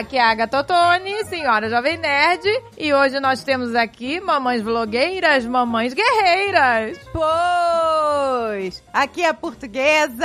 Aqui 0.00 0.16
é 0.16 0.22
a 0.22 0.30
Agatha 0.30 0.64
Totoni, 0.64 1.22
senhora 1.26 1.68
Jovem 1.68 1.98
Nerd, 1.98 2.48
e 2.78 2.94
hoje 2.94 3.20
nós 3.20 3.44
temos 3.44 3.74
aqui 3.74 4.18
mamães 4.18 4.62
vlogueiras, 4.62 5.44
mamães 5.44 5.92
guerreiras. 5.92 6.98
Pois! 7.12 8.82
Aqui 8.94 9.22
é 9.22 9.28
a 9.28 9.34
portuguesa, 9.34 10.24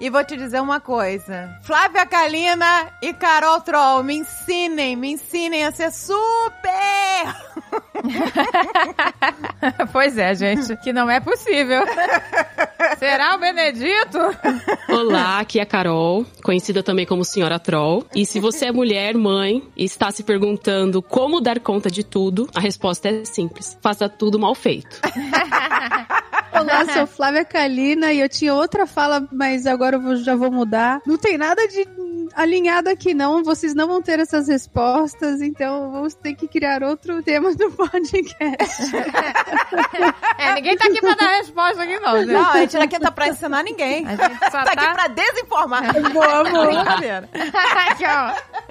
e 0.00 0.10
vou 0.10 0.24
te 0.24 0.36
dizer 0.36 0.60
uma 0.60 0.80
coisa. 0.80 1.56
Flávia 1.62 2.04
Kalina 2.04 2.88
e 3.00 3.14
Carol 3.14 3.60
Troll, 3.60 4.02
me 4.02 4.16
ensinem, 4.16 4.96
me 4.96 5.12
ensinem 5.12 5.64
a 5.64 5.70
ser 5.70 5.92
super! 5.92 6.26
pois 9.92 10.18
é, 10.18 10.34
gente, 10.34 10.76
que 10.78 10.92
não 10.92 11.08
é 11.08 11.20
possível. 11.20 11.84
Será 12.98 13.34
o 13.34 13.38
Benedito? 13.38 14.18
Olá, 14.88 15.40
aqui 15.40 15.58
é 15.58 15.62
a 15.62 15.66
Carol, 15.66 16.24
conhecida 16.42 16.82
também 16.82 17.04
como 17.06 17.24
Senhora 17.24 17.58
Troll. 17.58 18.06
E 18.14 18.24
se 18.24 18.40
você 18.40 18.66
é 18.66 18.72
mulher, 18.72 18.95
mãe, 19.16 19.62
e 19.76 19.84
está 19.84 20.10
se 20.10 20.22
perguntando 20.22 21.02
como 21.02 21.40
dar 21.40 21.60
conta 21.60 21.90
de 21.90 22.02
tudo, 22.02 22.48
a 22.54 22.60
resposta 22.60 23.08
é 23.08 23.24
simples: 23.24 23.76
faça 23.80 24.08
tudo 24.08 24.38
mal 24.38 24.54
feito. 24.54 25.00
Olá, 26.52 26.86
sou 26.92 27.06
Flávia 27.06 27.44
Kalina 27.44 28.12
e 28.12 28.20
eu 28.20 28.28
tinha 28.28 28.54
outra 28.54 28.86
fala, 28.86 29.28
mas 29.30 29.66
agora 29.66 29.96
eu 29.96 30.16
já 30.16 30.34
vou 30.34 30.50
mudar. 30.50 31.02
Não 31.06 31.18
tem 31.18 31.36
nada 31.36 31.68
de 31.68 31.86
alinhado 32.36 32.90
aqui, 32.90 33.14
não. 33.14 33.42
Vocês 33.42 33.74
não 33.74 33.88
vão 33.88 34.02
ter 34.02 34.20
essas 34.20 34.46
respostas, 34.46 35.40
então 35.40 35.90
vamos 35.90 36.14
ter 36.14 36.34
que 36.34 36.46
criar 36.46 36.82
outro 36.82 37.22
tema 37.22 37.54
do 37.54 37.70
podcast. 37.72 38.96
é, 40.38 40.54
ninguém 40.54 40.76
tá 40.76 40.86
aqui 40.86 41.00
pra 41.00 41.14
dar 41.14 41.38
resposta 41.38 41.82
aqui, 41.82 41.98
não. 41.98 42.18
Gente. 42.18 42.32
Não, 42.32 42.50
a 42.50 42.58
gente 42.58 42.74
não 42.74 42.82
aqui 42.82 43.00
tá 43.00 43.10
pra 43.10 43.28
ensinar 43.28 43.62
ninguém. 43.64 44.06
A 44.06 44.10
gente 44.10 44.38
só 44.38 44.50
tá, 44.50 44.64
tá 44.64 44.72
aqui 44.72 44.92
pra 44.92 45.08
desinformar. 45.08 45.92
Boa, 46.12 46.44
boa. 46.44 47.28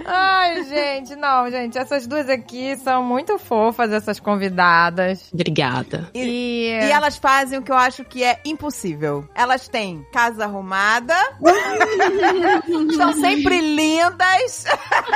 Ai, 0.06 0.64
gente, 0.66 1.16
não, 1.16 1.50
gente. 1.50 1.78
Essas 1.78 2.06
duas 2.06 2.30
aqui 2.30 2.78
são 2.78 3.04
muito 3.04 3.40
fofas, 3.40 3.92
essas 3.92 4.20
convidadas. 4.20 5.30
Obrigada. 5.34 6.10
E, 6.14 6.68
e 6.70 6.92
elas 6.92 7.18
fazem 7.18 7.58
o 7.58 7.64
que 7.64 7.72
eu 7.72 7.78
acho 7.78 8.04
que 8.04 8.24
é 8.24 8.40
impossível. 8.46 9.28
Elas 9.34 9.68
têm 9.68 10.06
casa 10.12 10.44
arrumada, 10.44 11.16
estão 12.92 13.14
sempre 13.14 13.55
lindas. 13.62 14.66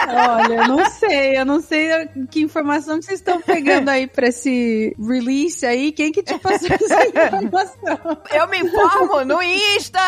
Olha, 0.08 0.54
eu 0.54 0.68
não 0.68 0.90
sei, 0.90 1.38
eu 1.38 1.45
não 1.45 1.62
sei 1.62 2.08
que 2.30 2.42
informação 2.42 3.00
que 3.00 3.06
vocês 3.06 3.20
estão 3.20 3.42
pegando 3.42 3.90
aí 3.90 4.08
pra 4.08 4.28
esse 4.28 4.95
release 5.00 5.66
aí. 5.66 5.92
Quem 5.92 6.12
que 6.12 6.23
te 6.23 6.38
passou 6.40 6.70
essa 6.72 7.06
informação? 7.08 8.17
Eu 8.32 8.48
me 8.48 8.60
informo 8.60 9.26
no 9.26 9.42
Insta. 9.42 10.00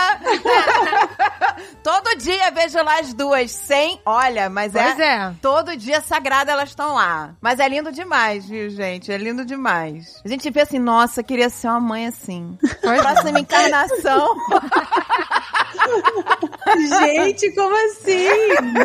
Todo 1.84 2.16
dia 2.18 2.52
vejo 2.52 2.82
lá 2.84 3.00
as 3.00 3.14
duas 3.14 3.52
sem. 3.52 4.00
Olha, 4.06 4.50
mas 4.50 4.76
é, 4.76 5.02
é. 5.02 5.34
Todo 5.42 5.76
dia 5.76 6.02
sagrado 6.02 6.52
elas 6.52 6.70
estão 6.70 6.94
lá. 6.94 7.36
Mas 7.42 7.60
é 7.60 7.68
lindo 7.68 7.92
demais, 7.92 8.48
viu, 8.48 8.70
gente? 8.70 9.12
É 9.12 9.18
lindo 9.18 9.46
demais. 9.46 10.22
A 10.24 10.28
gente 10.28 10.50
vê 10.50 10.62
assim, 10.62 10.80
nossa, 10.80 11.24
queria 11.24 11.50
ser 11.50 11.68
uma 11.68 11.80
mãe 11.80 12.08
assim. 12.08 12.58
Próxima 12.82 13.38
é. 13.38 13.42
encarnação. 13.42 14.36
gente, 17.00 17.54
como 17.56 17.76
assim? 17.88 18.11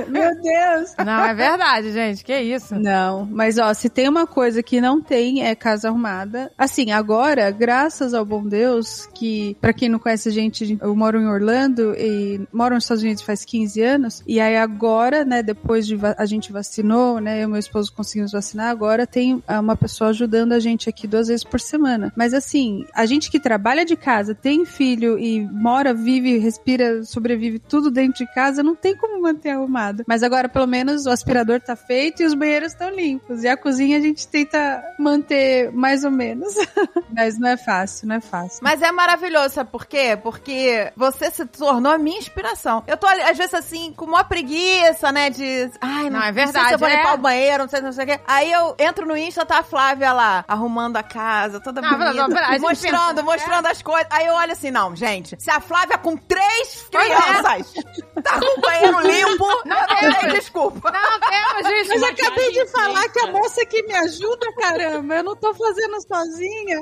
Meu 0.09 0.35
Deus. 0.41 0.95
Não, 1.05 1.25
é 1.25 1.35
verdade, 1.35 1.93
gente. 1.93 2.25
Que 2.25 2.39
isso? 2.41 2.75
Não, 2.75 3.27
mas 3.27 3.59
ó, 3.59 3.73
se 3.75 3.89
tem 3.89 4.09
uma 4.09 4.27
coisa 4.27 4.63
que 4.63 4.81
não 4.81 5.01
tem 5.01 5.45
é 5.45 5.55
casa 5.55 5.89
arrumada. 5.89 6.51
Assim, 6.57 6.93
agora, 6.93 7.51
graças 7.51 8.15
ao 8.15 8.25
bom 8.25 8.47
Deus, 8.47 9.09
que 9.15 9.57
para 9.61 9.73
quem 9.73 9.89
não 9.89 9.99
conhece 9.99 10.29
a 10.29 10.33
gente, 10.33 10.79
eu 10.81 10.95
moro 10.95 11.21
em 11.21 11.27
Orlando 11.27 11.95
e 11.97 12.41
moro 12.53 12.75
nos 12.75 12.85
Estados 12.85 13.03
Unidos 13.03 13.23
faz 13.23 13.45
15 13.45 13.83
anos. 13.83 14.23
E 14.27 14.41
aí 14.41 14.57
agora, 14.57 15.25
né, 15.25 15.43
depois 15.43 15.87
de 15.87 15.97
a 16.17 16.27
gente 16.27 16.53
vacinou, 16.53 17.21
né, 17.21 17.43
eu 17.43 17.49
e 17.49 17.51
meu 17.51 17.59
esposo 17.59 17.93
conseguimos 17.93 18.33
vacinar, 18.33 18.71
agora 18.71 19.07
tem 19.07 19.43
uma 19.49 19.77
pessoa 19.77 20.11
ajudando 20.11 20.53
a 20.53 20.59
gente 20.59 20.89
aqui 20.89 21.07
duas 21.07 21.29
vezes 21.29 21.45
por 21.45 21.61
semana. 21.61 22.13
Mas 22.17 22.35
assim, 22.35 22.85
a 22.95 23.07
gente 23.07 23.31
que 23.31 23.41
trabalha 23.41 23.85
de 23.85 23.97
casa, 23.97 24.35
tem 24.35 24.65
filho 24.65 25.19
e 25.19 25.41
mora, 25.41 25.95
vive, 25.95 26.39
respira, 26.39 27.03
sobrevive 27.05 27.59
tudo 27.59 27.91
dentro 27.91 28.25
de 28.25 28.35
casa, 28.35 28.63
não 28.63 28.75
tem 28.75 28.97
como 28.97 29.16
manter 29.23 29.51
arrumado. 29.51 30.05
Mas 30.07 30.23
agora, 30.23 30.49
pelo 30.49 30.67
menos, 30.67 31.07
o 31.07 31.11
aspirador 31.11 31.61
tá 31.61 31.77
feito 31.77 32.23
e 32.23 32.27
os 32.27 32.35
banheiros 32.35 32.73
estão 32.73 32.91
limpos. 32.91 33.43
E 33.43 33.49
a 33.49 33.57
cozinha 33.57 33.99
a 33.99 34.01
gente 34.01 34.27
tenta 34.29 34.83
manter 34.99 35.71
mais 35.73 36.05
ou 36.05 36.11
menos. 36.11 36.55
Mas 37.15 37.39
não 37.39 37.49
é 37.49 37.57
fácil, 37.57 38.09
não 38.09 38.17
é 38.17 38.21
fácil. 38.21 38.61
Mas 38.63 38.83
é 38.83 38.91
maravilhoso, 38.93 39.55
sabe 39.55 39.71
por 39.71 39.87
quê? 39.87 40.19
Porque 40.23 40.93
você 40.97 41.31
se 41.31 41.45
tornou 41.47 41.93
a 41.93 41.99
minha 41.99 42.19
inspiração. 42.19 42.83
Eu 42.87 42.97
tô, 42.97 43.07
às 43.07 43.37
vezes, 43.37 43.55
assim, 43.55 43.93
com 43.97 44.05
uma 44.05 44.25
preguiça, 44.25 45.11
né? 45.13 45.31
De. 45.31 45.71
Ai, 45.81 46.11
não, 46.11 46.19
Não, 46.21 46.23
é 46.23 46.27
Não 46.29 46.35
sei 46.35 46.45
verdade, 46.45 46.69
se 46.69 46.75
eu 46.75 46.79
vou 46.79 46.89
é. 46.89 46.97
limpar 46.97 47.15
o 47.15 47.19
banheiro, 47.19 47.63
não 47.65 47.69
sei, 47.71 47.81
não 47.81 47.93
sei 47.93 48.05
o 48.05 48.09
quê. 48.09 48.21
Aí 48.27 48.53
eu 48.53 48.75
entro 48.79 49.07
no 49.07 49.17
Insta, 49.17 49.45
tá 49.47 49.59
a 49.59 49.63
Flávia 49.63 50.13
lá, 50.13 50.45
arrumando 50.47 50.97
a 50.97 51.03
casa, 51.03 51.61
toda 51.61 51.81
Não, 51.81 51.91
bonita. 51.91 52.13
não, 52.15 52.29
não, 52.29 52.59
mostrando, 52.61 53.15
pensa- 53.17 53.23
mostrando 53.23 53.67
as 53.67 53.83
coisas. 53.83 54.07
Aí 54.11 54.27
eu 54.27 54.35
olho 54.35 54.53
assim, 54.53 54.71
não, 54.71 54.95
gente, 54.95 55.37
se 55.39 55.51
a 55.51 55.61
Flávia 55.61 55.99
com 55.99 56.17
três 56.17 56.87
é. 56.93 56.99
crianças 56.99 57.75
tá 58.23 58.39
com 58.41 58.59
o 58.59 58.61
banheiro 58.61 59.06
limpo, 59.07 59.47
Não 59.65 59.77
não 59.77 59.87
tem 59.87 60.13
temos. 60.13 60.33
desculpa. 60.35 60.91
Não 60.93 61.21
temos 61.21 61.73
isso. 61.81 61.89
Mas 61.91 62.03
acabei 62.03 62.53
de 62.53 62.67
falar 62.69 63.09
que 63.09 63.21
a 63.21 63.27
moça 63.33 63.65
que 63.67 63.83
me 63.85 63.95
ajuda, 63.95 64.53
caramba, 64.61 65.15
eu 65.17 65.25
não 65.25 65.37
tô 65.37 65.55
fazendo 65.55 66.01
sozinha. 66.07 66.81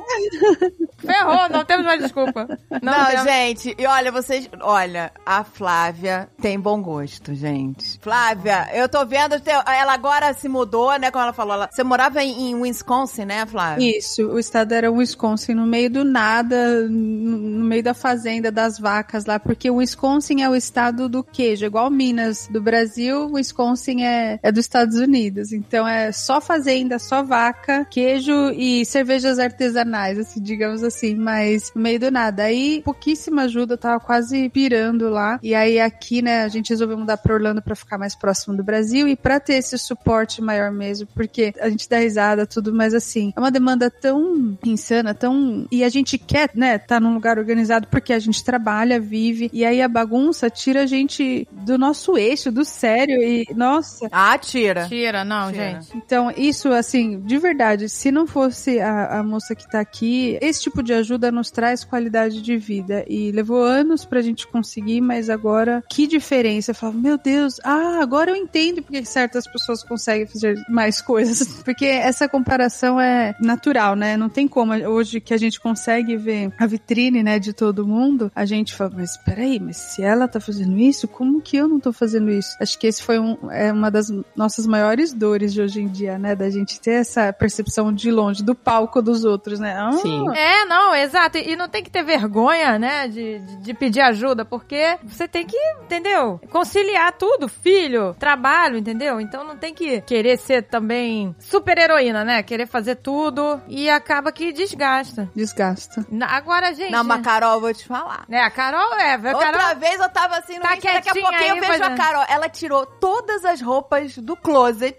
Ferrou, 0.99 1.49
não 1.51 1.65
temos 1.65 1.85
mais 1.87 2.01
desculpa. 2.03 2.47
Não, 2.83 2.93
Não, 2.93 3.07
temos. 3.07 3.23
gente, 3.25 3.75
e 3.79 3.87
olha, 3.87 4.11
vocês. 4.11 4.49
Olha, 4.61 5.13
a 5.25 5.45
Flávia 5.45 6.29
tem 6.41 6.59
bom 6.59 6.81
gosto, 6.83 7.35
gente. 7.35 7.99
Flávia, 8.01 8.69
eu 8.75 8.89
tô 8.89 9.05
vendo. 9.05 9.35
Ela 9.67 9.93
agora 9.93 10.33
se 10.35 10.49
mudou, 10.49 10.97
né? 10.99 11.11
Como 11.11 11.23
ela 11.25 11.33
falou. 11.33 11.55
Ela, 11.55 11.69
você 11.71 11.83
morava 11.83 12.23
em, 12.23 12.51
em 12.51 12.55
Wisconsin, 12.55 13.25
né, 13.25 13.45
Flávia? 13.47 13.99
Isso, 13.99 14.23
o 14.27 14.39
estado 14.39 14.73
era 14.73 14.91
Wisconsin, 14.91 15.55
no 15.55 15.67
meio 15.67 15.91
do 15.91 16.05
nada, 16.05 16.83
no 16.89 17.35
no 17.55 17.65
meio 17.65 17.83
da 17.83 17.95
fazenda 17.95 18.51
das 18.51 18.79
vacas 18.79 19.25
lá, 19.27 19.39
porque 19.39 19.71
o 19.71 19.77
Wisconsin 19.77 20.43
é 20.43 20.49
o 20.49 20.55
estado 20.55 21.09
do 21.09 21.23
queijo, 21.23 21.65
igual 21.65 21.91
Minas 21.91 22.14
do 22.51 22.61
Brasil, 22.61 23.31
Wisconsin 23.33 24.03
é, 24.03 24.39
é 24.43 24.53
dos 24.53 24.65
Estados 24.65 24.97
Unidos. 24.97 25.53
Então 25.53 25.87
é 25.87 26.13
só 26.13 26.41
fazenda, 26.41 26.99
só 26.99 27.23
vaca, 27.23 27.85
queijo 27.85 28.51
e 28.51 28.85
cervejas 28.85 29.39
artesanais, 29.39 30.19
assim, 30.19 30.43
digamos 30.43 30.83
assim, 30.83 31.15
mas 31.15 31.73
no 31.75 31.83
meio 31.83 32.01
do 32.01 32.11
nada. 32.11 32.45
Aí 32.45 32.83
pouquíssima 32.85 33.43
ajuda, 33.43 33.75
eu 33.75 33.79
tava 33.79 34.01
quase 34.01 34.49
pirando 34.51 35.09
lá. 35.09 35.39
E 35.43 35.55
aí 35.55 35.81
aqui, 35.81 36.23
né, 36.23 36.43
a 36.43 36.49
gente 36.49 36.71
resolveu 36.71 36.99
mudar 36.99 37.17
pra 37.17 37.35
Orlando 37.35 37.63
pra 37.63 37.75
ficar 37.75 37.99
mais 37.99 38.15
próximo 38.15 38.57
do 38.57 38.65
Brasil 38.65 39.09
e 39.09 39.17
pra 39.17 39.41
ter 39.41 39.55
esse 39.55 39.77
suporte 39.79 40.41
maior 40.41 40.71
mesmo, 40.71 41.07
porque 41.15 41.53
a 41.61 41.69
gente 41.69 41.89
dá 41.89 41.99
risada, 41.99 42.47
tudo, 42.47 42.73
mas 42.73 42.95
assim, 42.95 43.33
é 43.37 43.41
uma 43.41 43.51
demanda 43.51 43.91
tão 43.91 44.57
insana, 44.65 45.15
tão. 45.15 45.67
E 45.71 45.85
a 45.85 45.89
gente 45.89 46.19
quer, 46.19 46.51
né, 46.55 46.79
tá 46.79 47.01
num 47.01 47.15
lugar 47.15 47.39
organizado 47.39 47.87
porque 47.89 48.13
a 48.13 48.19
gente 48.19 48.45
trabalha, 48.45 49.01
vive, 49.01 49.51
e 49.53 49.65
aí 49.65 49.81
a 49.81 49.89
bagunça 49.89 50.51
tira 50.51 50.83
a 50.83 50.87
gente 50.87 51.47
do 51.51 51.79
nosso 51.79 52.04
eixo, 52.17 52.51
do 52.53 52.65
sério, 52.65 53.23
e 53.23 53.47
nossa. 53.55 54.09
Ah, 54.11 54.37
tira. 54.39 54.87
Tira, 54.87 55.25
não, 55.25 55.51
Tira. 55.51 55.81
gente. 55.81 55.97
Então, 55.97 56.33
isso, 56.37 56.71
assim, 56.73 57.21
de 57.21 57.39
verdade, 57.39 57.89
se 57.89 58.11
não 58.11 58.27
fosse 58.27 58.81
a, 58.81 59.19
a 59.19 59.23
moça 59.23 59.55
que 59.55 59.69
tá 59.69 59.81
aqui, 59.81 60.39
esse 60.41 60.63
tipo 60.63 60.83
de 60.83 60.93
ajuda 60.93 61.33
nos 61.33 61.51
traz 61.51 61.85
qualidade 61.85 62.43
de 62.43 62.57
vida. 62.57 63.05
E 63.09 63.33
levou 63.33 63.63
anos 63.63 64.05
pra 64.05 64.21
gente 64.21 64.47
conseguir, 64.47 65.01
mas 65.01 65.31
agora, 65.31 65.83
que 65.89 66.07
diferença. 66.07 66.71
Eu 66.71 66.75
falo, 66.75 66.95
meu 66.95 67.19
Deus, 67.19 67.61
ah, 67.65 67.99
agora 68.01 68.31
eu 68.31 68.37
entendo 68.37 68.83
porque 68.83 69.05
certas 69.05 69.47
pessoas 69.47 69.83
conseguem 69.83 70.27
fazer 70.27 70.63
mais 70.69 71.01
coisas. 71.01 71.45
Porque 71.65 71.87
essa 71.87 72.29
comparação 72.29 73.01
é 73.01 73.35
natural, 73.41 73.97
né? 73.97 74.17
Não 74.17 74.29
tem 74.29 74.47
como. 74.47 74.75
Hoje 74.75 75.21
que 75.21 75.33
a 75.33 75.37
gente 75.37 75.61
consegue 75.61 76.17
ver 76.17 76.53
a 76.59 76.67
vitrine, 76.67 77.23
né, 77.23 77.39
de 77.39 77.53
todo 77.53 77.87
mundo, 77.87 78.31
a 78.35 78.45
gente 78.45 78.75
fala, 78.75 78.93
mas 78.97 79.17
peraí, 79.17 79.59
mas 79.59 79.77
se 79.77 80.03
ela 80.03 80.29
tá 80.29 80.41
fazendo 80.41 80.79
isso, 80.79 81.09
como 81.09 81.41
que 81.41 81.57
eu 81.57 81.69
não 81.69 81.81
tô 81.81 81.93
fazendo 81.95 82.31
isso? 82.31 82.51
Acho 82.61 82.79
que 82.79 82.87
esse 82.87 83.03
foi 83.03 83.19
um, 83.19 83.37
é 83.51 83.73
uma 83.73 83.91
das 83.91 84.07
nossas 84.37 84.67
maiores 84.67 85.13
dores 85.13 85.53
de 85.53 85.61
hoje 85.63 85.81
em 85.81 85.89
dia, 85.89 86.19
né? 86.19 86.35
Da 86.35 86.51
gente 86.51 86.81
ter 86.81 87.01
essa 87.01 87.33
percepção 87.33 87.93
de 87.93 88.11
longe, 88.11 88.43
do 88.43 88.55
palco 88.55 89.01
dos 89.01 89.25
outros, 89.25 89.59
né? 89.61 89.77
Ah, 89.79 89.93
Sim. 89.93 90.25
É, 90.37 90.65
não, 90.65 90.95
exato. 90.95 91.39
E 91.39 91.57
não 91.57 91.69
tem 91.69 91.83
que 91.83 91.91
ter 91.91 92.03
vergonha, 92.03 92.79
né, 92.79 93.09
de, 93.09 93.39
de, 93.39 93.57
de 93.57 93.75
pedir 93.75 94.01
ajuda, 94.01 94.45
porque 94.45 94.99
você 95.05 95.27
tem 95.29 95.47
que, 95.47 95.57
entendeu? 95.83 96.41
Conciliar 96.51 97.13
tudo, 97.13 97.49
filho, 97.49 98.15
trabalho, 98.19 98.77
entendeu? 98.79 99.21
Então 99.21 99.45
não 99.45 99.57
tem 99.57 99.73
que 99.75 100.01
querer 100.03 100.37
ser 100.39 100.63
também 100.63 101.35
super 101.39 101.77
heroína, 101.79 102.25
né? 102.25 102.43
Querer 102.43 102.67
fazer 102.67 102.97
tudo 102.97 103.61
e 103.69 103.89
acaba 103.89 104.33
que 104.33 104.53
desgasta. 104.53 105.29
Desgasta. 105.35 106.05
Na- 106.11 106.35
Agora, 106.35 106.75
gente. 106.75 106.91
Não, 106.91 107.05
mas 107.05 107.23
Carol, 107.23 107.55
eu 107.55 107.61
vou 107.61 107.73
te 107.75 107.87
falar. 107.87 108.25
né, 108.29 108.41
a 108.41 108.51
Carol 108.51 108.95
é, 108.99 109.15
a 109.15 109.35
Outra 109.35 109.53
Carol. 109.53 109.77
vez 109.81 110.01
eu 110.01 110.09
tava 110.09 110.37
assim 110.39 110.57
no 110.57 110.63
Tá 110.63 110.77
Insta, 110.77 110.93
daqui 110.93 111.09
a 111.11 111.13
pouquinho 111.15 111.49
eu 111.49 111.55
aí, 111.55 111.61
vejo 111.61 111.84
a 111.87 111.91
fazendo- 111.91 111.97
Carol. 112.07 112.25
Ela 112.29 112.49
tirou 112.49 112.87
todas 112.87 113.45
as 113.45 113.61
roupas 113.61 114.17
do 114.17 114.37
closet 114.37 114.97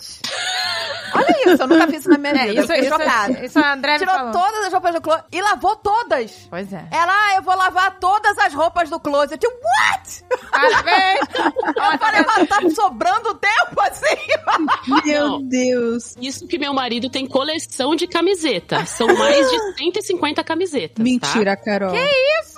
Olha 1.13 1.53
isso, 1.53 1.63
eu 1.63 1.67
nunca 1.67 1.87
fiz 1.87 1.99
isso 2.01 2.09
na 2.09 2.17
minha 2.17 2.33
É, 2.33 2.47
vida. 2.47 2.51
isso, 2.51 2.59
eu 2.61 2.67
fiquei 2.67 2.79
isso, 2.81 2.89
chocada. 2.89 3.45
isso 3.45 3.59
a 3.59 3.73
André 3.73 3.97
Tirou 3.99 4.15
falou. 4.15 4.31
todas 4.33 4.65
as 4.65 4.73
roupas 4.73 4.93
do 4.95 5.01
closet 5.01 5.25
e 5.31 5.41
lavou 5.41 5.75
todas. 5.77 6.47
Pois 6.49 6.73
é. 6.73 6.85
Ela, 6.91 7.13
ah, 7.13 7.35
eu 7.35 7.41
vou 7.41 7.55
lavar 7.55 7.97
todas 7.99 8.37
as 8.37 8.53
roupas 8.53 8.89
do 8.89 8.99
closet. 8.99 9.41
Eu, 9.41 9.51
what? 9.51 10.25
Parabéns! 10.51 11.19
Eu 11.75 11.99
falei, 11.99 12.21
mas 12.25 12.49
tá 12.49 12.59
sobrando 12.73 13.33
tempo 13.35 13.81
assim? 13.81 14.17
Meu 15.05 15.27
Não. 15.29 15.41
Deus. 15.43 16.15
Isso 16.19 16.47
que 16.47 16.57
meu 16.57 16.73
marido 16.73 17.09
tem 17.09 17.25
coleção 17.27 17.95
de 17.95 18.07
camiseta. 18.07 18.85
São 18.85 19.07
mais 19.07 19.49
de 19.49 19.59
150 19.77 20.43
camisetas. 20.43 20.95
Tá? 20.97 21.03
Mentira, 21.03 21.55
Carol. 21.55 21.91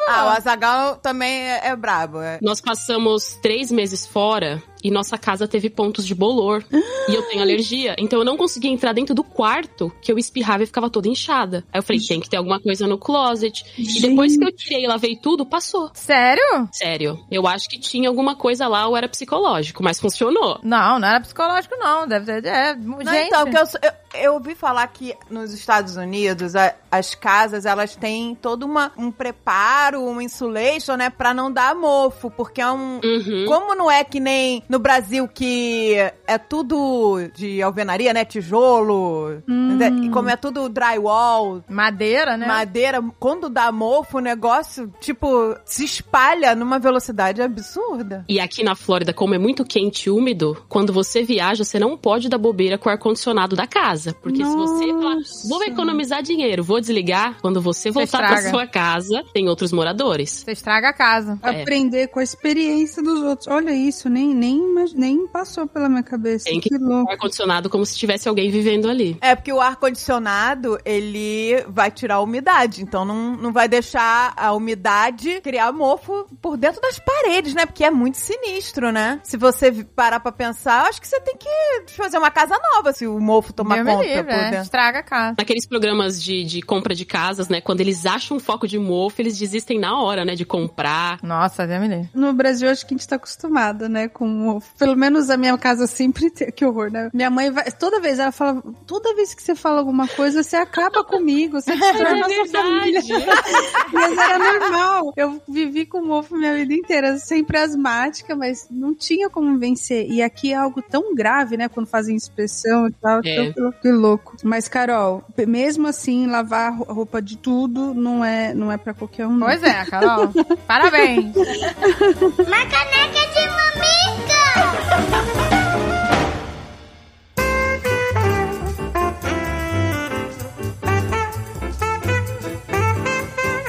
Ah, 0.08 0.26
o 0.26 0.30
Azagal 0.30 0.96
também 0.98 1.32
é, 1.32 1.68
é 1.68 1.76
brabo. 1.76 2.22
é. 2.22 2.40
Nós 2.42 2.62
passamos 2.62 3.38
três 3.42 3.72
meses 3.72 4.06
fora 4.08 4.62
e 4.84 4.92
nossa 4.92 5.18
casa 5.18 5.48
teve 5.48 5.70
pontos 5.70 6.06
de 6.06 6.14
bolor. 6.16 6.64
e 7.10 7.14
eu 7.16 7.24
tenho 7.24 7.42
alergia. 7.42 7.96
Então 7.98 8.20
eu 8.20 8.26
não 8.26 8.38
conseguia 8.38 8.72
entrar 8.72 8.94
dentro 8.94 9.14
do 9.14 9.24
quarto 9.24 9.92
que 10.02 10.12
eu 10.12 10.18
espirrava 10.18 10.64
e 10.64 10.66
ficava 10.66 10.90
toda 10.90 11.08
inchada. 11.08 11.64
Aí 11.74 11.80
eu 11.80 11.84
falei, 11.84 12.02
tem 12.02 12.20
que 12.20 12.30
ter 12.30 12.38
alguma 12.38 12.60
coisa 12.60 12.88
no 12.88 12.98
closet. 12.98 13.66
E 13.78 14.02
depois 14.02 14.38
que 14.38 14.44
eu 14.46 14.52
tirei 14.52 14.84
e 14.84 14.88
lavei 14.88 15.16
tudo, 15.16 15.46
passou. 15.46 15.90
Sério? 15.94 16.70
Sério. 16.72 17.20
Eu 17.30 17.48
acho 17.48 17.68
que 17.68 17.80
tinha 17.80 18.08
alguma 18.10 18.36
coisa 18.36 18.68
lá 18.68 18.88
ou 18.88 18.96
era 18.96 19.08
psicológico, 19.10 19.84
mas 19.84 20.00
funcionou. 20.00 20.60
Não, 20.64 21.00
não 21.00 21.08
era 21.08 21.20
psicológico, 21.22 21.76
não. 21.78 22.08
Deve 22.08 22.42
ter. 22.42 22.48
É, 22.48 22.76
Não, 22.76 23.00
gente. 23.04 23.28
então, 23.28 23.46
que 23.46 23.58
eu, 23.58 23.62
eu, 23.82 23.92
eu 24.14 24.34
ouvi 24.36 24.56
falar 24.56 24.88
que 24.88 25.14
nos 25.30 25.54
Estados 25.54 25.96
Unidos 25.98 26.56
a- 26.56 26.74
as 26.92 27.14
casas 27.16 27.66
elas 27.66 27.96
têm 27.96 28.34
todo 28.36 28.64
uma, 28.64 28.92
um 28.98 29.12
preparo, 29.12 30.02
um 30.02 30.22
insulation, 30.22 30.96
né, 30.96 31.10
pra 31.10 31.34
não 31.34 31.52
dar 31.52 31.76
mofo, 31.76 32.30
porque 32.32 32.62
é 32.62 32.72
um. 32.72 33.00
Uhum. 33.04 33.46
Como 33.48 33.76
não 33.76 33.90
é 33.92 34.04
que 34.04 34.20
nem 34.20 34.64
no 34.70 34.80
Brasil 34.80 35.28
que 35.28 35.96
é 36.26 36.38
tudo 36.38 37.30
de 37.36 37.62
alvenaria, 37.62 38.14
né, 38.14 38.24
tijolo, 38.26 39.42
né, 39.48 39.90
e 40.04 40.10
como 40.10 40.30
é 40.30 40.36
tudo 40.36 40.70
drywall, 40.70 41.64
Madeira, 41.70 42.38
né? 42.38 42.46
madeira, 42.48 43.02
quando 43.20 43.50
dá 43.50 43.72
mofo, 43.72 44.18
o 44.18 44.22
negócio, 44.22 44.92
tipo, 45.00 45.56
se 45.66 45.84
espalha 45.86 46.56
numa 46.56 46.80
velocidade 46.80 47.42
absurda. 47.42 48.26
E 48.28 48.40
aqui 48.40 48.64
na 48.64 48.76
Flórida, 48.76 49.14
como 49.14 49.34
é 49.36 49.38
muito 49.38 49.64
quente 49.66 50.08
e 50.08 50.10
úmido, 50.12 50.58
quando 50.70 50.92
você 50.94 51.24
viaja, 51.24 51.64
você 51.64 51.80
não 51.80 51.98
pode 51.98 52.30
dar 52.30 52.38
bobeira 52.38 52.78
com 52.78 52.90
o 52.90 52.92
ar-condicionado 52.92 53.56
da 53.56 53.68
casa. 53.68 53.97
Porque 54.22 54.44
se 54.44 54.56
você 54.56 54.88
falar, 54.88 55.18
vou 55.48 55.64
economizar 55.64 56.22
dinheiro, 56.22 56.64
vou 56.64 56.80
desligar, 56.80 57.38
quando 57.42 57.62
você 57.62 57.92
voltar 57.92 58.18
pra 58.20 58.36
estraga. 58.36 58.50
sua 58.50 58.68
casa, 58.68 59.24
tem 59.34 59.50
outros 59.50 59.72
moradores. 59.72 60.44
Você 60.46 60.52
estraga 60.52 60.90
a 60.90 60.94
casa. 60.94 61.40
É. 61.44 61.62
Aprender 61.62 62.08
com 62.08 62.20
a 62.20 62.24
experiência 62.24 63.02
dos 63.02 63.22
outros. 63.22 63.48
Olha 63.48 63.72
isso, 63.72 64.10
nem, 64.10 64.34
nem, 64.34 64.60
nem 64.96 65.28
passou 65.28 65.68
pela 65.68 65.90
minha 65.90 66.04
cabeça. 66.04 66.46
Tem 66.46 66.60
que 66.60 66.70
que 66.70 66.78
louco. 66.78 67.12
ar-condicionado 67.12 67.70
como 67.70 67.86
se 67.86 67.98
tivesse 67.98 68.28
alguém 68.28 68.52
vivendo 68.52 68.90
ali. 68.90 69.18
É 69.22 69.36
porque 69.36 69.52
o 69.52 69.62
ar-condicionado, 69.62 70.78
ele 70.86 71.64
vai 71.68 71.92
tirar 71.92 72.16
a 72.16 72.22
umidade. 72.22 72.82
Então 72.82 73.06
não, 73.06 73.36
não 73.36 73.52
vai 73.52 73.68
deixar 73.68 74.34
a 74.36 74.54
umidade 74.54 75.42
criar 75.42 75.72
mofo 75.72 76.26
por 76.42 76.58
dentro 76.58 76.82
das 76.82 77.00
paredes, 77.00 77.54
né? 77.54 77.66
Porque 77.66 77.84
é 77.84 77.92
muito 77.92 78.18
sinistro, 78.18 78.92
né? 78.92 79.20
Se 79.24 79.38
você 79.38 79.72
parar 79.96 80.20
pra 80.20 80.32
pensar, 80.32 80.84
eu 80.84 80.90
acho 80.90 81.02
que 81.02 81.08
você 81.08 81.20
tem 81.22 81.36
que 81.38 81.94
fazer 81.94 82.18
uma 82.18 82.32
casa 82.32 82.58
nova 82.74 82.92
se 82.92 83.08
o 83.08 83.20
mofo 83.20 83.54
tomar 83.54 83.78
me 83.88 83.94
conta 83.94 84.32
livre, 84.32 84.56
é. 84.58 84.62
Estraga 84.62 85.00
a 85.00 85.04
casa. 85.04 85.36
Naqueles 85.38 85.66
programas 85.68 86.22
de, 86.24 86.44
de 86.44 86.62
compra 86.62 86.94
de 86.96 87.06
casas, 87.06 87.48
né? 87.50 87.62
Quando 87.62 87.82
eles 87.82 88.06
acham 88.06 88.38
um 88.38 88.40
foco 88.40 88.68
de 88.68 88.78
mofo, 88.78 89.22
eles 89.22 89.38
desistem 89.38 89.80
na 89.80 90.00
hora, 90.02 90.24
né? 90.26 90.36
De 90.36 90.46
comprar. 90.46 91.20
Nossa, 91.24 91.66
Deus 91.68 91.82
me 91.82 91.88
livre. 91.88 92.10
No 92.14 92.34
Brasil, 92.34 92.70
acho 92.70 92.86
que 92.86 92.94
a 92.94 92.98
gente 92.98 93.08
tá 93.08 93.16
acostumada, 93.16 93.88
né? 93.90 94.08
Com. 94.08 94.58
o- 94.58 94.62
Pelo 94.78 94.96
menos 94.96 95.30
a 95.30 95.38
minha 95.38 95.58
casa 95.58 95.88
sempre 95.88 96.30
tem. 96.32 96.52
Que 96.52 96.66
horror, 96.66 96.92
né? 96.92 97.10
Minha 97.14 97.30
mãe 97.30 97.52
vai. 97.52 97.72
Toda 97.72 98.00
vez 98.00 98.20
ela 98.20 98.32
fala. 98.32 98.62
Toda 98.86 99.16
vez 99.16 99.34
que 99.34 99.42
você 99.44 99.56
fala 99.56 99.80
alguma 99.80 100.08
coisa, 100.08 100.44
você 100.44 100.56
acaba 100.56 101.04
comigo. 101.06 101.60
Você 101.62 101.76
destrói 101.76 102.12
a 102.14 102.16
nossa 102.28 102.46
família. 102.52 103.02
Mas 103.94 104.18
era 104.18 104.38
normal. 104.60 105.14
Eu 105.16 105.42
vivi 105.48 105.86
com 105.86 106.02
mofo 106.02 106.36
minha 106.36 106.54
vida 106.56 106.74
inteira. 106.74 107.18
Sempre 107.18 107.58
asmática, 107.58 108.36
mas 108.36 108.68
não 108.70 108.94
tinha 108.94 109.30
como 109.30 109.58
vencer. 109.58 110.10
E 110.10 110.22
aqui 110.22 110.52
é 110.54 110.56
algo 110.56 110.82
tão 110.82 111.14
grave, 111.16 111.58
né? 111.58 111.68
Quando 111.70 111.88
fazem 111.88 112.16
inspeção 112.16 112.88
e 112.88 112.92
tal. 112.94 113.22
É. 113.24 113.46
Então, 113.46 113.72
que 113.82 113.92
louco. 113.92 114.36
Mas, 114.44 114.68
Carol, 114.68 115.24
mesmo 115.48 115.88
assim, 115.88 116.28
lavar 116.28 116.74
ro- 116.78 116.86
roupa 116.94 117.22
de 117.22 117.38
tudo 117.38 117.94
não 117.94 118.24
é, 118.24 118.54
não 118.54 118.72
é 118.72 118.78
pra 118.78 118.94
qualquer 118.94 119.26
um. 119.28 119.40
Pois 119.40 119.62
é, 119.64 119.86
Carol. 119.86 120.32
Parabéns. 120.68 121.36
Uma 121.36 122.66
caneca 122.66 123.28
de 123.34 123.48
mamica! 123.50 125.18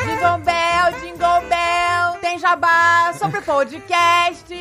Jingle 0.04 0.38
Bell, 0.44 0.92
Jingle 1.00 1.40
Bell, 1.48 2.20
tem 2.20 2.38
jabá 2.38 3.12
sobre 3.18 3.40
podcast. 3.42 4.46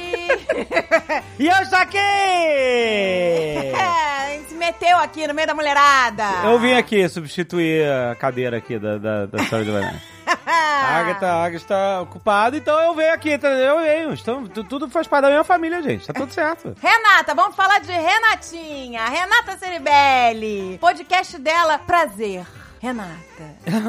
E 1.40 1.48
eu 1.48 1.56
estou 1.62 1.78
aqui! 1.80 1.98
meteu 4.88 4.98
aqui 5.00 5.28
no 5.28 5.34
meio 5.34 5.48
da 5.48 5.54
mulherada. 5.54 6.24
Eu 6.46 6.60
vim 6.60 6.74
aqui 6.74 7.08
substituir 7.10 7.86
a 7.90 8.16
cadeira 8.16 8.58
aqui 8.58 8.80
da, 8.80 8.98
da, 8.98 9.26
da 9.26 9.44
história 9.44 9.66
do 9.66 9.72
Banana. 9.74 10.02
A 10.46 11.00
Agatha, 11.00 11.28
a 11.28 11.44
Agatha 11.46 11.56
está 11.64 12.02
ocupada, 12.02 12.58
então 12.58 12.78
eu 12.82 12.94
venho 12.94 13.14
aqui, 13.14 13.38
tá? 13.38 13.48
eu 13.48 13.80
venho. 13.80 14.14
Então, 14.14 14.46
tu- 14.48 14.64
tudo 14.64 14.90
faz 14.90 15.08
parte 15.08 15.24
da 15.24 15.30
minha 15.30 15.44
família, 15.44 15.82
gente. 15.82 16.06
Tá 16.06 16.14
tudo 16.14 16.34
certo. 16.34 16.76
Renata, 16.82 17.34
vamos 17.34 17.56
falar 17.56 17.80
de 17.80 17.92
Renatinha. 17.92 19.06
Renata 19.08 19.58
Ceribelli. 19.58 20.78
Podcast 20.80 21.38
dela, 21.38 21.78
Prazer. 21.80 22.46
Renata. 22.82 23.27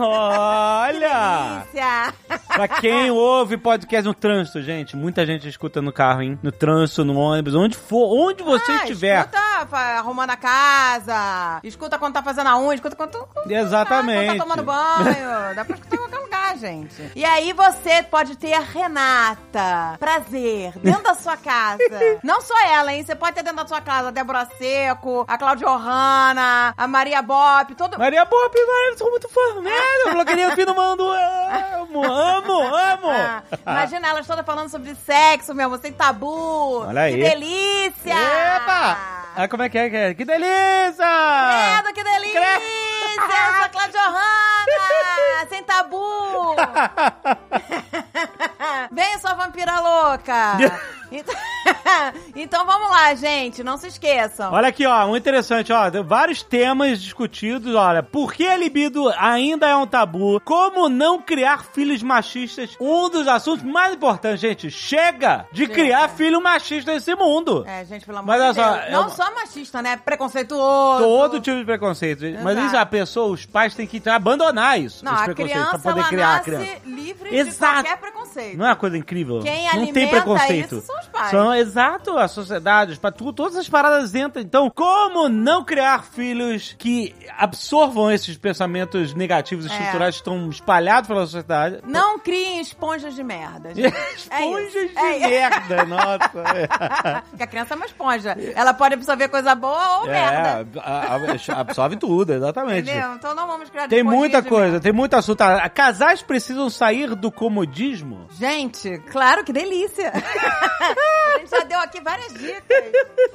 Olha! 0.01 1.65
Delícia. 1.73 2.15
Pra 2.49 2.69
quem 2.69 3.11
ouve 3.11 3.57
podcast 3.57 4.07
no 4.07 4.15
trânsito, 4.15 4.63
gente, 4.63 4.97
muita 4.97 5.25
gente 5.25 5.49
escuta 5.49 5.81
no 5.81 5.93
carro, 5.93 6.23
hein? 6.23 6.39
No 6.43 6.51
trânsito, 6.51 7.05
no 7.05 7.17
ônibus, 7.19 7.55
onde 7.55 7.77
for, 7.77 8.09
onde 8.13 8.43
você 8.43 8.71
Ah, 8.71 8.77
estiver. 8.77 9.21
Escuta 9.21 9.39
arrumando 9.79 10.31
a 10.31 10.37
casa. 10.37 11.61
Escuta 11.63 11.99
quando 11.99 12.15
tá 12.15 12.23
fazendo 12.23 12.49
a 12.49 12.59
unha. 12.59 12.75
Escuta 12.75 12.97
quando, 12.97 13.19
quando 13.33 13.51
Exatamente. 13.51 14.37
tá 14.39 14.45
tomando 14.45 14.63
banho. 14.63 15.55
Dá 15.55 15.65
pra 15.65 15.77
escutar 15.77 15.97
em 15.97 15.99
qualquer 15.99 16.19
lugar, 16.19 16.59
gente. 16.59 17.13
E 17.15 17.25
aí 17.25 17.53
você 17.53 18.03
pode 18.03 18.37
ter 18.37 18.55
a 18.55 18.61
Renata. 18.61 19.97
Prazer. 19.99 20.73
Dentro 20.79 21.03
da 21.03 21.15
sua 21.15 21.37
casa. 21.37 21.79
Não 22.23 22.41
só 22.41 22.55
ela, 22.67 22.93
hein? 22.93 23.05
Você 23.05 23.15
pode 23.15 23.35
ter 23.35 23.43
dentro 23.43 23.59
da 23.63 23.67
sua 23.69 23.81
casa 23.81 24.09
a 24.09 24.11
Débora 24.11 24.49
Seco, 24.59 25.25
a 25.29 25.39
Cláudia 25.39 25.69
Ohana, 25.69 26.75
a 26.77 26.87
Maria 26.87 27.23
Bop, 27.23 27.75
todo... 27.75 27.99
Maria 27.99 28.27
eu 28.91 28.99
sou 28.99 29.11
muito 29.11 29.29
né? 29.63 29.71
Eu 30.07 30.13
bloqueei 30.15 30.45
aqui 30.45 30.65
no 30.65 30.75
mundo. 30.75 31.05
Amo, 31.11 32.05
amo, 32.05 32.63
amo. 32.75 33.11
Ah, 33.11 33.43
imagina 33.67 34.09
elas 34.09 34.27
todas 34.27 34.45
falando 34.45 34.69
sobre 34.69 34.95
sexo, 34.95 35.55
meu 35.55 35.67
amor, 35.67 35.79
sem 35.81 35.93
tabu. 35.93 36.85
Olha 36.87 37.03
aí. 37.03 37.15
Que 37.15 37.23
delícia! 37.23 38.15
Epa! 38.15 38.99
Ah, 39.37 39.49
como 39.49 39.63
é 39.63 39.69
que 39.69 39.79
é? 39.79 39.89
que 39.89 39.97
é? 39.97 40.15
Delícia! 40.15 41.07
Credo, 41.83 41.95
que 41.95 42.03
delícia! 42.03 42.41
Eu 42.41 43.61
sou 43.61 43.69
Cláudia 43.73 44.01
Ohana! 44.01 45.49
Sem 45.49 45.63
tabu! 45.63 46.57
Vem, 48.93 49.19
sua 49.19 49.35
vampira 49.35 49.81
louca! 49.81 50.59
Então, 51.11 51.35
então 52.37 52.67
vamos 52.67 52.91
lá, 52.91 53.15
gente, 53.15 53.63
não 53.65 53.79
se 53.79 53.89
esqueçam. 53.89 54.53
Olha 54.53 54.69
aqui, 54.69 54.87
ó, 54.87 55.07
muito 55.07 55.23
interessante, 55.23 55.73
ó. 55.73 55.91
Vários 56.05 56.43
temas 56.43 57.01
discutidos, 57.01 57.75
olha. 57.75 58.03
Por 58.03 58.33
que 58.33 58.47
a 58.47 58.57
libido 58.57 59.09
ainda 59.33 59.67
é 59.69 59.77
um 59.77 59.87
tabu? 59.87 60.41
Como 60.45 60.89
não 60.89 61.21
criar 61.21 61.65
filhos 61.65 62.03
machistas? 62.03 62.77
Um 62.81 63.09
dos 63.09 63.27
assuntos 63.29 63.65
mais 63.65 63.95
importantes, 63.95 64.41
gente. 64.41 64.71
Chega 64.71 65.47
de 65.53 65.67
criar 65.67 66.09
filho 66.09 66.41
machista 66.43 66.93
nesse 66.93 67.15
mundo. 67.15 67.65
É, 67.67 67.85
gente, 67.85 68.05
pelo 68.07 68.19
amor 68.19 68.37
Mas 68.37 68.39
de 68.39 68.55
Deus. 68.55 68.57
só, 68.57 68.77
é 68.77 68.91
não 68.91 69.09
só 69.09 69.35
machista, 69.35 69.83
né? 69.83 69.97
Preconceituoso. 69.97 71.05
Todo 71.05 71.41
tipo 71.41 71.59
de 71.59 71.65
preconceito. 71.65 72.21
gente. 72.21 72.43
Mas 72.43 72.53
Exato. 72.57 72.67
isso, 72.67 72.77
a 72.77 72.87
pessoa, 72.87 73.33
os 73.33 73.47
pais 73.47 73.75
têm 73.75 73.87
que 73.87 74.07
abandonar 74.09 74.81
isso. 74.81 75.05
Não, 75.05 75.13
a 75.13 75.35
criança, 75.35 75.71
pra 75.71 75.79
poder 75.79 76.01
ela 76.01 76.09
criar 76.09 76.37
a 76.37 76.41
criança. 76.41 76.77
livre 76.85 77.37
Exato. 77.37 77.77
de 77.83 77.89
qualquer 77.89 77.99
preconceito. 77.99 78.57
Não 78.57 78.65
é 78.65 78.69
uma 78.69 78.77
coisa 78.77 78.97
incrível? 78.97 79.41
Quem 79.41 79.67
não 79.75 79.93
tem 79.93 80.09
preconceito. 80.09 80.77
isso 80.77 80.87
são 80.87 80.99
os 80.99 81.07
pais. 81.07 81.31
São, 81.31 81.55
exato, 81.55 82.17
a 82.19 82.29
sociedade, 82.29 82.99
pra 82.99 83.11
tu, 83.11 83.33
todas 83.33 83.57
as 83.57 83.69
paradas 83.69 84.15
entram. 84.15 84.43
Então, 84.43 84.71
como 84.71 85.29
não 85.29 85.65
criar 85.65 86.05
filhos 86.05 86.75
que 86.79 87.15
absorvam 87.37 88.11
esses 88.11 88.37
pensamentos 88.37 89.15
negativos 89.19 89.67
É. 89.67 89.69
estruturais 89.75 90.15
que 90.15 90.21
estão 90.21 90.49
espalhados 90.49 91.09
pela 91.09 91.21
sociedade? 91.27 91.81
Não 91.85 92.19
criem 92.19 92.61
esponjas 92.61 93.15
de 93.15 93.23
merda. 93.23 93.75
gente. 93.75 93.89
Esponjas 94.17 94.75
É 94.97 95.19
de 95.19 95.25
É 95.25 95.29
merda, 95.29 95.85
nossa. 95.85 96.31
Porque 97.31 97.43
a 97.43 97.47
criança 97.47 97.75
é 97.75 97.77
uma 97.77 97.87
esponja. 97.87 98.37
Ela 98.55 98.73
pode 98.73 98.95
absorver 98.95 99.29
coisa 99.29 99.55
boa 99.55 99.99
ou 100.01 100.07
merda. 100.07 100.67
É, 100.77 101.53
absorve 101.53 101.97
tudo, 101.97 102.33
exatamente. 102.33 102.89
Entendeu? 102.91 103.15
Então 103.15 103.35
não 103.35 103.47
vamos 103.47 103.69
criar 103.69 103.89
Tem 103.89 104.03
muita 104.03 104.43
coisa, 104.43 104.65
merda. 104.73 104.81
tem 104.81 104.93
muito 104.93 105.15
assunto. 105.15 105.41
Ah, 105.43 105.69
Casais 105.69 106.23
precisam 106.23 106.71
sair 106.71 107.15
do 107.15 107.31
comodismo? 107.33 108.27
Gente, 108.39 108.99
claro, 109.11 109.45
que 109.45 109.53
delícia. 109.53 110.13
a 110.15 111.39
gente 111.39 111.51
já 111.51 111.65
deu 111.65 111.79
aqui 111.99 112.05
várias 112.05 112.33
dicas. 112.35 112.85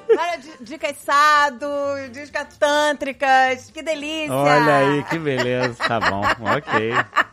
Várias 0.16 0.44
di- 0.44 0.58
dicas 0.62 0.98
sado, 0.98 1.68
dicas 2.12 2.58
tântricas. 2.58 3.70
Que 3.72 3.82
delícia. 3.82 4.34
Olha 4.34 4.78
aí, 4.78 5.04
que 5.04 5.18
beleza. 5.18 5.76
Tá 5.76 6.00
bom, 6.00 6.22
ok. 6.22 6.94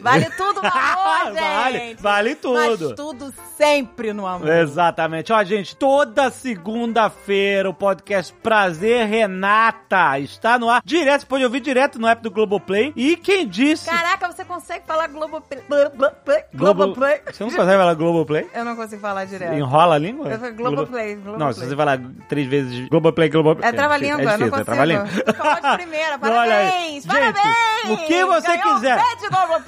Vale 0.00 0.30
tudo 0.30 0.62
no 0.62 0.68
amor, 0.68 1.32
gente. 1.32 1.40
vale, 1.40 1.96
vale 2.00 2.34
tudo. 2.34 2.54
Mas 2.54 2.96
tudo 2.96 3.34
sempre 3.56 4.12
no 4.12 4.26
amor. 4.26 4.48
Exatamente. 4.48 5.32
Ó, 5.32 5.42
gente, 5.44 5.76
toda 5.76 6.30
segunda-feira 6.30 7.68
o 7.68 7.74
podcast 7.74 8.32
Prazer 8.42 9.06
Renata 9.06 10.18
está 10.18 10.58
no 10.58 10.68
ar. 10.70 10.82
Direto, 10.84 11.20
você 11.22 11.26
pode 11.26 11.44
ouvir 11.44 11.60
direto 11.60 11.98
no 11.98 12.06
app 12.06 12.22
do 12.22 12.30
Globoplay. 12.30 12.92
E 12.96 13.16
quem 13.16 13.46
disse... 13.46 13.88
Caraca, 13.88 14.30
você 14.32 14.44
consegue 14.44 14.84
falar 14.86 15.08
Globoplay? 15.08 15.60
Globo... 15.68 16.12
Globoplay? 16.54 17.20
Você 17.26 17.44
não 17.44 17.50
consegue 17.50 17.78
falar 17.78 17.94
Globoplay? 17.94 18.46
Eu 18.54 18.64
não 18.64 18.76
consigo 18.76 19.00
falar 19.00 19.24
direto. 19.24 19.54
Enrola 19.54 19.94
a 19.96 19.98
língua? 19.98 20.28
Eu 20.28 20.38
falo 20.38 20.54
Globoplay, 20.54 21.14
Globoplay. 21.16 21.38
Não, 21.46 21.52
se 21.52 21.66
você 21.66 21.76
falar 21.76 22.00
três 22.28 22.46
vezes 22.46 22.88
Globoplay, 22.88 23.28
Globoplay... 23.28 23.68
É 23.68 23.72
trava-língua, 23.72 24.20
é 24.20 24.24
eu 24.24 24.38
não 24.38 24.48
difícil, 24.48 24.50
consigo. 24.50 24.70
É 24.70 24.74
trava-língua. 24.74 25.06
Tu 25.24 25.34
falou 25.34 25.54
de 25.54 25.76
primeira, 25.82 26.18
Olha 26.22 26.42
aí. 26.42 26.48
parabéns, 26.48 27.04
Gente, 27.04 27.06
parabéns! 27.06 27.90
o 27.90 27.96
que 28.06 28.24
você 28.24 28.56
Ganhou 28.56 28.74
quiser. 28.74 28.96
Um 28.96 29.00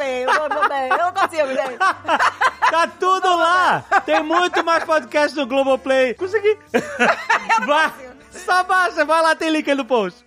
pé 0.01 0.21
de 0.21 0.25
Globoplay, 0.25 0.49
Globoplay. 0.49 0.91
Eu 0.91 0.99
não 0.99 1.13
consigo, 1.13 1.49
gente. 1.49 1.79
Tá 2.71 2.87
tudo 2.87 3.29
lá! 3.37 3.85
Tem 4.07 4.23
muito 4.23 4.65
mais 4.65 4.85
podcast 4.85 5.37
no 5.37 5.45
Globoplay. 5.45 6.15
Consegui! 6.15 6.57
Vai! 7.67 7.93
Só 8.31 8.63
baixa, 8.63 9.05
vai 9.05 9.21
lá, 9.21 9.35
tem 9.35 9.51
link 9.51 9.69
aí 9.69 9.75
no 9.75 9.85
post. 9.85 10.25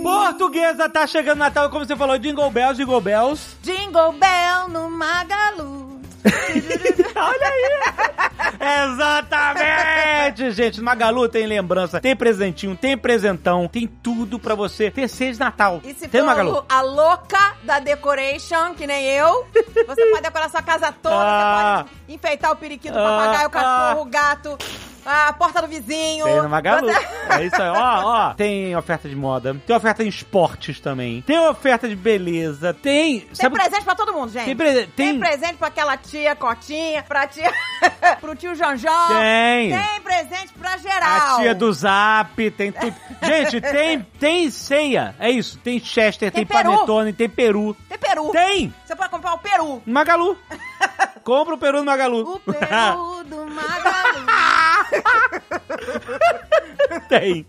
Portuguesa, 0.00 0.88
tá 0.88 1.08
chegando 1.08 1.38
Natal, 1.38 1.68
como 1.70 1.84
você 1.84 1.96
falou, 1.96 2.16
Jingle 2.18 2.50
Bells, 2.52 2.76
Jingle 2.76 3.00
Bells. 3.00 3.56
Jingle 3.62 4.12
Bell 4.12 4.68
no 4.68 4.88
Magalu. 4.88 5.87
Olha 7.16 7.48
aí! 7.48 8.88
Exatamente! 8.92 10.50
Gente, 10.52 10.80
Magalu 10.80 11.28
tem 11.28 11.46
lembrança, 11.46 12.00
tem 12.00 12.14
presentinho, 12.16 12.76
tem 12.76 12.96
presentão, 12.96 13.66
tem 13.68 13.86
tudo 13.86 14.38
pra 14.38 14.54
você 14.54 14.90
ter 14.90 15.08
ceia 15.08 15.32
de 15.32 15.38
Natal. 15.38 15.80
E 15.84 15.94
se 15.94 16.08
tem 16.08 16.20
for 16.20 16.26
Magalu? 16.26 16.64
a 16.68 16.80
louca 16.82 17.54
da 17.62 17.78
decoration, 17.78 18.74
que 18.74 18.86
nem 18.86 19.04
eu, 19.06 19.46
você 19.86 20.06
pode 20.10 20.22
decorar 20.22 20.48
sua 20.50 20.62
casa 20.62 20.92
toda, 20.92 21.16
Ah. 21.16 21.76
você 21.78 21.82
pode 21.84 22.14
enfeitar 22.14 22.52
o 22.52 22.56
periquito, 22.56 22.94
o 22.94 22.98
Ah, 22.98 23.18
papagaio, 23.18 23.46
o 23.46 23.50
cachorro, 23.50 23.98
ah. 24.00 24.02
o 24.02 24.04
gato, 24.04 24.58
a 25.04 25.32
porta 25.32 25.62
do 25.62 25.68
vizinho. 25.68 26.24
Tem 26.24 26.36
no 26.42 26.48
Magalu. 26.48 26.88
Você- 26.92 27.08
É 27.30 27.44
isso 27.44 27.60
aí. 27.62 27.68
Ó, 27.68 28.02
ó. 28.04 28.34
Tem 28.34 28.76
oferta 28.76 29.08
de 29.08 29.14
moda. 29.16 29.56
Tem 29.66 29.76
oferta 29.76 30.02
em 30.04 30.08
esportes 30.08 30.80
também. 30.80 31.22
Tem 31.22 31.38
oferta 31.38 31.88
de 31.88 31.96
beleza. 31.96 32.72
Tem. 32.74 33.20
Tem 33.20 33.34
sabe- 33.34 33.56
presente 33.56 33.84
pra 33.84 33.94
todo 33.94 34.12
mundo, 34.12 34.30
gente. 34.30 34.44
Tem 34.46 34.56
pre- 34.56 34.86
tem- 34.88 35.18
presente 35.18 35.54
pra 35.54 35.68
aquela 35.68 35.96
tia 35.96 36.34
Cotinha, 36.36 37.02
pra 37.02 37.26
tia... 37.26 37.52
pro 38.20 38.34
tio 38.34 38.54
Janjão. 38.54 39.08
Tem. 39.08 39.70
Tem 39.70 40.00
presente 40.02 40.52
pra 40.58 40.76
geral. 40.78 41.36
A 41.36 41.40
tia 41.40 41.54
do 41.54 41.72
Zap, 41.72 42.50
tem 42.52 42.72
tudo. 42.72 42.94
Gente, 43.22 43.60
tem, 43.60 44.00
tem 44.18 44.50
ceia. 44.50 45.14
É 45.18 45.30
isso. 45.30 45.58
Tem 45.58 45.78
Chester, 45.80 46.30
tem, 46.30 46.46
Tem 46.46 46.56
peru. 46.56 46.72
Panetone, 46.72 47.12
tem 47.12 47.28
Peru. 47.28 47.76
Tem 47.88 47.98
peru. 47.98 48.30
Tem! 48.30 48.72
Você 48.86 48.94
pode 48.96 49.10
comprar 49.10 49.34
o 49.34 49.38
peru. 49.38 49.82
Magalu. 49.86 50.36
Compra 51.24 51.54
o 51.54 51.58
Peru 51.58 51.78
no 51.80 51.84
Magalu. 51.84 52.20
O 52.34 52.38
peru 52.40 53.24
do 53.24 53.46
Magalu. 53.50 54.26
Tem. 57.08 57.46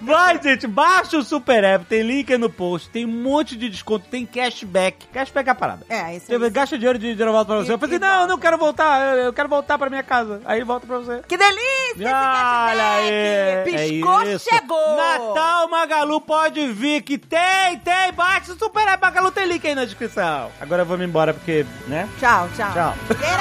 Vai, 0.00 0.40
gente, 0.42 0.66
baixa 0.66 1.18
o 1.18 1.22
Super 1.22 1.62
App, 1.64 1.84
tem 1.86 2.02
link 2.02 2.32
aí 2.32 2.38
no 2.38 2.50
post, 2.50 2.88
tem 2.90 3.04
um 3.04 3.22
monte 3.22 3.56
de 3.56 3.68
desconto, 3.68 4.06
tem 4.08 4.24
cashback. 4.24 5.06
Cashback 5.08 5.48
é 5.48 5.52
a 5.52 5.54
parada. 5.54 5.86
É, 5.88 6.16
isso 6.16 6.32
aí. 6.32 6.50
gasta 6.50 6.76
dinheiro 6.76 6.98
de 6.98 7.10
dinheiro 7.10 7.32
volta 7.32 7.52
pra 7.52 7.64
você. 7.64 7.72
Eu 7.72 7.78
falei, 7.78 7.96
e 7.96 7.98
não, 7.98 8.22
eu 8.22 8.26
não 8.26 8.38
quero 8.38 8.58
voltar, 8.58 9.16
eu, 9.16 9.24
eu 9.24 9.32
quero 9.32 9.48
voltar 9.48 9.78
pra 9.78 9.90
minha 9.90 10.02
casa. 10.02 10.40
Aí 10.44 10.62
volta 10.62 10.86
pra 10.86 10.98
você. 10.98 11.22
Que 11.28 11.36
delícia 11.36 11.96
esse 11.96 12.04
Olha 12.04 12.92
aí. 12.92 13.64
Piscou, 13.64 14.22
é 14.22 14.38
chegou. 14.38 14.96
Natal 14.96 15.68
Magalu 15.68 16.20
pode 16.20 16.66
vir 16.68 17.02
que 17.02 17.18
tem, 17.18 17.78
tem, 17.82 18.12
baixa 18.12 18.52
o 18.52 18.58
Super 18.58 18.86
App 18.88 19.02
Magalu, 19.02 19.30
tem 19.30 19.46
link 19.46 19.66
aí 19.66 19.74
na 19.74 19.84
descrição. 19.84 20.50
Agora 20.60 20.82
eu 20.82 20.86
vou 20.86 20.98
me 20.98 21.04
embora 21.04 21.34
porque, 21.34 21.66
né? 21.86 22.08
Tchau, 22.18 22.48
tchau. 22.56 22.72
Tchau. 22.72 22.94
Get 23.18 23.36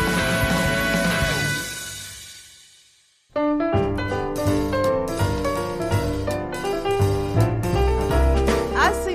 out! 3.40 3.62
A 3.62 3.69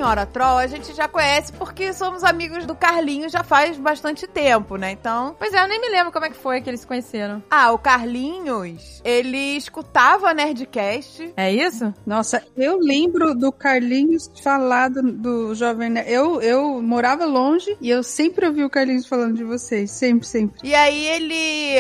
senhora 0.06 0.26
Troll 0.28 0.58
a 0.60 0.68
gente 0.68 0.94
já 0.94 1.08
conhece 1.08 1.52
porque 1.54 1.92
somos 1.92 2.24
amigos 2.24 2.64
do 2.68 2.76
Carlinhos 2.76 3.32
já 3.32 3.44
faz 3.44 3.76
bastante 3.76 4.28
tempo, 4.28 4.76
né? 4.76 4.92
Então. 4.92 5.36
Pois 5.40 5.52
é, 5.52 5.64
eu 5.64 5.68
nem 5.68 5.82
me 5.82 5.90
lembro 5.90 6.12
como 6.12 6.26
é 6.26 6.30
que 6.30 6.38
foi 6.38 6.62
que 6.62 6.70
eles 6.70 6.82
se 6.82 6.88
conheceram. 6.88 7.42
Ah, 7.50 7.72
o 7.72 7.80
Carlinhos, 7.80 9.02
ele 9.04 9.58
escutava 9.58 10.32
Nerdcast. 10.32 11.34
É 11.36 11.52
isso? 11.52 11.92
Nossa, 12.06 12.44
eu 12.56 12.78
lembro 12.78 13.34
do 13.34 13.52
Carlinhos 13.52 14.30
falar 14.44 14.90
do, 14.90 15.02
do 15.12 15.56
Jovem 15.56 15.90
Nerd. 15.90 16.12
Eu, 16.12 16.40
eu 16.40 16.82
morava 16.84 17.26
longe 17.26 17.76
e 17.82 17.90
eu 17.90 18.04
sempre 18.04 18.46
ouvi 18.46 18.64
o 18.64 18.70
Carlinhos 18.70 19.08
falando 19.08 19.36
de 19.36 19.44
vocês. 19.44 19.90
Sempre, 19.90 20.28
sempre. 20.28 20.60
E 20.64 20.76
aí 20.76 21.04
ele, 21.08 21.80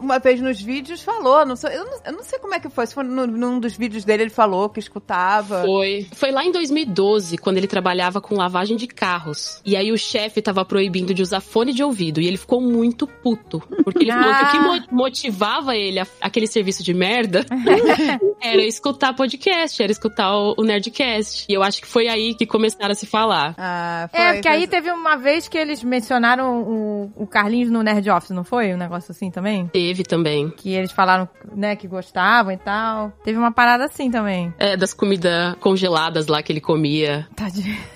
uma 0.00 0.18
vez 0.18 0.40
nos 0.40 0.60
vídeos, 0.60 1.00
falou, 1.02 1.46
não 1.46 1.54
sei, 1.54 1.76
eu, 1.76 1.84
não, 1.84 1.98
eu 2.06 2.12
não 2.12 2.22
sei 2.24 2.40
como 2.40 2.54
é 2.54 2.60
que 2.60 2.68
foi, 2.68 2.86
se 2.88 2.94
foi 2.94 3.04
no- 3.04 3.26
num 3.26 3.60
dos 3.60 3.76
vídeos 3.76 4.04
dele 4.04 4.24
ele 4.24 4.30
falou 4.30 4.68
que 4.68 4.80
escutava. 4.80 5.62
Foi. 5.62 6.08
Foi 6.12 6.32
lá 6.32 6.44
em 6.44 6.50
2012, 6.50 7.38
quando 7.38 7.51
ele 7.58 7.66
trabalhava 7.66 8.20
com 8.20 8.34
lavagem 8.36 8.76
de 8.76 8.86
carros. 8.86 9.60
E 9.64 9.76
aí 9.76 9.90
o 9.92 9.98
chefe 9.98 10.40
tava 10.42 10.64
proibindo 10.64 11.12
de 11.14 11.22
usar 11.22 11.40
fone 11.40 11.72
de 11.72 11.82
ouvido. 11.82 12.20
E 12.20 12.26
ele 12.26 12.36
ficou 12.36 12.60
muito 12.60 13.06
puto. 13.06 13.60
Porque 13.84 14.04
ele 14.04 14.12
falou 14.12 14.34
que 14.34 14.44
o 14.44 14.50
que 14.50 14.58
mo- 14.90 15.02
motivava 15.02 15.76
ele 15.76 15.98
a 16.00 16.06
aquele 16.20 16.46
serviço 16.46 16.82
de 16.82 16.94
merda 16.94 17.44
era 18.40 18.62
escutar 18.62 19.14
podcast, 19.14 19.82
era 19.82 19.90
escutar 19.92 20.34
o, 20.36 20.54
o 20.58 20.62
Nerdcast. 20.64 21.46
E 21.48 21.52
eu 21.54 21.62
acho 21.62 21.80
que 21.80 21.86
foi 21.86 22.08
aí 22.08 22.34
que 22.34 22.46
começaram 22.46 22.92
a 22.92 22.94
se 22.94 23.06
falar. 23.06 23.54
Ah, 23.58 24.08
foi. 24.10 24.20
É, 24.20 24.32
porque 24.34 24.48
aí 24.48 24.66
teve 24.66 24.90
uma 24.90 25.16
vez 25.16 25.48
que 25.48 25.56
eles 25.58 25.82
mencionaram 25.82 26.62
o, 26.62 27.12
o 27.16 27.26
Carlinhos 27.26 27.70
no 27.70 27.82
Nerd 27.82 28.08
Office, 28.10 28.30
não 28.30 28.44
foi? 28.44 28.72
Um 28.74 28.76
negócio 28.76 29.12
assim 29.12 29.30
também? 29.30 29.66
Teve 29.68 30.02
também. 30.04 30.50
Que 30.50 30.72
eles 30.74 30.92
falaram, 30.92 31.28
né, 31.54 31.76
que 31.76 31.86
gostavam 31.86 32.52
e 32.52 32.56
tal. 32.56 33.12
Teve 33.24 33.38
uma 33.38 33.52
parada 33.52 33.84
assim 33.84 34.10
também. 34.10 34.52
É, 34.58 34.76
das 34.76 34.92
comidas 34.92 35.54
congeladas 35.60 36.26
lá 36.26 36.42
que 36.42 36.52
ele 36.52 36.60
comia. 36.60 37.26
Tadinho. 37.42 37.76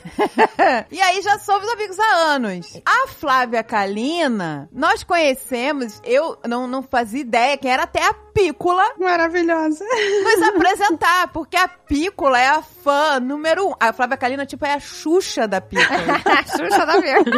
E 0.91 1.01
aí 1.01 1.23
já 1.23 1.39
somos 1.39 1.69
amigos 1.69 1.99
há 1.99 2.15
anos. 2.35 2.81
A 2.85 3.09
Flávia 3.09 3.63
Kalina, 3.63 4.69
nós 4.73 5.03
conhecemos, 5.05 6.01
eu 6.05 6.39
não, 6.47 6.67
não 6.67 6.83
fazia 6.83 7.21
ideia 7.21 7.57
quem 7.57 7.71
era 7.71 7.85
até 7.85 8.03
a 8.05 8.15
Pícola 8.15 8.85
Maravilhosa. 8.99 9.85
nos 9.85 10.43
apresentar, 10.49 11.29
porque 11.29 11.57
a 11.57 11.69
Pícola 11.69 12.39
é 12.39 12.49
a 12.49 12.63
fã 12.63 13.19
número 13.21 13.69
um. 13.69 13.73
A 13.81 13.93
Flávia 13.93 14.17
Kalina, 14.17 14.45
tipo, 14.45 14.65
é 14.67 14.75
a 14.75 14.81
Xuxa 14.81 15.47
da 15.47 15.61
Pícola. 15.61 15.89
Xuxa 16.47 16.87
da 16.87 17.01
merda. 17.01 17.31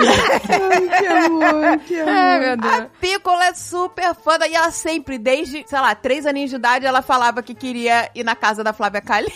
Ai, 0.73 0.99
que 0.99 1.07
amor, 1.07 1.79
que 1.87 2.01
amor. 2.01 2.13
Ai, 2.13 2.41
meu 2.41 2.53
A 2.53 2.57
Deus. 2.57 2.91
Pícola 3.01 3.45
é 3.47 3.55
super 3.55 4.15
fã, 4.15 4.39
e 4.49 4.55
ela 4.55 4.71
sempre, 4.71 5.19
desde, 5.19 5.65
sei 5.69 5.81
lá, 5.81 5.95
três 5.95 6.27
aninhos 6.27 6.51
de 6.51 6.57
idade, 6.57 6.87
ela 6.87 7.03
falava 7.03 7.43
que 7.43 7.55
queria 7.55 8.11
ir 8.15 8.25
na 8.25 8.35
casa 8.35 8.65
da 8.65 8.73
Flávia 8.73 9.01
Kalina, 9.01 9.31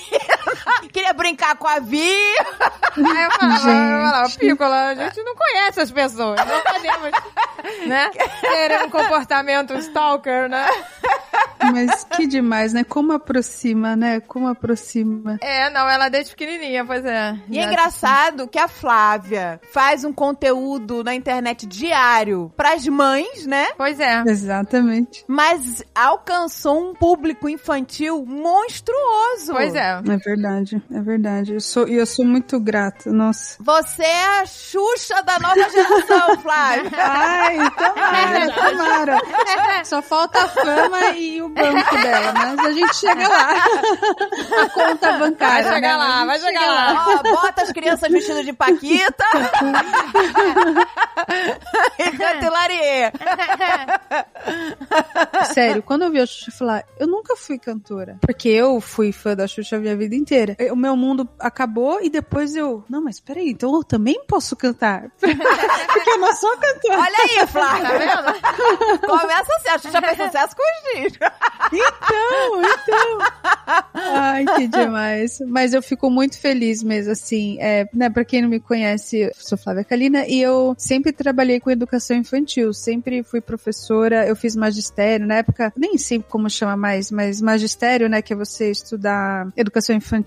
queria 0.92 1.12
brincar 1.12 1.56
com 1.56 1.68
a 1.68 1.78
Vi. 1.78 2.00
Aí 2.00 3.24
eu 3.24 3.30
falava, 3.30 3.70
eu 3.70 4.02
falava, 4.02 4.30
Pícola, 4.38 4.88
a 4.88 4.94
gente 4.94 5.22
não 5.22 5.34
conhece 5.34 5.80
as 5.80 5.90
pessoas. 5.90 6.40
Não 6.44 6.60
podemos, 6.60 7.10
né? 7.86 8.10
Ter 8.40 8.82
um 8.84 8.90
comportamento 8.90 9.74
stalker, 9.74 10.48
né? 10.48 10.66
Mas 11.72 12.04
que 12.04 12.26
demais, 12.26 12.72
né? 12.72 12.84
Como 12.84 13.12
aproxima, 13.12 13.94
né? 13.94 14.20
Como 14.20 14.48
aproxima. 14.48 15.38
É, 15.40 15.70
não, 15.70 15.88
ela 15.88 16.08
desde 16.08 16.30
pequenininha, 16.34 16.84
pois 16.84 17.04
é. 17.04 17.38
E 17.48 17.58
é 17.58 17.64
engraçado 17.64 18.48
que 18.48 18.58
a 18.58 18.68
Flávia 18.68 19.60
faz 19.72 20.04
um 20.04 20.12
conteúdo 20.12 21.04
na 21.04 21.14
internet 21.14 21.66
diário 21.66 22.52
pras 22.56 22.86
mães, 22.86 23.46
né? 23.46 23.68
Pois 23.76 24.00
é. 24.00 24.22
Exatamente. 24.26 25.24
Mas 25.28 25.82
alcançou 25.94 26.90
um 26.90 26.94
público 26.94 27.48
infantil 27.48 28.24
monstruoso. 28.26 29.52
Pois 29.52 29.74
é. 29.74 29.92
É 29.92 30.16
verdade, 30.16 30.41
é 30.90 31.00
verdade. 31.00 31.54
Eu 31.54 31.60
sou, 31.60 31.88
e 31.88 31.94
eu 31.94 32.06
sou 32.06 32.24
muito 32.24 32.58
grata, 32.58 33.12
nossa. 33.12 33.56
Você 33.60 34.02
é 34.02 34.40
a 34.40 34.46
Xuxa 34.46 35.22
da 35.22 35.38
nova 35.38 35.68
geração, 35.70 36.38
Flávia. 36.40 36.90
Ai, 36.96 37.56
tomara, 37.70 38.52
tomara. 38.52 39.84
Só 39.84 40.02
falta 40.02 40.42
a 40.42 40.48
fama 40.48 41.10
e 41.16 41.40
o 41.42 41.48
banco 41.48 41.96
dela, 41.96 42.32
mas 42.32 42.58
a 42.58 42.72
gente 42.72 42.96
chega 42.96 43.28
lá. 43.28 43.64
A 44.62 44.68
conta 44.70 45.12
bancária. 45.18 45.64
Vai 45.64 45.74
chegar 45.74 45.92
né? 45.92 45.96
lá, 45.96 46.24
vai 46.24 46.40
chegar 46.40 46.66
lá. 46.66 47.06
Ó, 47.08 47.22
bota 47.22 47.62
as 47.62 47.72
crianças 47.72 48.10
vestidas 48.10 48.44
de 48.44 48.52
Paquita 48.52 49.24
e 51.98 52.10
canta 52.16 52.46
Hilarie. 52.46 53.12
Sério, 55.52 55.82
quando 55.82 56.02
eu 56.02 56.10
vi 56.10 56.20
a 56.20 56.26
Xuxa 56.26 56.50
falar, 56.50 56.84
eu 56.98 57.06
nunca 57.06 57.36
fui 57.36 57.58
cantora. 57.58 58.18
Porque 58.20 58.48
eu 58.48 58.80
fui 58.80 59.12
fã 59.12 59.34
da 59.34 59.46
Xuxa 59.46 59.76
a 59.76 59.78
minha 59.78 59.96
vida 59.96 60.14
inteira. 60.14 60.31
O 60.72 60.76
meu 60.76 60.96
mundo 60.96 61.28
acabou 61.38 62.00
e 62.02 62.08
depois 62.08 62.56
eu. 62.56 62.84
Não, 62.88 63.02
mas 63.02 63.20
peraí, 63.20 63.50
então 63.50 63.74
eu 63.74 63.84
também 63.84 64.24
posso 64.26 64.56
cantar. 64.56 65.10
porque 65.20 66.10
eu 66.10 66.18
não 66.18 66.34
sou 66.34 66.50
cantora. 66.56 66.98
Olha 66.98 67.16
aí, 67.18 67.46
Flávia. 67.46 67.82
Tá 67.82 67.98
vendo? 67.98 69.00
Começa 69.06 69.54
assim, 69.56 69.68
a 69.68 69.78
Xuxa 69.78 70.00
fez 70.00 70.16
sucesso 70.16 70.56
com 70.56 70.62
os 70.62 71.02
discos. 71.02 71.28
Então, 71.72 72.62
então. 72.62 73.18
Ai, 73.94 74.44
que 74.56 74.66
demais. 74.68 75.38
Mas 75.46 75.74
eu 75.74 75.82
fico 75.82 76.10
muito 76.10 76.38
feliz 76.38 76.82
mesmo, 76.82 77.12
assim. 77.12 77.58
É, 77.60 77.88
né, 77.92 78.08
pra 78.08 78.24
quem 78.24 78.42
não 78.42 78.48
me 78.48 78.60
conhece, 78.60 79.18
eu 79.18 79.30
sou 79.34 79.58
Flávia 79.58 79.84
Kalina 79.84 80.26
e 80.26 80.40
eu 80.40 80.74
sempre 80.78 81.12
trabalhei 81.12 81.60
com 81.60 81.70
educação 81.70 82.16
infantil. 82.16 82.72
Sempre 82.72 83.22
fui 83.22 83.40
professora, 83.40 84.26
eu 84.26 84.34
fiz 84.34 84.56
magistério. 84.56 85.26
Na 85.26 85.36
época, 85.36 85.72
nem 85.76 85.98
sei 85.98 86.22
como 86.26 86.48
chama 86.48 86.76
mais, 86.76 87.10
mas 87.10 87.40
magistério, 87.40 88.08
né, 88.08 88.22
que 88.22 88.32
é 88.32 88.36
você 88.36 88.70
estudar 88.70 89.48
educação 89.56 89.94
infantil 89.94 90.21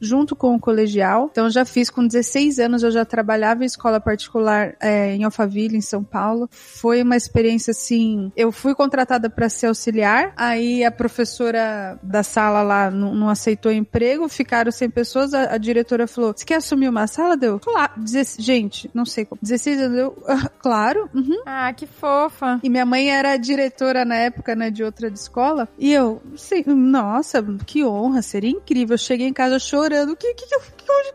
junto 0.00 0.34
com 0.36 0.54
o 0.54 0.60
colegial. 0.60 1.28
Então, 1.30 1.44
eu 1.44 1.50
já 1.50 1.64
fiz 1.64 1.90
com 1.90 2.06
16 2.06 2.58
anos, 2.58 2.82
eu 2.82 2.90
já 2.90 3.04
trabalhava 3.04 3.62
em 3.62 3.66
escola 3.66 4.00
particular 4.00 4.74
é, 4.80 5.14
em 5.14 5.24
Alphaville, 5.24 5.76
em 5.76 5.80
São 5.80 6.02
Paulo. 6.04 6.48
Foi 6.50 7.02
uma 7.02 7.16
experiência, 7.16 7.70
assim, 7.72 8.32
eu 8.36 8.50
fui 8.52 8.74
contratada 8.74 9.28
para 9.30 9.48
ser 9.48 9.66
auxiliar, 9.66 10.32
aí 10.36 10.84
a 10.84 10.90
professora 10.90 11.98
da 12.02 12.22
sala 12.22 12.62
lá 12.62 12.90
não, 12.90 13.14
não 13.14 13.28
aceitou 13.28 13.70
emprego, 13.72 14.28
ficaram 14.28 14.70
sem 14.72 14.88
pessoas, 14.90 15.34
a, 15.34 15.54
a 15.54 15.58
diretora 15.58 16.06
falou, 16.06 16.32
você 16.36 16.44
quer 16.44 16.56
assumir 16.56 16.88
uma 16.88 17.06
sala? 17.06 17.36
Deu, 17.36 17.58
claro, 17.60 17.92
Dezesse- 18.00 18.40
gente, 18.42 18.90
não 18.94 19.04
sei 19.04 19.24
como, 19.24 19.38
16 19.42 19.80
anos, 19.80 19.98
eu, 19.98 20.16
"Ah, 20.26 20.48
claro, 20.60 21.08
uhum. 21.14 21.40
Ah, 21.46 21.72
que 21.72 21.86
fofa. 21.86 22.58
E 22.62 22.68
minha 22.68 22.84
mãe 22.86 23.10
era 23.10 23.36
diretora 23.36 24.04
na 24.04 24.16
época, 24.16 24.54
né, 24.54 24.70
de 24.70 24.82
outra 24.82 25.10
de 25.10 25.18
escola. 25.18 25.68
E 25.78 25.92
eu, 25.92 26.20
sim, 26.36 26.64
nossa, 26.66 27.42
que 27.66 27.84
honra, 27.84 28.22
seria 28.22 28.50
incrível. 28.50 28.94
Eu 28.94 28.98
cheguei 28.98 29.26
em 29.28 29.32
casa 29.40 29.58
chorando. 29.58 30.14
Que 30.16 30.34
que 30.34 30.46
que 30.46 30.54
eu 30.54 30.60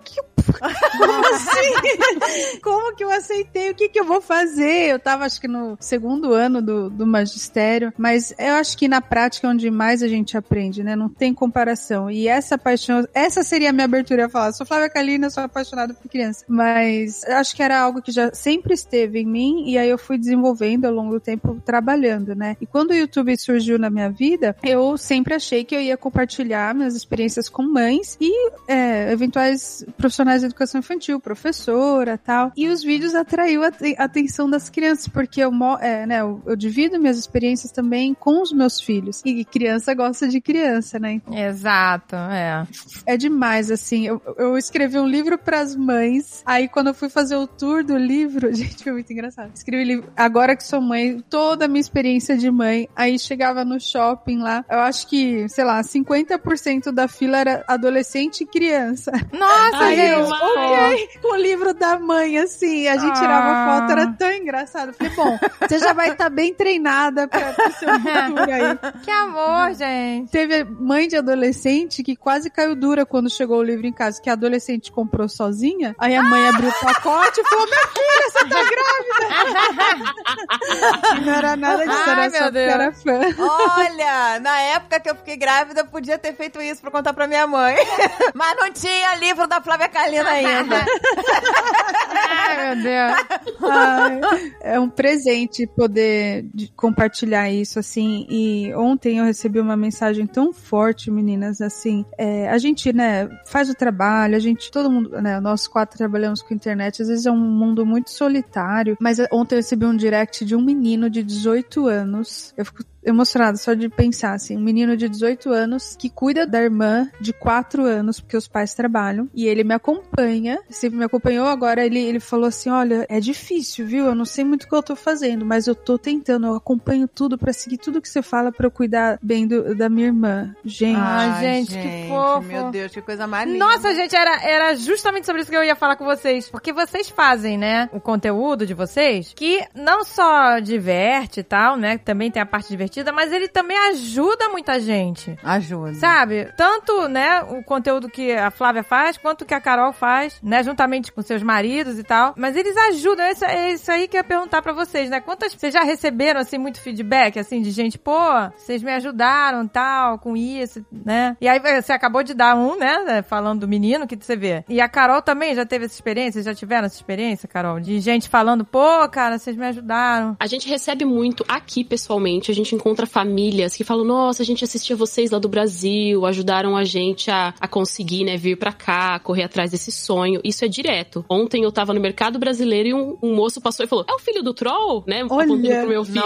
que, 0.04 0.14
que, 0.16 0.35
como 0.54 1.36
assim? 1.36 2.60
Como 2.62 2.96
que 2.96 3.04
eu 3.04 3.12
aceitei? 3.12 3.72
O 3.72 3.76
que 3.76 3.90
que 3.90 4.00
eu 4.00 4.06
vou 4.06 4.22
fazer? 4.22 4.92
Eu 4.92 5.00
tava, 5.00 5.26
acho 5.26 5.40
que 5.40 5.48
no 5.48 5.78
segundo 5.80 6.34
ano 6.34 6.62
do, 6.62 6.90
do 6.90 7.06
magistério, 7.06 7.94
mas 7.98 8.34
eu 8.38 8.54
acho 8.56 8.78
que 8.78 8.88
na 8.88 9.02
prática 9.02 9.48
é 9.48 9.50
onde 9.50 9.70
mais 9.70 10.02
a 10.02 10.08
gente 10.08 10.38
aprende, 10.38 10.84
né? 10.84 10.96
Não 10.96 11.10
tem 11.10 11.34
comparação. 11.34 12.10
E 12.10 12.28
essa 12.28 12.58
paixão, 12.58 13.08
essa 13.14 13.44
seria 13.44 13.70
a 13.70 13.74
minha 13.74 13.86
abertura. 13.86 14.24
Ia 14.24 14.30
falar, 14.30 14.54
sou 14.54 14.66
Flávia 14.66 14.90
Kalina, 14.90 15.30
sou 15.30 15.44
apaixonada 15.44 15.94
por 15.94 16.10
criança. 16.10 16.46
Mas 16.48 17.24
acho 17.26 17.56
que 17.56 17.64
era 17.64 17.80
algo 17.80 18.02
que 18.02 18.12
já 18.12 18.34
sempre 18.34 18.74
esteve 18.74 19.20
em 19.20 19.26
mim 19.26 19.64
e 19.70 19.78
aí 19.78 19.90
eu 19.90 19.98
fui 19.98 20.18
desenvolvendo 20.18 20.86
ao 20.86 20.94
longo 20.94 21.14
do 21.14 21.20
tempo 21.20 21.62
trabalhando, 21.66 22.36
né? 22.36 22.58
E 22.60 22.66
quando 22.66 22.92
o 22.92 22.96
YouTube 22.96 23.36
surgiu 23.38 23.78
na 23.78 23.90
minha 23.90 24.10
vida, 24.10 24.56
eu 24.64 24.98
sempre 24.98 25.34
achei 25.34 25.64
que 25.64 25.76
eu 25.76 25.82
ia 25.82 25.98
compartilhar 25.98 26.74
minhas 26.74 26.96
experiências 26.96 27.50
com 27.50 27.64
mães 27.64 28.18
e 28.20 28.52
é, 28.68 29.12
eventuais 29.12 29.86
profissionais 29.98 30.35
de 30.42 30.48
educação 30.48 30.80
infantil, 30.80 31.20
professora 31.20 32.18
tal. 32.18 32.52
E 32.56 32.68
os 32.68 32.84
vídeos 32.84 33.14
atraiu 33.16 33.64
a 33.64 33.72
a 33.98 34.06
atenção 34.06 34.50
das 34.50 34.70
crianças, 34.70 35.08
porque 35.08 35.42
eu, 35.42 35.52
é, 35.80 36.06
né, 36.06 36.22
eu, 36.22 36.42
eu 36.46 36.56
divido 36.56 37.00
minhas 37.00 37.18
experiências 37.18 37.72
também 37.72 38.14
com 38.14 38.42
os 38.42 38.52
meus 38.52 38.80
filhos. 38.80 39.22
E 39.26 39.44
criança 39.44 39.94
gosta 39.94 40.28
de 40.28 40.40
criança, 40.40 40.98
né? 40.98 41.22
Exato, 41.32 42.16
é. 42.16 42.66
É 43.06 43.18
demais, 43.18 43.70
assim. 43.70 44.08
Eu, 44.08 44.22
eu 44.38 44.58
escrevi 44.58 44.98
um 44.98 45.08
livro 45.08 45.38
pras 45.38 45.76
mães. 45.76 46.42
Aí, 46.46 46.68
quando 46.68 46.88
eu 46.88 46.94
fui 46.94 47.10
fazer 47.10 47.36
o 47.36 47.48
tour 47.48 47.84
do 47.84 47.98
livro, 47.98 48.52
gente, 48.56 48.84
foi 48.84 48.94
muito 48.94 49.12
engraçado. 49.12 49.52
Escrevi 49.54 49.84
livro, 49.84 50.10
agora 50.16 50.56
que 50.56 50.64
sou 50.64 50.82
mãe, 50.82 51.24
toda 51.30 51.66
a 51.66 51.68
minha 51.68 51.82
experiência 51.82 52.38
de 52.38 52.50
mãe. 52.50 52.88
Aí 52.96 53.20
chegava 53.20 53.66
no 53.66 53.80
shopping 53.80 54.40
lá. 54.40 54.64
Eu 54.70 54.80
acho 54.80 55.08
que, 55.08 55.48
sei 55.50 55.64
lá, 55.64 55.82
50% 55.82 56.92
da 56.92 57.08
fila 57.08 57.38
era 57.38 57.64
adolescente 57.68 58.42
e 58.42 58.46
criança. 58.46 59.12
Nossa, 59.34 59.86
Aí 59.86 59.96
gente. 59.96 60.12
eu, 60.12 60.25
ok, 60.32 61.10
o 61.24 61.36
livro 61.36 61.74
da 61.74 62.00
mãe, 62.00 62.38
assim, 62.38 62.88
a 62.88 62.98
gente 62.98 63.14
tirava 63.20 63.46
Ah. 63.52 63.80
foto, 63.82 63.92
era 63.92 64.08
tão 64.14 64.32
engraçado. 64.32 64.94
Falei, 64.94 65.14
bom, 65.16 65.38
você 65.60 65.80
já 65.80 65.94
vai 65.94 66.10
estar 66.12 66.30
bem 66.30 66.54
treinada 66.54 67.28
pra 67.28 67.54
pro 67.54 67.72
seu 67.74 67.90
futuro 68.00 68.52
aí. 68.52 68.80
Que 69.04 69.12
amor, 69.12 69.74
gente. 69.74 70.32
Teve 70.32 70.64
mãe 70.64 71.08
de 71.08 71.16
adolescente 71.18 72.04
que 72.04 72.16
quase 72.16 72.50
caiu 72.50 72.76
dura 72.76 73.06
quando 73.06 73.30
chegou 73.30 73.60
o 73.60 73.64
livro 73.64 73.86
em 73.86 73.94
casa, 73.94 74.22
que 74.22 74.30
a 74.30 74.34
adolescente 74.34 74.92
comprou 74.92 75.28
sozinha. 75.30 75.96
Aí 76.00 76.16
a 76.16 76.24
mãe 76.24 76.48
abriu 76.50 76.70
o 76.70 76.80
pacote 76.86 77.42
e 77.42 77.44
falou: 77.44 77.66
Minha 77.66 77.88
filha, 77.88 78.32
você 78.32 78.40
tá 78.50 78.64
grávida! 78.64 80.06
não 81.26 81.34
era 81.34 81.56
nada 81.56 81.86
disso, 81.86 82.10
era 82.10 82.30
só 82.30 82.50
Deus. 82.50 82.74
era 82.74 82.92
fã. 82.94 83.20
Olha, 83.40 84.40
na 84.40 84.60
época 84.62 85.00
que 85.00 85.10
eu 85.10 85.16
fiquei 85.16 85.38
grávida, 85.38 85.82
eu 85.82 85.86
podia 85.88 86.18
ter 86.18 86.36
feito 86.36 86.62
isso 86.62 86.82
pra 86.82 86.92
contar 86.92 87.14
pra 87.14 87.28
minha 87.28 87.46
mãe. 87.48 87.76
Mas 88.34 88.56
não 88.58 88.72
tinha 88.72 89.16
livro 89.16 89.48
da 89.48 89.62
Flávia 89.62 89.88
Kalina 90.24 90.32
ainda. 90.32 90.86
Ai, 92.16 92.76
meu 92.76 92.84
Deus. 92.84 93.26
Ai, 93.62 94.22
é 94.62 94.80
um 94.80 94.90
presente 94.90 95.68
poder 95.68 96.46
de- 96.54 96.72
compartilhar 96.76 97.50
isso, 97.50 97.80
assim. 97.80 98.26
E 98.30 98.74
ontem 98.76 99.18
eu 99.20 99.26
recebi 99.26 99.60
uma 99.60 99.76
mensagem 99.78 100.26
tão 100.28 100.54
forte, 100.54 101.12
meninas, 101.12 101.62
assim. 101.62 102.06
é, 102.18 102.48
a 102.50 102.58
gente, 102.58 102.92
né, 102.94 103.28
faz 103.46 103.70
o 103.70 103.76
trabalho, 103.76 104.36
a 104.36 104.40
gente, 104.40 104.72
todo 104.72 104.90
mundo, 104.90 105.10
né, 105.22 105.40
nós 105.40 105.68
quatro 105.68 105.98
trabalhamos 105.98 106.42
com 106.42 106.54
internet, 106.54 107.02
às 107.02 107.08
vezes 107.08 107.26
é 107.26 107.32
um 107.32 107.38
mundo 107.38 107.86
muito 107.86 108.10
solitário. 108.12 108.98
Mas 109.00 109.18
ontem 109.32 109.56
eu 109.56 109.60
recebi 109.60 109.86
um 109.86 109.96
direct 109.96 110.46
de 110.46 110.56
um 110.56 110.62
menino 110.62 111.10
de 111.10 111.24
18 111.24 111.88
anos. 111.88 112.54
Eu 112.58 112.66
fico 112.66 112.84
emocionada 113.08 113.56
só 113.56 113.76
de 113.76 113.88
pensar, 113.88 114.34
assim, 114.34 114.58
um 114.58 114.62
menino 114.62 114.98
de 114.98 115.08
18 115.08 115.52
anos 115.52 115.96
que 115.96 116.10
cuida 116.10 116.48
da 116.48 116.60
irmã 116.60 117.08
de 117.22 117.32
4 117.34 117.86
anos, 117.86 118.20
porque 118.20 118.36
os 118.36 118.48
pais 118.48 118.74
trabalham, 118.74 119.30
e 119.32 119.46
ele 119.46 119.64
me 119.64 119.76
acompanha, 119.76 120.58
sempre 120.72 120.98
me 120.98 121.06
acompanhou, 121.06 121.46
agora 121.48 121.86
ele, 121.86 122.00
ele 122.06 122.20
falou 122.20 122.48
assim, 122.48 122.70
olha, 122.70 123.06
é 123.10 123.20
difícil, 123.20 123.86
viu, 123.86 124.06
eu 124.06 124.16
não 124.16 124.26
sei 124.26 124.44
muito 124.46 124.64
o 124.64 124.68
que 124.70 124.76
eu 124.76 124.84
tô 124.84 124.96
fazendo, 124.96 125.46
mas 125.46 125.68
eu 125.68 125.76
tô 125.76 125.98
tentando, 125.98 126.48
eu 126.48 126.56
acompanho 126.56 127.08
tudo 127.08 127.38
pra 127.38 127.52
seguir 127.54 127.78
tudo 127.78 128.02
que 128.02 128.10
você 128.10 128.22
fala 128.22 128.52
pra 128.52 128.68
eu 128.68 128.72
cuidar 128.72 129.18
bem 129.22 129.48
do- 129.48 129.76
da 129.76 129.90
minha 129.90 130.08
irmã. 130.08 130.56
Gente, 130.64 131.00
Ai, 131.00 131.42
gente, 131.42 131.74
que 131.78 132.08
fofo. 132.08 132.48
Meu 132.48 132.70
Deus, 132.72 132.92
que 132.92 133.02
coisa 133.02 133.26
mais 133.28 133.50
linda. 133.50 133.64
Nossa, 133.66 133.94
gente, 133.96 134.16
era, 134.16 134.44
era 134.44 134.76
justamente 134.76 135.26
sobre 135.26 135.42
isso 135.42 135.52
que 135.52 135.58
eu 135.58 135.64
ia 135.64 135.76
falar 135.76 135.96
com 135.96 136.06
vocês. 136.06 136.50
Porque 136.50 136.72
vocês 136.74 137.10
fazem, 137.10 137.58
né, 137.58 137.90
o 137.94 138.00
conteúdo 138.00 138.66
de 138.66 138.74
vocês, 138.74 139.34
que 139.36 139.64
não 139.74 140.04
só 140.04 140.60
diverte 140.60 141.40
e 141.40 141.44
tal, 141.44 141.76
né, 141.78 141.98
também 141.98 142.30
tem 142.32 142.42
a 142.42 142.46
parte 142.46 142.70
divertida, 142.70 143.12
mas 143.12 143.32
ele 143.32 143.48
também 143.48 143.78
ajuda 143.90 144.50
muita 144.50 144.80
gente. 144.80 145.38
Ajuda. 145.44 145.94
Sabe? 145.96 146.46
Tanto, 146.58 147.08
né, 147.08 147.42
o 147.44 147.64
conteúdo 147.64 148.10
que 148.10 148.32
a 148.32 148.52
Flávia 148.52 148.84
faz, 148.84 149.18
quanto 149.18 149.46
que 149.46 149.54
a 149.54 149.62
Carol 149.62 149.94
faz, 149.94 150.40
né, 150.42 150.64
juntamente 150.64 151.12
com 151.12 151.22
seus 151.22 151.42
maridos 151.44 151.95
e 152.00 152.04
tal. 152.04 152.34
Mas 152.38 152.56
eles 152.56 152.76
ajudam, 152.76 153.26
isso, 153.30 153.46
é 153.46 153.72
isso 153.74 153.92
aí 153.92 154.08
que 154.08 154.18
eu 154.18 154.20
ia 154.20 154.24
perguntar 154.24 154.62
pra 154.62 154.74
vocês, 154.74 155.10
né? 155.10 155.20
Quantas 155.20 155.54
vocês 155.54 155.74
já 155.74 155.84
receberam, 155.84 156.40
assim, 156.40 156.58
muito 156.58 156.82
feedback, 156.82 157.40
assim, 157.40 157.62
de 157.62 157.72
gente, 157.72 157.98
pô, 157.98 158.20
vocês 158.56 158.84
me 158.84 158.92
ajudaram, 158.92 159.68
tal, 159.68 160.20
com 160.20 160.36
isso, 160.36 160.86
né? 160.92 161.36
E 161.40 161.48
aí 161.48 161.60
você 161.60 161.94
acabou 161.94 162.24
de 162.24 162.34
dar 162.34 162.56
um, 162.56 162.78
né, 162.78 163.22
falando 163.24 163.62
do 163.62 163.68
menino 163.68 164.08
que 164.08 164.16
você 164.16 164.36
vê. 164.36 164.64
E 164.68 164.82
a 164.82 164.90
Carol 164.90 165.22
também 165.22 165.56
já 165.56 165.66
teve 165.66 165.86
essa 165.86 165.96
experiência, 165.96 166.44
já 166.44 166.54
tiveram 166.54 166.86
essa 166.86 166.96
experiência, 166.96 167.48
Carol? 167.48 167.80
De 167.80 168.00
gente 168.00 168.30
falando, 168.30 168.66
pô, 168.66 169.08
cara, 169.10 169.38
vocês 169.38 169.56
me 169.56 169.66
ajudaram. 169.66 170.36
A 170.40 170.48
gente 170.48 170.68
recebe 170.68 171.06
muito 171.06 171.44
aqui 171.48 171.84
pessoalmente, 171.84 172.52
a 172.52 172.56
gente 172.56 172.76
encontra 172.76 173.06
famílias 173.06 173.76
que 173.76 173.84
falam: 173.84 174.06
Nossa, 174.06 174.44
a 174.44 174.46
gente 174.46 174.64
assistia 174.64 174.96
vocês 174.96 175.32
lá 175.32 175.40
do 175.40 175.48
Brasil, 175.48 176.26
ajudaram 176.26 176.76
a 176.76 176.84
gente 176.84 177.32
a, 177.32 177.54
a 177.60 177.68
conseguir, 177.68 178.24
né, 178.24 178.38
vir 178.38 178.58
pra 178.58 178.74
cá, 178.74 179.20
correr 179.20 179.44
atrás 179.44 179.72
desse 179.72 179.92
sonho. 179.92 180.42
Isso 180.44 180.66
é 180.66 180.68
direto. 180.68 181.26
Ontem 181.30 181.64
eu 181.64 181.72
tava 181.76 181.94
no 181.94 182.00
mercado 182.00 182.40
brasileiro 182.40 182.90
e 182.90 182.94
um, 182.94 183.18
um 183.22 183.36
moço 183.36 183.62
passou 183.62 183.86
e 183.86 183.88
falou: 183.88 184.06
É 184.10 184.14
o 184.14 184.20
filho 184.20 184.42
do 184.42 184.54
Troll? 184.54 185.04
Né? 185.06 185.22
Apontando 185.22 185.62
pro 185.62 185.88
meu 185.88 186.04
filho. 186.04 186.24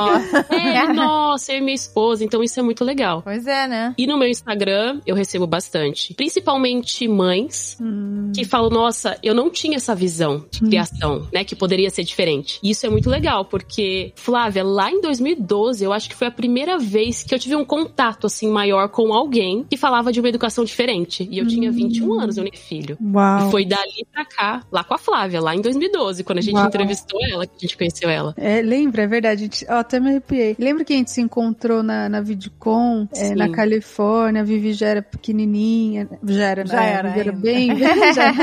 É, 0.49 0.93
nossa, 0.93 1.51
eu 1.51 1.57
e 1.57 1.62
minha 1.62 1.75
esposa. 1.75 2.23
Então 2.23 2.43
isso 2.43 2.59
é 2.59 2.63
muito 2.63 2.85
legal. 2.85 3.21
Pois 3.21 3.45
é, 3.47 3.67
né? 3.67 3.93
E 3.97 4.05
no 4.05 4.17
meu 4.17 4.27
Instagram 4.27 5.01
eu 5.05 5.15
recebo 5.15 5.47
bastante. 5.47 6.13
Principalmente 6.13 7.07
mães 7.07 7.77
que 8.33 8.45
falam: 8.45 8.69
Nossa, 8.69 9.17
eu 9.23 9.33
não 9.33 9.49
tinha 9.49 9.77
essa 9.77 9.95
visão 9.95 10.45
de 10.49 10.62
criação, 10.62 11.27
né? 11.33 11.43
Que 11.43 11.55
poderia 11.55 11.89
ser 11.89 12.03
diferente. 12.03 12.59
E 12.63 12.69
isso 12.69 12.85
é 12.85 12.89
muito 12.89 13.09
legal, 13.09 13.45
porque, 13.45 14.13
Flávia, 14.15 14.63
lá 14.63 14.91
em 14.91 15.01
2012, 15.01 15.83
eu 15.83 15.91
acho 15.91 16.09
que 16.09 16.15
foi 16.15 16.27
a 16.27 16.31
primeira 16.31 16.77
vez 16.77 17.23
que 17.23 17.33
eu 17.33 17.39
tive 17.39 17.55
um 17.55 17.65
contato, 17.65 18.27
assim, 18.27 18.49
maior 18.49 18.89
com 18.89 19.13
alguém 19.13 19.65
que 19.69 19.77
falava 19.77 20.12
de 20.12 20.19
uma 20.19 20.29
educação 20.29 20.63
diferente. 20.63 21.27
E 21.31 21.39
eu 21.39 21.47
tinha 21.47 21.71
21 21.71 22.19
anos, 22.19 22.38
eu 22.38 22.43
nem 22.43 22.53
filho. 22.53 22.97
Uau. 23.01 23.47
E 23.47 23.51
foi 23.51 23.65
dali 23.65 24.05
pra 24.12 24.25
cá, 24.25 24.63
lá 24.71 24.83
com 24.83 24.93
a 24.93 24.97
Flávia, 24.97 25.38
lá 25.39 25.56
em 25.56 25.62
2012, 25.62 26.23
quando 26.23 26.39
a 26.39 26.41
gente 26.41 26.56
Uau. 26.56 26.67
entrevistou 26.67 27.19
ela, 27.32 27.45
que 27.47 27.54
a 27.56 27.60
gente 27.60 27.78
conheceu 27.78 28.10
ela. 28.10 28.34
É, 28.38 28.62
lembra, 28.62 29.04
é 29.04 29.08
verdade. 29.08 29.41
A 29.41 29.43
gente- 29.45 29.65
ó, 29.69 29.75
até 29.80 29.99
me 29.99 30.10
arrepiei. 30.10 30.56
Lembra 30.60 30.84
que 30.84 30.93
a 30.93 30.97
gente 30.97 31.12
se 31.12 31.21
encontrou 31.21 31.82
na, 31.84 32.08
na 32.10 32.21
Vidcon, 32.21 33.08
é, 33.15 33.34
na 33.36 33.49
Califórnia, 33.49 34.41
a 34.41 34.45
Vivi 34.45 34.73
já 34.73 34.88
era 34.88 35.02
pequenininha. 35.02 36.08
Já 36.28 36.45
era, 36.45 36.65
Já 36.65 36.75
né? 36.80 36.91
era 36.93 37.10
era 37.10 37.19
ainda. 37.32 37.41
bem. 37.41 37.69
já- 38.13 38.34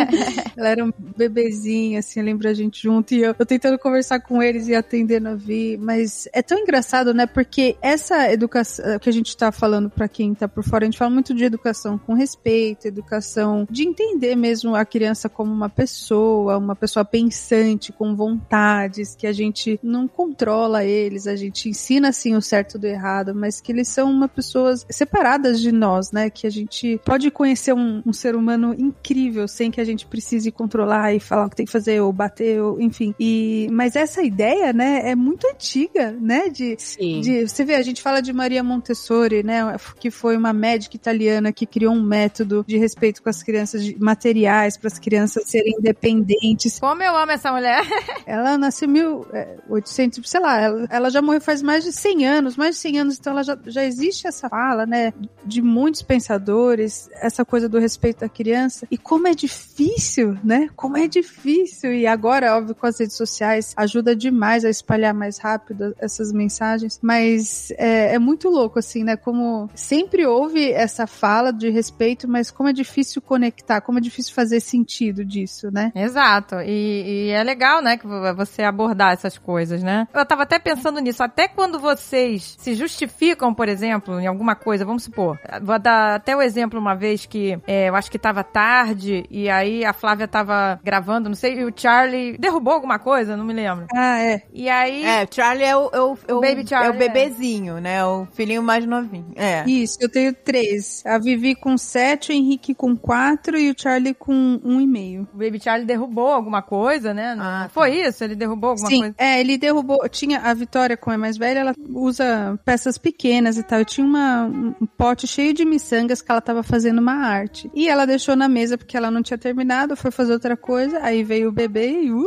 ela 0.57 0.69
era 0.69 0.85
um 0.85 0.93
bebezinha, 1.17 1.99
assim, 2.01 2.23
lembra 2.23 2.51
a 2.51 2.55
gente 2.55 2.83
junto. 2.83 3.15
E 3.15 3.23
eu, 3.23 3.35
eu 3.39 3.47
tentando 3.47 3.79
conversar 3.79 4.21
com 4.21 4.43
eles 4.43 4.69
e 4.69 4.75
atendendo 4.75 5.29
a 5.29 5.35
Vi. 5.35 5.77
Mas 5.77 6.29
é 6.33 6.43
tão 6.43 6.59
engraçado, 6.59 7.13
né? 7.13 7.27
Porque 7.27 7.77
essa 7.83 8.33
educação 8.33 8.99
que 8.99 9.09
a 9.09 9.13
gente 9.13 9.37
tá 9.37 9.51
falando 9.53 9.91
pra 9.91 10.09
quem 10.09 10.35
tá 10.35 10.49
por 10.49 10.63
fora, 10.65 10.85
a 10.85 10.87
gente 10.87 10.99
fala 10.99 11.11
muito 11.11 11.35
de 11.35 11.45
educação 11.45 11.99
com 11.99 12.15
respeito, 12.15 12.87
educação 12.87 13.67
de 13.71 13.85
entender 13.85 14.37
mesmo 14.37 14.75
a 14.75 14.85
criança 14.85 15.29
como 15.29 15.53
uma 15.53 15.69
pessoa, 15.69 16.57
uma 16.59 16.75
pessoa 16.77 16.86
pensante, 17.05 17.93
com 17.93 18.15
vontades, 18.15 19.15
que 19.15 19.27
a 19.27 19.33
gente 19.33 19.79
não 19.83 20.07
controla 20.09 20.85
eles, 20.85 21.27
a 21.27 21.37
gente 21.37 21.69
ensina 21.69 22.09
assim 22.09 22.35
o 22.35 22.43
certo 22.43 22.79
do 22.79 22.87
errado, 22.87 23.35
mas 23.35 23.61
que 23.61 23.73
eles 23.73 23.89
são 23.89 24.11
uma 24.11 24.29
pessoas 24.29 24.87
separadas 24.91 25.61
de 25.61 25.73
nós, 25.73 26.13
né? 26.13 26.31
Que 26.31 26.47
a 26.47 26.51
gente 26.51 27.01
pode 27.05 27.31
conhecer 27.31 27.73
um, 27.73 28.03
um 28.05 28.13
ser 28.13 28.35
humano 28.37 28.75
incrível 28.79 29.49
sem 29.49 29.71
que 29.71 29.81
a 29.81 29.85
gente 29.85 30.07
precise 30.07 30.51
controlar 30.51 31.15
e 31.15 31.21
falar 31.21 31.47
o 31.47 31.51
que 31.51 31.57
tem 31.57 31.67
que 31.67 31.73
fazer, 31.73 32.01
ou 32.01 32.13
bater, 32.13 32.61
ou 32.63 32.81
enfim. 32.81 33.15
E, 33.19 33.69
mas 33.71 33.97
essa 33.97 34.23
ideia, 34.23 34.73
né, 34.73 35.03
é 35.11 35.15
muito 35.15 35.47
antiga, 35.47 36.13
né? 36.21 36.49
De, 36.49 36.77
Sim. 36.79 37.21
de- 37.21 37.49
você 37.49 37.65
vê, 37.65 37.75
a 37.75 37.83
gente 37.83 38.03
fala 38.03 38.21
de 38.21 38.33
Maria 38.33 38.63
Montessori, 38.63 39.43
né? 39.43 39.77
Que 39.99 40.11
foi 40.11 40.37
uma 40.37 40.53
médica 40.53 40.97
italiana 40.97 41.53
que 41.53 41.67
criou 41.67 41.95
um 41.95 42.03
método 42.03 42.65
de 42.67 42.77
respeito 42.77 43.23
com 43.23 43.29
as 43.29 43.43
crianças, 43.43 43.85
de 43.85 43.97
materiais, 43.99 44.77
para 44.77 44.89
as 44.89 44.99
crianças 44.99 45.45
serem 45.49 45.75
independentes. 45.79 46.76
Como 46.81 47.03
eu 47.03 47.17
amo 47.17 47.33
essa 47.33 47.53
mulher. 47.53 47.83
Ela 48.27 48.59
nasceu 48.59 48.89
em 48.89 48.93
1800, 48.93 50.29
sei 50.29 50.41
lá, 50.41 50.61
ela, 50.61 50.87
ela 50.91 51.11
já 51.11 51.23
morreu 51.23 51.41
faz 51.41 51.63
mais 51.63 51.85
de 51.85 51.93
100 51.93 52.27
anos, 52.27 52.57
mais 52.57 52.75
de 52.75 52.81
100 52.81 52.99
anos, 52.99 53.19
então 53.19 53.33
ela 53.33 53.45
já, 53.45 53.57
já 53.67 53.85
existe 53.85 54.27
essa 54.27 54.49
fala, 54.49 54.85
né? 54.85 55.13
De 55.45 55.63
muitos 55.63 56.03
pensadores, 56.03 57.09
essa 57.15 57.45
coisa 57.45 57.69
do 57.69 57.79
respeito 57.79 58.25
à 58.25 58.29
criança. 58.29 58.87
E 58.91 58.99
como 58.99 59.29
é 59.29 59.35
difícil, 59.35 60.37
né? 60.43 60.69
Como 60.75 60.97
é 60.97 61.07
difícil. 61.07 61.95
E 61.95 62.07
agora, 62.07 62.57
óbvio, 62.57 62.75
com 62.75 62.87
as 62.87 62.99
redes 62.99 63.17
sociais, 63.17 63.75
ajuda 63.77 64.17
demais 64.17 64.65
a 64.65 64.71
espalhar 64.71 65.15
mais 65.15 65.39
rápido 65.39 65.95
essas 65.99 66.33
mensagens. 66.33 66.99
Mas 67.01 67.71
é, 67.79 68.15
é 68.15 68.19
muito 68.19 68.49
louco, 68.49 68.79
assim, 68.79 69.05
né? 69.05 69.17
Como 69.17 69.71
sempre 69.75 70.27
houve 70.27 70.73
essa 70.73 71.07
fala 71.07 71.53
de 71.53 71.71
respeito, 71.71 72.29
mas 72.29 72.51
como 72.51 72.69
é 72.69 72.73
difícil 72.73 73.23
conectar, 73.23 73.81
como 73.81 73.99
é 73.99 74.01
difícil 74.01 74.35
fazer 74.35 74.61
sentido 74.61 75.25
disso, 75.25 75.71
né? 75.71 75.93
Exato. 75.95 76.57
E, 76.67 77.29
e 77.29 77.31
é 77.31 77.43
legal, 77.45 77.81
né, 77.81 77.97
que 77.97 78.07
vo- 78.07 78.35
você 78.35 78.63
abordar 78.63 79.13
essas 79.13 79.39
coisas, 79.39 79.83
né? 79.83 80.09
Eu 80.13 80.27
tava 80.27 80.43
até 80.43 80.59
pensando 80.59 80.99
nisso. 81.01 81.23
Até 81.23 81.47
quando 81.47 81.79
vocês 81.79 82.57
se 82.59 82.75
justificam, 82.75 83.55
por 83.55 83.69
exemplo, 83.69 84.19
em 84.21 84.27
alguma 84.27 84.55
coisa, 84.57 84.85
vamos 84.85 85.05
supor. 85.05 85.39
Vou 85.63 85.79
dar 85.79 86.17
até 86.17 86.37
o 86.37 86.43
exemplo 86.43 86.79
uma 86.81 86.95
vez 86.95 87.25
que 87.27 87.59
é, 87.67 87.89
eu 87.89 87.95
acho 87.95 88.11
que 88.11 88.19
tava 88.19 88.43
tarde 88.43 89.25
e 89.31 89.49
aí 89.49 89.85
a 89.85 89.93
Flávia 89.93 90.27
tava 90.27 90.81
gravando, 90.83 91.29
não 91.29 91.37
sei, 91.37 91.61
e 91.61 91.65
o 91.65 91.73
Charlie 91.75 92.37
derrubou 92.39 92.73
alguma 92.75 92.99
coisa, 92.99 93.37
não 93.37 93.45
me 93.45 93.53
lembro. 93.55 93.87
Ah, 93.95 94.21
é. 94.21 94.43
E 94.53 94.69
aí. 94.69 95.05
É, 95.05 95.27
Charlie 95.31 95.65
é 95.65 95.77
o, 95.77 95.91
é 95.93 96.01
o, 96.01 96.19
é 96.27 96.35
o, 96.35 96.41
Baby 96.41 96.67
Charlie, 96.67 96.91
é 96.93 96.95
o 96.95 96.99
bebezinho, 96.99 97.81
né? 97.81 98.05
O 98.05 98.27
filhinho 98.33 98.63
mais 98.63 98.85
novinho. 98.85 99.33
É. 99.37 99.65
Isso, 99.69 99.99
eu 100.01 100.09
tenho 100.11 100.33
três. 100.35 101.03
A 101.07 101.19
Vivi 101.19 101.55
com 101.55 101.77
sete, 101.79 102.33
o 102.33 102.35
Henrique 102.35 102.75
com 102.75 102.97
quatro 102.97 103.57
e 103.59 103.71
o 103.71 103.75
Charlie 103.79 104.15
com 104.15 104.61
um 104.65 104.81
e 104.81 104.87
meio. 104.87 105.29
O 105.33 105.39
Baby 105.39 105.61
Charlie 105.61 105.87
derrubou 105.87 106.29
alguma 106.33 106.56
coisa, 106.63 107.13
né? 107.15 107.37
Ah, 107.39 107.63
tá. 107.65 107.69
foi 107.69 107.95
isso? 107.95 108.25
Ele 108.25 108.35
derrubou 108.35 108.71
alguma 108.71 108.89
Sim, 108.89 109.01
coisa? 109.01 109.15
é, 109.19 109.41
ele 109.41 109.59
derrubou. 109.59 110.09
Tinha 110.09 110.41
a 110.41 110.55
Vitória, 110.55 110.97
como 110.97 111.15
é 111.15 111.17
mais 111.17 111.37
velha, 111.37 111.61
ela 111.61 111.75
usa 111.91 112.59
peças 112.65 112.99
pequenas 112.99 113.57
e 113.57 113.63
tal. 113.63 113.81
E 113.81 113.85
tinha 113.85 114.07
uma, 114.07 114.45
um 114.45 114.87
pote 114.97 115.27
cheio 115.27 115.53
de 115.53 115.65
miçangas 115.65 116.21
que 116.23 116.31
ela 116.31 116.41
tava 116.41 116.63
fazendo 116.63 116.99
uma 116.99 117.15
arte. 117.15 117.71
E 117.75 117.89
ela 117.89 118.07
deixou 118.07 118.37
na 118.37 118.49
mesa 118.49 118.77
porque 118.79 118.97
ela 118.97 119.11
não 119.11 119.23
tinha 119.23 119.39
terminado, 119.39 119.97
foi 119.97 120.11
fazer 120.11 120.33
outra 120.33 120.57
coisa. 120.57 121.01
Aí 121.03 121.23
veio 121.23 121.49
o 121.49 121.53
bebê 121.53 122.03
e, 122.03 122.13
uh, 122.13 122.27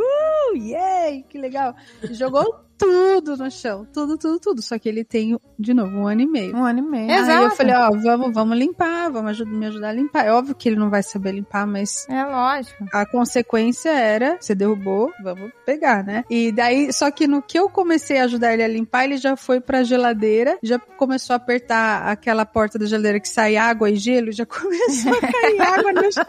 yay, 0.56 1.24
que 1.28 1.38
legal. 1.38 1.74
Jogou 2.10 2.69
tudo 2.80 3.36
no 3.36 3.50
chão. 3.50 3.86
Tudo, 3.92 4.16
tudo, 4.16 4.40
tudo. 4.40 4.62
Só 4.62 4.78
que 4.78 4.88
ele 4.88 5.04
tem, 5.04 5.38
de 5.58 5.74
novo, 5.74 5.90
um 5.98 6.06
ano 6.06 6.22
e 6.22 6.26
meio. 6.26 6.56
Um 6.56 6.64
ano 6.64 6.78
e 6.78 6.82
meio. 6.82 7.10
Exato. 7.10 7.30
Aí 7.30 7.44
eu 7.44 7.50
falei, 7.50 7.74
ó, 7.74 7.90
vamos, 7.90 8.32
vamos 8.34 8.58
limpar, 8.58 9.10
vamos 9.10 9.30
aju- 9.32 9.46
me 9.46 9.66
ajudar 9.66 9.90
a 9.90 9.92
limpar. 9.92 10.26
É 10.26 10.32
óbvio 10.32 10.54
que 10.54 10.68
ele 10.68 10.76
não 10.76 10.88
vai 10.90 11.02
saber 11.02 11.32
limpar, 11.32 11.66
mas 11.66 12.06
É 12.08 12.24
lógico. 12.24 12.84
a 12.92 13.04
consequência 13.06 13.90
era, 13.90 14.36
você 14.40 14.54
derrubou, 14.54 15.12
vamos 15.22 15.50
pegar, 15.66 16.02
né? 16.02 16.24
E 16.30 16.50
daí, 16.50 16.92
só 16.92 17.10
que 17.10 17.26
no 17.26 17.42
que 17.42 17.58
eu 17.58 17.68
comecei 17.68 18.18
a 18.18 18.24
ajudar 18.24 18.52
ele 18.54 18.62
a 18.62 18.68
limpar, 18.68 19.04
ele 19.04 19.16
já 19.18 19.36
foi 19.36 19.60
pra 19.60 19.82
geladeira, 19.82 20.58
já 20.62 20.78
começou 20.78 21.34
a 21.34 21.36
apertar 21.36 22.08
aquela 22.08 22.46
porta 22.46 22.78
da 22.78 22.86
geladeira 22.86 23.20
que 23.20 23.28
sai 23.28 23.56
água 23.56 23.90
e 23.90 23.96
gelo, 23.96 24.32
já 24.32 24.46
começou 24.46 25.12
a 25.12 25.20
cair 25.20 25.60
água 25.60 25.92
no 25.92 26.12
chão. 26.12 26.24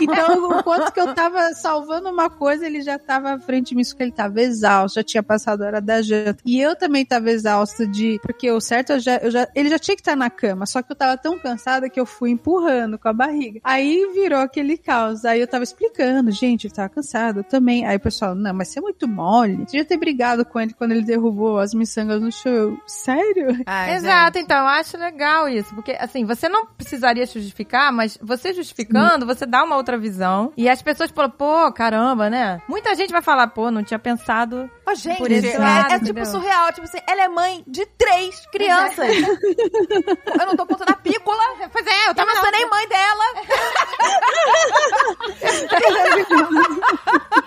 Então, 0.00 0.50
o 0.58 0.62
quanto 0.62 0.92
que 0.92 1.00
eu 1.00 1.14
tava 1.14 1.52
salvando 1.54 2.08
uma 2.08 2.30
coisa, 2.30 2.66
ele 2.66 2.80
já 2.82 2.98
tava 2.98 3.32
à 3.32 3.38
frente 3.38 3.68
de 3.70 3.74
mim, 3.74 3.82
isso 3.82 3.96
que 3.96 4.02
ele 4.02 4.12
tava 4.12 4.40
exausto, 4.40 4.96
já 4.96 5.02
tinha 5.04 5.22
passado 5.22 5.62
a 5.62 5.66
hora 5.66 5.80
da 5.82 6.00
janta. 6.00 6.42
E 6.44 6.60
eu 6.60 6.74
também 6.74 7.04
tava 7.04 7.30
exausta 7.30 7.86
de, 7.86 8.18
porque 8.22 8.50
o 8.50 8.60
certo, 8.60 8.94
eu 8.94 9.00
já, 9.00 9.16
eu 9.16 9.30
já, 9.30 9.48
ele 9.54 9.68
já 9.68 9.78
tinha 9.78 9.96
que 9.96 10.00
estar 10.00 10.16
na 10.16 10.30
cama, 10.30 10.64
só 10.64 10.80
que 10.80 10.90
eu 10.90 10.96
tava 10.96 11.16
tão 11.16 11.38
cansada 11.38 11.90
que 11.90 12.00
eu 12.00 12.06
fui 12.06 12.30
empurrando 12.30 12.98
com 12.98 13.08
a 13.08 13.12
barriga. 13.12 13.60
Aí 13.62 14.10
virou 14.14 14.40
aquele 14.40 14.78
caos. 14.78 15.24
Aí 15.24 15.40
eu 15.40 15.46
tava 15.46 15.64
explicando, 15.64 16.30
gente, 16.30 16.66
ele 16.66 16.74
tava 16.74 16.88
cansado 16.88 17.42
eu 17.42 17.44
também. 17.44 17.84
Aí 17.84 17.96
o 17.96 18.00
pessoal, 18.00 18.34
não, 18.34 18.54
mas 18.54 18.68
você 18.68 18.78
é 18.78 18.82
muito 18.82 19.06
mole. 19.06 19.64
Você 19.66 19.78
já 19.78 19.84
ter 19.84 19.96
brigado 19.96 20.44
com 20.44 20.60
ele 20.60 20.72
quando 20.72 20.92
ele 20.92 21.02
derrubou 21.02 21.58
as 21.58 21.74
miçangas 21.74 22.20
no 22.20 22.32
show. 22.32 22.52
Eu, 22.52 22.80
Sério? 22.86 23.62
Ai, 23.66 23.94
Exato, 23.94 24.38
então, 24.38 24.58
eu 24.58 24.66
acho 24.66 24.96
legal 24.96 25.48
isso. 25.48 25.74
Porque, 25.74 25.92
assim, 25.98 26.24
você 26.24 26.48
não 26.48 26.66
precisaria 26.66 27.26
justificar, 27.26 27.92
mas 27.92 28.18
você 28.22 28.52
justificando, 28.52 29.26
você 29.26 29.44
dá 29.44 29.64
uma 29.64 29.76
outra 29.76 29.98
visão. 29.98 30.52
E 30.56 30.68
as 30.68 30.80
pessoas 30.82 31.10
falam, 31.10 31.30
pô, 31.30 31.72
caramba, 31.72 32.30
né? 32.30 32.60
Muita 32.68 32.94
gente 32.94 33.12
vai 33.12 33.22
falar, 33.22 33.48
pô, 33.48 33.70
não 33.70 33.82
tinha 33.82 33.98
pensado. 33.98 34.70
Ô, 34.86 34.94
gente, 34.94 35.18
Por 35.18 35.30
esse 35.30 35.48
é, 35.48 35.58
lado, 35.74 35.92
é 35.92 35.98
tipo 35.98 36.10
entendeu? 36.10 36.26
surreal. 36.26 36.72
Tipo 36.72 36.86
assim, 36.86 36.98
ela 37.06 37.22
é 37.22 37.28
mãe 37.28 37.64
de 37.66 37.86
três 37.86 38.46
crianças. 38.46 39.08
eu 39.08 40.46
não 40.46 40.56
tô 40.56 40.66
contando 40.66 40.90
a 40.90 40.96
pícola. 40.96 41.42
Pois 41.70 41.86
é, 41.86 42.04
eu 42.04 42.08
Eu 42.08 42.14
tava 42.14 42.34
não 42.34 42.42
sou 42.42 42.50
nem 42.50 42.68
mãe 42.68 42.88
dela. 42.88 43.24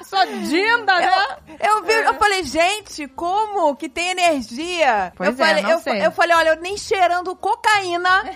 sou 0.03 0.25
Dinda, 0.25 0.99
né? 0.99 1.38
Eu 1.59 1.83
vi, 1.83 1.93
eu 1.93 2.13
falei, 2.15 2.43
gente, 2.43 3.07
como 3.09 3.75
que 3.75 3.88
tem 3.89 4.09
energia? 4.09 5.13
Pois 5.15 5.29
eu 5.29 5.35
é, 5.45 5.47
falei, 5.47 5.73
eu, 5.73 5.79
sei. 5.79 6.05
eu 6.05 6.11
falei, 6.11 6.35
olha, 6.35 6.49
eu 6.49 6.61
nem 6.61 6.77
cheirando 6.77 7.35
cocaína. 7.35 8.23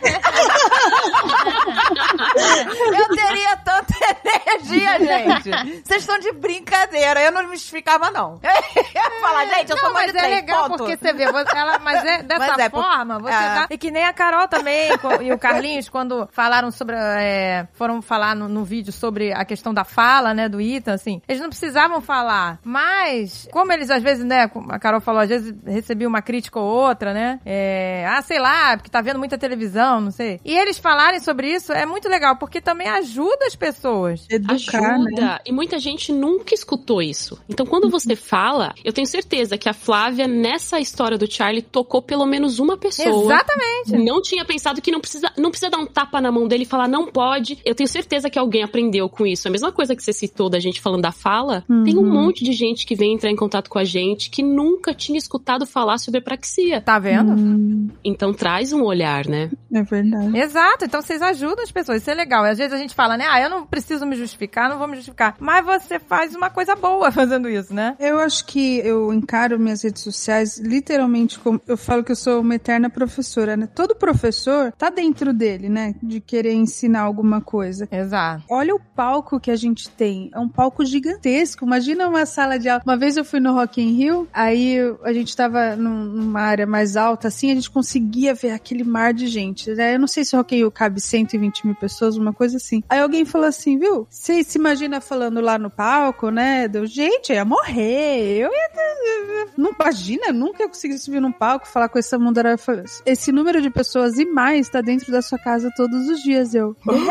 eu 2.97 3.15
teria 3.15 3.57
tanta 3.57 3.93
energia, 4.23 4.99
gente. 4.99 5.51
Vocês 5.85 6.01
estão 6.01 6.19
de 6.19 6.31
brincadeira. 6.33 7.21
Eu 7.21 7.31
não 7.31 7.43
me 7.43 7.55
justificava, 7.55 8.09
não. 8.11 8.39
Eu 8.89 9.03
ia 9.03 9.21
falar, 9.21 9.45
gente, 9.45 9.71
eu 9.71 9.77
não, 9.83 9.93
mas 9.93 10.15
é 10.15 10.27
legal 10.27 10.67
ponto. 10.67 10.77
porque 10.77 10.97
você 10.97 11.13
vê, 11.13 11.23
ela, 11.23 11.79
mas 11.79 12.03
é 12.05 12.23
dessa 12.23 12.39
Mas 12.39 12.59
é, 12.59 12.69
forma, 12.69 13.19
você 13.19 13.33
é. 13.33 13.53
dá. 13.53 13.67
E 13.69 13.77
que 13.77 13.91
nem 13.91 14.05
a 14.05 14.13
Carol 14.13 14.47
também, 14.47 14.89
e 15.21 15.31
o 15.31 15.37
Carlinhos, 15.37 15.87
quando 15.89 16.27
falaram 16.31 16.71
sobre. 16.71 16.95
é, 16.97 17.67
foram 17.73 18.01
falar 18.01 18.35
no, 18.35 18.47
no 18.47 18.63
vídeo 18.63 18.91
sobre 18.91 19.33
a 19.33 19.45
questão 19.45 19.73
da 19.73 19.83
fala, 19.83 20.33
né, 20.33 20.49
do 20.49 20.59
Ethan, 20.59 20.93
assim, 20.93 21.21
eles 21.27 21.41
não 21.41 21.49
precisavam 21.49 22.01
falar. 22.01 22.59
Mas, 22.63 23.47
como 23.51 23.71
eles 23.71 23.89
às 23.89 24.03
vezes, 24.03 24.23
né, 24.23 24.47
como 24.47 24.71
a 24.71 24.79
Carol 24.79 25.01
falou, 25.01 25.21
às 25.21 25.29
vezes 25.29 25.53
recebiam 25.65 26.09
uma 26.09 26.21
crítica 26.21 26.59
ou 26.59 26.65
outra, 26.65 27.13
né? 27.13 27.39
É, 27.45 28.05
ah, 28.07 28.21
sei 28.21 28.39
lá, 28.39 28.75
porque 28.77 28.89
tá 28.89 29.01
vendo 29.01 29.19
muita 29.19 29.37
televisão, 29.37 30.01
não 30.01 30.11
sei. 30.11 30.39
E 30.43 30.57
eles 30.57 30.77
falarem 30.77 31.19
sobre 31.19 31.53
isso 31.53 31.71
é 31.71 31.85
muito 31.85 32.07
legal, 32.09 32.35
porque 32.37 32.61
também 32.61 32.87
ajuda 32.87 33.45
as 33.45 33.55
pessoas. 33.55 34.25
Educar, 34.29 34.97
né? 34.99 35.11
Ajuda. 35.15 35.41
E 35.45 35.51
muita 35.51 35.79
gente 35.79 36.11
nunca 36.11 36.53
escutou 36.53 37.01
isso. 37.01 37.39
Então, 37.47 37.65
quando 37.65 37.89
você 37.89 38.15
fala, 38.15 38.73
eu 38.83 38.93
tenho 38.93 39.07
certeza 39.07 39.57
que 39.57 39.68
a 39.69 39.73
Flávia, 39.73 40.27
nessa 40.27 40.79
história 40.79 41.17
do 41.17 41.31
Charlie, 41.31 41.61
tocou 41.61 42.01
pelo 42.01 42.25
menos 42.25 42.59
uma 42.59 42.77
pessoa. 42.77 43.23
Exatamente. 43.33 43.97
Não 44.03 44.21
tinha 44.21 44.43
pensado 44.45 44.81
que 44.81 44.91
não 44.91 44.99
precisa, 44.99 45.31
não 45.37 45.49
precisa 45.51 45.69
dar 45.71 45.77
um 45.79 45.85
tapa 45.85 46.19
na 46.21 46.31
mão 46.31 46.47
dele 46.47 46.63
e 46.63 46.65
falar 46.65 46.87
não 46.87 47.07
pode. 47.07 47.59
Eu 47.63 47.75
tenho 47.75 47.87
certeza 47.87 48.29
que 48.29 48.39
alguém 48.39 48.63
aprendeu 48.63 49.07
com 49.09 49.25
isso. 49.25 49.47
A 49.47 49.51
mesma 49.51 49.71
coisa 49.71 49.95
que 49.95 50.03
você 50.03 50.13
citou 50.13 50.49
da 50.49 50.59
gente 50.59 50.81
falando 50.81 51.01
da 51.01 51.11
fala, 51.11 51.63
tem 51.85 51.97
um 51.97 52.05
monte 52.05 52.43
de 52.43 52.51
gente 52.53 52.85
que 52.85 52.95
vem 52.95 53.13
entrar 53.13 53.29
em 53.29 53.35
contato 53.35 53.69
com 53.69 53.79
a 53.79 53.83
gente 53.83 54.29
que 54.29 54.41
nunca 54.43 54.93
tinha 54.93 55.17
escutado 55.17 55.65
falar 55.65 55.97
sobre 55.97 56.19
apraxia. 56.19 56.81
Tá 56.81 56.97
vendo? 56.99 57.33
Hum, 57.33 57.89
Então 58.03 58.33
traz 58.33 58.73
um 58.73 58.83
olhar, 58.83 59.27
né? 59.27 59.49
é 59.73 59.83
verdade. 59.83 60.37
Exato, 60.37 60.85
então 60.85 61.01
vocês 61.01 61.21
ajudam 61.21 61.63
as 61.63 61.71
pessoas, 61.71 62.01
isso 62.01 62.09
é 62.09 62.13
legal. 62.13 62.43
Às 62.43 62.57
vezes 62.57 62.73
a 62.73 62.77
gente 62.77 62.93
fala, 62.95 63.17
né, 63.17 63.25
ah, 63.29 63.41
eu 63.41 63.49
não 63.49 63.65
preciso 63.65 64.05
me 64.05 64.15
justificar, 64.15 64.69
não 64.69 64.77
vou 64.77 64.87
me 64.87 64.95
justificar. 64.95 65.33
ficar. 65.33 65.35
Mas 65.43 65.65
você 65.65 65.99
faz 65.99 66.35
uma 66.35 66.49
coisa 66.49 66.75
boa 66.75 67.11
fazendo 67.11 67.49
isso, 67.49 67.73
né? 67.73 67.95
Eu 67.99 68.19
acho 68.19 68.45
que 68.45 68.77
eu 68.79 69.13
encaro 69.13 69.58
minhas 69.59 69.81
redes 69.83 70.01
sociais 70.03 70.57
literalmente 70.57 71.37
como 71.39 71.61
eu 71.67 71.77
falo 71.77 72.03
que 72.03 72.11
eu 72.11 72.15
sou 72.15 72.41
uma 72.41 72.55
eterna 72.55 72.89
professora, 72.89 73.55
né? 73.57 73.67
Todo 73.73 73.95
professor 73.95 74.71
tá 74.77 74.89
dentro 74.89 75.33
dele, 75.33 75.69
né? 75.69 75.95
De 76.01 76.19
querer 76.19 76.53
ensinar 76.53 77.01
alguma 77.01 77.41
coisa. 77.41 77.87
Exato. 77.91 78.43
Olha 78.49 78.73
o 78.75 78.79
palco 78.79 79.39
que 79.39 79.51
a 79.51 79.55
gente 79.55 79.89
tem. 79.89 80.29
É 80.33 80.39
um 80.39 80.49
palco 80.49 80.85
gigantesco. 80.85 81.65
Imagina 81.65 82.07
uma 82.07 82.25
sala 82.25 82.57
de 82.57 82.69
aula. 82.69 82.81
Uma 82.85 82.97
vez 82.97 83.17
eu 83.17 83.25
fui 83.25 83.39
no 83.39 83.53
Rock 83.53 83.81
in 83.81 83.93
Rio, 83.93 84.27
aí 84.33 84.77
a 85.03 85.13
gente 85.13 85.35
tava 85.35 85.75
num- 85.75 86.05
numa 86.05 86.41
área 86.41 86.65
mais 86.65 86.95
alta, 86.95 87.27
assim, 87.27 87.51
a 87.51 87.55
gente 87.55 87.69
conseguia 87.69 88.33
ver 88.33 88.51
aquele 88.51 88.83
mar 88.83 89.13
de 89.13 89.27
gente. 89.27 89.71
né? 89.71 89.95
Eu 89.95 89.99
não 89.99 90.07
sei 90.07 90.23
se 90.23 90.35
o 90.35 90.37
Rock 90.39 90.55
in 90.55 90.59
Rio 90.59 90.71
cabe 90.71 90.99
120 91.01 91.65
mil 91.65 91.75
pessoas, 91.75 92.15
uma 92.17 92.33
coisa 92.33 92.57
assim. 92.57 92.83
Aí 92.89 92.99
alguém 92.99 93.25
falou 93.25 93.47
assim, 93.47 93.77
viu? 93.77 94.07
Você 94.09 94.43
se 94.43 94.57
imagina 94.57 95.01
falando 95.01 95.39
lá 95.41 95.57
no 95.57 95.69
palco, 95.69 96.29
né? 96.29 96.67
Deu, 96.67 96.85
gente, 96.85 97.29
eu 97.31 97.35
ia 97.35 97.45
morrer. 97.45 98.37
Eu 98.37 98.49
ia... 98.51 99.38
Não 99.57 99.71
imagina, 99.71 100.27
eu 100.27 100.33
nunca 100.33 100.63
ia 100.63 100.67
conseguir 100.69 100.97
subir 100.97 101.19
num 101.19 101.31
palco 101.31 101.65
e 101.67 101.69
falar 101.71 101.89
com 101.89 101.97
essa 101.99 102.17
mundaréu. 102.17 102.53
Eu 102.53 102.57
falei, 102.57 102.83
Esse 103.05 103.31
número 103.31 103.61
de 103.61 103.69
pessoas 103.69 104.17
e 104.17 104.25
mais 104.25 104.69
tá 104.69 104.81
dentro 104.81 105.11
da 105.11 105.21
sua 105.21 105.37
casa 105.39 105.69
todos 105.75 106.07
os 106.09 106.21
dias, 106.21 106.53
eu. 106.55 106.75
Pois 106.83 107.01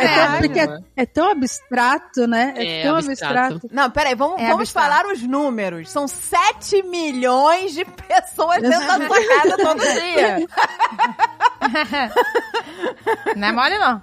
É, 0.00 0.04
é. 0.04 0.26
tão, 0.26 0.38
porque 0.38 0.60
é, 0.60 0.78
é 0.96 1.06
tão 1.06 1.30
abstrato, 1.30 2.26
né? 2.26 2.54
É, 2.56 2.80
É 2.80 2.82
tão 2.84 2.96
abstrato. 2.96 3.54
abstrato. 3.54 3.68
Não, 3.74 3.90
peraí, 3.90 4.14
vamos, 4.14 4.40
É 4.40 4.48
vamos 4.48 4.70
falar 4.70 5.06
os 5.06 5.22
números. 5.22 5.90
São 5.90 6.06
7 6.08 6.82
milhões 6.84 7.72
de 7.74 7.84
pessoas 7.84 8.60
dentro 8.62 8.86
da 8.86 9.06
sua 9.06 9.26
casa 9.28 9.56
todo 9.56 9.80
dia. 10.00 10.46
Não 13.36 13.48
é 13.48 13.52
mole, 13.52 13.78
não. 13.78 14.02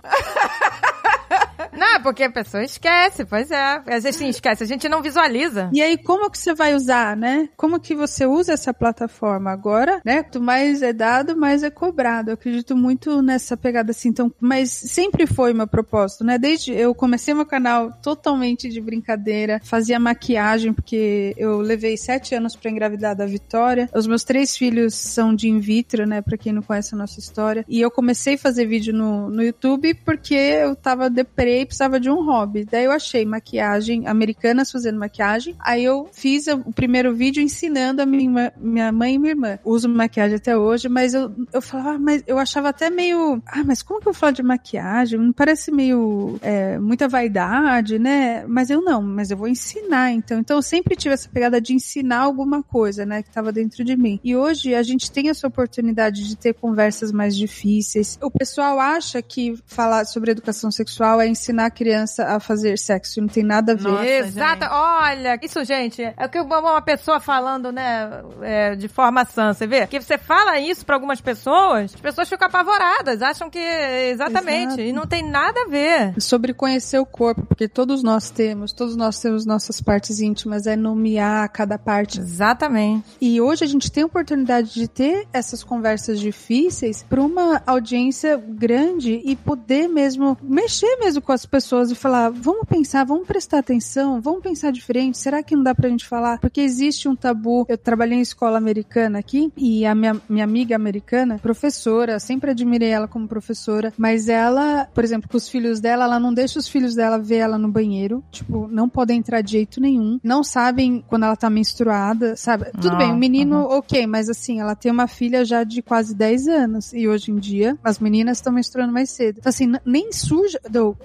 Não, 1.72 2.02
porque 2.02 2.24
a 2.24 2.32
pessoa 2.32 2.64
esquece, 2.64 3.26
pois 3.26 3.52
é. 3.52 3.80
Vezes 3.80 4.16
sim, 4.16 4.30
esquece, 4.30 4.64
a 4.64 4.68
gente 4.68 4.88
não 4.90 5.02
visualiza. 5.02 5.70
E 5.74 5.82
aí, 5.82 5.98
como 5.98 6.30
que 6.30 6.38
você 6.38 6.54
vai 6.54 6.76
usar, 6.76 7.16
né? 7.16 7.50
Como 7.56 7.80
que 7.80 7.96
você 7.96 8.26
usa 8.26 8.54
essa 8.54 8.74
plataforma 8.74 9.52
agora, 9.52 10.02
né? 10.06 10.24
Quanto 10.24 10.42
mais 10.42 10.82
é 10.82 10.94
dado, 10.94 11.36
mais 11.36 11.64
é 11.64 11.70
cobrado. 11.70 12.30
Eu 12.30 12.36
acredito 12.36 12.76
muito 12.76 13.22
nessa 13.22 13.58
pegada 13.58 13.92
assim. 13.92 14.10
Então, 14.10 14.34
mas 14.40 14.72
sempre 14.72 15.28
foi 15.28 15.54
meu 15.54 15.68
propósito, 15.68 16.24
né? 16.24 16.38
Desde 16.38 16.74
eu 16.74 16.96
comecei 16.96 17.34
meu 17.34 17.46
canal 17.46 17.92
totalmente 18.02 18.70
de 18.70 18.80
brincadeira, 18.80 19.60
fazia 19.64 20.00
maquiagem 20.00 20.74
porque 20.74 21.34
eu 21.38 21.60
levei 21.60 21.98
sete 21.98 22.34
anos 22.34 22.56
pra 22.56 22.72
engravidar 22.72 23.16
da 23.16 23.26
Vitória. 23.26 23.90
Os 23.94 24.08
meus 24.08 24.24
três 24.24 24.56
filhos 24.56 24.96
são 24.96 25.36
de 25.36 25.50
in 25.50 25.60
vitro, 25.60 26.06
né? 26.06 26.22
Pra 26.22 26.38
quem 26.38 26.54
não 26.54 26.62
conhece 26.62 26.96
a 26.96 26.98
nossa 26.98 27.20
história. 27.20 27.66
E 27.68 27.82
eu 27.82 27.92
comecei 27.92 28.36
a 28.36 28.38
fazer 28.38 28.66
vídeo 28.66 28.94
no, 28.94 29.30
no 29.30 29.44
YouTube 29.44 29.94
porque 30.06 30.34
eu 30.34 30.76
tava 30.76 31.10
deprê 31.10 31.51
precisava 31.66 32.00
de 32.00 32.10
um 32.10 32.24
hobby. 32.26 32.66
Daí 32.66 32.86
eu 32.86 32.92
achei 32.92 33.26
maquiagem, 33.26 34.08
americanas 34.08 34.72
fazendo 34.72 35.00
maquiagem. 35.00 35.56
Aí 35.60 35.84
eu 35.84 36.10
fiz 36.12 36.48
o 36.48 36.72
primeiro 36.72 37.14
vídeo 37.14 37.42
ensinando 37.42 38.02
a 38.02 38.06
minha, 38.06 38.54
minha 38.58 38.92
mãe 38.92 39.16
e 39.16 39.20
minha 39.20 39.32
irmã. 39.32 39.60
Uso 39.64 39.88
maquiagem 39.90 40.38
até 40.38 40.58
hoje, 40.58 40.90
mas 40.90 41.14
eu, 41.14 41.34
eu 41.54 41.62
falava, 41.62 41.92
ah, 41.92 42.00
mas 42.00 42.24
eu 42.28 42.38
achava 42.38 42.70
até 42.70 42.90
meio. 42.90 43.42
Ah, 43.46 43.64
mas 43.64 43.82
como 43.82 44.02
que 44.02 44.08
eu 44.08 44.14
falo 44.14 44.34
de 44.34 44.44
maquiagem? 44.44 45.20
Não 45.20 45.34
parece 45.34 45.72
meio. 45.72 46.40
é, 46.42 46.78
muita 46.80 47.08
vaidade, 47.08 48.00
né? 48.00 48.46
Mas 48.48 48.70
eu 48.70 48.82
não, 48.82 49.02
mas 49.02 49.32
eu 49.32 49.38
vou 49.38 49.48
ensinar 49.48 50.12
então. 50.12 50.40
Então 50.40 50.58
eu 50.58 50.62
sempre 50.62 50.96
tive 50.96 51.14
essa 51.14 51.30
pegada 51.30 51.62
de 51.62 51.74
ensinar 51.74 52.20
alguma 52.20 52.64
coisa, 52.64 53.06
né? 53.06 53.24
Que 53.24 53.30
tava 53.30 53.52
dentro 53.52 53.84
de 53.84 53.96
mim. 53.96 54.20
E 54.24 54.36
hoje 54.36 54.74
a 54.76 54.84
gente 54.84 55.12
tem 55.12 55.30
essa 55.30 55.48
oportunidade 55.48 56.28
de 56.28 56.36
ter 56.36 56.54
conversas 56.54 57.12
mais 57.12 57.36
difíceis. 57.36 58.18
O 58.22 58.32
pessoal 58.32 58.80
acha 58.80 59.22
que 59.22 59.58
falar 59.66 60.06
sobre 60.06 60.32
educação 60.32 60.72
sexual 60.72 61.22
é 61.22 61.28
ensinar 61.28 61.41
a 61.68 61.70
criança 61.72 62.26
a 62.36 62.40
fazer 62.40 62.78
sexo. 62.78 63.20
Não 63.22 63.28
tem 63.28 63.44
nada 63.44 63.74
a 63.74 63.76
ver. 63.76 63.84
Nossa, 63.90 64.06
Exato, 64.06 64.64
gente. 64.64 64.74
olha, 64.74 65.40
isso, 65.42 65.64
gente, 65.64 66.02
é 66.04 66.26
o 66.26 66.30
que 66.30 66.40
uma- 66.40 66.60
uma 66.60 66.82
pessoa 66.82 67.20
falando, 67.20 67.72
né, 67.72 68.22
é, 68.42 68.76
de 68.76 68.88
forma 68.88 69.26
sã, 69.26 69.54
você 69.54 69.66
vê? 69.66 69.88
Que 69.88 70.00
você 70.00 70.18
fala 70.18 70.60
isso 70.60 70.86
pra 70.86 70.96
algumas 70.96 71.20
pessoas, 71.22 71.94
as 71.96 72.02
pessoas 72.02 72.30
ficam 72.30 72.48
apavoradas, 72.48 73.22
acham 73.22 73.50
que, 73.50 73.60
exatamente, 73.60 74.68
Exato. 74.74 74.82
e 74.82 74.94
não 74.94 75.06
tem 75.06 75.24
nada 75.24 75.62
a 75.62 75.70
ver. 75.70 76.14
sobre 76.22 76.54
conhecer 76.54 77.00
o 77.00 77.06
corpo, 77.06 77.46
porque 77.46 77.68
todos 77.68 78.04
nós 78.04 78.30
temos, 78.30 78.72
todos 78.74 78.96
nós 78.96 79.20
temos 79.20 79.46
nossas 79.46 79.82
partes 79.82 80.20
íntimas, 80.20 80.66
é 80.68 80.76
nomear 80.76 81.50
cada 81.50 81.78
parte. 81.78 82.20
Exatamente. 82.20 83.06
E 83.22 83.40
hoje 83.40 83.64
a 83.64 83.68
gente 83.68 83.92
tem 83.92 84.04
a 84.04 84.06
oportunidade 84.06 84.74
de 84.74 84.88
ter 84.88 85.28
essas 85.32 85.64
conversas 85.64 86.20
difíceis 86.20 87.04
para 87.04 87.22
uma 87.22 87.62
audiência 87.66 88.36
grande 88.38 89.22
e 89.24 89.36
poder 89.36 89.88
mesmo 89.88 90.38
mexer 90.42 90.98
mesmo 90.98 91.21
com 91.22 91.32
as 91.32 91.46
pessoas 91.46 91.92
e 91.92 91.96
falar, 91.96 92.30
vamos 92.30 92.68
pensar, 92.68 93.06
vamos 93.06 93.28
prestar 93.28 93.60
atenção, 93.60 94.22
vamos 94.22 94.42
pensar 94.42 94.72
diferente, 94.72 95.18
será 95.18 95.44
que 95.44 95.56
não 95.56 95.64
dá 95.64 95.74
pra 95.76 95.90
gente 95.90 96.08
falar? 96.08 96.40
Porque 96.40 96.62
existe 96.62 97.08
um 97.08 97.16
tabu. 97.16 97.66
Eu 97.68 97.78
trabalhei 97.78 98.18
em 98.18 98.22
escola 98.22 98.58
americana 98.58 99.20
aqui 99.20 99.52
e 99.56 99.86
a 99.86 99.94
minha, 99.94 100.20
minha 100.28 100.44
amiga 100.44 100.76
americana, 100.76 101.38
professora, 101.40 102.20
sempre 102.20 102.52
admirei 102.52 102.90
ela 102.90 103.08
como 103.08 103.28
professora, 103.28 103.94
mas 103.98 104.30
ela, 104.30 104.88
por 104.94 105.04
exemplo, 105.04 105.30
com 105.30 105.38
os 105.38 105.48
filhos 105.48 105.80
dela, 105.80 106.06
ela 106.06 106.20
não 106.20 106.34
deixa 106.34 106.60
os 106.60 106.68
filhos 106.68 106.96
dela 106.96 107.18
ver 107.18 107.38
ela 107.38 107.58
no 107.58 107.72
banheiro, 107.72 108.24
tipo, 108.32 108.68
não 108.68 108.90
podem 108.90 109.20
entrar 109.20 109.42
de 109.42 109.52
jeito 109.52 109.80
nenhum, 109.80 110.20
não 110.24 110.44
sabem 110.44 111.04
quando 111.08 111.24
ela 111.24 111.36
tá 111.36 111.50
menstruada, 111.50 112.36
sabe? 112.36 112.66
Tudo 112.72 112.90
Não, 112.90 112.98
bem, 112.98 113.12
o 113.12 113.18
menino, 113.18 113.64
ok, 113.66 114.06
mas 114.08 114.30
assim, 114.30 114.60
ela 114.60 114.76
tem 114.76 114.92
uma 114.92 115.08
filha 115.08 115.44
já 115.46 115.64
de 115.64 115.82
quase 115.82 116.16
10 116.16 116.48
anos 116.48 116.94
e 116.94 117.08
hoje 117.08 117.32
em 117.32 117.36
dia 117.36 117.78
as 117.84 118.00
meninas 118.00 118.38
estão 118.38 118.54
menstruando 118.54 118.94
mais 118.94 119.10
cedo. 119.10 119.38
Então, 119.40 119.50
assim, 119.50 119.72
nem 119.86 120.12
suja. 120.12 120.60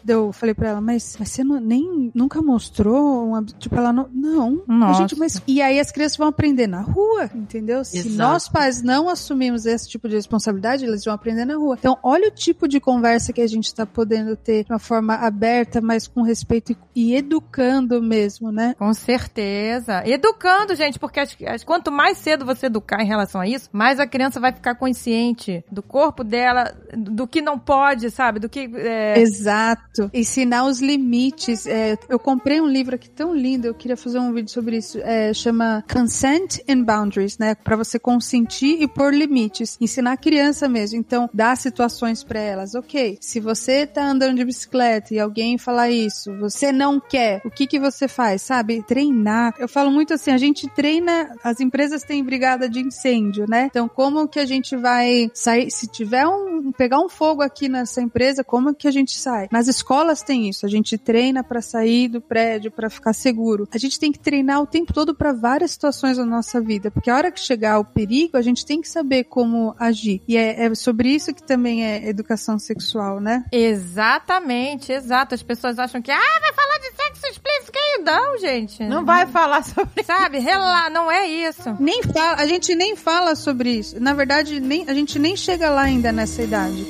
Eu, 0.06 0.32
falei 0.32 0.54
pra 0.54 0.68
ela, 0.68 0.80
mas, 0.80 1.16
mas 1.18 1.30
você 1.30 1.42
não, 1.42 1.60
nem 1.60 2.10
nunca 2.14 2.40
mostrou? 2.42 3.28
Uma, 3.28 3.42
tipo, 3.42 3.74
ela 3.76 3.92
não. 3.92 4.08
Não. 4.12 4.62
Nossa. 4.66 5.00
Gente, 5.00 5.18
mas, 5.18 5.42
e 5.46 5.60
aí 5.60 5.78
as 5.78 5.90
crianças 5.90 6.16
vão 6.16 6.28
aprender 6.28 6.66
na 6.66 6.80
rua, 6.80 7.30
entendeu? 7.34 7.84
Se 7.84 7.98
Exato. 7.98 8.16
nós 8.16 8.48
pais 8.48 8.82
não 8.82 9.08
assumimos 9.08 9.66
esse 9.66 9.88
tipo 9.88 10.08
de 10.08 10.14
responsabilidade, 10.14 10.84
eles 10.84 11.04
vão 11.04 11.14
aprender 11.14 11.44
na 11.44 11.56
rua. 11.56 11.76
Então, 11.78 11.98
olha 12.02 12.28
o 12.28 12.30
tipo 12.30 12.68
de 12.68 12.80
conversa 12.80 13.32
que 13.32 13.40
a 13.40 13.46
gente 13.46 13.74
tá 13.74 13.84
podendo 13.84 14.36
ter 14.36 14.64
de 14.64 14.72
uma 14.72 14.78
forma 14.78 15.14
aberta, 15.14 15.80
mas 15.80 16.06
com 16.06 16.22
respeito 16.22 16.72
e, 16.94 17.12
e 17.12 17.14
educando 17.16 18.02
mesmo, 18.02 18.50
né? 18.50 18.74
Com 18.78 18.92
certeza. 18.94 20.02
Educando, 20.06 20.74
gente, 20.74 20.98
porque 20.98 21.20
acho 21.20 21.36
que 21.36 21.44
quanto 21.64 21.90
mais 21.90 22.18
cedo 22.18 22.44
você 22.44 22.66
educar 22.66 23.02
em 23.02 23.06
relação 23.06 23.40
a 23.40 23.46
isso, 23.46 23.68
mais 23.72 23.98
a 23.98 24.06
criança 24.06 24.40
vai 24.40 24.52
ficar 24.52 24.74
consciente 24.74 25.64
do 25.70 25.82
corpo 25.82 26.22
dela, 26.22 26.74
do 26.96 27.26
que 27.26 27.40
não 27.40 27.58
pode, 27.58 28.10
sabe? 28.10 28.40
Do 28.40 28.48
que. 28.48 28.70
é, 28.74 29.18
Exato. 29.18 29.95
Ensinar 30.12 30.64
os 30.64 30.80
limites. 30.80 31.66
É, 31.66 31.96
eu 32.08 32.18
comprei 32.18 32.60
um 32.60 32.66
livro 32.66 32.94
aqui 32.94 33.08
tão 33.08 33.34
lindo, 33.34 33.66
eu 33.66 33.74
queria 33.74 33.96
fazer 33.96 34.18
um 34.18 34.32
vídeo 34.32 34.50
sobre 34.50 34.76
isso. 34.76 34.98
É, 34.98 35.32
chama 35.32 35.84
Consent 35.90 36.58
and 36.68 36.82
Boundaries, 36.82 37.38
né? 37.38 37.54
Pra 37.54 37.76
você 37.76 37.98
consentir 37.98 38.82
e 38.82 38.86
pôr 38.86 39.14
limites. 39.14 39.76
Ensinar 39.80 40.12
a 40.12 40.16
criança 40.16 40.68
mesmo. 40.68 40.98
Então, 40.98 41.28
dar 41.32 41.56
situações 41.56 42.22
pra 42.22 42.40
elas. 42.40 42.74
Ok, 42.74 43.18
se 43.20 43.40
você 43.40 43.86
tá 43.86 44.06
andando 44.06 44.36
de 44.36 44.44
bicicleta 44.44 45.14
e 45.14 45.18
alguém 45.18 45.58
falar 45.58 45.90
isso, 45.90 46.36
você 46.38 46.70
não 46.70 47.00
quer, 47.00 47.40
o 47.44 47.50
que 47.50 47.66
que 47.66 47.78
você 47.78 48.06
faz, 48.06 48.42
sabe? 48.42 48.82
Treinar. 48.82 49.54
Eu 49.58 49.68
falo 49.68 49.90
muito 49.90 50.14
assim, 50.14 50.30
a 50.30 50.38
gente 50.38 50.68
treina, 50.68 51.34
as 51.42 51.60
empresas 51.60 52.02
têm 52.02 52.22
brigada 52.22 52.68
de 52.68 52.80
incêndio, 52.80 53.46
né? 53.48 53.66
Então, 53.70 53.88
como 53.88 54.28
que 54.28 54.38
a 54.38 54.46
gente 54.46 54.76
vai 54.76 55.30
sair, 55.32 55.70
se 55.70 55.86
tiver 55.86 56.26
um, 56.26 56.70
pegar 56.72 57.00
um 57.00 57.08
fogo 57.08 57.42
aqui 57.42 57.68
nessa 57.68 58.02
empresa, 58.02 58.44
como 58.44 58.74
que 58.74 58.86
a 58.86 58.90
gente 58.90 59.18
sai? 59.18 59.48
Nas 59.50 59.68
escolas 59.68 59.85
tem 60.24 60.48
isso, 60.48 60.66
a 60.66 60.68
gente 60.68 60.98
treina 60.98 61.44
pra 61.44 61.60
sair 61.60 62.08
do 62.08 62.20
prédio, 62.20 62.70
pra 62.70 62.90
ficar 62.90 63.12
seguro. 63.12 63.68
A 63.72 63.78
gente 63.78 63.98
tem 63.98 64.10
que 64.10 64.18
treinar 64.18 64.60
o 64.60 64.66
tempo 64.66 64.92
todo 64.92 65.14
pra 65.14 65.32
várias 65.32 65.70
situações 65.70 66.16
da 66.16 66.24
nossa 66.24 66.60
vida, 66.60 66.90
porque 66.90 67.10
a 67.10 67.16
hora 67.16 67.30
que 67.30 67.40
chegar 67.40 67.78
o 67.78 67.84
perigo, 67.84 68.36
a 68.36 68.42
gente 68.42 68.66
tem 68.66 68.80
que 68.80 68.88
saber 68.88 69.24
como 69.24 69.74
agir. 69.78 70.22
E 70.26 70.36
é, 70.36 70.64
é 70.64 70.74
sobre 70.74 71.10
isso 71.10 71.34
que 71.34 71.42
também 71.42 71.84
é 71.84 72.08
educação 72.08 72.58
sexual, 72.58 73.20
né? 73.20 73.44
Exatamente, 73.52 74.92
exato. 74.92 75.34
As 75.34 75.42
pessoas 75.42 75.78
acham 75.78 76.02
que, 76.02 76.10
ah, 76.10 76.40
vai 76.40 76.52
falar 76.52 76.78
de 76.78 76.96
sexo 76.96 77.26
explícito. 77.26 77.72
Que 77.72 77.98
não, 77.98 78.38
gente. 78.38 78.82
Não 78.84 79.04
vai 79.04 79.26
falar 79.26 79.62
sobre 79.62 80.02
Sabe, 80.04 80.38
relaxa, 80.38 80.90
não 80.90 81.10
é 81.10 81.26
isso. 81.26 81.76
Nem 81.78 82.02
fala, 82.02 82.36
a 82.36 82.46
gente 82.46 82.74
nem 82.74 82.96
fala 82.96 83.34
sobre 83.34 83.70
isso. 83.70 84.00
Na 84.00 84.14
verdade, 84.14 84.60
nem, 84.60 84.88
a 84.88 84.94
gente 84.94 85.18
nem 85.18 85.36
chega 85.36 85.70
lá 85.70 85.82
ainda 85.82 86.12
nessa 86.12 86.42
idade. 86.42 86.86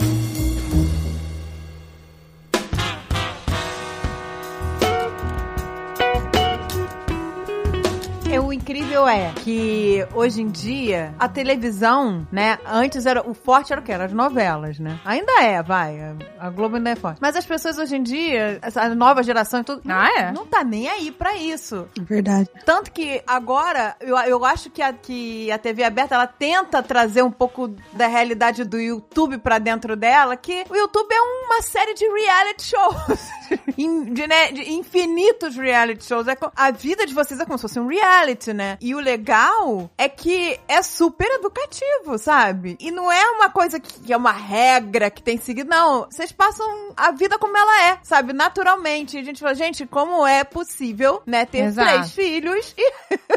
Incrível 8.56 9.06
é 9.08 9.32
que 9.44 10.06
hoje 10.14 10.42
em 10.42 10.48
dia 10.48 11.14
a 11.18 11.28
televisão, 11.28 12.26
né? 12.32 12.58
Antes 12.66 13.06
era 13.06 13.28
o 13.28 13.34
forte 13.34 13.72
era 13.72 13.80
o 13.80 13.84
que? 13.84 13.92
Eram 13.92 14.04
as 14.04 14.12
novelas, 14.12 14.78
né? 14.78 14.98
Ainda 15.04 15.42
é, 15.42 15.62
vai. 15.62 16.16
A 16.38 16.50
Globo 16.50 16.76
ainda 16.76 16.90
é 16.90 16.96
forte. 16.96 17.18
Mas 17.20 17.36
as 17.36 17.44
pessoas 17.46 17.78
hoje 17.78 17.96
em 17.96 18.02
dia, 18.02 18.58
essa 18.62 18.88
nova 18.94 19.22
geração 19.22 19.60
e 19.60 19.64
tudo, 19.64 19.82
Ah, 19.88 20.08
é? 20.18 20.32
não 20.32 20.46
tá 20.46 20.62
nem 20.64 20.88
aí 20.88 21.10
pra 21.10 21.36
isso. 21.36 21.86
Verdade. 22.00 22.48
Tanto 22.64 22.90
que 22.92 23.22
agora, 23.26 23.96
eu, 24.00 24.16
eu 24.18 24.44
acho 24.44 24.70
que 24.70 24.82
a, 24.82 24.92
que 24.92 25.50
a 25.50 25.58
TV 25.58 25.84
aberta, 25.84 26.14
ela 26.14 26.26
tenta 26.26 26.82
trazer 26.82 27.22
um 27.22 27.30
pouco 27.30 27.68
da 27.92 28.06
realidade 28.06 28.64
do 28.64 28.78
YouTube 28.78 29.38
pra 29.38 29.58
dentro 29.58 29.96
dela, 29.96 30.36
que 30.36 30.64
o 30.70 30.76
YouTube 30.76 31.12
é 31.12 31.20
uma 31.20 31.62
série 31.62 31.94
de 31.94 32.04
reality 32.08 32.62
shows. 32.64 33.26
De, 33.76 34.26
né, 34.26 34.50
de 34.50 34.72
infinitos 34.72 35.54
reality 35.56 36.04
shows. 36.04 36.26
É 36.26 36.36
a 36.56 36.70
vida 36.72 37.06
de 37.06 37.14
vocês 37.14 37.38
é 37.38 37.44
como 37.44 37.56
se 37.56 37.62
fosse 37.62 37.78
um 37.78 37.86
reality, 37.86 38.45
né? 38.52 38.78
E 38.80 38.94
o 38.94 39.00
legal 39.00 39.90
é 39.96 40.08
que 40.08 40.58
é 40.68 40.82
super 40.82 41.26
educativo, 41.34 42.18
sabe? 42.18 42.76
E 42.80 42.90
não 42.90 43.10
é 43.10 43.22
uma 43.30 43.50
coisa 43.50 43.78
que, 43.80 44.00
que 44.00 44.12
é 44.12 44.16
uma 44.16 44.32
regra 44.32 45.10
que 45.10 45.22
tem 45.22 45.38
seguido, 45.38 45.68
não. 45.70 46.06
Vocês 46.10 46.32
passam 46.32 46.66
a 46.96 47.10
vida 47.12 47.38
como 47.38 47.56
ela 47.56 47.88
é, 47.88 47.98
sabe? 48.02 48.32
Naturalmente. 48.32 49.16
E 49.16 49.20
a 49.20 49.24
gente 49.24 49.40
fala, 49.40 49.54
gente, 49.54 49.86
como 49.86 50.26
é 50.26 50.44
possível, 50.44 51.22
né, 51.26 51.44
ter 51.44 51.58
Exato. 51.64 51.88
três 51.90 52.12
filhos 52.12 52.74
e 52.76 52.92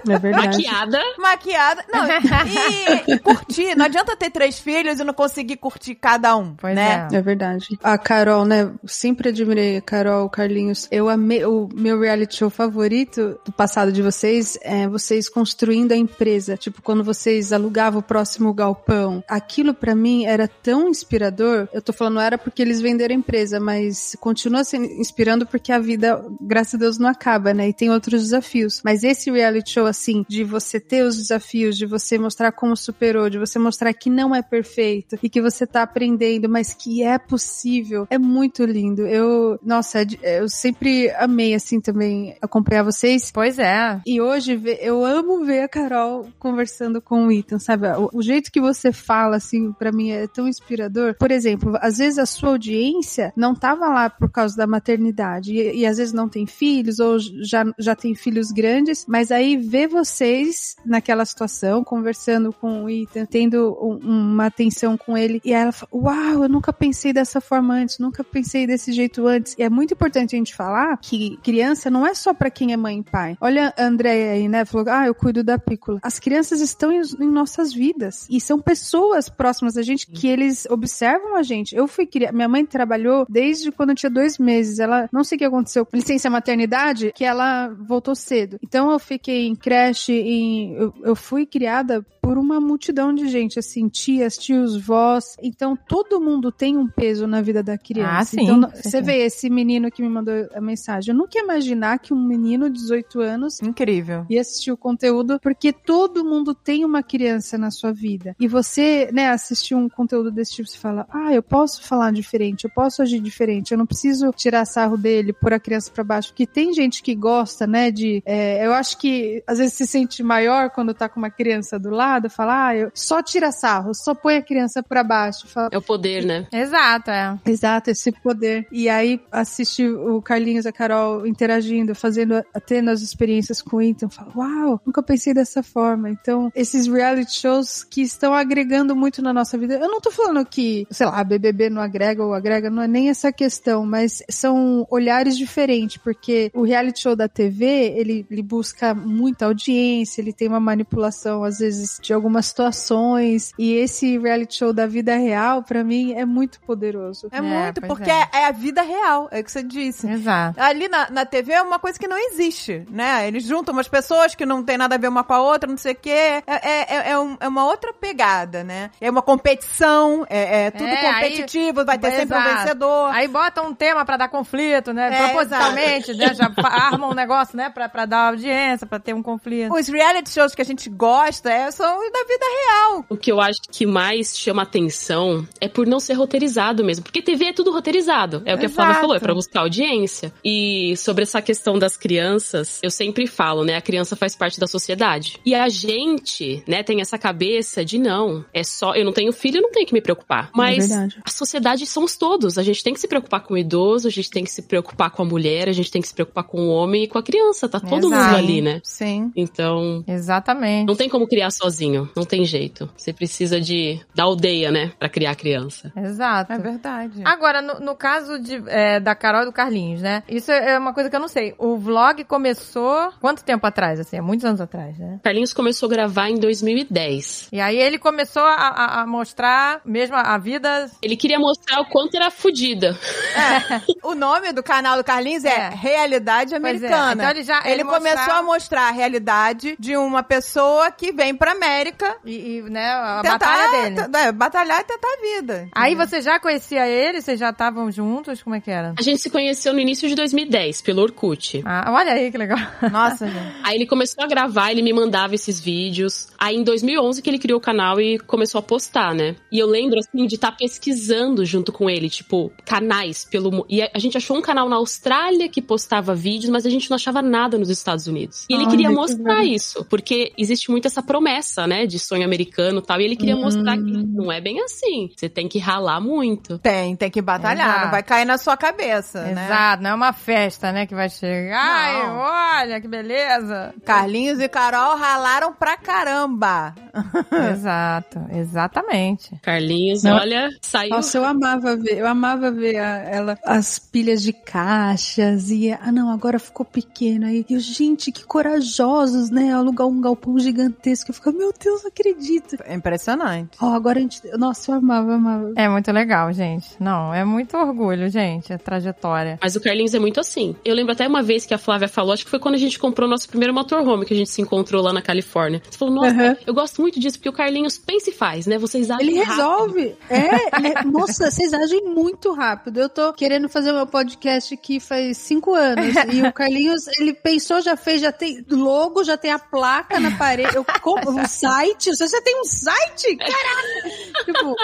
É 0.09 0.17
verdade. 0.19 0.47
Maquiada. 0.63 0.99
maquiada. 1.17 1.85
Não, 1.91 2.05
e, 2.07 3.13
e 3.13 3.19
curtir. 3.19 3.75
Não 3.75 3.85
adianta 3.85 4.15
ter 4.15 4.29
três 4.29 4.59
filhos 4.59 4.99
e 4.99 5.03
não 5.03 5.13
conseguir 5.13 5.57
curtir 5.57 5.95
cada 5.95 6.35
um, 6.35 6.55
Pois 6.55 6.75
né? 6.75 7.07
é. 7.11 7.15
É 7.17 7.21
verdade. 7.21 7.67
A 7.83 7.97
Carol, 7.97 8.45
né? 8.45 8.71
Sempre 8.85 9.29
admirei 9.29 9.77
a 9.77 9.81
Carol, 9.81 10.29
Carlinhos. 10.29 10.87
Eu 10.91 11.09
amei. 11.09 11.43
O 11.45 11.67
meu 11.73 11.99
reality 11.99 12.37
show 12.37 12.49
favorito 12.49 13.39
do 13.45 13.51
passado 13.51 13.91
de 13.91 14.01
vocês 14.01 14.57
é 14.61 14.87
vocês 14.99 15.29
construindo 15.29 15.91
a 15.91 15.97
empresa. 15.97 16.57
Tipo, 16.57 16.81
quando 16.81 17.03
vocês 17.03 17.51
alugavam 17.53 17.99
o 17.99 18.03
próximo 18.03 18.53
galpão. 18.53 19.23
Aquilo 19.27 19.73
pra 19.73 19.95
mim 19.95 20.25
era 20.25 20.47
tão 20.47 20.89
inspirador. 20.89 21.67
Eu 21.73 21.81
tô 21.81 21.93
falando, 21.93 22.15
não 22.15 22.21
era 22.21 22.37
porque 22.37 22.61
eles 22.61 22.81
venderam 22.81 23.15
a 23.15 23.17
empresa, 23.19 23.59
mas 23.59 24.15
continua 24.19 24.63
sendo 24.63 24.85
inspirando 24.85 25.45
porque 25.45 25.71
a 25.71 25.79
vida, 25.79 26.23
graças 26.41 26.75
a 26.75 26.77
Deus, 26.77 26.97
não 26.97 27.07
acaba, 27.07 27.53
né? 27.53 27.69
E 27.69 27.73
tem 27.73 27.89
outros 27.89 28.21
desafios. 28.23 28.81
Mas 28.83 29.03
esse 29.03 29.31
reality 29.31 29.71
show, 29.71 29.85
assim, 29.85 30.25
de 30.27 30.43
você 30.43 30.79
ter 30.79 31.03
os 31.03 31.17
desafios, 31.17 31.77
de 31.77 31.85
você 31.85 32.17
mostrar 32.17 32.51
como 32.51 32.75
superou, 32.75 33.29
de 33.29 33.37
você 33.39 33.57
mostrar 33.57 33.93
que 33.93 34.09
não 34.09 34.35
é 34.35 34.41
perfeito 34.41 35.17
e 35.21 35.29
que 35.29 35.41
você 35.41 35.65
tá 35.65 35.83
aprendendo, 35.83 36.49
mas 36.49 36.73
que 36.73 37.03
é 37.03 37.17
possível, 37.17 38.07
é 38.09 38.17
muito 38.17 38.63
lindo. 38.65 39.05
Eu, 39.07 39.59
nossa, 39.63 40.01
é 40.21 40.39
eu 40.39 40.49
sempre 40.49 41.09
amei, 41.11 41.53
assim, 41.53 41.79
também 41.79 42.35
acompanhar 42.41 42.83
vocês. 42.83 43.31
Pois 43.31 43.59
é. 43.59 44.01
E 44.05 44.19
hoje 44.21 44.55
ve- 44.55 44.79
eu 44.89 45.05
amo 45.05 45.45
ver 45.45 45.61
a 45.61 45.67
Carol 45.69 46.27
conversando 46.39 47.01
com 47.01 47.27
o 47.27 47.31
Ethan, 47.31 47.59
sabe? 47.59 47.87
O, 47.89 48.09
o 48.13 48.21
jeito 48.21 48.51
que 48.51 48.59
você 48.61 48.91
fala, 48.91 49.35
assim, 49.37 49.71
pra 49.73 49.91
mim 49.91 50.11
é 50.11 50.27
tão 50.27 50.47
inspirador. 50.47 51.15
Por 51.19 51.31
exemplo, 51.31 51.77
às 51.81 51.97
vezes 51.97 52.17
a 52.19 52.25
sua 52.25 52.49
audiência 52.49 53.31
não 53.35 53.53
tava 53.55 53.87
lá 53.87 54.09
por 54.09 54.29
causa 54.31 54.55
da 54.55 54.67
maternidade 54.67 55.53
e, 55.53 55.79
e 55.79 55.85
às 55.85 55.97
vezes 55.97 56.13
não 56.13 56.27
tem 56.27 56.45
filhos 56.45 56.99
ou 56.99 57.17
já, 57.19 57.65
já 57.77 57.95
tem 57.95 58.13
filhos 58.15 58.51
grandes, 58.51 59.05
mas 59.07 59.31
aí 59.31 59.55
ver 59.57 59.87
vocês 59.87 60.75
naquela 60.85 61.23
situação, 61.25 61.83
conversando 61.83 62.51
com 62.51 62.83
o 62.85 62.89
Ethan, 62.89 63.25
tendo 63.25 63.77
um- 63.81 63.99
uma 64.33 64.45
atenção 64.47 64.97
com 64.97 65.17
ele 65.17 65.41
e 65.45 65.53
ela 65.53 65.71
fala, 65.71 65.89
uau, 65.93 66.43
eu 66.43 66.49
nunca 66.49 66.73
pensei 66.73 67.13
dessa 67.13 67.39
forma 67.39 67.73
antes, 67.75 67.99
nunca 67.99 68.23
pensei 68.23 68.65
desse 68.65 68.91
jeito 68.91 69.27
antes. 69.27 69.55
E 69.57 69.63
é 69.63 69.69
muito 69.69 69.93
importante 69.93 70.35
a 70.35 70.37
gente 70.39 70.55
falar 70.55 70.97
que 70.97 71.37
criança 71.43 71.89
não 71.89 72.05
é 72.05 72.13
só 72.13 72.33
pra 72.33 72.49
quem 72.49 72.73
é 72.73 72.77
mãe 72.77 72.99
e 72.99 73.03
pai. 73.03 73.37
Olha 73.39 73.73
a 73.77 73.83
Andréia 73.83 74.31
aí, 74.33 74.47
né? 74.47 74.65
Falou, 74.65 74.78
ah, 74.87 75.07
eu 75.07 75.15
cuido 75.15 75.43
da 75.43 75.57
pícola. 75.57 75.99
As 76.03 76.19
crianças 76.19 76.61
estão 76.61 76.91
em, 76.91 77.01
em 77.19 77.29
nossas 77.29 77.73
vidas. 77.73 78.27
E 78.29 78.39
são 78.39 78.59
pessoas 78.59 79.29
próximas 79.29 79.77
a 79.77 79.81
gente 79.81 80.07
que 80.07 80.27
eles 80.27 80.65
observam 80.69 81.35
a 81.35 81.43
gente. 81.43 81.75
Eu 81.75 81.87
fui 81.87 82.05
criar, 82.05 82.31
minha 82.31 82.47
mãe 82.47 82.65
trabalhou 82.65 83.25
desde 83.29 83.71
quando 83.71 83.91
eu 83.91 83.95
tinha 83.95 84.09
dois 84.09 84.37
meses. 84.37 84.79
Ela, 84.79 85.09
não 85.11 85.23
sei 85.23 85.35
o 85.35 85.39
que 85.39 85.45
aconteceu, 85.45 85.85
com 85.85 85.97
licença 85.97 86.29
maternidade, 86.29 87.11
que 87.13 87.25
ela 87.25 87.69
voltou 87.69 88.15
cedo. 88.15 88.57
Então 88.63 88.91
eu 88.91 88.99
fiquei 88.99 89.47
em 89.47 89.55
creche, 89.55 90.13
em, 90.13 90.73
eu, 90.75 90.93
eu 91.03 91.15
fui 91.15 91.45
criada 91.45 92.05
por 92.21 92.37
uma 92.37 92.59
multidão 92.59 93.13
de 93.13 93.27
gente, 93.27 93.57
assim, 93.57 93.87
tias, 93.87 94.37
tios, 94.37 94.79
vós. 94.79 95.35
Então 95.41 95.75
todo 95.75 96.21
mundo 96.21 96.51
tem 96.51 96.77
um 96.77 96.87
peso 96.87 97.25
na 97.25 97.41
vida 97.41 97.63
da 97.63 97.77
criança. 97.77 98.19
Ah, 98.19 98.25
sim, 98.25 98.43
Então 98.43 98.69
você 98.73 99.01
vê 99.01 99.25
esse 99.25 99.49
menino 99.49 99.89
que 99.89 100.01
me 100.01 100.09
mandou 100.09 100.33
a 100.53 100.61
mensagem. 100.61 101.13
Eu 101.13 101.17
nunca 101.17 101.37
ia 101.37 101.43
imaginar 101.43 101.99
que 101.99 102.13
um 102.13 102.21
menino 102.21 102.69
de 102.69 102.79
18 102.79 103.21
anos 103.21 103.61
Incrível. 103.61 104.25
e 104.29 104.37
assistir 104.37 104.68
o 104.71 104.77
conteúdo, 104.77 105.39
porque 105.41 105.71
todo 105.71 106.25
mundo 106.25 106.53
tem 106.53 106.85
uma 106.85 107.03
criança 107.03 107.57
na 107.57 107.71
sua 107.71 107.91
vida. 107.91 108.35
E 108.39 108.47
você, 108.47 109.09
né, 109.11 109.29
assistir 109.29 109.75
um 109.75 109.89
conteúdo 109.89 110.31
desse 110.31 110.53
tipo, 110.53 110.69
você 110.69 110.77
fala, 110.77 111.05
ah, 111.09 111.33
eu 111.33 111.43
posso 111.43 111.83
falar 111.83 112.11
diferente, 112.11 112.65
eu 112.65 112.69
posso 112.69 113.01
agir 113.01 113.19
diferente, 113.19 113.71
eu 113.71 113.77
não 113.77 113.85
preciso 113.85 114.31
tirar 114.31 114.65
sarro 114.65 114.97
dele, 114.97 115.33
pôr 115.33 115.53
a 115.53 115.59
criança 115.59 115.91
pra 115.91 116.03
baixo. 116.03 116.29
Porque 116.29 116.47
tem 116.47 116.73
gente 116.73 117.01
que 117.01 117.15
gosta, 117.15 117.65
né, 117.67 117.91
de. 117.91 118.21
é, 118.25 118.65
eu 118.65 118.73
acho 118.73 118.97
que 118.97 119.43
às 119.47 119.57
vezes 119.57 119.73
se 119.73 119.87
sente 119.87 120.21
maior 120.23 120.69
quando 120.69 120.93
tá 120.93 121.07
com 121.09 121.19
uma 121.19 121.29
criança 121.29 121.79
do 121.79 121.89
lado, 121.89 122.29
fala, 122.29 122.67
ah, 122.67 122.75
eu 122.75 122.91
só 122.93 123.21
tira 123.21 123.51
sarro, 123.51 123.93
só 123.93 124.13
põe 124.13 124.37
a 124.37 124.41
criança 124.41 124.83
pra 124.83 125.03
baixo. 125.03 125.47
Fala, 125.47 125.69
É 125.71 125.77
o 125.77 125.81
poder, 125.81 126.25
né? 126.25 126.47
Exato, 126.51 127.11
é. 127.11 127.37
Exato, 127.45 127.89
esse 127.89 128.11
poder. 128.11 128.67
E 128.71 128.89
aí, 128.89 129.19
assistir 129.31 129.89
o 129.89 130.21
Carlinhos 130.21 130.65
e 130.65 130.69
a 130.69 130.71
Carol 130.71 131.25
interagindo, 131.25 131.95
fazendo, 131.95 132.43
tendo 132.65 132.89
as 132.89 133.01
experiências 133.01 133.61
com 133.61 133.77
o 133.77 133.81
Ethan, 133.81 134.09
falo, 134.09 134.31
uau, 134.35 134.48
nunca 134.85 135.01
pensei 135.01 135.33
dessa 135.33 135.63
forma. 135.63 136.09
Então, 136.09 136.51
esses 136.55 136.87
reality 136.87 137.39
shows 137.39 137.83
que 137.83 138.01
estão 138.01 138.33
agregando 138.33 138.95
muito 138.95 139.21
na 139.21 139.33
nossa 139.33 139.57
vida. 139.57 139.75
Eu 139.75 139.89
não 139.89 139.99
tô 139.99 140.11
falando 140.11 140.45
que, 140.45 140.87
sei 140.89 141.05
lá, 141.05 141.23
BBB 141.23 141.69
não 141.69 141.81
agrega 141.81 142.23
ou 142.23 142.33
agrega, 142.33 142.69
não 142.69 142.83
é 142.83 142.87
nem 142.87 143.09
essa 143.09 143.31
questão, 143.31 143.85
mas 143.85 144.23
são 144.29 144.85
olhares 144.89 145.37
diferentes, 145.37 145.97
porque 145.97 146.51
o 146.53 146.63
reality 146.63 147.01
show 147.01 147.15
da 147.15 147.27
TV, 147.27 147.65
ele, 147.65 148.25
ele 148.29 148.41
busca 148.41 148.93
muita 148.93 149.45
audiência, 149.45 150.21
ele 150.21 150.33
tem 150.33 150.47
uma 150.47 150.59
manipulação, 150.59 151.43
às 151.43 151.59
vezes, 151.59 151.99
de 152.01 152.13
algumas 152.13 152.47
situações, 152.47 153.53
e 153.57 153.73
esse 153.73 154.17
reality 154.17 154.55
show 154.55 154.73
da 154.73 154.85
vida 154.85 155.15
real, 155.15 155.63
pra 155.63 155.83
mim, 155.83 156.13
é 156.13 156.25
muito 156.25 156.59
poderoso. 156.61 157.27
É, 157.31 157.39
É, 157.39 157.41
muito, 157.41 157.81
porque 157.81 158.09
é. 158.09 158.27
é. 158.33 158.45
a 158.45 158.51
vida 158.51 158.81
real, 158.81 159.27
é 159.31 159.39
o 159.39 159.43
que 159.43 159.51
você 159.51 159.63
disse. 159.63 160.09
Exato. 160.09 160.59
Ali 160.59 160.87
na, 160.87 161.09
na 161.09 161.25
TV 161.25 161.53
é 161.53 161.61
uma 161.61 161.79
coisa 161.79 161.97
que 161.97 162.07
não 162.07 162.17
existe, 162.17 162.85
né? 162.89 163.27
Eles 163.27 163.43
juntam 163.43 163.73
umas 163.73 163.87
pessoas 163.87 164.35
que 164.39 164.45
não 164.45 164.63
tem 164.63 164.77
nada 164.77 164.95
a 164.95 164.97
ver 164.97 165.09
uma 165.09 165.21
com 165.23 165.33
a 165.33 165.41
outra, 165.41 165.69
não 165.69 165.77
sei 165.77 165.91
o 165.91 165.95
quê. 165.95 166.09
É, 166.09 166.43
é, 166.47 166.95
é, 166.95 167.11
é 167.11 167.19
um- 167.19 167.35
é 167.41 167.47
uma 167.47 167.65
outra 167.65 167.93
pegada, 167.93 168.63
né? 168.63 168.89
É 169.01 169.09
uma 169.11 169.21
competição, 169.21 170.25
é, 170.29 170.67
é 170.67 170.71
tudo 170.71 170.85
É, 170.85 171.07
aí- 171.07 171.13
competitivo, 171.31 171.83
vai 171.85 171.97
ter 171.99 172.11
sempre 172.11 172.37
um 172.37 172.41
Exato. 172.41 172.57
vencedor. 172.61 173.09
Aí 173.13 173.27
bota 173.27 173.61
um 173.61 173.73
tema 173.75 174.05
pra 174.05 174.15
dar 174.17 174.29
conflito, 174.29 174.93
né? 174.93 175.09
É, 175.13 175.23
Propositalmente, 175.27 176.13
né? 176.13 176.33
Já 176.33 176.49
fa- 176.51 176.69
arma 176.69 177.07
um 177.07 177.13
negócio, 177.13 177.57
né? 177.57 177.69
Pra, 177.69 177.89
pra 177.89 178.05
dar 178.05 178.29
audiência, 178.29 178.87
pra 178.87 178.97
ter 178.99 179.13
um 179.13 179.21
conflito. 179.21 179.73
Os 179.73 179.87
reality 179.89 180.29
shows 180.31 180.55
que 180.55 180.61
a 180.61 180.65
gente 180.65 180.89
gosta 180.89 181.51
é, 181.51 181.69
são 181.71 181.99
da 182.11 182.23
vida 182.23 182.45
real. 182.65 183.05
O 183.09 183.17
que 183.17 183.31
eu 183.31 183.41
acho 183.41 183.59
que 183.69 183.85
mais 183.85 184.37
chama 184.37 184.61
atenção 184.63 185.45
é 185.59 185.67
por 185.67 185.85
não 185.85 185.99
ser 185.99 186.13
roteirizado 186.13 186.83
mesmo. 186.83 187.03
Porque 187.03 187.21
TV 187.21 187.45
é 187.45 187.53
tudo 187.53 187.71
roteirizado. 187.71 188.41
É 188.45 188.55
o 188.55 188.57
que 188.57 188.65
a 188.67 188.69
Flávia 188.69 188.91
Exato. 188.91 189.01
falou, 189.01 189.15
é 189.15 189.19
pra 189.19 189.33
buscar 189.33 189.61
audiência. 189.61 190.31
E 190.43 190.95
sobre 190.97 191.23
essa 191.23 191.41
questão 191.41 191.77
das 191.77 191.97
crianças, 191.97 192.79
eu 192.81 192.89
sempre 192.91 193.27
falo, 193.27 193.63
né? 193.65 193.75
A 193.75 193.81
criança 193.81 194.15
faz 194.15 194.28
parte 194.35 194.59
da 194.59 194.67
sociedade. 194.67 195.39
E 195.45 195.55
a 195.55 195.69
gente, 195.69 196.63
né, 196.67 196.83
tem 196.83 197.01
essa 197.01 197.17
cabeça 197.17 197.83
de 197.83 197.97
não, 197.97 198.45
é 198.53 198.63
só. 198.63 198.93
Eu 198.95 199.05
não 199.05 199.13
tenho 199.13 199.31
filho, 199.31 199.57
eu 199.57 199.61
não 199.61 199.71
tenho 199.71 199.85
que 199.85 199.93
me 199.93 200.01
preocupar. 200.01 200.49
Mas 200.53 200.89
verdade. 200.89 201.17
a 201.23 201.29
sociedade 201.29 201.85
somos 201.85 202.15
todos. 202.15 202.57
A 202.57 202.63
gente 202.63 202.83
tem 202.83 202.93
que 202.93 202.99
se 202.99 203.07
preocupar 203.07 203.41
com 203.41 203.53
o 203.53 203.57
idoso, 203.57 204.07
a 204.07 204.11
gente 204.11 204.29
tem 204.29 204.43
que 204.43 204.51
se 204.51 204.61
preocupar 204.61 205.11
com 205.11 205.21
a 205.21 205.25
mulher, 205.25 205.69
a 205.69 205.73
gente 205.73 205.91
tem 205.91 206.01
que 206.01 206.07
se 206.07 206.13
preocupar 206.13 206.43
com 206.43 206.61
o 206.61 206.69
homem 206.69 207.03
e 207.03 207.07
com 207.07 207.17
a 207.17 207.23
criança. 207.23 207.67
Tá 207.67 207.79
todo 207.79 208.07
Exato. 208.07 208.25
mundo 208.25 208.35
ali, 208.35 208.61
né? 208.61 208.81
Sim. 208.83 209.31
Então, 209.35 210.03
Exatamente. 210.07 210.87
não 210.87 210.95
tem 210.95 211.09
como 211.09 211.27
criar 211.27 211.51
sozinho, 211.51 212.09
não 212.15 212.25
tem 212.25 212.45
jeito. 212.45 212.89
Você 212.95 213.13
precisa 213.13 213.59
de 213.59 213.99
da 214.13 214.23
aldeia, 214.23 214.71
né, 214.71 214.91
Pra 214.99 215.09
criar 215.09 215.31
a 215.31 215.35
criança. 215.35 215.91
Exato. 215.95 216.51
É 216.51 216.57
verdade. 216.57 217.21
Agora, 217.23 217.61
no, 217.61 217.79
no 217.79 217.95
caso 217.95 218.39
de, 218.39 218.61
é, 218.67 218.99
da 218.99 219.15
Carol 219.15 219.43
e 219.43 219.45
do 219.45 219.51
Carlinhos, 219.51 220.01
né? 220.01 220.23
Isso 220.27 220.51
é 220.51 220.77
uma 220.77 220.93
coisa 220.93 221.09
que 221.09 221.15
eu 221.15 221.19
não 221.19 221.27
sei. 221.27 221.53
O 221.57 221.77
vlog 221.77 222.23
começou 222.25 223.11
quanto 223.19 223.43
tempo 223.43 223.65
atrás? 223.65 223.99
Assim, 223.99 224.18
há 224.19 224.23
muitos 224.23 224.45
anos 224.45 224.61
atrás, 224.61 224.97
né? 224.97 225.19
Carlinhos 225.23 225.53
começou 225.53 225.87
a 225.87 225.89
gravar 225.89 226.29
em 226.29 226.37
2010. 226.37 227.49
E 227.51 227.59
aí 227.59 227.77
ele 227.77 227.97
começou 227.97 228.43
a, 228.43 228.53
a- 228.53 229.01
a 229.01 229.07
mostrar 229.07 229.81
mesmo 229.85 230.15
a 230.15 230.37
vida. 230.37 230.89
Ele 231.01 231.15
queria 231.15 231.39
mostrar 231.39 231.81
o 231.81 231.85
quanto 231.85 232.15
era 232.15 232.29
fodida. 232.31 232.97
O 234.03 234.15
nome 234.15 234.51
do 234.53 234.63
canal 234.63 234.97
do 234.97 235.03
Carlinhos 235.03 235.45
é, 235.45 235.49
É. 235.49 235.69
Realidade 235.69 236.53
é. 236.53 236.57
Americana. 236.57 237.13
Então 237.13 237.29
ele 237.29 237.43
já- 237.43 237.59
ele, 237.63 237.73
ele 237.73 237.83
começou 237.83 238.17
mostrava- 238.17 238.39
a 238.39 238.43
mostrar 238.43 238.87
a 238.87 238.91
realidade 238.91 239.75
de 239.79 239.95
uma 239.97 240.23
pessoa 240.23 240.89
que 240.91 241.11
vem 241.11 241.35
pra 241.35 241.51
América 241.51 242.15
E, 242.25 242.57
e, 242.57 242.61
né, 242.63 242.85
a 242.91 243.21
tentar, 243.21 243.37
batalha 243.39 243.89
dele. 243.89 244.17
é, 244.17 244.31
batalhar 244.31 244.81
e 244.81 244.83
tentar 244.83 245.07
a 245.07 245.21
vida. 245.21 245.67
Aí 245.73 245.95
você 245.95 246.21
já 246.21 246.39
conhecia 246.39 246.87
ele? 246.87 247.21
Vocês 247.21 247.39
já 247.39 247.49
estavam 247.49 247.91
juntos? 247.91 248.41
Como 248.41 248.55
é 248.55 248.61
que 248.61 248.71
era? 248.71 248.93
A 248.97 249.01
gente 249.01 249.19
se 249.21 249.29
conheceu 249.29 249.73
no 249.73 249.79
início 249.79 250.07
de 250.07 250.15
2010, 250.15 250.81
pelo 250.81 251.01
Orkut. 251.01 251.61
Ah, 251.65 251.91
olha 251.93 252.13
aí 252.13 252.31
que 252.31 252.37
legal. 252.37 252.59
Nossa, 252.91 253.27
gente. 253.29 253.55
Aí 253.63 253.75
ele 253.75 253.85
começou 253.85 254.08
a 254.17 254.27
gravar, 254.27 254.71
ele 254.71 254.81
me 254.81 254.93
mandava 254.93 255.35
esses 255.35 255.59
vídeos. 255.59 256.27
Aí 256.37 256.55
em 256.55 256.63
2011 256.63 257.21
que 257.21 257.29
ele 257.29 257.39
criou 257.39 257.59
o 257.59 257.61
canal 257.61 257.99
e 257.99 258.19
começou 258.19 258.59
a 258.59 258.61
postar, 258.61 259.13
né? 259.13 259.35
E 259.51 259.59
eu 259.59 259.67
lembro, 259.67 259.99
assim, 259.99 260.25
de 260.25 260.35
estar 260.35 260.51
pesquisando 260.51 261.45
junto 261.45 261.71
com 261.71 261.89
ele, 261.89 262.09
tipo, 262.09 262.51
canais 262.65 263.25
pelo... 263.25 263.65
E 263.69 263.81
a 263.81 263.99
gente 263.99 264.17
achou 264.17 264.37
um 264.37 264.41
canal 264.41 264.69
na 264.69 264.77
Austrália 264.77 265.49
que 265.49 265.61
postava 265.61 266.15
vídeos, 266.15 266.49
mas 266.49 266.65
a 266.65 266.69
gente 266.69 266.89
não 266.89 266.95
achava 266.95 267.21
nada 267.21 267.57
nos 267.57 267.69
Estados 267.69 268.07
Unidos. 268.07 268.45
E 268.49 268.53
ele 268.53 268.63
Olha, 268.63 268.71
queria 268.71 268.89
que 268.89 268.95
mostrar 268.95 269.43
isso, 269.43 269.85
porque 269.85 270.31
existe 270.37 270.71
muito 270.71 270.87
essa 270.87 271.01
promessa, 271.01 271.67
né, 271.67 271.85
de 271.85 271.99
sonho 271.99 272.23
americano 272.25 272.79
e 272.79 272.81
tal. 272.81 273.01
E 273.01 273.05
ele 273.05 273.15
queria 273.15 273.35
mostrar 273.35 273.77
que 273.77 273.91
não 273.91 274.31
é 274.31 274.39
bem 274.39 274.61
assim. 274.61 275.09
Você 275.15 275.29
tem 275.29 275.47
que 275.47 275.59
ralar 275.59 275.99
muito. 275.99 276.57
Tem, 276.59 276.95
tem 276.95 277.09
que 277.09 277.21
batalhar, 277.21 277.67
Exato. 277.67 277.83
não 277.85 277.91
vai 277.91 278.03
cair 278.03 278.25
na 278.25 278.37
sua 278.37 278.55
cabeça, 278.57 279.23
né? 279.23 279.45
Exato, 279.45 279.83
não 279.83 279.89
é 279.91 279.93
uma 279.93 280.13
festa, 280.13 280.71
né, 280.71 280.85
que 280.85 280.95
vai 280.95 281.09
chegar. 281.09 281.59
Ai, 281.59 282.07
Não. 282.07 282.17
olha 282.17 282.81
que 282.81 282.87
beleza. 282.87 283.73
Carlinhos 284.01 284.39
e 284.39 284.47
Carol 284.49 284.95
ralaram 284.97 285.53
pra 285.53 285.77
caramba. 285.77 286.73
Exato, 287.51 288.19
exatamente. 288.31 289.31
Carlinhos, 289.41 290.03
Não. 290.03 290.15
olha, 290.17 290.49
saiu... 290.61 290.89
Nossa, 290.89 291.17
eu 291.17 291.25
amava 291.25 291.75
ver, 291.75 291.97
eu 291.99 292.07
amava 292.07 292.51
ver 292.51 292.77
a- 292.77 292.97
ela, 293.09 293.37
as 293.45 293.77
pilhas 293.79 294.21
de 294.21 294.33
caixas 294.33 295.49
e, 295.51 295.71
ah 295.71 295.91
não, 295.91 296.11
agora 296.11 296.39
ficou 296.39 296.65
pequeno 296.65 297.25
aí. 297.25 297.45
E 297.49 297.59
gente, 297.59 298.11
que 298.11 298.23
corajosos, 298.25 299.29
né? 299.29 299.51
Alugar 299.53 299.87
um 299.87 300.01
galpão 300.01 300.37
gigantesco. 300.39 301.11
Eu 301.11 301.15
ficava, 301.15 301.37
meu 301.37 301.53
Deus, 301.57 301.83
não 301.83 301.89
acredito. 301.89 302.57
É 302.65 302.73
impressionante. 302.73 303.57
Ó, 303.61 303.73
agora 303.73 303.99
a 303.99 304.01
gente, 304.01 304.21
nossa, 304.37 304.71
eu 304.71 304.75
amava, 304.75 305.13
amava. 305.15 305.53
É 305.55 305.67
muito 305.69 305.91
legal, 305.91 306.31
gente. 306.33 306.67
Não, 306.79 307.13
é 307.13 307.23
muito 307.23 307.55
orgulho, 307.57 308.09
gente, 308.09 308.51
a 308.53 308.57
trajetória. 308.57 309.37
Mas 309.41 309.55
o 309.55 309.61
Carlinhos 309.61 309.93
é 309.93 309.99
muito 309.99 310.19
assim. 310.19 310.55
Eu 310.65 310.75
lembro 310.75 310.93
até 310.93 311.07
uma 311.07 311.21
vez 311.21 311.45
que 311.45 311.53
a 311.53 311.57
Flávia 311.57 311.87
falou, 311.87 312.13
acho 312.13 312.23
que 312.25 312.29
foi 312.31 312.39
quando 312.39 312.55
a 312.55 312.59
gente 312.59 312.77
comprou 312.79 313.07
o 313.07 313.11
nosso 313.11 313.27
primeiro 313.29 313.53
motorhome, 313.53 313.88
que 314.05 314.13
a 314.13 314.17
gente 314.17 314.29
se 314.29 314.41
encontrou 314.41 314.81
lá 314.81 314.91
na 314.93 315.01
Califórnia. 315.01 315.61
Você 315.69 315.77
falou, 315.77 315.93
nossa, 315.93 316.15
Uhum. 316.15 316.35
eu 316.45 316.53
gosto 316.53 316.81
muito 316.81 316.99
disso, 316.99 317.17
porque 317.17 317.29
o 317.29 317.33
Carlinhos 317.33 317.77
pensa 317.77 318.09
e 318.09 318.13
faz, 318.13 318.45
né? 318.47 318.57
Vocês 318.57 318.89
agem 318.91 319.07
Ele 319.09 319.19
rápido. 319.23 319.35
resolve. 319.35 319.95
É, 320.09 320.79
é- 320.79 320.83
nossa, 320.85 321.29
vocês 321.31 321.53
agem 321.53 321.83
muito 321.85 322.33
rápido. 322.33 322.79
Eu 322.79 322.89
tô 322.89 323.13
querendo 323.13 323.47
fazer 323.49 323.71
meu 323.71 323.85
podcast 323.87 324.53
aqui 324.53 324.79
faz 324.79 325.17
cinco 325.17 325.53
anos. 325.53 325.95
E 326.13 326.21
o 326.21 326.31
Carlinhos, 326.33 326.87
ele 326.99 327.13
pensou, 327.13 327.61
já 327.61 327.75
fez, 327.77 328.01
já 328.01 328.11
tem 328.11 328.43
logo, 328.49 329.03
já 329.03 329.15
tem 329.17 329.31
a 329.31 329.39
placa 329.39 329.99
na 329.99 330.17
parede. 330.17 330.55
Eu 330.55 330.65
compro 330.81 331.11
um 331.11 331.25
site. 331.27 331.89
Você 331.95 332.21
tem 332.21 332.39
um 332.39 332.43
site? 332.45 333.15
Caraca! 333.17 334.23
tipo, 334.25 334.55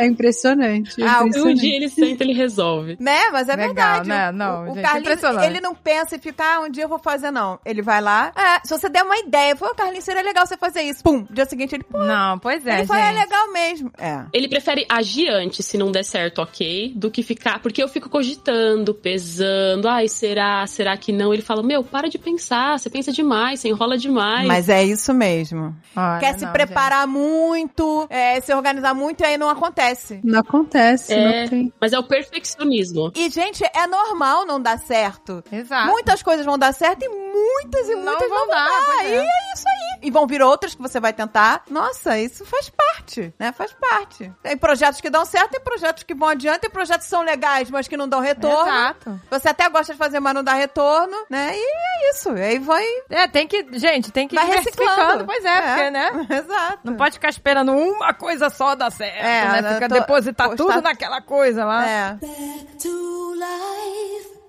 é 0.00 0.06
impressionante. 0.06 1.02
É 1.02 1.06
Ah, 1.06 1.20
um 1.20 1.24
Um 1.24 1.26
impressionante. 1.28 1.60
dia 1.60 1.76
ele 1.76 1.88
senta, 1.88 2.24
ele 2.24 2.32
resolve. 2.32 2.96
Né? 3.00 3.30
Mas 3.32 3.48
é 3.48 3.56
Legal, 3.56 3.74
verdade. 4.04 4.08
né? 4.08 4.32
Não, 4.32 4.60
o, 4.68 4.70
o 4.70 4.74
gente, 4.74 4.82
Carlinhos, 4.82 5.08
impressionante. 5.08 5.46
ele 5.46 5.60
não 5.60 5.74
pensa 5.74 6.16
e 6.16 6.18
fica, 6.18 6.44
ah, 6.44 6.60
um 6.60 6.70
dia 6.70 6.84
eu 6.84 6.88
vou 6.88 6.98
fazer, 6.98 7.30
não. 7.30 7.58
Ele 7.64 7.82
vai 7.82 8.00
lá, 8.00 8.32
é, 8.36 8.66
se 8.76 8.80
você 8.80 8.88
der 8.88 9.02
uma 9.02 9.16
ideia, 9.18 9.54
pô, 9.56 9.72
Carlinhos, 9.74 10.04
seria 10.04 10.22
legal 10.22 10.46
você 10.46 10.56
fazer 10.56 10.82
isso. 10.82 11.02
Pum, 11.02 11.26
dia 11.30 11.44
seguinte 11.46 11.74
ele, 11.74 11.84
pô, 11.84 11.98
Não, 11.98 12.38
pois 12.38 12.66
é, 12.66 12.78
ele 12.78 12.86
foi, 12.86 12.98
é 12.98 13.06
gente. 13.12 13.18
legal 13.18 13.52
mesmo. 13.52 13.90
É. 13.98 14.24
Ele 14.32 14.48
prefere 14.48 14.86
agir 14.88 15.28
antes, 15.28 15.64
se 15.66 15.76
não 15.76 15.90
der 15.90 16.04
certo, 16.04 16.40
ok, 16.40 16.92
do 16.96 17.10
que 17.10 17.22
ficar. 17.22 17.60
Porque 17.60 17.82
eu 17.82 17.88
fico 17.88 18.08
cogitando, 18.08 18.94
pesando. 18.94 19.88
Ai, 19.88 20.08
será? 20.08 20.66
Será 20.66 20.96
que 20.96 21.12
não? 21.12 21.32
Ele 21.32 21.42
fala: 21.42 21.62
Meu, 21.62 21.82
para 21.82 22.08
de 22.08 22.18
pensar. 22.18 22.78
Você 22.78 22.88
pensa 22.90 23.12
demais, 23.12 23.60
você 23.60 23.68
enrola 23.68 23.96
demais. 23.98 24.46
Mas 24.46 24.68
é 24.68 24.82
isso 24.84 25.12
mesmo. 25.12 25.74
Olha, 25.96 26.20
Quer 26.20 26.38
se 26.38 26.44
não, 26.44 26.52
preparar 26.52 27.06
muito, 27.06 28.06
é, 28.10 28.40
se 28.40 28.54
organizar 28.54 28.94
muito 28.94 29.20
e 29.22 29.24
aí 29.26 29.36
não 29.38 29.48
acontece. 29.48 30.20
Não 30.22 30.40
acontece, 30.40 31.12
É, 31.12 31.42
não 31.42 31.48
tem. 31.48 31.72
mas 31.80 31.92
é 31.92 31.98
o 31.98 32.02
perfeccionismo. 32.04 33.12
E, 33.14 33.28
gente, 33.30 33.62
é 33.74 33.86
normal 33.86 34.46
não 34.46 34.60
dar 34.60 34.78
certo. 34.78 35.42
gente. 35.50 35.60
Exato. 35.62 35.88
Muitas 35.90 36.22
coisas 36.22 36.44
vão 36.46 36.58
dar 36.58 36.72
certo 36.72 37.02
e 37.04 37.08
muitas 37.08 37.88
e 37.88 37.94
Não 37.94 38.02
muitas 38.04 38.28
vão 38.28 38.38
não 38.40 38.46
vão 38.46 38.48
dar, 38.48 38.59
pois 38.86 39.08
E 39.08 39.14
é. 39.14 39.16
é 39.18 39.54
isso 39.54 39.64
aí. 39.68 39.98
E 40.02 40.10
vão 40.10 40.26
vir 40.26 40.40
outras 40.42 40.74
que 40.74 40.80
você 40.80 40.98
vai 40.98 41.12
tentar. 41.12 41.62
Nossa, 41.68 42.18
isso 42.18 42.44
faz 42.46 42.70
parte, 42.70 43.34
né? 43.38 43.52
Faz 43.52 43.72
parte. 43.74 44.32
Tem 44.42 44.56
projetos 44.56 44.98
que 45.00 45.10
dão 45.10 45.26
certo, 45.26 45.50
tem 45.50 45.60
projetos 45.60 46.02
que 46.04 46.14
vão 46.14 46.28
adiante, 46.30 46.60
tem 46.60 46.70
projetos 46.70 47.04
que 47.06 47.10
são 47.10 47.22
legais, 47.22 47.70
mas 47.70 47.86
que 47.86 47.96
não 47.98 48.08
dão 48.08 48.18
retorno. 48.20 48.70
Exato. 48.70 49.20
Você 49.30 49.48
até 49.50 49.68
gosta 49.68 49.92
de 49.92 49.98
fazer, 49.98 50.18
mas 50.20 50.32
não 50.34 50.42
dá 50.42 50.54
retorno, 50.54 51.14
né? 51.28 51.52
E 51.54 51.60
é 51.60 52.10
isso. 52.12 52.30
E 52.34 52.40
aí 52.40 52.58
vai, 52.58 52.82
É, 53.10 53.28
tem 53.28 53.46
que, 53.46 53.66
gente, 53.78 54.10
tem 54.10 54.26
que 54.26 54.34
ir 54.34 54.38
vai 54.38 54.46
reciclando. 54.56 55.26
Pois 55.26 55.44
é, 55.44 55.60
porque, 55.60 55.90
né? 55.90 56.10
Exato. 56.30 56.78
Não 56.82 56.96
pode 56.96 57.14
ficar 57.14 57.28
esperando 57.28 57.72
uma 57.72 58.14
coisa 58.14 58.48
só 58.48 58.74
dar 58.74 58.90
certo, 58.90 59.16
É, 59.24 59.60
né? 59.62 59.74
Fica 59.74 59.88
tô- 59.88 59.94
depositar 59.96 60.48
postar- 60.48 60.64
tudo 60.64 60.80
naquela 60.82 61.20
coisa 61.20 61.64
lá. 61.66 61.86
É. 61.86 62.12
Back 62.14 62.76
to 62.82 63.34
life. 63.34 64.39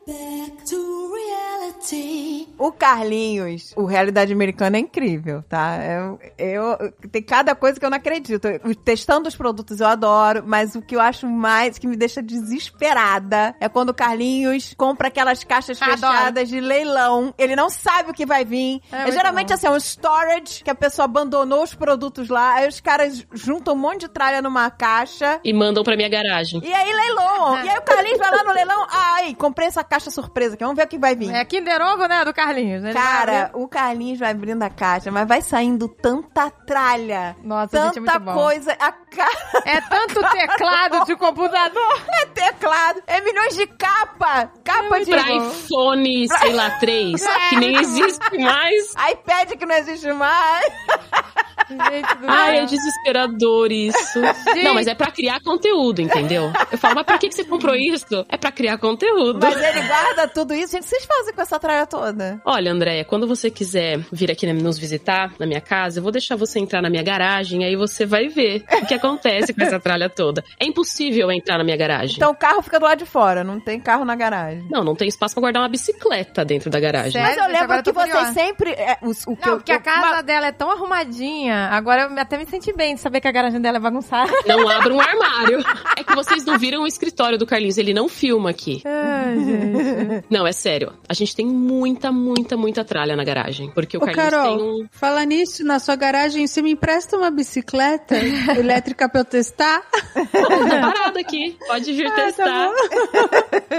O 2.57 2.71
Carlinhos, 2.71 3.73
o 3.75 3.85
Realidade 3.85 4.31
Americana 4.31 4.77
é 4.77 4.79
incrível, 4.79 5.43
tá? 5.49 5.77
Eu, 5.83 6.19
eu- 6.37 6.91
tem 7.11 7.21
cada 7.21 7.55
coisa 7.55 7.79
que 7.79 7.85
eu 7.85 7.89
não 7.89 7.97
acredito. 7.97 8.47
Eu- 8.47 8.75
Testando 8.75 9.27
os 9.27 9.35
produtos 9.35 9.79
eu 9.79 9.87
adoro, 9.87 10.43
mas 10.45 10.75
o 10.75 10.81
que 10.81 10.95
eu 10.95 11.01
acho 11.01 11.27
mais, 11.27 11.77
que 11.77 11.87
me 11.87 11.95
deixa 11.97 12.21
desesperada, 12.21 13.55
é 13.59 13.67
quando 13.67 13.89
o 13.89 13.93
Carlinhos 13.93 14.73
compra 14.77 15.07
aquelas 15.07 15.43
caixas 15.43 15.81
Adoro. 15.81 15.97
fechadas 16.13 16.49
de 16.49 16.59
leilão. 16.59 17.33
Ele 17.37 17.55
não 17.55 17.69
sabe 17.69 18.11
o 18.11 18.13
que 18.13 18.25
vai 18.25 18.45
vir. 18.45 18.81
É 18.91 19.09
É, 19.09 19.11
geralmente 19.11 19.49
bom. 19.49 19.53
assim, 19.55 19.67
é 19.67 19.71
um 19.71 19.77
storage 19.79 20.63
que 20.63 20.69
a 20.69 20.75
pessoa 20.75 21.05
abandonou 21.05 21.63
os 21.63 21.73
produtos 21.73 22.29
lá, 22.29 22.55
aí 22.55 22.67
os 22.67 22.79
caras 22.79 23.25
juntam 23.33 23.73
um 23.73 23.77
monte 23.77 24.01
de 24.01 24.07
tralha 24.07 24.41
numa 24.41 24.69
caixa. 24.69 25.39
E 25.43 25.51
mandam 25.53 25.83
pra 25.83 25.95
minha 25.95 26.09
garagem. 26.09 26.61
E 26.63 26.73
aí 26.73 26.93
leiloam. 26.93 27.63
E 27.65 27.69
aí 27.69 27.77
o 27.77 27.81
Carlinhos 27.81 28.19
vai 28.19 28.31
lá 28.31 28.43
no 28.43 28.53
leilão. 28.53 28.85
Ai, 28.89 29.35
comprei 29.35 29.67
essa 29.67 29.83
caixa 29.83 30.00
surpresa 30.09 30.55
aqui. 30.55 30.63
Vamos 30.63 30.77
ver 30.77 30.85
o 30.85 30.87
que 30.87 30.97
vai 30.97 31.15
vir. 31.15 31.33
É 31.33 31.43
Kinder 31.45 31.81
Ovo, 31.81 32.07
né, 32.07 32.23
do 32.25 32.33
Carlinhos. 32.33 32.83
Ele 32.83 32.93
Cara, 32.93 33.51
o 33.53 33.67
Carlinhos 33.67 34.19
vai 34.19 34.31
abrindo 34.31 34.63
a 34.63 34.69
caixa, 34.69 35.11
mas 35.11 35.27
vai 35.27 35.41
saindo 35.41 35.87
tanta 35.87 36.49
tralha. 36.49 37.35
Nossa, 37.43 37.77
gente, 37.77 37.99
é 37.99 38.01
tanta 38.01 38.19
muito 38.19 38.25
bom. 38.25 38.33
coisa. 38.33 38.71
A 38.79 38.91
cara 38.91 39.61
É 39.65 39.81
tanto 39.81 40.21
teclado 40.31 41.05
de 41.05 41.15
computador. 41.15 42.01
é 42.21 42.25
teclado. 42.27 43.03
É 43.05 43.21
milhões 43.21 43.55
de 43.55 43.67
capa. 43.67 44.49
Capa 44.63 44.99
de 44.99 45.11
Pra 45.11 45.29
iPhone, 45.29 46.27
sei 46.29 46.53
lá, 46.53 46.71
3, 46.79 47.21
que 47.49 47.55
nem 47.57 47.75
existe 47.75 48.37
mais. 48.39 48.93
iPad 49.11 49.51
que 49.57 49.65
não 49.65 49.75
existe 49.75 50.11
mais. 50.13 50.65
Gente 51.71 52.15
do 52.17 52.27
Ai, 52.29 52.57
é 52.59 52.65
desesperador 52.65 53.71
isso. 53.71 54.19
Não, 54.63 54.73
mas 54.73 54.87
é 54.87 54.95
pra 54.95 55.11
criar 55.11 55.41
conteúdo, 55.41 56.01
entendeu? 56.01 56.51
Eu 56.71 56.77
falo, 56.77 56.95
mas 56.95 57.05
por 57.05 57.17
que 57.19 57.29
que 57.29 57.35
você 57.35 57.43
comprou 57.43 57.75
isso? 57.75 58.25
É 58.29 58.37
pra 58.37 58.51
criar 58.51 58.77
conteúdo. 58.77 59.39
Mas 59.41 59.55
ele 59.61 59.81
guarda 59.87 60.27
tudo 60.27 60.53
isso. 60.53 60.71
Gente, 60.73 60.81
o 60.81 60.83
que 60.83 60.89
vocês 60.89 61.05
fazem 61.05 61.33
com 61.33 61.41
essa 61.41 61.59
tralha 61.59 61.85
toda? 61.85 62.41
Olha, 62.45 62.71
Andréia, 62.71 63.03
quando 63.05 63.27
você 63.27 63.49
quiser 63.49 63.99
vir 64.11 64.31
aqui 64.31 64.51
nos 64.51 64.77
visitar 64.77 65.33
na 65.39 65.45
minha 65.45 65.61
casa, 65.61 65.99
eu 65.99 66.03
vou 66.03 66.11
deixar 66.11 66.35
você 66.35 66.59
entrar 66.59 66.81
na 66.81 66.89
minha 66.89 67.03
garagem, 67.03 67.63
aí 67.63 67.75
você 67.75 68.05
vai 68.05 68.27
ver 68.27 68.63
o 68.81 68.85
que 68.85 68.93
acontece 68.93 69.53
com 69.53 69.61
essa 69.63 69.79
tralha 69.79 70.09
toda. 70.09 70.43
É 70.59 70.65
impossível 70.65 71.31
entrar 71.31 71.57
na 71.57 71.63
minha 71.63 71.77
garagem. 71.77 72.15
Então 72.15 72.31
o 72.31 72.35
carro 72.35 72.61
fica 72.61 72.79
do 72.79 72.85
lado 72.85 72.99
de 72.99 73.05
fora, 73.05 73.43
não 73.43 73.59
tem 73.59 73.79
carro 73.79 74.05
na 74.05 74.15
garagem. 74.15 74.65
Não, 74.69 74.83
não 74.83 74.95
tem 74.95 75.07
espaço 75.07 75.33
pra 75.35 75.41
guardar 75.41 75.61
uma 75.61 75.69
bicicleta 75.69 76.43
dentro 76.45 76.69
da 76.69 76.79
garagem. 76.79 77.11
Sério? 77.11 77.27
Mas 77.27 77.37
eu 77.37 77.43
gente, 77.43 77.61
lembro 77.61 77.83
que 77.83 77.91
vocês 77.91 78.11
curiosa. 78.11 78.33
sempre. 78.33 78.71
é, 78.71 78.97
o 79.01 79.13
que 79.35 79.45
Não, 79.45 79.53
eu- 79.53 79.57
porque 79.57 79.71
a 79.71 79.75
eu- 79.75 79.81
casa 79.81 80.07
uma- 80.07 80.21
dela 80.23 80.47
é 80.47 80.51
tão 80.51 80.69
arrumadinha. 80.71 81.60
Agora 81.71 82.03
eu 82.03 82.19
até 82.19 82.37
me 82.37 82.45
senti 82.45 82.73
bem 82.73 82.95
de 82.95 83.01
saber 83.01 83.21
que 83.21 83.27
a 83.27 83.31
garagem 83.31 83.59
dela 83.61 83.77
é 83.77 83.79
bagunçada. 83.79 84.31
Não 84.47 84.67
abra 84.67 84.93
um 84.93 84.99
armário. 84.99 85.63
É 85.97 86.03
que 86.03 86.15
vocês 86.15 86.43
não 86.45 86.57
viram 86.57 86.83
o 86.83 86.87
escritório 86.87 87.37
do 87.37 87.45
Carlinhos, 87.45 87.77
ele 87.77 87.93
não 87.93 88.07
filma 88.09 88.49
aqui. 88.49 88.81
Ai, 88.85 89.37
gente. 89.39 90.25
Não, 90.29 90.45
é 90.47 90.51
sério. 90.51 90.93
A 91.07 91.13
gente 91.13 91.35
tem 91.35 91.45
muita, 91.45 92.11
muita, 92.11 92.57
muita 92.57 92.83
tralha 92.83 93.15
na 93.15 93.23
garagem. 93.23 93.69
Porque 93.73 93.97
o 93.97 94.01
Ô, 94.01 94.05
Carlinhos 94.05 94.29
Carol, 94.31 94.57
tem 94.57 94.65
um. 94.65 94.87
fala 94.91 95.23
nisso, 95.25 95.63
na 95.63 95.79
sua 95.79 95.95
garagem, 95.95 96.47
você 96.47 96.61
me 96.61 96.71
empresta 96.71 97.17
uma 97.17 97.29
bicicleta 97.31 98.15
elétrica 98.57 99.07
pra 99.09 99.21
eu 99.21 99.25
testar? 99.25 99.81
Tá 99.81 100.93
parado 100.93 101.19
aqui. 101.19 101.57
Pode 101.67 101.93
vir 101.93 102.07
Ah, 102.07 102.11
tá 102.11 102.25
testar. 102.25 102.71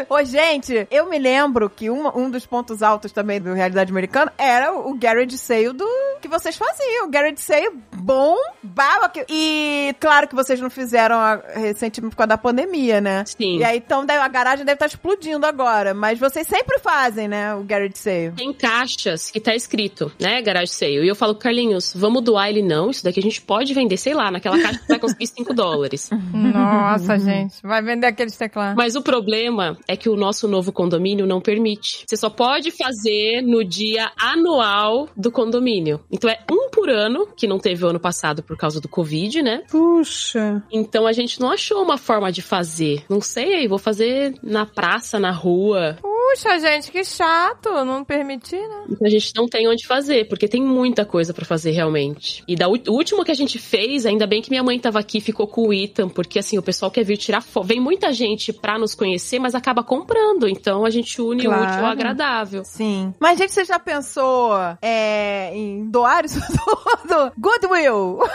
Ô, 0.09 0.23
gente, 0.25 0.87
eu 0.91 1.09
me 1.09 1.19
lembro 1.19 1.69
que 1.71 1.91
uma- 1.91 2.17
um 2.17 2.31
dos 2.31 2.47
pontos 2.47 2.83
altos 2.83 3.13
também 3.13 3.41
do 3.41 3.53
Realidade 3.53 3.91
Americana 3.91 4.33
era 4.39 4.73
o, 4.73 4.91
o 4.91 4.95
garage 4.99 5.37
sale 5.39 5.73
do 5.73 5.87
que 6.21 6.29
vocês 6.29 6.57
faziam. 6.57 7.07
O 7.07 7.11
garage 7.11 7.41
sale 7.41 7.71
bom, 7.97 8.37
baba. 8.63 9.09
que- 9.09 9.25
E 9.29 9.95
claro 10.01 10.29
que 10.29 10.35
vocês 10.35 10.61
não 10.61 10.71
fizeram 10.71 11.17
a- 11.17 11.43
recentemente 11.55 12.11
por 12.11 12.17
causa 12.17 12.29
da 12.29 12.39
pandemia, 12.39 13.01
né? 13.01 13.25
Sim. 13.27 13.59
E 13.59 13.65
aí, 13.65 13.79
então, 13.79 14.05
a 14.09 14.29
garagem 14.29 14.65
deve 14.65 14.75
estar 14.77 14.87
explodindo 14.87 15.47
agora. 15.47 15.95
Mas 15.95 16.19
vocês 16.19 16.47
sempre 16.47 16.79
fazem, 16.79 17.29
né? 17.29 17.55
O 17.55 17.63
garage 17.65 17.93
sale. 17.97 18.33
Tem 18.37 18.53
caixas 18.53 19.31
que 19.31 19.41
tá 19.41 19.55
escrito, 19.55 20.11
né, 20.21 20.41
garage 20.43 20.73
sale. 20.73 21.03
E 21.05 21.09
eu 21.09 21.15
falo, 21.15 21.35
Carlinhos, 21.35 21.93
vamos 21.95 22.23
doar 22.23 22.49
ele 22.49 22.63
não? 22.63 22.91
Isso 22.91 23.05
daqui 23.05 23.21
a 23.21 23.23
gente 23.23 23.41
pode 23.43 23.73
vender, 23.75 23.97
sei 23.97 24.15
lá, 24.15 24.31
naquela 24.31 24.61
caixa 24.61 24.79
que 24.81 24.89
vai 24.89 24.99
conseguir 24.99 25.27
5 25.27 25.53
dólares. 25.55 26.11
Nossa, 26.13 27.19
gente. 27.19 27.57
Vai 27.63 27.83
vender 27.83 28.07
aqueles 28.07 28.37
teclados. 28.37 28.77
Mas 28.77 28.95
o 28.97 29.03
problema 29.03 29.77
é 29.89 29.97
que 29.97 30.09
o 30.09 30.17
nosso 30.17 30.47
novo 30.49 30.73
condomínio 30.73 31.27
não 31.27 31.41
permite. 31.41 32.05
Você 32.07 32.17
só 32.17 32.29
pode 32.31 32.71
fazer 32.71 33.43
no 33.43 33.65
dia 33.65 34.11
anual 34.19 35.09
do 35.17 35.31
condomínio. 35.31 36.01
Então 36.11 36.29
é 36.31 36.39
um 36.51 36.71
por 36.71 36.89
ano, 36.91 37.27
que 37.37 37.47
não 37.53 37.59
teve 37.59 37.85
o 37.85 37.89
ano 37.89 38.01
passado 38.01 38.43
por 38.43 38.57
causa 38.57 38.81
do 38.81 38.89
Covid, 38.89 39.43
né? 39.43 39.63
Puxa. 39.71 40.63
Então 40.73 41.07
a 41.07 41.13
gente 41.13 41.39
não 41.39 41.51
achou 41.51 41.83
uma 41.83 41.99
forma 41.99 42.33
de 42.33 42.41
fazer. 42.41 43.05
Não 43.11 43.21
sei, 43.21 43.69
vou 43.69 43.79
fazer 43.79 44.35
na 44.43 44.65
praça, 44.65 45.19
na 45.19 45.31
rua. 45.31 45.99
Puxa, 46.01 46.59
gente, 46.59 46.91
que 46.91 47.05
chato. 47.05 47.69
Não 47.85 48.03
permitir, 48.05 48.57
né? 48.57 48.85
Então 48.91 49.07
a 49.07 49.11
gente 49.11 49.33
não 49.37 49.47
tem 49.47 49.69
onde 49.69 49.87
fazer, 49.87 50.29
porque 50.29 50.49
tem 50.49 50.63
muita 50.63 51.05
coisa 51.05 51.35
pra 51.35 51.45
fazer 51.45 51.73
realmente. 51.73 52.43
E 52.49 52.57
da 52.57 52.69
o 52.69 52.79
último 52.89 53.25
que 53.25 53.31
a 53.31 53.35
gente 53.35 53.59
fez, 53.59 54.07
ainda 54.07 54.27
bem 54.27 54.41
que 54.41 54.49
minha 54.51 54.63
mãe 54.63 54.79
tava 54.79 54.99
aqui, 54.99 55.21
ficou 55.21 55.47
com 55.47 55.69
o 55.69 55.73
Ethan, 55.75 56.09
porque 56.09 56.39
assim, 56.39 56.57
o 56.57 56.63
pessoal 56.63 56.91
quer 56.91 57.05
vir 57.05 57.19
tirar 57.19 57.43
foto. 57.43 57.67
Vem 57.67 57.81
muita 57.81 58.13
gente 58.13 58.53
pra 58.53 58.79
nos 58.79 58.95
conhecer, 58.95 59.39
mas 59.39 59.55
acaba 59.55 59.83
comprando. 59.85 60.49
Então 60.49 60.85
a 60.87 60.91
gente 60.91 61.21
une 61.21 61.47
o 61.47 61.51
Claro. 61.51 61.71
útil 61.73 61.85
ao 61.85 61.91
agradável. 61.93 62.65
Sim. 62.65 63.13
Mas, 63.21 63.39
gente, 63.39 63.53
você 63.53 63.65
já 63.65 63.79
pensou 63.79 64.53
é, 64.81 65.55
em 65.55 65.91
doar 65.91 66.25
isso 66.25 66.41
tudo? 66.49 67.33
Goodwill! 67.43 68.21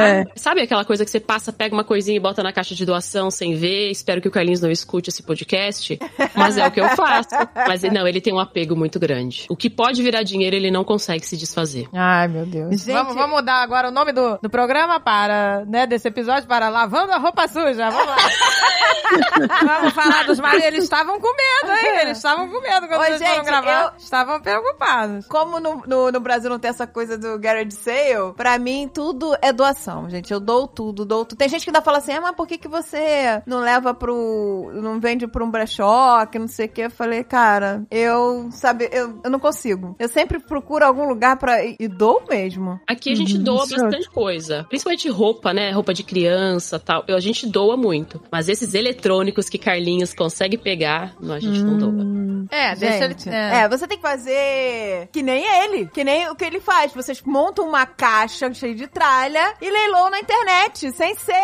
É. 0.00 0.24
Sabe 0.36 0.62
aquela 0.62 0.84
coisa 0.84 1.04
que 1.04 1.10
você 1.10 1.20
passa, 1.20 1.52
pega 1.52 1.74
uma 1.74 1.84
coisinha 1.84 2.16
e 2.16 2.20
bota 2.20 2.42
na 2.42 2.52
caixa 2.52 2.74
de 2.74 2.84
doação 2.84 3.30
sem 3.30 3.54
ver? 3.54 3.90
Espero 3.90 4.20
que 4.20 4.28
o 4.28 4.30
Carlinhos 4.30 4.60
não 4.60 4.70
escute 4.70 5.10
esse 5.10 5.22
podcast. 5.22 5.98
Mas 6.34 6.56
é 6.56 6.66
o 6.66 6.70
que 6.70 6.80
eu 6.80 6.88
faço. 6.90 7.28
Mas 7.66 7.82
não, 7.82 8.06
ele 8.06 8.20
tem 8.20 8.32
um 8.32 8.38
apego 8.38 8.76
muito 8.76 8.98
grande. 8.98 9.46
O 9.48 9.56
que 9.56 9.70
pode 9.70 10.02
virar 10.02 10.22
dinheiro, 10.22 10.54
ele 10.56 10.70
não 10.70 10.84
consegue 10.84 11.24
se 11.26 11.36
desfazer. 11.36 11.88
Ai, 11.94 12.28
meu 12.28 12.44
Deus. 12.46 12.82
Gente- 12.82 12.92
Vamos, 12.92 13.14
vamos 13.14 13.36
mudar 13.36 13.62
agora 13.62 13.88
o 13.88 13.90
nome 13.90 14.12
do, 14.12 14.38
do 14.42 14.50
programa 14.50 15.00
para, 15.00 15.64
né, 15.66 15.86
desse 15.86 16.08
episódio 16.08 16.48
para 16.48 16.68
Lavando 16.68 17.12
a 17.12 17.18
Roupa 17.18 17.46
Suja. 17.48 17.90
Vamos 17.90 18.06
lá. 18.06 18.16
vamos 19.64 19.92
falar 19.94 20.24
dos 20.24 20.38
maridos. 20.40 20.66
Eles 20.66 20.84
estavam 20.84 21.20
com 21.20 21.28
medo, 21.28 21.72
hein? 21.78 21.98
Eles 22.02 22.16
estavam 22.18 22.48
com 22.48 22.60
medo 22.60 22.86
quando 22.88 23.00
Ô, 23.00 23.04
eles 23.04 23.18
foram 23.20 23.34
gente, 23.34 23.44
gravar. 23.44 23.82
eu- 23.84 23.90
Estavam 23.98 24.40
preocupados. 24.40 25.26
Como 25.26 25.58
no, 25.60 25.82
no, 25.86 26.12
no 26.12 26.20
Brasil 26.20 26.50
não 26.50 26.58
tem 26.58 26.68
essa 26.70 26.86
coisa 26.86 27.16
do 27.18 27.38
garage 27.60 27.72
sale, 27.72 28.32
pra 28.36 28.58
mim 28.58 28.88
tudo 28.92 29.36
é 29.42 29.52
doação, 29.52 30.08
gente. 30.08 30.32
Eu 30.32 30.40
dou 30.40 30.66
tudo, 30.66 31.04
dou 31.04 31.24
tudo. 31.24 31.38
Tem 31.38 31.48
gente 31.48 31.64
que 31.64 31.70
ainda 31.70 31.82
fala 31.82 31.98
assim, 31.98 32.12
ah, 32.12 32.20
mas 32.20 32.34
por 32.34 32.46
que, 32.46 32.58
que 32.58 32.68
você 32.68 33.42
não 33.46 33.60
leva 33.60 33.94
pro... 33.94 34.70
não 34.74 35.00
vende 35.00 35.26
pra 35.26 35.44
um 35.44 35.50
brechó, 35.50 36.24
que 36.26 36.38
não 36.38 36.48
sei 36.48 36.66
o 36.66 36.68
que. 36.68 36.82
Eu 36.82 36.90
falei, 36.90 37.22
cara, 37.24 37.84
eu, 37.90 38.48
sabe, 38.52 38.88
eu, 38.92 39.20
eu 39.22 39.30
não 39.30 39.38
consigo. 39.38 39.94
Eu 39.98 40.08
sempre 40.08 40.38
procuro 40.38 40.84
algum 40.84 41.06
lugar 41.06 41.36
pra... 41.36 41.64
e, 41.64 41.76
e 41.78 41.88
dou 41.88 42.22
mesmo. 42.28 42.80
Aqui 42.86 43.10
a 43.12 43.14
gente 43.14 43.36
Uhum, 43.36 43.44
doa 43.44 43.64
é 43.64 43.68
bastante 43.68 44.10
coisa. 44.10 44.64
Principalmente 44.68 45.08
roupa, 45.08 45.52
né? 45.52 45.70
Roupa 45.70 45.94
de 45.94 46.02
criança 46.02 46.78
tal. 46.78 47.04
Eu, 47.06 47.16
a 47.16 47.20
gente 47.20 47.46
doa 47.46 47.76
muito. 47.76 48.20
Mas 48.30 48.48
esses 48.48 48.74
eletrônicos 48.74 49.48
que 49.48 49.58
Carlinhos 49.58 50.12
consegue 50.14 50.58
pegar, 50.58 51.14
não, 51.20 51.34
a 51.34 51.40
gente 51.40 51.62
não 51.62 51.78
doa. 51.78 52.46
É, 52.50 52.74
deixa 52.74 53.04
ele... 53.04 53.10
Gente, 53.10 53.28
É. 53.28 53.62
é, 53.62 53.68
você 53.68 53.86
tem 53.86 53.96
que 53.98 54.02
fazer 54.02 55.08
que 55.12 55.22
nem 55.22 55.44
ele, 55.64 55.86
que 55.86 56.02
nem 56.04 56.28
o 56.28 56.34
que 56.34 56.44
ele 56.44 56.60
faz. 56.60 56.92
Vocês 56.92 57.22
montam 57.22 57.49
uma 57.58 57.86
caixa 57.86 58.52
cheia 58.54 58.74
de 58.74 58.86
tralha 58.86 59.54
e 59.60 59.70
leiloam 59.70 60.10
na 60.10 60.20
internet, 60.20 60.90
sem 60.92 61.14
ser. 61.16 61.34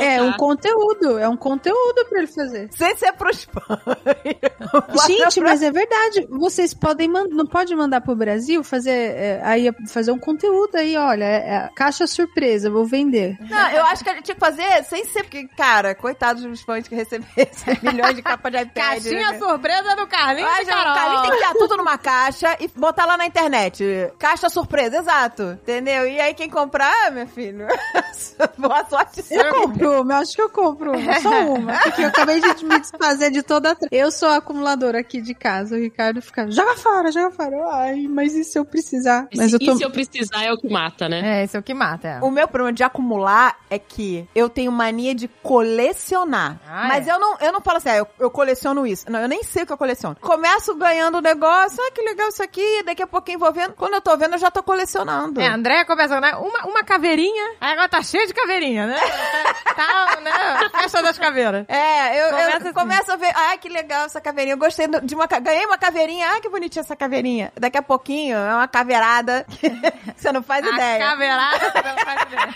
É 0.00 0.22
um 0.22 0.32
conteúdo, 0.34 1.18
é 1.18 1.28
um 1.28 1.36
conteúdo 1.36 2.04
pra 2.08 2.18
ele 2.18 2.26
fazer. 2.26 2.68
sem 2.72 2.94
ser 2.96 3.12
pros 3.12 3.46
Gente, 5.06 5.40
mas 5.40 5.62
é 5.62 5.70
verdade. 5.70 6.26
Vocês 6.30 6.74
podem 6.74 7.08
man- 7.08 7.28
não 7.30 7.46
pode 7.46 7.74
mandar 7.74 8.00
pro 8.00 8.14
Brasil 8.14 8.62
fazer 8.64 8.90
é, 8.90 9.40
aí 9.44 9.70
fazer 9.88 10.12
um 10.12 10.18
conteúdo 10.18 10.76
aí, 10.76 10.96
olha, 10.96 11.24
é, 11.24 11.54
é 11.54 11.70
caixa 11.74 12.06
surpresa, 12.06 12.70
vou 12.70 12.84
vender. 12.84 13.36
Não, 13.40 13.70
eu 13.70 13.84
acho 13.86 14.02
que 14.04 14.10
a 14.10 14.14
gente 14.14 14.24
tinha 14.24 14.34
que 14.34 14.40
fazer 14.40 14.84
sem 14.84 15.04
ser, 15.04 15.22
porque, 15.22 15.46
cara, 15.56 15.94
coitados 15.94 16.42
dos 16.42 16.60
fãs 16.62 16.86
que 16.86 16.94
recebessem 16.94 17.78
milhões 17.82 18.14
de 18.16 18.22
capas 18.22 18.52
de 18.52 18.58
iPad. 18.58 18.74
Caixinha 18.74 19.32
né? 19.32 19.38
surpresa 19.38 19.96
do 19.96 20.06
Carlinhos 20.06 20.50
Ah, 20.50 20.62
o 20.62 20.66
Carlinhos 20.94 21.22
tem 21.22 21.30
que 21.30 21.36
criar 21.36 21.52
tudo 21.54 21.76
numa 21.76 21.98
caixa 21.98 22.56
e 22.60 22.68
botar 22.68 23.06
lá 23.06 23.16
na 23.16 23.26
internet. 23.26 23.84
Caixa 24.18 24.48
surpresa, 24.48 24.98
exato. 24.98 25.21
Entendeu? 25.52 26.06
E 26.06 26.20
aí 26.20 26.34
quem 26.34 26.48
comprar, 26.48 27.10
meu 27.12 27.26
filho, 27.26 27.66
boa 28.58 28.84
sorte. 28.88 29.22
Eu 29.30 29.50
compro 29.52 30.02
uma, 30.02 30.14
eu 30.14 30.18
acho 30.18 30.34
que 30.34 30.42
eu 30.42 30.50
compro 30.50 30.98
uma, 30.98 31.20
só 31.20 31.30
uma, 31.52 31.78
porque 31.78 32.02
eu 32.02 32.08
acabei 32.08 32.40
de 32.40 32.64
me 32.64 32.78
desfazer 32.78 33.30
de 33.30 33.42
toda 33.42 33.72
a... 33.72 33.76
Eu 33.90 34.10
sou 34.10 34.28
a 34.28 34.36
acumuladora 34.36 35.00
aqui 35.00 35.20
de 35.20 35.34
casa, 35.34 35.76
o 35.76 35.78
Ricardo 35.78 36.20
fica, 36.20 36.50
joga 36.50 36.76
fora, 36.76 37.12
joga 37.12 37.30
fora. 37.30 37.56
Ai, 37.72 38.06
mas 38.08 38.34
e 38.34 38.44
se 38.44 38.58
eu 38.58 38.64
precisar? 38.64 39.28
E 39.30 39.36
Mas 39.36 39.50
se, 39.50 39.56
eu 39.56 39.60
tô... 39.60 39.72
e 39.72 39.76
se 39.76 39.82
eu 39.84 39.90
precisar, 39.90 40.44
é 40.44 40.52
o 40.52 40.56
que 40.56 40.68
mata, 40.68 41.08
né? 41.08 41.40
É, 41.40 41.44
esse 41.44 41.56
é 41.56 41.60
o 41.60 41.62
que 41.62 41.74
mata, 41.74 42.08
é. 42.08 42.20
O 42.20 42.30
meu 42.30 42.46
problema 42.48 42.72
de 42.72 42.82
acumular 42.82 43.56
é 43.70 43.78
que 43.78 44.28
eu 44.34 44.48
tenho 44.48 44.72
mania 44.72 45.14
de 45.14 45.28
colecionar. 45.28 46.60
Ah, 46.66 46.88
Mas 46.88 47.06
é? 47.06 47.12
eu 47.12 47.18
não, 47.18 47.36
eu 47.38 47.52
não 47.52 47.60
falo 47.60 47.78
assim, 47.78 47.88
ah, 47.90 47.96
eu, 47.96 48.06
eu 48.18 48.30
coleciono 48.30 48.86
isso. 48.86 49.10
Não, 49.10 49.20
eu 49.20 49.28
nem 49.28 49.42
sei 49.42 49.62
o 49.62 49.66
que 49.66 49.72
eu 49.72 49.78
coleciono. 49.78 50.16
Começo 50.20 50.74
ganhando 50.74 51.18
o 51.18 51.20
negócio, 51.20 51.82
ah, 51.82 51.90
que 51.92 52.02
legal 52.02 52.28
isso 52.28 52.42
aqui, 52.42 52.82
daqui 52.84 53.02
a 53.02 53.06
pouquinho 53.06 53.38
vou 53.38 53.52
vendo. 53.52 53.74
Quando 53.74 53.94
eu 53.94 54.00
tô 54.00 54.16
vendo, 54.16 54.34
eu 54.34 54.38
já 54.38 54.50
tô 54.50 54.62
colecionando. 54.62 55.11
É, 55.40 55.46
a 55.48 55.54
Andréia 55.54 55.84
começa, 55.84 56.20
né? 56.20 56.34
Uma, 56.36 56.66
uma 56.66 56.84
caveirinha, 56.84 57.52
aí 57.60 57.72
agora 57.72 57.88
tá 57.88 58.02
cheio 58.02 58.26
de 58.26 58.34
caveirinha, 58.34 58.86
né? 58.86 58.96
tá, 59.76 60.18
né? 60.20 60.70
Festa 60.80 61.02
das 61.02 61.18
caveiras. 61.18 61.64
É, 61.68 62.22
eu, 62.24 62.30
Começa 62.30 62.50
eu 62.50 62.56
assim. 62.58 62.72
começo 62.72 63.12
a 63.12 63.16
ver, 63.16 63.32
ah, 63.34 63.56
que 63.56 63.68
legal 63.68 64.06
essa 64.06 64.20
caveirinha. 64.20 64.54
Eu 64.54 64.58
gostei 64.58 64.86
de 64.88 65.14
uma, 65.14 65.26
ganhei 65.26 65.66
uma 65.66 65.78
caveirinha, 65.78 66.30
ah, 66.32 66.40
que 66.40 66.48
bonitinha 66.48 66.80
essa 66.82 66.96
caveirinha. 66.96 67.52
Daqui 67.58 67.78
a 67.78 67.82
pouquinho 67.82 68.36
é 68.36 68.54
uma 68.54 68.68
caveirada 68.68 69.46
você 70.16 70.32
não 70.32 70.42
faz 70.42 70.64
A 70.66 70.70
ideia. 70.70 70.98
caveirada, 70.98 71.58
você 71.70 71.82
não 71.82 71.98
faz 71.98 72.22
ideia. 72.22 72.54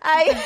Aí, 0.02 0.36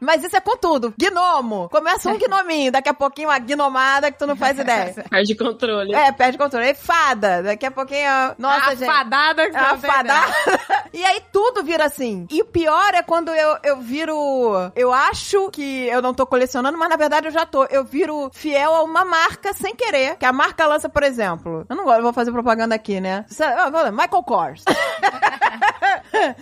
mas 0.00 0.22
isso 0.24 0.36
é 0.36 0.40
com 0.40 0.56
tudo. 0.56 0.94
Gnomo. 0.98 1.68
Começa 1.68 2.10
um 2.10 2.18
gnominho, 2.18 2.72
daqui 2.72 2.88
a 2.88 2.94
pouquinho 2.94 3.28
uma 3.28 3.38
gnomada 3.38 4.10
que 4.10 4.18
tu 4.18 4.26
não 4.26 4.36
faz 4.36 4.58
ideia. 4.58 4.94
Perde 5.10 5.34
controle. 5.34 5.94
É, 5.94 6.12
perde 6.12 6.38
controle. 6.38 6.66
Aí 6.66 6.74
fada. 6.74 7.42
Daqui 7.42 7.66
a 7.66 7.70
pouquinho, 7.70 8.10
nossa, 8.38 8.70
a 8.70 8.74
gente. 8.74 8.86
fadada 8.86 9.50
que 9.50 9.56
É 9.56 9.60
você 9.60 9.66
não 9.68 9.78
tem 9.78 9.90
ideia. 9.90 9.92
fadada. 9.92 10.81
E 10.92 11.04
aí 11.04 11.22
tudo 11.32 11.62
vira 11.62 11.84
assim. 11.84 12.26
E 12.30 12.40
o 12.42 12.44
pior 12.44 12.94
é 12.94 13.02
quando 13.02 13.30
eu, 13.30 13.58
eu 13.62 13.80
viro. 13.80 14.70
Eu 14.74 14.92
acho 14.92 15.50
que 15.50 15.86
eu 15.88 16.02
não 16.02 16.14
tô 16.14 16.26
colecionando, 16.26 16.78
mas 16.78 16.88
na 16.88 16.96
verdade 16.96 17.26
eu 17.26 17.32
já 17.32 17.44
tô. 17.44 17.64
Eu 17.64 17.84
viro 17.84 18.30
fiel 18.32 18.74
a 18.74 18.82
uma 18.82 19.04
marca 19.04 19.52
sem 19.52 19.74
querer. 19.74 20.16
Que 20.16 20.26
a 20.26 20.32
marca 20.32 20.66
lança, 20.66 20.88
por 20.88 21.02
exemplo. 21.02 21.66
Eu 21.68 21.76
não 21.76 21.84
vou 21.84 22.12
fazer 22.12 22.32
propaganda 22.32 22.74
aqui, 22.74 23.00
né? 23.00 23.24
Ah, 23.40 23.90
Michael 23.90 24.22
Kors. 24.22 24.64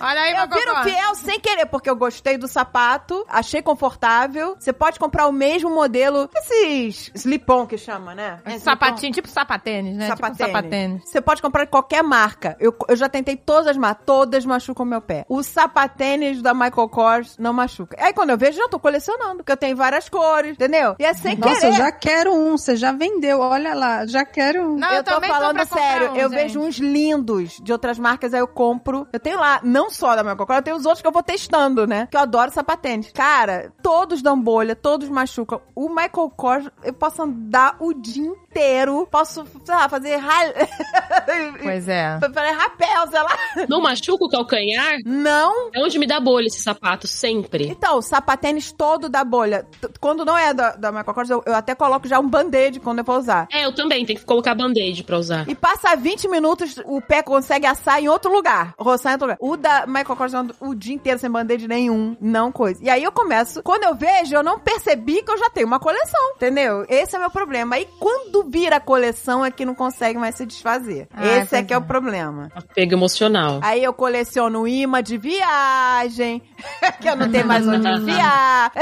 Olha 0.01 0.21
aí, 0.21 0.33
Eu 0.35 0.49
viro 0.49 0.71
cocô. 0.75 0.83
fiel 0.85 1.15
sem 1.15 1.41
querer, 1.41 1.67
porque 1.67 1.89
eu 1.91 1.97
gostei 1.97 2.37
do 2.39 2.47
sapato, 2.49 3.25
achei 3.29 3.63
confortável. 3.63 4.57
Você 4.59 4.73
pode 4.73 4.99
comprar 4.99 5.27
o 5.27 5.33
mesmo 5.33 5.71
modelo, 5.71 6.29
esses 6.37 7.11
slip-on 7.15 7.67
que 7.67 7.77
chama, 7.79 8.15
né? 8.15 8.41
Um 8.47 8.59
sapatinho, 8.59 9.13
tipo 9.13 9.29
sapatênis, 9.29 9.97
né? 9.97 10.07
Sapatênis. 10.09 10.39
Tipo 10.39 10.47
sapatênis. 10.49 11.03
Você 11.11 11.21
pode 11.21 11.43
comprar 11.43 11.65
de 11.65 11.71
qualquer 11.71 12.03
marca. 12.03 12.57
Eu, 12.61 12.75
eu 12.89 12.97
já 12.97 13.09
tentei 13.09 13.37
todas 13.37 13.67
as 13.67 13.77
marcas, 13.77 14.05
todas 14.07 14.45
machucam 14.45 14.85
meu 14.87 15.01
pé. 15.01 15.25
O 15.29 15.43
sapatênis 15.43 16.43
da 16.43 16.53
Michael 16.53 16.89
Kors 16.89 17.37
não 17.39 17.53
machuca. 17.53 17.97
Aí 18.01 18.13
quando 18.13 18.31
eu 18.31 18.39
vejo, 18.39 18.59
já 18.59 18.69
tô 18.69 18.79
colecionando, 18.79 19.37
porque 19.39 19.53
eu 19.53 19.57
tenho 19.57 19.77
várias 19.77 20.09
cores, 20.09 20.53
entendeu? 20.53 20.97
E 20.99 21.05
é 21.05 21.15
sem 21.15 21.37
Nossa, 21.37 21.55
querer. 21.55 21.69
eu 21.69 21.73
já 21.77 21.93
quero 21.93 22.35
um, 22.35 22.57
você 22.57 22.77
já 22.77 22.93
vendeu, 22.93 23.41
olha 23.41 23.75
lá, 23.75 24.07
já 24.07 24.25
quero 24.25 24.63
um. 24.73 24.77
Não, 24.77 24.93
eu 24.93 25.03
tô 25.05 25.13
também 25.13 25.31
tô 25.31 25.37
falando 25.37 25.65
sério, 25.67 26.13
um, 26.13 26.17
eu 26.17 26.29
gente. 26.29 26.39
vejo 26.43 26.61
uns 26.61 26.77
lindos 26.79 27.59
de 27.63 27.73
outras 27.73 27.99
marcas, 27.99 28.35
aí 28.35 28.41
eu 28.41 28.49
compro. 28.49 29.07
Eu 29.13 29.21
tenho 29.21 29.39
lá, 29.39 29.61
não 29.71 29.91
só 29.91 30.17
da 30.17 30.23
Michael 30.23 30.47
Kors, 30.47 30.57
eu 30.57 30.63
tenho 30.63 30.77
os 30.77 30.85
outros 30.85 31.01
que 31.01 31.07
eu 31.07 31.13
vou 31.13 31.23
testando, 31.23 31.87
né? 31.87 32.09
Que 32.11 32.17
eu 32.17 32.21
adoro 32.21 32.51
sapatênis. 32.51 33.11
Cara, 33.13 33.73
todos 33.83 34.21
dão 34.21 34.41
bolha, 34.41 34.75
todos 34.75 35.09
machucam. 35.09 35.61
O 35.75 35.89
Michael 35.89 36.31
Kors, 36.37 36.69
eu 36.83 36.93
posso 36.93 37.23
andar 37.23 37.77
o 37.79 37.95
dia 37.95 38.27
inteiro, 38.27 39.07
posso, 39.11 39.47
sei 39.65 39.75
lá, 39.75 39.89
fazer 39.89 40.17
ra... 40.17 40.41
Pois 41.63 41.89
é. 41.89 42.19
fazer 42.21 42.51
rapel, 42.51 43.07
sei 43.11 43.23
lá. 43.23 43.39
Não 43.69 43.81
machuca 43.81 44.25
o 44.25 44.29
calcanhar? 44.29 44.99
Não. 45.05 45.71
É 45.73 45.81
onde 45.81 45.99
me 45.99 46.07
dá 46.07 46.19
bolha 46.19 46.47
esse 46.47 46.63
sapato, 46.63 47.07
sempre. 47.07 47.69
Então, 47.69 47.99
o 47.99 48.03
sapatênis 48.03 48.73
todo 48.73 49.09
dá 49.09 49.23
bolha. 49.23 49.67
Quando 50.01 50.25
não 50.25 50.37
é 50.37 50.53
da, 50.53 50.73
da 50.73 50.91
Michael 50.91 51.15
Kors, 51.15 51.31
eu, 51.31 51.43
eu 51.47 51.55
até 51.55 51.75
coloco 51.75 52.09
já 52.09 52.19
um 52.19 52.29
band-aid 52.29 52.81
quando 52.81 52.99
eu 52.99 53.05
vou 53.05 53.19
usar. 53.19 53.47
É, 53.53 53.65
eu 53.65 53.75
também, 53.75 54.05
tem 54.05 54.17
que 54.17 54.25
colocar 54.25 54.55
band-aid 54.55 55.05
pra 55.05 55.19
usar. 55.19 55.49
E 55.49 55.55
passa 55.55 55.95
20 55.95 56.29
minutos, 56.29 56.81
o 56.85 57.01
pé 57.01 57.23
consegue 57.23 57.67
assar 57.67 58.03
em 58.03 58.09
outro 58.09 58.33
lugar. 58.33 58.75
Roçar 58.79 59.13
em 59.13 59.15
outro 59.15 59.27
lugar. 59.29 59.39
O 59.41 59.50
da 59.57 59.87
Michael 59.87 60.17
Kors 60.17 60.33
o 60.61 60.75
dia 60.75 60.95
inteiro 60.95 61.19
sem 61.19 61.31
band-aid 61.31 61.67
nenhum, 61.67 62.17
não 62.21 62.53
coisa. 62.53 62.83
E 62.83 62.89
aí 62.89 63.03
eu 63.03 63.13
começo, 63.13 63.63
quando 63.63 63.85
eu 63.85 63.95
vejo, 63.95 64.35
eu 64.35 64.43
não 64.43 64.59
percebi 64.59 65.23
que 65.23 65.31
eu 65.31 65.39
já 65.39 65.51
tenho 65.51 65.67
uma 65.67 65.79
coleção, 65.79 66.33
entendeu? 66.37 66.85
Esse 66.89 67.15
é 67.15 67.19
o 67.19 67.23
meu 67.23 67.31
problema. 67.31 67.77
Aí 67.77 67.89
quando 67.99 68.45
vira 68.45 68.77
a 68.77 68.81
coleção 68.81 69.45
é 69.45 69.51
que 69.51 69.65
não 69.65 69.75
consegue 69.75 70.19
mais 70.19 70.35
se 70.35 70.47
desfazer. 70.47 71.09
Ah, 71.13 71.27
Esse 71.27 71.57
é 71.57 71.63
que 71.63 71.73
é 71.73 71.79
o 71.79 71.83
é. 71.83 71.85
problema. 71.85 72.51
Apego 72.55 72.95
emocional. 72.95 73.61
Aí 73.63 73.83
eu 73.83 73.93
coleciono 73.93 74.67
imã 74.67 75.03
de 75.03 75.17
viagem, 75.19 76.43
que 77.01 77.09
eu 77.09 77.17
não 77.17 77.31
tenho 77.31 77.47
mais 77.47 77.67
onde 77.67 77.89
enfiar. 77.89 78.73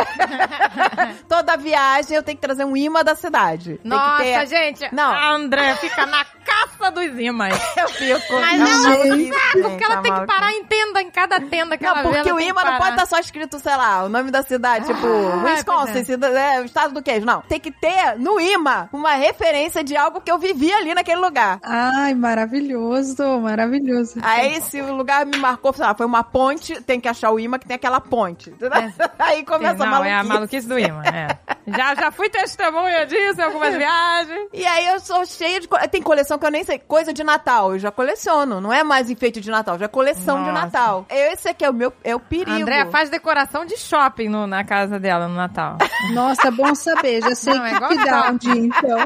Toda 1.29 1.57
viagem 1.57 2.17
eu 2.17 2.23
tenho 2.23 2.37
que 2.37 2.43
trazer 2.43 2.65
um 2.65 2.77
imã 2.77 3.03
da 3.03 3.15
cidade. 3.15 3.79
Tem 3.79 3.91
Nossa, 3.91 4.23
que 4.23 4.33
ter... 4.33 4.47
gente. 4.47 4.95
Não. 4.95 5.13
A 5.13 5.35
André 5.35 5.75
fica 5.77 6.07
na 6.07 6.25
caça 6.25 6.91
dos 6.91 7.19
imãs. 7.19 7.59
Eu 7.77 7.89
fico. 7.89 8.41
Mas 8.41 8.61
um 8.61 8.83
maluquice, 8.83 9.33
saco, 9.33 9.63
porque 9.63 9.85
ela 9.85 9.97
tá 9.97 10.03
tem 10.03 10.15
que 10.15 10.27
parar 10.27 10.53
em 10.53 10.58
tenda, 10.65 11.03
em 11.03 11.11
cada 11.11 11.41
tenda 11.41 11.77
que 11.79 11.85
Não, 11.85 11.95
porque 12.03 12.17
ela 12.19 12.35
o 12.35 12.37
tem 12.39 12.49
imã 12.49 12.63
não 12.65 12.77
pode 12.79 12.91
estar 12.91 13.07
só 13.07 13.19
escrito, 13.19 13.59
sei 13.59 13.77
lá, 13.77 14.05
o 14.05 14.09
nome 14.09 14.31
da 14.31 14.43
cidade, 14.43 14.87
tipo, 14.87 15.07
Ah, 15.07 15.45
Wisconsin, 15.45 15.93
pois 15.93 15.97
é. 16.03 16.05
cida- 16.05 16.29
é, 16.41 16.61
o 16.61 16.65
estado 16.65 16.95
do 16.95 17.03
queijo. 17.03 17.27
Não, 17.27 17.41
tem 17.43 17.59
que 17.61 17.71
ter 17.71 18.17
no 18.19 18.41
imã 18.41 18.89
uma 18.93 19.13
referência 19.15 19.83
de 19.85 19.97
algo 19.97 20.21
que 20.21 20.31
eu 20.31 20.39
vivi 20.39 20.73
ali 20.73 20.95
naquele 20.95 21.21
lugar. 21.21 21.59
Ai, 21.63 22.15
maravilhoso, 22.15 23.41
maravilhoso. 23.41 24.15
Aí, 24.23 24.61
se 24.61 24.81
o 24.81 24.95
lugar 24.95 25.25
me 25.27 25.37
marcou, 25.39 25.73
sei 25.73 25.85
lá, 25.85 25.95
foi 25.95 26.07
uma 26.07 26.23
ponte, 26.25 26.81
tem 26.83 27.01
que 27.01 27.09
achar 27.09 27.31
o 27.31 27.39
imã 27.41 27.59
que 27.59 27.67
tem 27.67 27.75
aquela 27.77 28.01
ponte. 28.01 28.51
entendeu? 28.51 28.71
Aí 29.19 29.45
começa 29.45 29.85
a 29.85 29.87
Não, 29.87 30.05
é 30.05 30.13
a 30.13 30.25
maluquice. 30.25 30.33
maluquice 30.35 30.69
do 30.69 30.79
imã, 30.79 31.03
é. 31.05 31.39
Já, 31.69 31.95
já 31.95 32.11
fui 32.11 32.31
testemunha 32.31 33.05
disso 33.05 33.39
em 33.41 33.45
algumas 33.45 33.75
viagens. 33.77 34.49
E 34.55 34.65
aí 34.65 34.87
eu 34.89 34.99
sou 35.01 35.27
cheia 35.27 35.61
de. 35.61 35.69
Tem 35.91 36.01
coleção 36.01 36.39
que 36.39 36.47
eu 36.47 36.51
nem 36.51 36.65
sei. 36.65 36.79
Coisa 36.79 37.13
de 37.13 37.23
Natal, 37.23 37.73
eu 37.75 37.79
já 37.79 37.91
coleciono. 37.91 38.59
Não 38.59 38.73
é 38.73 38.83
mais 38.83 39.11
enfeite 39.11 39.39
de 39.39 39.51
Natal, 39.51 39.79
já 39.79 39.85
é 39.85 39.89
coleção 39.89 40.45
de 40.49 40.55
Nossa. 40.55 40.67
Natal. 40.67 41.07
Esse 41.09 41.49
aqui 41.49 41.65
é 41.65 41.71
o 41.71 41.73
meu 41.75 41.93
é 42.05 42.15
o 42.15 42.21
perigo. 42.21 42.51
A 42.51 42.55
Andrea 42.63 42.87
faz 42.87 43.11
decoração 43.11 43.65
de 43.65 43.77
shopping 43.77 44.29
no- 44.29 44.47
na 44.47 44.65
casa 44.65 44.99
dela 44.99 45.29
no 45.29 45.35
Natal. 45.35 45.79
Nossa, 46.15 46.51
bom 46.51 46.75
saber. 46.75 47.21
Já 47.23 47.35
sei 47.35 47.55
Não, 47.55 47.65
é 47.67 47.71
que 47.71 47.77
igual 47.77 47.89
cuidar 47.91 48.23
shopping. 48.25 48.33
um 48.35 48.37
dia, 48.39 48.67
então. 48.67 48.99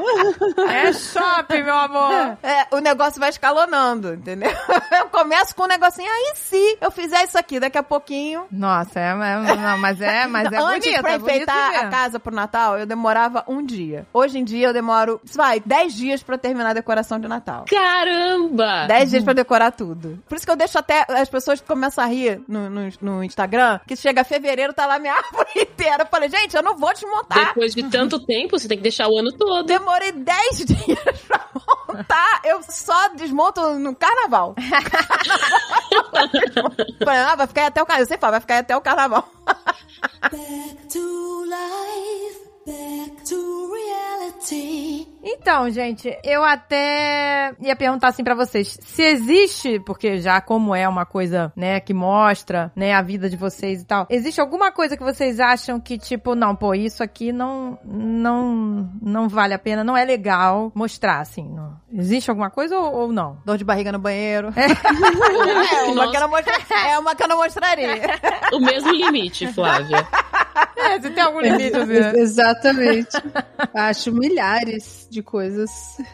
É 0.69 0.93
shopping, 0.93 1.63
meu 1.63 1.77
amor. 1.77 2.37
É, 2.43 2.67
o 2.75 2.79
negócio 2.79 3.19
vai 3.19 3.29
escalonando, 3.29 4.13
entendeu? 4.13 4.51
Eu 4.91 5.07
começo 5.09 5.55
com 5.55 5.63
um 5.63 5.67
negocinho, 5.67 6.09
aí 6.09 6.33
se 6.35 6.77
eu 6.81 6.91
fizer 6.91 7.23
isso 7.23 7.37
aqui 7.37 7.59
daqui 7.59 7.77
a 7.77 7.83
pouquinho. 7.83 8.45
Nossa, 8.51 8.99
é, 8.99 9.09
é- 9.11 9.55
não, 9.55 9.77
mas 9.77 9.99
é, 10.01 10.27
mas 10.27 10.51
é 10.51 10.57
Antes, 10.57 10.85
bonito, 10.85 11.01
pra 11.01 11.11
é 11.13 11.15
enfeitar 11.15 11.71
ver. 11.71 11.77
a 11.77 11.87
casa 11.89 12.19
pro 12.19 12.33
Natal, 12.33 12.77
eu 12.77 12.85
demorava 12.85 13.43
um 13.47 13.63
dia. 13.65 14.05
Hoje 14.13 14.37
em 14.39 14.43
dia 14.43 14.67
eu 14.67 14.73
demoro, 14.73 15.19
vai, 15.35 15.59
10 15.59 15.93
dias 15.93 16.23
pra 16.23 16.37
terminar 16.37 16.69
a 16.71 16.73
decoração 16.73 17.19
de 17.19 17.27
Natal. 17.27 17.65
Caramba! 17.69 18.85
10 18.87 19.09
dias 19.11 19.23
pra 19.23 19.33
decorar 19.33 19.71
tudo. 19.71 20.19
Por 20.27 20.35
isso 20.35 20.45
que 20.45 20.51
eu 20.51 20.55
deixo 20.55 20.77
até 20.77 21.05
as 21.09 21.29
pessoas 21.33 21.59
começam 21.59 22.03
a 22.03 22.07
rir 22.07 22.43
no, 22.47 22.69
no, 22.69 22.81
no 23.01 23.23
Instagram, 23.23 23.79
que 23.87 23.95
chega 23.95 24.23
fevereiro, 24.23 24.71
tá 24.71 24.85
lá 24.85 24.99
minha 24.99 25.13
árvore 25.17 25.49
inteira. 25.55 26.03
Eu 26.03 26.07
falei, 26.07 26.29
gente, 26.29 26.55
eu 26.55 26.61
não 26.61 26.77
vou 26.77 26.93
desmontar. 26.93 27.47
Depois 27.47 27.73
de 27.73 27.89
tanto 27.89 28.19
tempo, 28.23 28.57
você 28.57 28.67
tem 28.67 28.77
que 28.77 28.83
deixar 28.83 29.07
o 29.07 29.17
ano 29.17 29.31
todo. 29.31 29.65
Demorei 29.65 30.11
10 30.11 30.57
dias 30.65 31.21
pra 31.27 31.43
montar. 31.87 32.41
Eu 32.43 32.61
só 32.61 33.09
desmonto 33.15 33.79
no 33.79 33.95
carnaval. 33.95 34.53
Falei, 37.03 37.21
ah, 37.21 37.35
vai 37.35 37.47
ficar 37.47 37.65
até 37.65 37.81
o 37.81 37.85
carnaval. 37.85 38.03
Eu 38.03 38.07
sei 38.07 38.17
falar, 38.17 38.31
vai 38.31 38.41
ficar 38.41 38.59
até 38.59 38.77
o 38.77 38.81
carnaval. 38.81 39.27
Back 40.21 40.87
to 40.91 41.45
life, 41.45 42.39
back 42.65 43.23
to 43.27 43.73
reality. 43.73 44.32
Então, 45.25 45.69
gente, 45.69 46.15
eu 46.23 46.43
até 46.43 47.53
ia 47.61 47.75
perguntar 47.77 48.09
assim 48.09 48.23
pra 48.25 48.35
vocês, 48.35 48.77
se 48.81 49.01
existe, 49.01 49.79
porque 49.79 50.17
já 50.17 50.41
como 50.41 50.75
é 50.75 50.87
uma 50.87 51.05
coisa, 51.05 51.51
né, 51.55 51.79
que 51.79 51.93
mostra, 51.93 52.71
né, 52.75 52.93
a 52.93 53.01
vida 53.01 53.29
de 53.29 53.37
vocês 53.37 53.81
e 53.81 53.85
tal, 53.85 54.05
existe 54.09 54.41
alguma 54.41 54.69
coisa 54.71 54.97
que 54.97 55.03
vocês 55.03 55.39
acham 55.39 55.79
que 55.79 55.97
tipo, 55.97 56.35
não, 56.35 56.53
pô, 56.55 56.73
isso 56.75 57.01
aqui 57.01 57.31
não 57.31 57.79
não 57.85 58.89
não 59.01 59.29
vale 59.29 59.53
a 59.53 59.59
pena, 59.59 59.83
não 59.83 59.95
é 59.95 60.03
legal 60.03 60.71
mostrar 60.75 61.19
assim, 61.21 61.47
não. 61.49 61.73
Existe 61.93 62.29
alguma 62.29 62.49
coisa 62.49 62.77
ou, 62.77 62.93
ou 62.93 63.13
não? 63.13 63.37
Dor 63.45 63.57
de 63.57 63.63
barriga 63.63 63.91
no 63.91 63.99
banheiro. 63.99 64.49
É, 64.55 64.67
uma 65.91 66.09
que 66.11 66.17
eu 66.17 66.21
não 66.21 66.29
mostra- 66.29 66.53
é 66.89 66.99
uma 66.99 67.15
que 67.15 67.23
eu 67.23 67.27
não 67.27 67.37
mostraria. 67.37 68.01
O 68.51 68.59
mesmo 68.59 68.91
limite, 68.91 69.47
Flávia. 69.53 70.05
É, 70.75 70.99
se 70.99 71.09
tem 71.09 71.23
algum 71.23 71.39
limite, 71.39 71.75
assim? 71.75 71.93
Exatamente. 72.19 73.17
Acho 73.73 74.11
milhares 74.11 75.07
de 75.09 75.21
coisas. 75.21 75.69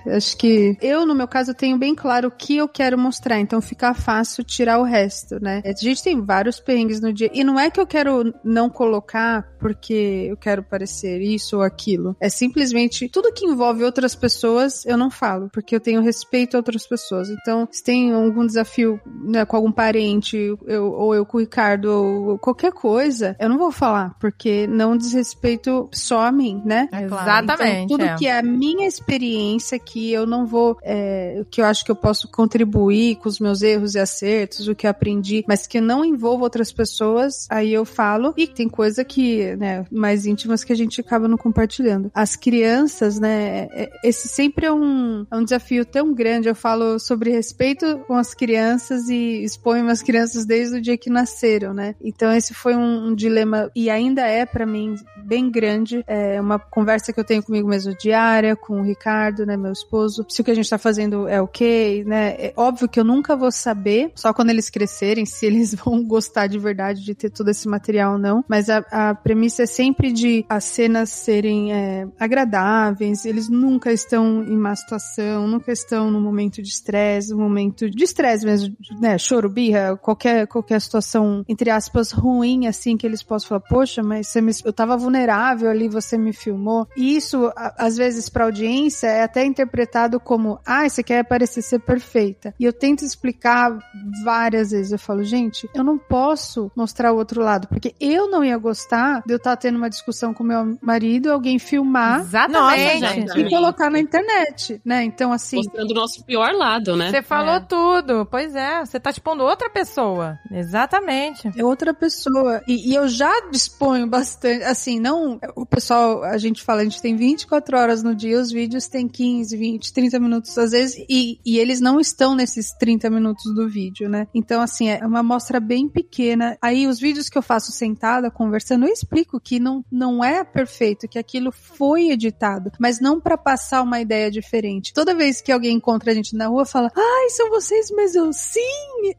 Acho 0.05 0.37
que 0.37 0.77
eu, 0.81 1.05
no 1.05 1.15
meu 1.15 1.27
caso, 1.27 1.53
tenho 1.53 1.77
bem 1.77 1.95
claro 1.95 2.27
o 2.27 2.31
que 2.31 2.57
eu 2.57 2.67
quero 2.67 2.97
mostrar, 2.97 3.39
então 3.39 3.61
fica 3.61 3.93
fácil 3.93 4.43
tirar 4.43 4.79
o 4.79 4.83
resto, 4.83 5.41
né? 5.41 5.61
A 5.65 5.71
gente 5.71 6.03
tem 6.03 6.21
vários 6.21 6.59
perrengues 6.59 6.99
no 7.01 7.11
dia. 7.11 7.29
E 7.33 7.43
não 7.43 7.59
é 7.59 7.69
que 7.69 7.79
eu 7.79 7.87
quero 7.87 8.33
não 8.43 8.69
colocar 8.69 9.47
porque 9.59 10.27
eu 10.29 10.37
quero 10.37 10.63
parecer 10.63 11.21
isso 11.21 11.57
ou 11.57 11.63
aquilo. 11.63 12.15
É 12.19 12.29
simplesmente 12.29 13.09
tudo 13.09 13.33
que 13.33 13.45
envolve 13.45 13.83
outras 13.83 14.15
pessoas, 14.15 14.85
eu 14.85 14.97
não 14.97 15.09
falo, 15.09 15.49
porque 15.51 15.75
eu 15.75 15.79
tenho 15.79 16.01
respeito 16.01 16.55
a 16.55 16.59
outras 16.59 16.87
pessoas. 16.87 17.29
Então, 17.29 17.67
se 17.71 17.83
tem 17.83 18.13
algum 18.13 18.45
desafio 18.45 18.99
né, 19.05 19.45
com 19.45 19.55
algum 19.55 19.71
parente, 19.71 20.37
eu, 20.65 20.91
ou 20.91 21.15
eu 21.15 21.25
com 21.25 21.37
o 21.37 21.41
Ricardo, 21.41 21.85
ou 21.85 22.37
qualquer 22.37 22.71
coisa, 22.71 23.35
eu 23.39 23.49
não 23.49 23.57
vou 23.57 23.71
falar, 23.71 24.15
porque 24.19 24.28
não 24.67 24.97
desrespeito 24.97 25.89
só 25.91 26.21
a 26.21 26.31
mim, 26.31 26.61
né? 26.65 26.89
Exatamente. 26.91 27.85
Então, 27.85 27.97
tudo 27.97 28.05
é. 28.05 28.15
que 28.15 28.27
é 28.27 28.37
a 28.37 28.43
minha 28.43 28.87
experiência, 28.87 29.77
que 29.79 30.11
eu 30.11 30.25
não 30.25 30.45
vou, 30.45 30.77
é, 30.81 31.43
que 31.49 31.61
eu 31.61 31.65
acho 31.65 31.83
que 31.83 31.91
eu 31.91 31.95
posso 31.95 32.27
contribuir 32.27 33.15
com 33.17 33.29
os 33.29 33.39
meus 33.39 33.61
erros 33.61 33.95
e 33.95 33.99
acertos, 33.99 34.67
o 34.67 34.75
que 34.75 34.85
eu 34.85 34.91
aprendi, 34.91 35.43
mas 35.47 35.67
que 35.67 35.79
não 35.81 36.03
envolva 36.03 36.43
outras 36.43 36.71
pessoas, 36.71 37.47
aí 37.49 37.73
eu 37.73 37.85
falo. 37.85 38.33
E 38.37 38.47
tem 38.47 38.67
coisa 38.67 39.03
que, 39.03 39.55
né, 39.55 39.85
mais 39.91 40.25
íntimas 40.25 40.63
que 40.63 40.73
a 40.73 40.75
gente 40.75 41.01
acaba 41.01 41.27
não 41.27 41.37
compartilhando. 41.37 42.11
As 42.13 42.35
crianças, 42.35 43.19
né, 43.19 43.67
é- 43.71 43.89
esse 44.03 44.27
sempre 44.27 44.65
é 44.65 44.71
um, 44.71 45.25
é 45.29 45.35
um 45.35 45.43
desafio 45.43 45.85
tão 45.85 46.13
grande. 46.13 46.47
Eu 46.47 46.55
falo 46.55 46.99
sobre 46.99 47.31
respeito 47.31 47.99
com 48.07 48.15
as 48.15 48.33
crianças 48.33 49.09
e 49.09 49.43
exponho 49.43 49.87
as 49.89 50.01
crianças 50.01 50.45
desde 50.45 50.77
o 50.77 50.81
dia 50.81 50.97
que 50.97 51.09
nasceram, 51.09 51.73
né? 51.73 51.95
Então 52.01 52.31
esse 52.31 52.53
foi 52.53 52.75
um, 52.75 53.07
um 53.07 53.15
dilema 53.15 53.69
e 53.75 53.89
ainda 53.89 54.18
é 54.27 54.45
pra 54.45 54.65
mim 54.65 54.95
bem 55.17 55.49
grande. 55.49 56.03
É 56.07 56.39
uma 56.39 56.59
conversa 56.59 57.13
que 57.13 57.19
eu 57.19 57.23
tenho 57.23 57.43
comigo 57.43 57.67
mesmo 57.67 57.95
diária, 57.95 58.55
com 58.55 58.81
o 58.81 58.83
Ricardo, 58.83 59.45
né, 59.45 59.55
meu 59.55 59.71
esposo. 59.71 60.25
Se 60.29 60.41
o 60.41 60.43
que 60.43 60.51
a 60.51 60.55
gente 60.55 60.69
tá 60.69 60.77
fazendo 60.77 61.27
é 61.27 61.41
ok, 61.41 62.03
né? 62.05 62.35
É 62.39 62.53
óbvio 62.55 62.89
que 62.89 62.99
eu 62.99 63.03
nunca 63.03 63.35
vou 63.35 63.51
saber, 63.51 64.11
só 64.15 64.33
quando 64.33 64.49
eles 64.49 64.69
crescerem, 64.69 65.25
se 65.25 65.45
eles 65.45 65.73
vão 65.75 66.03
gostar 66.03 66.47
de 66.47 66.57
verdade 66.57 67.03
de 67.03 67.13
ter 67.13 67.29
todo 67.29 67.49
esse 67.49 67.67
material 67.67 68.13
ou 68.13 68.19
não. 68.19 68.43
Mas 68.47 68.69
a, 68.69 68.77
a 68.91 69.15
premissa 69.15 69.63
é 69.63 69.65
sempre 69.65 70.11
de 70.11 70.45
as 70.49 70.63
cenas 70.63 71.09
serem 71.09 71.73
é, 71.73 72.07
agradáveis, 72.19 73.25
eles 73.25 73.49
nunca 73.49 73.91
estão 73.91 74.43
em 74.43 74.57
má 74.57 74.75
situação, 74.75 75.47
nunca 75.47 75.71
estão 75.71 76.09
num 76.11 76.21
momento 76.21 76.61
de 76.61 76.69
estresse, 76.69 77.33
um 77.33 77.39
momento 77.39 77.89
de 77.89 78.03
estresse 78.03 78.45
mesmo, 78.45 78.75
né? 78.99 79.17
Choro, 79.17 79.49
birra, 79.49 79.97
qualquer, 79.97 80.47
qualquer 80.47 80.79
situação, 80.81 81.43
entre 81.47 81.69
aspas, 81.69 82.11
ruim, 82.11 82.67
assim, 82.67 82.97
que 82.97 83.05
eles 83.05 83.23
possam 83.23 83.49
falar, 83.49 83.61
poxa, 83.61 84.01
mas 84.09 84.27
você 84.27 84.41
me, 84.41 84.51
eu 84.65 84.73
tava 84.73 84.97
vulnerável 84.97 85.69
ali, 85.69 85.87
você 85.87 86.17
me 86.17 86.33
filmou. 86.33 86.87
E 86.97 87.15
isso, 87.15 87.51
a- 87.55 87.75
às 87.77 87.95
vezes, 87.95 88.27
pra 88.29 88.45
audiência, 88.45 89.07
é 89.07 89.23
até 89.23 89.45
interpretado 89.45 90.19
como, 90.19 90.59
ah, 90.65 90.87
você 90.89 91.03
quer 91.03 91.23
parecer 91.23 91.61
ser 91.61 91.79
perfeita. 91.79 92.53
E 92.59 92.65
eu 92.65 92.73
tento 92.73 93.03
explicar 93.05 93.77
várias 94.23 94.71
vezes, 94.71 94.91
eu 94.91 94.99
falo, 94.99 95.23
gente, 95.23 95.69
eu 95.75 95.83
não 95.83 95.97
posso 95.97 96.71
mostrar 96.75 97.11
o 97.13 97.17
outro 97.17 97.41
lado, 97.41 97.67
porque 97.67 97.93
eu 97.99 98.29
não 98.29 98.43
ia 98.43 98.57
gostar 98.57 99.21
de 99.25 99.33
eu 99.33 99.37
estar 99.37 99.55
tendo 99.57 99.77
uma 99.77 99.89
discussão 99.89 100.33
com 100.33 100.43
meu 100.43 100.77
marido, 100.81 101.31
alguém 101.31 101.59
filmar 101.59 102.21
Exatamente. 102.21 103.01
Nossa, 103.01 103.13
gente. 103.15 103.39
e 103.39 103.49
colocar 103.49 103.89
na 103.89 103.99
internet, 103.99 104.81
né? 104.83 105.03
Então, 105.03 105.31
assim, 105.31 105.57
Mostrando 105.57 105.91
o 105.91 105.93
nosso 105.93 106.23
pior 106.25 106.51
lado, 106.53 106.95
né? 106.95 107.11
Você 107.11 107.21
falou 107.21 107.55
É. 107.55 107.59
tudo. 107.59 108.25
Pois 108.25 108.55
é, 108.55 108.83
você 108.85 108.99
tá 108.99 109.09
expondo 109.09 109.43
outra 109.43 109.69
pessoa. 109.69 110.37
Exatamente. 110.51 111.51
É 111.57 111.63
outra 111.63 111.93
pessoa. 111.93 112.61
E, 112.67 112.91
e 112.91 112.95
eu 112.95 113.07
já 113.07 113.31
disponho 113.51 113.98
bastante. 114.07 114.63
Assim, 114.63 114.99
não. 114.99 115.39
O 115.55 115.65
pessoal, 115.65 116.23
a 116.23 116.37
gente 116.37 116.63
fala, 116.63 116.81
a 116.81 116.83
gente 116.83 117.01
tem 117.01 117.15
24 117.15 117.77
horas 117.77 118.03
no 118.03 118.15
dia, 118.15 118.39
os 118.39 118.51
vídeos 118.51 118.87
têm 118.87 119.07
15, 119.07 119.55
20, 119.55 119.93
30 119.93 120.19
minutos 120.19 120.57
às 120.57 120.71
vezes, 120.71 121.03
e, 121.09 121.39
e 121.45 121.57
eles 121.57 121.79
não 121.79 121.99
estão 121.99 122.35
nesses 122.35 122.71
30 122.77 123.09
minutos 123.09 123.53
do 123.53 123.67
vídeo, 123.69 124.09
né? 124.09 124.27
Então, 124.33 124.61
assim, 124.61 124.89
é 124.89 125.05
uma 125.05 125.19
amostra 125.19 125.59
bem 125.59 125.87
pequena. 125.87 126.57
Aí, 126.61 126.87
os 126.87 126.99
vídeos 126.99 127.29
que 127.29 127.37
eu 127.37 127.41
faço 127.41 127.71
sentada, 127.71 128.31
conversando, 128.31 128.85
eu 128.85 128.93
explico 128.93 129.39
que 129.39 129.59
não, 129.59 129.83
não 129.91 130.23
é 130.23 130.43
perfeito, 130.43 131.07
que 131.07 131.19
aquilo 131.19 131.51
foi 131.51 132.09
editado, 132.09 132.71
mas 132.79 132.99
não 132.99 133.19
pra 133.19 133.37
passar 133.37 133.81
uma 133.81 133.99
ideia 133.99 134.29
diferente. 134.29 134.93
Toda 134.93 135.15
vez 135.15 135.41
que 135.41 135.51
alguém 135.51 135.75
encontra 135.75 136.11
a 136.11 136.13
gente 136.13 136.35
na 136.35 136.47
rua, 136.47 136.65
fala, 136.65 136.91
ai, 136.95 137.29
são 137.29 137.49
vocês, 137.49 137.89
mas 137.91 138.15
eu, 138.15 138.31
sim, 138.33 138.59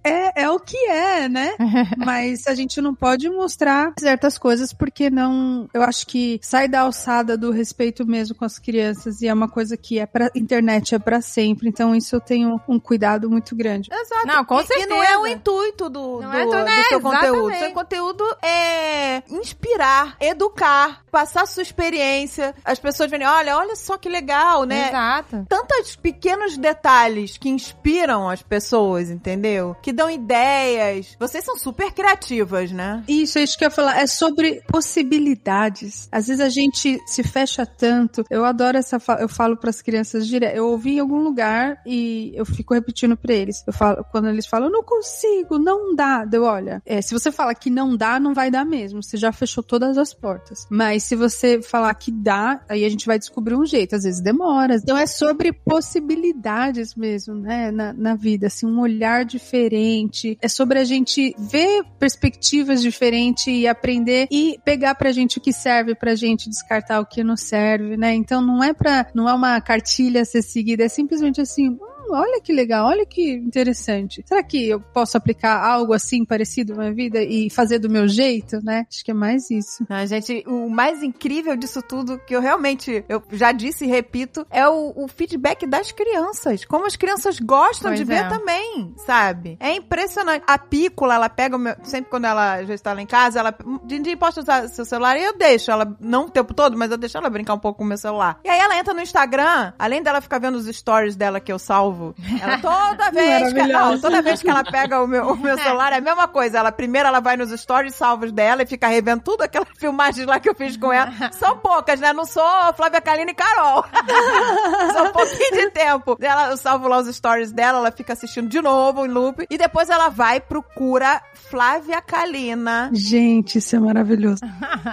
é, 0.04 0.42
é 0.42 0.50
o 0.50 0.58
que 0.58 0.76
é, 0.76 1.28
né? 1.28 1.54
mas 1.98 2.46
a 2.46 2.54
gente 2.54 2.80
não 2.80 2.94
pode 2.94 3.28
mostrar 3.28 3.92
certas 3.98 4.38
coisas 4.38 4.69
porque 4.76 5.10
não. 5.10 5.68
Eu 5.72 5.82
acho 5.82 6.06
que 6.06 6.38
sai 6.42 6.68
da 6.68 6.80
alçada 6.80 7.36
do 7.36 7.50
respeito 7.50 8.06
mesmo 8.06 8.34
com 8.34 8.44
as 8.44 8.58
crianças 8.58 9.20
e 9.22 9.28
é 9.28 9.34
uma 9.34 9.48
coisa 9.48 9.76
que 9.76 9.98
é 9.98 10.06
pra 10.06 10.30
internet, 10.34 10.94
é 10.94 10.98
pra 10.98 11.20
sempre. 11.20 11.68
Então 11.68 11.94
isso 11.94 12.14
eu 12.16 12.20
tenho 12.20 12.60
um 12.68 12.78
cuidado 12.78 13.28
muito 13.30 13.54
grande. 13.56 13.90
Exato. 13.92 14.26
Não, 14.26 14.44
com 14.44 14.60
E- 14.60 14.64
E 14.80 14.86
não 14.86 14.96
é 15.02 15.06
certeza. 15.06 15.20
o 15.20 15.26
intuito 15.26 15.88
do, 15.90 16.20
Não 16.20 16.30
do, 16.30 16.36
é 16.36 16.46
do 16.46 16.56
é, 16.68 16.82
seu 16.84 17.00
conteúdo. 17.00 17.54
Seu 17.56 17.72
conteúdo 17.72 18.24
é 18.42 19.22
inspirar, 19.28 20.16
educar, 20.20 21.02
passar 21.10 21.46
sua 21.46 21.62
experiência. 21.62 22.54
As 22.64 22.78
pessoas 22.78 23.10
verem, 23.10 23.26
olha, 23.26 23.56
olha 23.56 23.76
só 23.76 23.96
que 23.98 24.08
legal, 24.08 24.64
né? 24.64 24.88
Exato. 24.88 25.46
tantos 25.48 25.96
pequenos 25.96 26.56
detalhes 26.56 27.36
que 27.36 27.48
inspiram 27.48 28.28
as 28.28 28.42
pessoas, 28.42 29.10
entendeu? 29.10 29.76
Que 29.82 29.92
dão 29.92 30.10
ideias. 30.10 31.16
Vocês 31.18 31.44
são 31.44 31.56
super 31.56 31.92
criativas, 31.92 32.70
né? 32.70 33.02
Isso, 33.08 33.38
é 33.38 33.42
isso 33.42 33.56
que 33.58 33.64
eu 33.64 33.68
ia 33.68 33.70
falar. 33.70 33.98
É 34.00 34.06
sobre 34.06 34.59
possibilidades. 34.60 36.08
Às 36.10 36.28
vezes 36.28 36.40
a 36.40 36.48
gente 36.48 37.00
se 37.06 37.22
fecha 37.22 37.64
tanto. 37.66 38.24
Eu 38.30 38.44
adoro 38.44 38.78
essa. 38.78 38.98
Eu 39.18 39.28
falo 39.28 39.56
para 39.56 39.70
as 39.70 39.82
crianças 39.82 40.26
direto. 40.26 40.56
Eu 40.56 40.68
ouvi 40.68 40.96
em 40.96 41.00
algum 41.00 41.18
lugar 41.18 41.80
e 41.86 42.32
eu 42.34 42.44
fico 42.44 42.74
repetindo 42.74 43.16
para 43.16 43.34
eles. 43.34 43.62
Eu 43.66 43.72
falo, 43.72 44.04
quando 44.10 44.28
eles 44.28 44.46
falam, 44.46 44.68
eu 44.68 44.72
não 44.72 44.82
consigo, 44.82 45.58
não 45.58 45.94
dá. 45.94 46.24
Deu, 46.24 46.44
olha, 46.44 46.82
é, 46.84 47.00
se 47.00 47.12
você 47.12 47.30
fala 47.32 47.54
que 47.54 47.70
não 47.70 47.96
dá, 47.96 48.20
não 48.20 48.34
vai 48.34 48.50
dar 48.50 48.64
mesmo. 48.64 49.02
Você 49.02 49.16
já 49.16 49.32
fechou 49.32 49.62
todas 49.62 49.98
as 49.98 50.12
portas. 50.14 50.66
Mas 50.70 51.04
se 51.04 51.16
você 51.16 51.60
falar 51.62 51.94
que 51.94 52.10
dá, 52.10 52.60
aí 52.68 52.84
a 52.84 52.88
gente 52.88 53.06
vai 53.06 53.18
descobrir 53.18 53.54
um 53.54 53.64
jeito. 53.64 53.96
Às 53.96 54.04
vezes 54.04 54.20
demora. 54.20 54.76
Então 54.76 54.96
é 54.96 55.06
sobre 55.06 55.52
possibilidades 55.52 56.94
mesmo, 56.94 57.34
né? 57.34 57.70
Na, 57.70 57.92
na 57.92 58.14
vida, 58.14 58.46
assim, 58.46 58.66
um 58.66 58.80
olhar 58.80 59.24
diferente. 59.24 60.38
É 60.40 60.48
sobre 60.48 60.78
a 60.78 60.84
gente 60.84 61.34
ver 61.38 61.82
perspectivas 61.98 62.82
diferentes 62.82 63.46
e 63.46 63.66
aprender 63.66 64.28
e 64.30 64.49
pegar 64.58 64.94
pra 64.94 65.12
gente 65.12 65.38
o 65.38 65.40
que 65.40 65.52
serve 65.52 65.94
pra 65.94 66.14
gente, 66.14 66.48
descartar 66.48 67.00
o 67.00 67.06
que 67.06 67.22
não 67.24 67.36
serve, 67.36 67.96
né? 67.96 68.14
Então 68.14 68.40
não 68.40 68.62
é 68.62 68.72
pra, 68.72 69.06
não 69.14 69.28
é 69.28 69.34
uma 69.34 69.60
cartilha 69.60 70.22
a 70.22 70.24
ser 70.24 70.42
seguida, 70.42 70.84
é 70.84 70.88
simplesmente 70.88 71.40
assim, 71.40 71.70
"Hum, 71.70 71.78
olha 72.12 72.40
que 72.40 72.52
legal, 72.52 72.86
olha 72.86 73.06
que 73.06 73.32
interessante. 73.32 74.22
Será 74.26 74.42
que 74.42 74.68
eu 74.68 74.80
posso 74.80 75.16
aplicar 75.16 75.62
algo 75.62 75.92
assim 75.92 76.24
parecido 76.24 76.74
na 76.74 76.82
minha 76.82 76.94
vida 76.94 77.22
e 77.22 77.50
fazer 77.50 77.78
do 77.78 77.90
meu 77.90 78.08
jeito, 78.08 78.62
né? 78.62 78.86
Acho 78.88 79.04
que 79.04 79.10
é 79.10 79.14
mais 79.14 79.50
isso. 79.50 79.84
A 79.88 80.06
gente, 80.06 80.44
o 80.46 80.68
mais 80.68 81.02
incrível 81.02 81.56
disso 81.56 81.82
tudo, 81.82 82.18
que 82.18 82.34
eu 82.34 82.40
realmente, 82.40 83.04
eu 83.08 83.22
já 83.32 83.52
disse 83.52 83.84
e 83.84 83.88
repito, 83.88 84.46
é 84.50 84.68
o, 84.68 84.92
o 84.96 85.08
feedback 85.08 85.66
das 85.66 85.92
crianças. 85.92 86.64
Como 86.64 86.86
as 86.86 86.96
crianças 86.96 87.38
gostam 87.38 87.90
Pois 87.90 87.98
de 87.98 88.04
ver 88.04 88.24
é. 88.24 88.28
também, 88.28 88.94
sabe? 89.06 89.56
É 89.60 89.74
impressionante. 89.74 90.44
A 90.46 90.58
Pícola, 90.58 91.14
ela 91.14 91.28
pega 91.28 91.56
o 91.56 91.58
meu, 91.58 91.74
sempre 91.82 92.10
quando 92.10 92.24
ela 92.24 92.62
já 92.64 92.74
está 92.74 92.92
lá 92.92 93.02
em 93.02 93.06
casa, 93.06 93.40
ela, 93.40 93.54
Dindi, 93.84 94.16
posso 94.16 94.40
usar 94.40 94.68
seu 94.68 94.84
celular? 94.84 95.16
E 95.16 95.24
eu 95.24 95.36
deixo 95.36 95.70
ela, 95.70 95.96
não 96.00 96.26
o 96.26 96.30
tempo 96.30 96.54
todo, 96.54 96.76
mas 96.76 96.90
eu 96.90 96.98
deixo 96.98 97.16
ela 97.16 97.30
brincar 97.30 97.54
um 97.54 97.58
pouco 97.58 97.78
com 97.78 97.84
o 97.84 97.86
meu 97.86 97.98
celular. 97.98 98.40
E 98.44 98.48
aí 98.48 98.58
ela 98.58 98.78
entra 98.78 98.94
no 98.94 99.00
Instagram, 99.00 99.72
além 99.78 100.02
dela 100.02 100.20
ficar 100.20 100.38
vendo 100.38 100.56
os 100.56 100.66
stories 100.66 101.16
dela 101.16 101.40
que 101.40 101.52
eu 101.52 101.58
salvo, 101.58 101.99
ela 102.40 102.58
toda 102.58 103.10
vez 103.12 103.52
que, 103.52 103.62
não, 103.66 104.00
toda 104.00 104.22
vez 104.22 104.42
que 104.42 104.50
ela 104.50 104.64
pega 104.64 105.02
o 105.02 105.06
meu, 105.06 105.32
o 105.32 105.36
meu 105.36 105.56
celular, 105.58 105.92
é 105.92 105.96
a 105.96 106.00
mesma 106.00 106.28
coisa. 106.28 106.58
Ela 106.58 106.72
primeiro 106.72 107.08
ela 107.08 107.20
vai 107.20 107.36
nos 107.36 107.50
stories 107.58 107.94
salvos 107.94 108.32
dela 108.32 108.62
e 108.62 108.66
fica 108.66 108.88
revendo 108.88 109.22
tudo 109.22 109.42
aquelas 109.42 109.68
filmagens 109.78 110.26
lá 110.26 110.38
que 110.40 110.48
eu 110.48 110.54
fiz 110.54 110.76
com 110.76 110.92
ela. 110.92 111.10
São 111.32 111.56
poucas, 111.58 112.00
né? 112.00 112.12
Não 112.12 112.24
sou 112.24 112.42
Flávia 112.76 113.00
Kalina 113.00 113.30
e 113.30 113.34
Carol. 113.34 113.84
São 114.92 115.06
um 115.06 115.12
pouquinho 115.12 115.52
de 115.52 115.70
tempo. 115.70 116.16
Ela, 116.20 116.50
eu 116.50 116.56
salvo 116.56 116.88
lá 116.88 116.98
os 116.98 117.14
stories 117.14 117.52
dela, 117.52 117.78
ela 117.78 117.92
fica 117.92 118.12
assistindo 118.12 118.48
de 118.48 118.60
novo 118.60 119.04
em 119.04 119.08
loop. 119.08 119.46
E 119.48 119.58
depois 119.58 119.88
ela 119.90 120.08
vai, 120.08 120.40
procura 120.40 121.20
Flávia 121.34 122.00
Kalina 122.00 122.90
Gente, 122.92 123.58
isso 123.58 123.76
é 123.76 123.78
maravilhoso. 123.78 124.40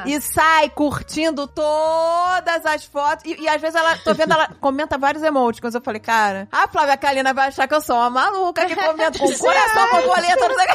e 0.05 0.19
sai 0.19 0.69
curtindo 0.69 1.47
todas 1.47 2.65
as 2.65 2.85
fotos. 2.85 3.25
E, 3.25 3.41
e 3.41 3.47
às 3.47 3.61
vezes 3.61 3.75
ela, 3.75 3.95
tô 3.97 4.13
vendo, 4.13 4.33
ela 4.33 4.49
comenta 4.59 4.97
vários 4.97 5.23
emoticons. 5.23 5.73
Eu 5.73 5.81
falei, 5.81 5.99
cara, 5.99 6.47
a 6.51 6.67
Flávia 6.67 6.96
Kalina 6.97 7.33
vai 7.33 7.47
achar 7.47 7.67
que 7.67 7.73
eu 7.73 7.81
sou 7.81 7.95
uma 7.95 8.09
maluca 8.09 8.65
que 8.65 8.75
comenta 8.75 9.19
com 9.19 9.31
coração, 9.37 9.89
borboleta, 9.91 10.47
não 10.47 10.55
sei 10.55 10.65
o 10.65 10.69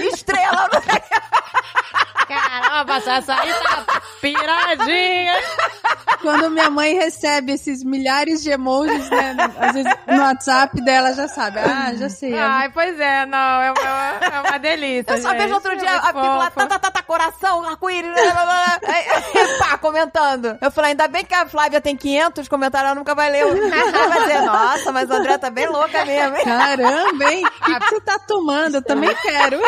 que. 0.00 0.06
Estrela, 0.14 0.68
não 0.72 0.82
sei 0.82 0.92
o 0.96 1.00
que. 1.02 1.41
Caramba, 2.34 2.96
essa 2.96 3.34
aí 3.34 3.52
tá 3.54 4.02
piradinha. 4.20 5.34
Quando 6.20 6.50
minha 6.50 6.70
mãe 6.70 6.94
recebe 6.94 7.52
esses 7.52 7.82
milhares 7.82 8.42
de 8.42 8.50
emojis, 8.50 9.10
né? 9.10 9.36
Às 9.58 9.72
vezes 9.72 9.92
no 10.06 10.22
WhatsApp 10.22 10.80
dela 10.84 11.12
já 11.14 11.26
sabe. 11.28 11.58
Ah, 11.58 11.92
já 11.94 12.08
sei. 12.08 12.38
Ai, 12.38 12.68
pois 12.70 12.98
é, 13.00 13.26
não, 13.26 13.38
é 13.38 13.72
uma, 13.72 14.26
é 14.36 14.40
uma 14.48 14.58
delícia. 14.58 15.12
Eu 15.14 15.22
só 15.22 15.30
gente. 15.30 15.38
vejo 15.42 15.54
outro 15.54 15.72
É 15.72 15.76
dia 15.76 15.90
muito 15.90 16.06
a 16.06 16.12
fofo. 16.12 16.54
tá, 16.54 16.66
tá, 16.66 16.78
tá, 16.78 16.90
tá, 16.92 17.02
coração, 17.02 17.68
arco-íris, 17.68 18.10
pá, 19.58 19.78
comentando. 19.78 20.56
Eu 20.60 20.70
falei, 20.70 20.90
ainda 20.92 21.08
bem 21.08 21.24
que 21.24 21.34
a 21.34 21.46
Flávia 21.46 21.80
tem 21.80 21.96
500 21.96 22.46
comentários, 22.48 22.90
ela 22.90 22.98
nunca 22.98 23.14
vai 23.14 23.30
ler. 23.30 23.40
Ela 23.42 24.08
vai 24.08 24.20
dizer, 24.20 24.42
nossa, 24.42 24.92
mas 24.92 25.10
a 25.10 25.16
André 25.16 25.38
tá 25.38 25.50
bem 25.50 25.66
louca 25.68 26.04
mesmo, 26.04 26.36
hein? 26.36 26.44
Caramba, 26.44 27.32
hein? 27.32 27.44
O 27.44 27.64
que, 27.64 27.80
que 27.80 27.88
você 27.90 28.00
tá 28.00 28.18
tomando? 28.20 28.76
Eu 28.76 28.82
também 28.82 29.14
quero. 29.22 29.60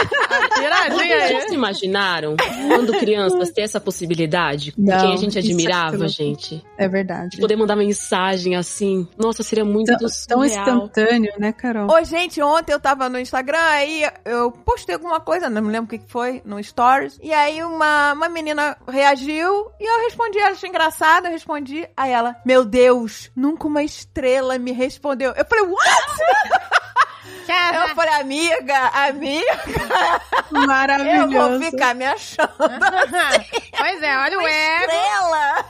Piradinha 0.54 1.18
Vocês 1.26 1.42
aí. 1.42 1.48
se 1.48 1.54
imaginaram 1.54 2.36
quando 2.68 2.92
crianças 2.98 3.50
ter 3.50 3.62
essa 3.62 3.80
possibilidade? 3.80 4.72
Com 4.72 4.82
Não, 4.82 4.98
quem 4.98 5.12
a 5.12 5.16
gente 5.16 5.36
é 5.36 5.40
admirava, 5.40 6.08
gente? 6.08 6.64
É 6.76 6.88
verdade. 6.88 7.38
Poder 7.38 7.56
mandar 7.56 7.76
mensagem 7.76 8.56
assim. 8.56 9.06
Nossa, 9.18 9.42
seria 9.42 9.64
muito 9.64 9.96
Tão, 9.96 10.08
tão 10.28 10.44
instantâneo, 10.44 11.32
né, 11.38 11.52
Carol? 11.52 11.90
Ô, 11.90 12.04
gente, 12.04 12.40
ontem 12.42 12.72
eu 12.72 12.80
tava 12.80 13.08
no 13.08 13.18
Instagram, 13.18 13.58
aí 13.58 14.04
eu 14.24 14.50
postei 14.50 14.94
alguma 14.94 15.20
coisa, 15.20 15.50
não 15.50 15.62
me 15.62 15.70
lembro 15.70 15.94
o 15.94 15.98
que 15.98 16.06
foi, 16.06 16.42
no 16.44 16.62
Stories. 16.62 17.18
E 17.22 17.32
aí 17.32 17.62
uma, 17.62 18.12
uma 18.12 18.28
menina 18.28 18.76
reagiu 18.88 19.70
e 19.80 19.84
eu 19.84 20.04
respondi, 20.04 20.38
ela 20.38 20.50
achei 20.50 20.68
engraçado, 20.68 21.26
eu 21.26 21.32
respondi. 21.32 21.86
Aí 21.96 22.10
ela, 22.10 22.36
meu 22.44 22.64
Deus, 22.64 23.30
nunca 23.36 23.66
uma 23.66 23.82
estrela 23.82 24.58
me 24.58 24.72
respondeu. 24.72 25.32
Eu 25.36 25.44
falei, 25.44 25.64
what? 25.64 26.83
Eu 27.52 27.94
falei, 27.94 28.14
amiga, 28.14 28.78
amiga, 28.94 29.60
eu 30.52 30.66
Maravilhoso. 30.66 31.30
vou 31.32 31.60
ficar 31.60 31.94
me 31.94 32.04
achando 32.06 32.54
Pois 33.76 34.02
é, 34.02 34.16
olha 34.18 34.38
o 34.38 34.48
ego, 34.48 34.84
estrela. 34.92 35.64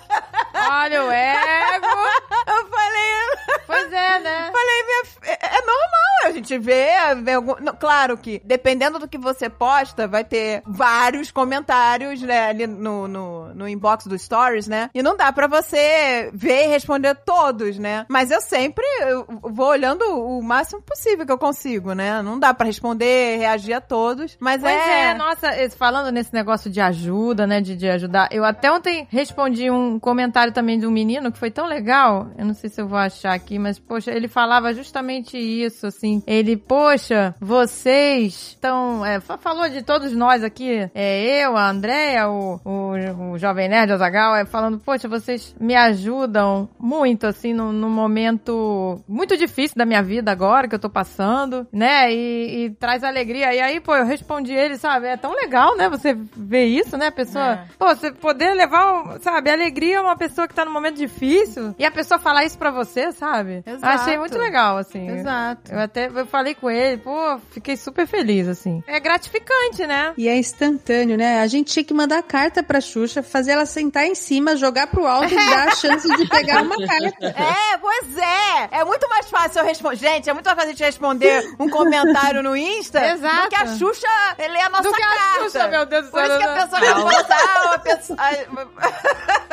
olha 0.83 1.05
o 1.05 1.11
ego. 1.12 1.87
Eu 2.47 2.68
falei, 2.68 3.64
Pois 3.66 3.93
é, 3.93 4.18
né? 4.20 4.51
Falei, 4.53 4.84
minha 4.95 5.05
fi- 5.05 5.28
é 5.28 5.55
é 5.57 5.61
normal, 5.61 6.26
a 6.26 6.30
gente 6.32 6.59
vê, 6.59 6.88
vê 7.22 7.32
algum... 7.32 7.55
não, 7.61 7.74
claro 7.74 8.16
que, 8.16 8.40
dependendo 8.45 8.99
do 8.99 9.09
que 9.09 9.18
você 9.18 9.49
posta, 9.49 10.07
vai 10.09 10.24
ter 10.24 10.62
vários 10.66 11.30
comentários, 11.30 12.20
né, 12.22 12.49
ali 12.49 12.66
no, 12.66 13.07
no, 13.09 13.55
no 13.55 13.68
inbox 13.68 14.07
do 14.07 14.18
Stories, 14.18 14.66
né? 14.66 14.90
E 14.95 15.03
não 15.03 15.16
dá 15.16 15.32
pra 15.32 15.47
você 15.47 16.30
ver 16.32 16.64
e 16.64 16.68
responder 16.68 17.14
todos, 17.24 17.78
né? 17.78 18.07
Mas 18.09 18.30
eu 18.30 18.40
sempre 18.40 18.84
eu 19.03 19.26
vou 19.42 19.68
olhando 19.68 20.03
o 20.05 20.42
máximo 20.42 20.82
possível 20.82 21.24
que 21.26 21.32
eu 21.32 21.38
consigo, 21.38 21.92
né? 21.92 22.22
Não 22.22 22.38
dá 22.38 22.53
pra 22.55 22.66
responder, 22.66 23.36
reagir 23.38 23.74
a 23.74 23.80
todos, 23.80 24.36
mas 24.40 24.61
Pois 24.61 24.72
é, 24.74 25.11
é... 25.11 25.14
nossa, 25.14 25.49
falando 25.76 26.11
nesse 26.11 26.32
negócio 26.32 26.70
de 26.70 26.80
ajuda, 26.80 27.47
né, 27.47 27.61
de, 27.61 27.76
de 27.76 27.88
ajudar, 27.88 28.28
eu 28.32 28.45
até 28.45 28.70
ontem 28.70 29.07
respondi 29.11 29.70
um 29.70 29.99
comentário 29.99 30.53
também 30.53 30.78
de 30.78 30.86
um 30.86 30.90
menino 30.90 31.30
que 31.32 31.38
foi 31.38 31.51
tão 31.51 31.66
legal, 31.66 32.28
eu 32.38 32.45
não 32.45 32.55
sei 32.55 32.70
se 32.70 32.80
eu 32.80 32.88
vou 32.88 32.99
achar 32.99 33.32
aqui, 33.34 33.59
mas, 33.59 33.78
poxa, 33.78 34.11
ele 34.11 34.28
falava 34.28 34.72
justamente 34.85 35.37
isso, 35.39 35.87
assim, 35.87 36.22
ele, 36.26 36.57
poxa, 36.57 37.35
vocês 37.41 38.49
estão, 38.51 39.05
é, 39.05 39.18
fa- 39.18 39.39
falou 39.39 39.68
de 39.68 39.82
todos 39.82 40.12
nós 40.12 40.45
aqui, 40.45 40.89
é, 40.95 41.45
eu, 41.45 41.57
a 41.57 41.70
Andréia, 41.70 42.28
o, 42.28 42.61
o, 42.64 43.32
o 43.32 43.39
Jovem 43.39 43.68
Nerd, 43.68 43.93
o 43.93 43.97
Zagal, 43.99 44.37
é, 44.37 44.45
falando, 44.45 44.78
poxa, 44.78 45.09
vocês 45.09 45.55
me 45.59 45.74
ajudam 45.74 46.68
muito, 46.78 47.26
assim, 47.26 47.53
num, 47.53 47.72
num 47.72 47.89
momento 47.91 49.01
muito 49.09 49.37
difícil 49.37 49.76
da 49.76 49.87
minha 49.87 50.03
vida 50.03 50.30
agora, 50.30 50.68
que 50.68 50.74
eu 50.74 50.78
tô 50.78 50.91
passando, 50.91 51.66
né, 51.72 52.12
e, 52.12 52.66
e 52.66 52.70
traz 52.70 53.03
alegria, 53.03 53.55
e 53.55 53.61
aí, 53.61 53.80
pô, 53.80 53.97
eu 53.97 54.05
respondi 54.05 54.53
ele, 54.53 54.76
sabe, 54.76 55.07
é 55.07 55.16
tão 55.16 55.32
legal, 55.32 55.76
né, 55.76 55.89
você 55.89 56.14
ver 56.37 56.66
isso, 56.66 56.97
né, 56.97 57.07
a 57.07 57.12
pessoa, 57.12 57.45
É. 57.53 57.64
pô, 57.78 57.87
você 57.89 58.12
poder 58.12 58.53
levar, 58.55 59.18
sabe, 59.20 59.51
alegria 59.51 59.99
a 59.99 60.03
uma 60.03 60.16
pessoa 60.16 60.47
que 60.47 60.55
tá 60.55 60.64
num 60.64 60.72
momento 60.72 60.97
difícil, 60.97 61.74
e 61.78 61.85
a 61.85 61.91
pessoa 61.91 62.18
falar 62.18 62.45
isso 62.45 62.59
pra 62.59 62.70
você, 62.70 63.11
sabe? 63.12 63.62
Exato. 63.66 63.87
Achei 64.03 64.18
muito 64.18 64.37
legal, 64.39 64.74
assim. 64.77 65.09
Exato. 65.09 65.72
Eu 65.72 65.79
até 65.81 66.07
eu 66.09 66.27
falei 66.27 66.55
com 66.55 66.70
ele, 66.70 66.99
pô, 66.99 67.39
fiquei 67.51 67.77
super 67.77 68.07
feliz, 68.07 68.49
assim. 68.49 68.83
É 68.87 68.99
gratificante, 69.01 69.87
né? 69.87 70.12
E 70.16 70.29
é 70.29 70.37
instantâneo, 70.37 71.16
né? 71.16 71.41
A 71.41 71.47
gente 71.47 71.72
tinha 71.72 71.85
que 71.85 71.95
mandar 71.95 72.22
carta 72.22 72.62
pra 72.62 72.81
Xuxa, 72.81 73.22
fazer 73.22 73.53
ela 73.53 73.66
sentar 73.66 74.05
em 74.07 74.14
cima, 74.14 74.57
jogar 74.57 74.87
pro 74.87 75.07
alto 75.07 75.33
e 75.33 75.37
dar 75.37 75.68
a 75.68 75.70
chance 75.77 76.09
de 76.16 76.29
pegar 76.29 76.62
uma 76.62 76.77
carta. 76.77 77.27
É, 77.27 77.79
pois 77.79 78.16
é. 78.18 78.68
É 78.81 78.85
muito 78.85 79.09
mais 79.09 79.29
fácil 79.29 79.61
eu 79.61 79.64
responder. 79.66 79.97
Gente, 79.97 80.29
é 80.29 80.33
muito 80.33 80.47
mais 80.47 80.57
fácil 80.57 80.70
a 80.70 80.72
gente 80.72 80.85
responder 80.85 81.55
um 81.59 81.68
comentário 81.68 82.43
no 82.43 82.57
Insta 82.57 83.12
Exato. 83.12 83.43
do 83.43 83.49
que 83.49 83.57
a 83.57 83.66
Xuxa 83.66 84.09
ler 84.39 84.61
a 84.61 84.68
nossa 84.68 84.83
Do 84.83 84.93
que 84.93 85.03
a 85.03 85.09
carta. 85.09 85.45
Xuxa, 85.45 85.68
meu 85.68 85.87
Deus 85.87 86.05
do 86.07 86.11
Por 86.11 86.20
céu, 86.20 86.29
isso 86.29 86.39
que 86.39 86.45
a 86.45 86.55
não. 86.55 86.62
pessoa 86.62 86.81
responde, 86.81 87.33
ah, 87.33 87.75
a 87.75 87.79
pessoa... 87.79 88.18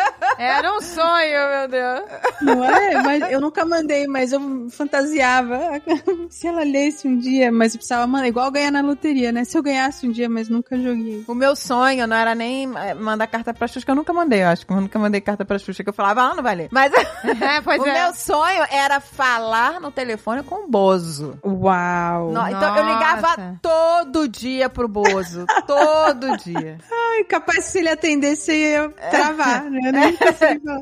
Era 0.41 0.73
um 0.75 0.81
sonho, 0.81 1.49
meu 1.49 1.67
Deus. 1.67 2.01
Não 2.41 2.63
é? 2.65 3.01
Mas 3.03 3.31
eu 3.31 3.39
nunca 3.41 3.65
mandei, 3.65 4.07
mas 4.07 4.31
eu 4.31 4.67
fantasiava. 4.69 5.59
Se 6.29 6.47
ela 6.47 6.63
lesse 6.63 7.07
um 7.07 7.17
dia, 7.17 7.51
mas 7.51 7.73
eu 7.73 7.79
precisava 7.79 8.07
mandar, 8.07 8.27
igual 8.27 8.51
ganhar 8.51 8.71
na 8.71 8.81
loteria, 8.81 9.31
né? 9.31 9.43
Se 9.43 9.57
eu 9.57 9.63
ganhasse 9.63 10.07
um 10.07 10.11
dia, 10.11 10.29
mas 10.29 10.49
nunca 10.49 10.75
joguei. 10.77 11.23
O 11.27 11.33
meu 11.35 11.55
sonho 11.55 12.07
não 12.07 12.15
era 12.15 12.33
nem 12.35 12.71
eh, 12.77 12.93
mandar 12.93 13.27
carta 13.27 13.53
pra 13.53 13.67
Xuxa, 13.67 13.85
que 13.85 13.91
eu 13.91 13.95
nunca 13.95 14.13
mandei, 14.13 14.43
eu 14.43 14.47
acho 14.47 14.65
que 14.65 14.71
eu 14.73 14.81
nunca 14.81 14.97
mandei 14.99 15.21
carta 15.21 15.45
pra 15.45 15.57
Xuxa, 15.59 15.83
que 15.83 15.89
eu 15.89 15.93
falava, 15.93 16.21
ah, 16.21 16.35
não 16.35 16.43
vai 16.43 16.55
ler. 16.55 16.69
Mas 16.71 16.91
É, 17.41 17.61
pois 17.61 17.81
o 17.81 17.85
é. 17.87 17.93
meu 17.93 18.13
sonho 18.13 18.63
era 18.71 18.99
falar 18.99 19.79
no 19.79 19.91
telefone 19.91 20.43
com 20.43 20.65
o 20.65 20.67
Bozo. 20.67 21.37
Uau! 21.43 22.31
No- 22.31 22.47
então 22.47 22.75
eu 22.77 22.85
ligava 22.85 23.57
todo 23.61 24.27
dia 24.27 24.69
pro 24.69 24.87
Bozo. 24.87 25.45
todo 25.67 26.37
dia. 26.37 26.77
Ai, 26.91 27.23
capaz 27.25 27.65
se 27.65 27.79
ele 27.79 27.89
atendesse, 27.89 28.51
eu 28.51 28.57
ia 28.57 28.89
travar, 29.09 29.63
né? 29.69 30.13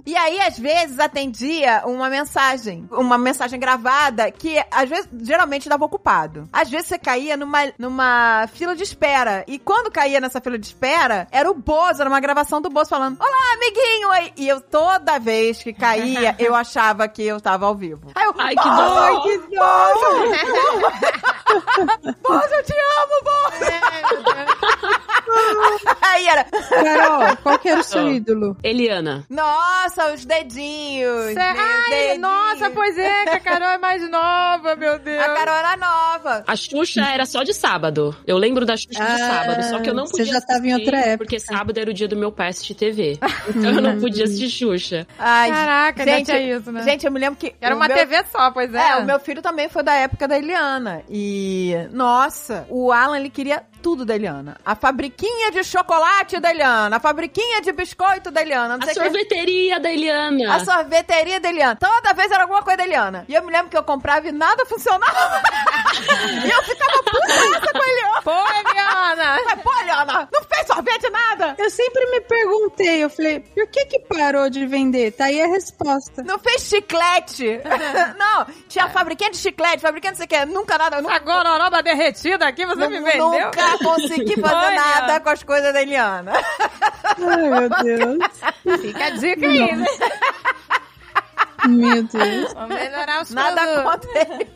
E 0.06 0.16
aí, 0.16 0.40
às 0.42 0.58
vezes, 0.58 1.00
atendia 1.00 1.84
uma 1.86 2.10
mensagem. 2.10 2.88
Uma 2.92 3.18
mensagem 3.18 3.60
gravada 3.60 4.32
que, 4.32 4.58
às 4.72 4.90
vezes, 4.90 5.10
geralmente 5.22 5.68
dava 5.70 5.86
ocupado. 5.86 6.48
Às 6.52 6.70
vezes 6.70 6.88
você 6.88 6.98
caía 7.00 7.36
numa, 7.38 7.72
numa 7.78 8.48
fila 8.54 8.76
de 8.76 8.84
espera. 8.84 9.44
E 9.48 9.60
quando 9.60 9.92
caía 9.92 10.20
nessa 10.20 10.42
fila 10.42 10.58
de 10.58 10.66
espera, 10.66 11.28
era 11.32 11.50
o 11.50 11.54
Bozo, 11.54 12.02
era 12.02 12.10
uma 12.10 12.20
gravação 12.20 12.62
do 12.62 12.70
Bozo 12.70 12.90
falando: 12.90 13.18
Olá, 13.20 13.54
amiguinho! 13.54 14.34
E 14.38 14.48
eu, 14.48 14.62
toda 14.62 15.20
vez 15.20 15.62
que 15.62 15.74
caía, 15.74 16.36
eu 16.40 16.56
achava 16.56 17.08
que 17.08 17.24
eu 17.24 17.40
tava 17.42 17.66
ao 17.66 17.76
vivo. 17.76 18.12
Aí 18.16 18.26
eu, 18.26 18.34
Ai, 18.38 18.56
que 18.56 18.70
Bozo, 18.70 19.14
dó. 19.14 19.22
que 19.22 19.38
Bozo! 19.38 20.10
Bozo, 22.22 22.54
eu 22.54 22.64
te 22.64 22.74
amo, 22.74 23.24
Bozo! 23.24 23.64
É, 23.66 24.14
meu 24.14 24.24
Deus. 24.24 24.59
Aí 26.02 26.28
era, 26.28 26.44
Carol, 26.46 27.38
qual 27.38 27.60
que 27.60 27.70
era 27.70 27.80
o 27.80 27.84
seu 27.84 28.04
Oh. 28.06 28.10
ídolo? 28.12 28.58
Eliana. 28.64 29.26
nossa, 29.30 30.14
os 30.14 30.26
dedinhos. 30.26 31.34
Cê- 31.34 31.40
Ai, 31.40 31.90
dedinhos. 31.90 32.20
nossa, 32.20 32.70
pois 32.72 32.98
é, 32.98 33.24
que 33.26 33.30
a 33.30 33.40
Carol 33.40 33.70
é 33.70 33.78
mais 33.78 34.10
nova, 34.10 34.76
meu 34.76 34.98
Deus. 35.00 35.22
A 35.22 35.34
Carol 35.34 35.56
era 35.56 35.78
nova. 35.78 36.44
A 36.48 36.56
Xuxa 36.56 37.02
era 37.02 37.26
só 37.26 37.44
de 37.44 37.54
sábado. 37.54 38.16
Eu 38.26 38.38
lembro 38.38 38.66
da 38.66 38.76
Xuxa 38.78 38.90
de 38.94 39.02
Ah, 39.02 39.18
sábado, 39.18 39.64
só 39.64 39.80
que 39.80 39.90
eu 39.90 39.94
não 39.94 40.06
você 40.06 40.18
podia 40.18 40.34
já 40.34 40.42
tava 40.42 40.66
em 40.68 40.74
outra 40.74 40.98
época. 41.00 41.18
Porque 41.20 41.40
sábado 41.40 41.78
era 41.80 41.90
o 41.90 41.94
dia 41.94 42.08
do 42.08 42.16
meu 42.16 42.32
pai 42.32 42.50
assistir 42.50 42.74
TV. 42.76 43.18
Então 43.50 43.72
eu 43.72 43.82
não 43.82 44.00
podia 44.00 44.24
assistir 44.26 44.50
Xuxa. 44.50 45.08
Ai, 45.18 45.50
Caraca, 45.50 46.04
gente, 46.04 46.26
tinha 46.26 46.58
isso, 46.58 46.72
né? 46.72 46.84
Gente, 46.84 47.06
eu 47.06 47.12
me 47.12 47.20
lembro 47.20 47.38
que. 47.40 47.54
Era 47.62 47.76
o 47.76 47.78
uma 47.78 47.88
meu- 47.88 47.98
TV 47.98 48.24
só, 48.32 48.52
pois 48.52 48.74
é. 48.74 48.90
É, 48.92 48.96
o 48.98 49.06
meu 49.06 49.20
filho 49.20 49.42
também 49.42 49.68
foi 49.70 49.84
da 49.84 49.94
época 49.94 50.28
da 50.28 50.38
Eliana. 50.38 51.02
E, 51.10 51.76
nossa, 51.92 52.66
o 52.70 52.92
Alan, 52.92 53.18
ele 53.20 53.30
queria 53.30 53.64
tudo 53.82 54.06
da 54.06 54.16
Eliana. 54.16 54.58
A 54.66 54.76
fabriquinha 54.76 55.52
de 55.52 55.64
chocolate 55.64 56.40
da 56.40 56.52
Eliana, 56.52 56.98
a 56.98 57.00
fabriquinha 57.00 57.62
de 57.62 57.72
biscoito 57.72 58.30
da 58.32 58.42
Eliana, 58.42 58.78
não 58.78 58.84
A 58.84 58.86
o 58.86 58.88
que. 58.88 58.94
sorveteria 58.94 59.80
da 59.80 59.92
Eliana. 59.92 60.56
A 60.56 60.66
sorveteria 60.66 61.40
da 61.40 61.50
Eliana. 61.50 61.76
Toda 61.76 62.14
vez 62.14 62.32
era 62.32 62.44
alguma 62.44 62.62
coisa 62.62 62.78
da 62.78 62.84
Eliana. 62.86 63.26
E 63.28 63.34
eu 63.34 63.44
me 63.44 63.52
lembro 63.52 63.70
que 63.70 63.78
eu 63.78 63.84
comprava 63.84 64.28
e 64.28 64.32
nada 64.32 64.66
funcionava. 64.66 65.12
e 66.46 66.50
eu 66.50 66.64
ficava 66.64 67.04
puta 67.04 67.72
com 67.72 67.78
a 67.78 67.88
Eliana. 67.88 68.22
Pô, 68.24 68.70
Eliana! 68.70 69.40
Mas, 69.46 69.62
Pô, 69.62 69.72
Eliana, 69.82 70.30
não 70.32 70.44
fez 70.44 70.68
sorvete 70.68 71.10
nada. 71.10 71.56
Eu 71.58 71.70
sempre 71.70 72.06
me 72.12 72.22
perguntei, 72.22 73.04
eu 73.04 73.10
falei, 73.10 73.40
por 73.40 73.68
que 73.68 73.86
que 73.86 74.00
parou 74.00 74.50
de 74.50 74.66
vender? 74.66 75.12
Tá 75.12 75.26
aí 75.26 75.42
a 75.42 75.48
resposta. 75.48 76.24
Não 76.24 76.38
fez 76.40 76.64
chiclete. 76.64 77.60
não, 78.18 78.46
tinha 78.68 78.90
fabriquinha 78.90 79.32
de 79.32 79.38
chiclete, 79.38 79.82
fabriquinha 79.82 80.12
não 80.12 80.18
sei 80.18 80.26
o 80.26 80.30
que. 80.30 80.46
Nunca 80.46 80.78
nada. 80.78 81.02
Nunca, 81.02 81.16
A 81.16 81.20
gororoba 81.20 81.82
derretida 81.82 82.48
aqui, 82.48 82.66
você 82.66 82.88
me 82.88 83.00
vendeu? 83.00 83.30
Nunca 83.30 83.69
consegui 83.78 84.40
fazer 84.40 84.56
Olha. 84.56 84.76
nada 84.76 85.20
com 85.20 85.30
as 85.30 85.44
coisas 85.44 85.74
da 85.74 85.82
Eliana. 85.82 86.34
Ai, 87.04 87.50
meu 87.50 87.70
Deus. 87.70 88.82
Fica 88.82 89.06
a 89.06 89.10
dica 89.12 89.48
aí, 89.48 89.76
né? 89.76 89.86
Meu 91.68 92.04
Deus. 92.04 92.54
Vamos 92.54 92.76
melhorar 92.76 93.22
os 93.22 93.30
Nada 93.32 93.62
produtos. 93.62 93.92
contra 93.92 94.22
ele. 94.22 94.50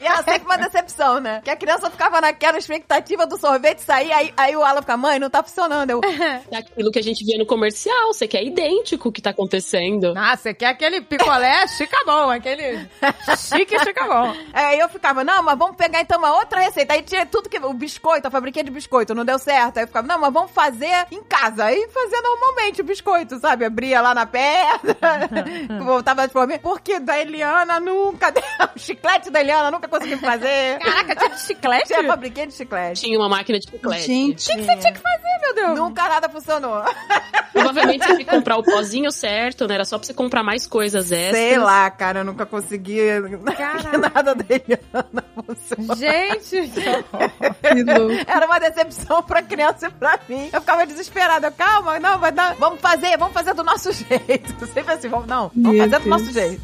E 0.00 0.06
era 0.06 0.22
sempre 0.22 0.44
uma 0.44 0.58
decepção, 0.58 1.20
né? 1.20 1.40
Que 1.42 1.50
a 1.50 1.56
criança 1.56 1.90
ficava 1.90 2.20
naquela 2.20 2.58
expectativa 2.58 3.26
do 3.26 3.38
sorvete 3.38 3.80
sair, 3.80 4.12
aí, 4.12 4.32
aí 4.36 4.56
o 4.56 4.62
Alan 4.62 4.80
fica, 4.80 4.96
mãe, 4.96 5.18
não 5.18 5.30
tá 5.30 5.42
funcionando. 5.42 5.90
Eu, 5.90 6.00
É 6.50 6.58
aquilo 6.58 6.90
que 6.90 6.98
a 6.98 7.02
gente 7.02 7.24
via 7.24 7.38
no 7.38 7.46
comercial. 7.46 8.12
Você 8.12 8.26
quer 8.28 8.44
idêntico 8.44 9.08
o 9.08 9.12
que 9.12 9.20
tá 9.20 9.30
acontecendo. 9.30 10.14
Ah, 10.16 10.36
você 10.36 10.54
quer 10.54 10.68
aquele 10.68 11.00
picolé 11.00 11.66
chicabom, 11.68 12.30
aquele 12.30 12.88
chique 13.36 13.78
chicabom. 13.80 14.34
é, 14.52 14.82
eu 14.82 14.88
ficava, 14.88 15.24
não, 15.24 15.42
mas 15.42 15.58
vamos 15.58 15.76
pegar 15.76 16.00
então 16.00 16.18
uma 16.18 16.36
outra 16.36 16.60
receita. 16.60 16.94
Aí 16.94 17.02
tinha 17.02 17.26
tudo 17.26 17.48
que. 17.48 17.56
O 17.58 17.72
biscoito, 17.72 18.28
a 18.28 18.30
fabriquinha 18.30 18.64
de 18.64 18.70
biscoito, 18.70 19.14
não 19.14 19.24
deu 19.24 19.38
certo. 19.38 19.78
Aí 19.78 19.84
eu 19.84 19.88
ficava, 19.88 20.06
não, 20.06 20.18
mas 20.20 20.32
vamos 20.32 20.50
fazer 20.50 21.06
em 21.10 21.22
casa. 21.22 21.64
Aí 21.64 21.88
fazia 21.88 22.20
normalmente 22.22 22.80
o 22.80 22.84
biscoito, 22.84 23.38
sabe? 23.40 23.64
Abria 23.64 24.00
lá 24.00 24.14
na 24.14 24.26
pedra, 24.26 24.96
voltava 25.82 26.28
forma. 26.36 26.58
Porque 26.58 27.00
da 27.00 27.18
Eliana 27.18 27.80
nunca 27.80 28.30
deu. 28.30 28.42
O 28.74 28.78
chiclete 28.78 29.30
da 29.30 29.40
Eliana 29.40 29.70
nunca 29.70 29.88
consegui 29.88 30.16
fazer. 30.16 30.78
Caraca, 30.84 31.16
tinha 31.16 31.30
de 31.30 31.40
chiclete? 31.40 31.86
Tinha 31.86 32.00
a 32.00 32.04
fabriquinha 32.04 32.46
de 32.46 32.54
chiclete. 32.54 33.00
Tinha 33.00 33.18
uma 33.18 33.28
máquina 33.28 33.58
de 33.58 33.70
chiclete. 33.70 34.06
Gente, 34.06 34.52
O 34.52 34.56
que 34.56 34.64
você 34.64 34.76
tinha 34.76 34.92
que 34.92 35.00
fazer, 35.00 35.40
meu 35.42 35.54
Deus? 35.54 35.78
Nunca 35.78 36.08
nada 36.08 36.28
funcionou. 36.28 36.82
Provavelmente 37.52 38.04
você 38.04 38.16
tinha 38.16 38.24
que 38.24 38.30
comprar 38.30 38.58
o 38.58 38.62
pozinho 38.62 39.10
certo, 39.10 39.66
né? 39.66 39.76
Era 39.76 39.84
só 39.84 39.96
pra 39.96 40.06
você 40.06 40.12
comprar 40.12 40.42
mais 40.42 40.66
coisas 40.66 41.10
extras. 41.10 41.36
Sei 41.38 41.58
lá, 41.58 41.90
cara, 41.90 42.20
eu 42.20 42.24
nunca 42.24 42.44
consegui 42.44 42.98
Caraca. 43.56 43.96
nada 43.98 44.34
da 44.34 44.44
Eliana 44.48 45.24
funcionar. 45.46 45.96
Gente, 45.96 46.68
que 46.68 47.82
louco. 47.84 48.24
Era 48.26 48.46
uma 48.46 48.58
decepção 48.58 49.22
pra 49.22 49.42
criança 49.42 49.86
e 49.86 49.90
pra 49.90 50.18
mim. 50.28 50.50
Eu 50.52 50.60
ficava 50.60 50.86
desesperada. 50.86 51.46
Eu, 51.48 51.52
Calma, 51.52 51.98
não, 51.98 52.18
vai 52.18 52.32
dar. 52.32 52.54
Vamos 52.56 52.80
fazer, 52.80 53.16
vamos 53.16 53.32
fazer 53.32 53.54
do 53.54 53.64
nosso 53.64 53.90
jeito. 53.92 54.66
Sempre 54.66 54.92
assim, 54.92 55.08
vamos, 55.08 55.26
não, 55.26 55.50
vamos 55.54 55.78
fazer 55.78 55.98
do 55.98 56.04
Deus. 56.04 56.25
Nosso 56.26 56.32
jeito. 56.32 56.62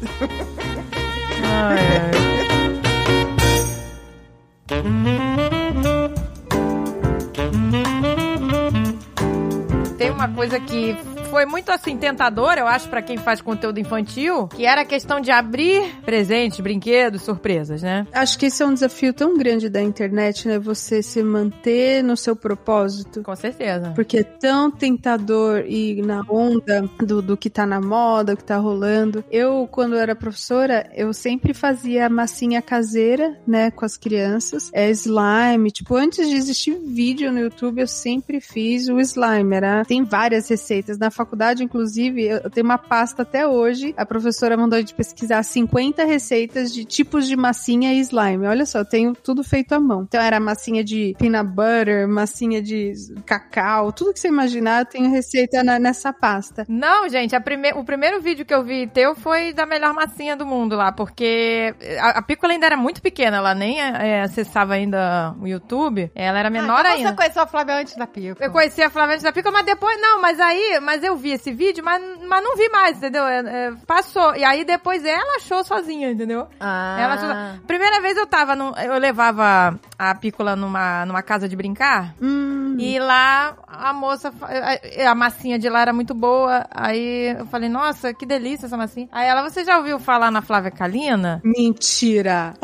tem 9.97 10.11
uma 10.11 10.27
coisa 10.29 10.59
que 10.59 10.95
foi 11.33 11.47
muito 11.47 11.71
assim 11.71 11.97
tentadora, 11.97 12.61
eu 12.61 12.67
acho, 12.67 12.87
pra 12.87 13.01
quem 13.01 13.17
faz 13.17 13.41
conteúdo 13.41 13.79
infantil, 13.79 14.47
que 14.49 14.67
era 14.67 14.81
a 14.81 14.85
questão 14.85 15.19
de 15.19 15.31
abrir 15.31 15.83
presentes, 16.05 16.59
brinquedos, 16.59 17.23
surpresas, 17.23 17.81
né? 17.81 18.05
Acho 18.13 18.37
que 18.37 18.45
esse 18.45 18.61
é 18.61 18.65
um 18.67 18.73
desafio 18.75 19.11
tão 19.11 19.35
grande 19.35 19.67
da 19.67 19.81
internet, 19.81 20.47
né? 20.47 20.59
Você 20.59 21.01
se 21.01 21.23
manter 21.23 22.03
no 22.03 22.15
seu 22.15 22.35
propósito. 22.35 23.23
Com 23.23 23.35
certeza. 23.35 23.93
Porque 23.95 24.19
é 24.19 24.23
tão 24.23 24.69
tentador 24.69 25.65
ir 25.65 26.05
na 26.05 26.21
onda 26.29 26.87
do, 26.99 27.19
do 27.19 27.35
que 27.35 27.49
tá 27.49 27.65
na 27.65 27.81
moda, 27.81 28.35
o 28.35 28.37
que 28.37 28.43
tá 28.43 28.57
rolando. 28.57 29.25
Eu, 29.31 29.67
quando 29.71 29.95
era 29.95 30.15
professora, 30.15 30.87
eu 30.93 31.11
sempre 31.13 31.51
fazia 31.51 32.09
massinha 32.09 32.61
caseira, 32.61 33.35
né, 33.47 33.71
com 33.71 33.83
as 33.83 33.97
crianças. 33.97 34.69
É 34.71 34.87
slime. 34.91 35.71
Tipo, 35.71 35.95
antes 35.95 36.29
de 36.29 36.35
existir 36.35 36.77
vídeo 36.85 37.31
no 37.31 37.39
YouTube, 37.39 37.81
eu 37.81 37.87
sempre 37.87 38.39
fiz 38.39 38.87
o 38.87 38.99
slime. 38.99 39.55
Era, 39.55 39.83
tem 39.83 40.03
várias 40.03 40.47
receitas. 40.47 40.99
Na 40.99 41.09
faculdade, 41.09 41.22
inclusive, 41.63 42.25
eu 42.25 42.49
tenho 42.49 42.65
uma 42.65 42.77
pasta 42.77 43.21
até 43.23 43.47
hoje. 43.47 43.93
A 43.97 44.05
professora 44.05 44.57
mandou 44.57 44.77
a 44.77 44.79
gente 44.79 44.93
pesquisar 44.93 45.43
50 45.43 46.03
receitas 46.05 46.73
de 46.73 46.85
tipos 46.85 47.27
de 47.27 47.35
massinha 47.35 47.93
e 47.93 47.99
slime. 47.99 48.45
Olha 48.47 48.65
só, 48.65 48.79
eu 48.79 48.85
tenho 48.85 49.13
tudo 49.15 49.43
feito 49.43 49.73
à 49.73 49.79
mão. 49.79 50.03
Então 50.03 50.21
era 50.21 50.39
massinha 50.39 50.83
de 50.83 51.15
peanut 51.17 51.49
butter, 51.49 52.07
massinha 52.07 52.61
de 52.61 52.93
cacau, 53.25 53.91
tudo 53.91 54.13
que 54.13 54.19
você 54.19 54.27
imaginar, 54.27 54.81
eu 54.81 54.85
tenho 54.85 55.11
receita 55.11 55.63
na- 55.63 55.79
nessa 55.79 56.11
pasta. 56.13 56.65
Não, 56.67 57.07
gente, 57.09 57.35
a 57.35 57.41
prime... 57.41 57.71
o 57.73 57.83
primeiro 57.83 58.21
vídeo 58.21 58.45
que 58.45 58.53
eu 58.53 58.63
vi 58.63 58.87
teu 58.87 59.15
foi 59.15 59.53
da 59.53 59.65
melhor 59.65 59.93
massinha 59.93 60.35
do 60.35 60.45
mundo 60.45 60.75
lá, 60.75 60.91
porque 60.91 61.73
a, 61.99 62.19
a 62.19 62.21
Pícola 62.21 62.53
ainda 62.53 62.65
era 62.65 62.77
muito 62.77 63.01
pequena, 63.01 63.37
ela 63.37 63.53
nem 63.53 63.79
é, 63.81 64.21
acessava 64.21 64.73
ainda 64.73 65.35
o 65.41 65.47
YouTube, 65.47 66.11
ela 66.15 66.39
era 66.39 66.49
menor 66.49 66.77
ah, 66.77 66.79
então 66.81 66.91
ainda. 66.91 67.09
Você 67.09 67.15
conheceu 67.15 67.43
a 67.43 67.47
Flávia 67.47 67.75
antes 67.75 67.95
da 67.95 68.07
Pico. 68.07 68.41
Eu 68.43 68.51
conheci 68.51 68.81
a 68.81 68.89
Flávia 68.89 69.13
antes 69.13 69.23
da 69.23 69.31
Pica, 69.31 69.51
mas 69.51 69.65
depois, 69.65 69.99
não, 70.01 70.21
mas 70.21 70.39
aí, 70.39 70.79
mas 70.81 71.03
eu 71.03 71.12
vi 71.15 71.31
esse 71.31 71.51
vídeo, 71.51 71.83
mas, 71.83 72.01
mas 72.27 72.43
não 72.43 72.55
vi 72.55 72.69
mais, 72.69 72.97
entendeu? 72.97 73.23
É, 73.25 73.39
é, 73.39 73.71
passou. 73.87 74.35
E 74.35 74.43
aí 74.43 74.63
depois 74.65 75.03
ela 75.05 75.37
achou 75.37 75.63
sozinha, 75.63 76.11
entendeu? 76.11 76.47
Ah. 76.59 76.97
Ela 76.99 77.13
achou... 77.15 77.61
Primeira 77.67 78.01
vez 78.01 78.17
eu 78.17 78.27
tava, 78.27 78.55
num, 78.55 78.73
eu 78.77 78.97
levava 78.99 79.79
a 79.97 80.15
Pícola 80.15 80.55
numa, 80.55 81.05
numa 81.05 81.21
casa 81.21 81.47
de 81.47 81.55
brincar, 81.55 82.13
Hum, 82.21 82.75
e 82.79 82.99
lá 82.99 83.55
a 83.67 83.93
moça, 83.93 84.33
a, 84.41 85.11
a 85.11 85.15
massinha 85.15 85.57
de 85.59 85.69
lá 85.69 85.81
era 85.81 85.93
muito 85.93 86.13
boa, 86.13 86.65
aí 86.71 87.35
eu 87.39 87.45
falei, 87.47 87.69
nossa, 87.69 88.13
que 88.13 88.25
delícia 88.25 88.65
essa 88.65 88.77
massinha. 88.77 89.07
Aí 89.11 89.27
ela, 89.27 89.41
você 89.47 89.63
já 89.63 89.77
ouviu 89.77 89.99
falar 89.99 90.31
na 90.31 90.41
Flávia 90.41 90.71
Kalina? 90.71 91.41
mentira. 91.43 92.53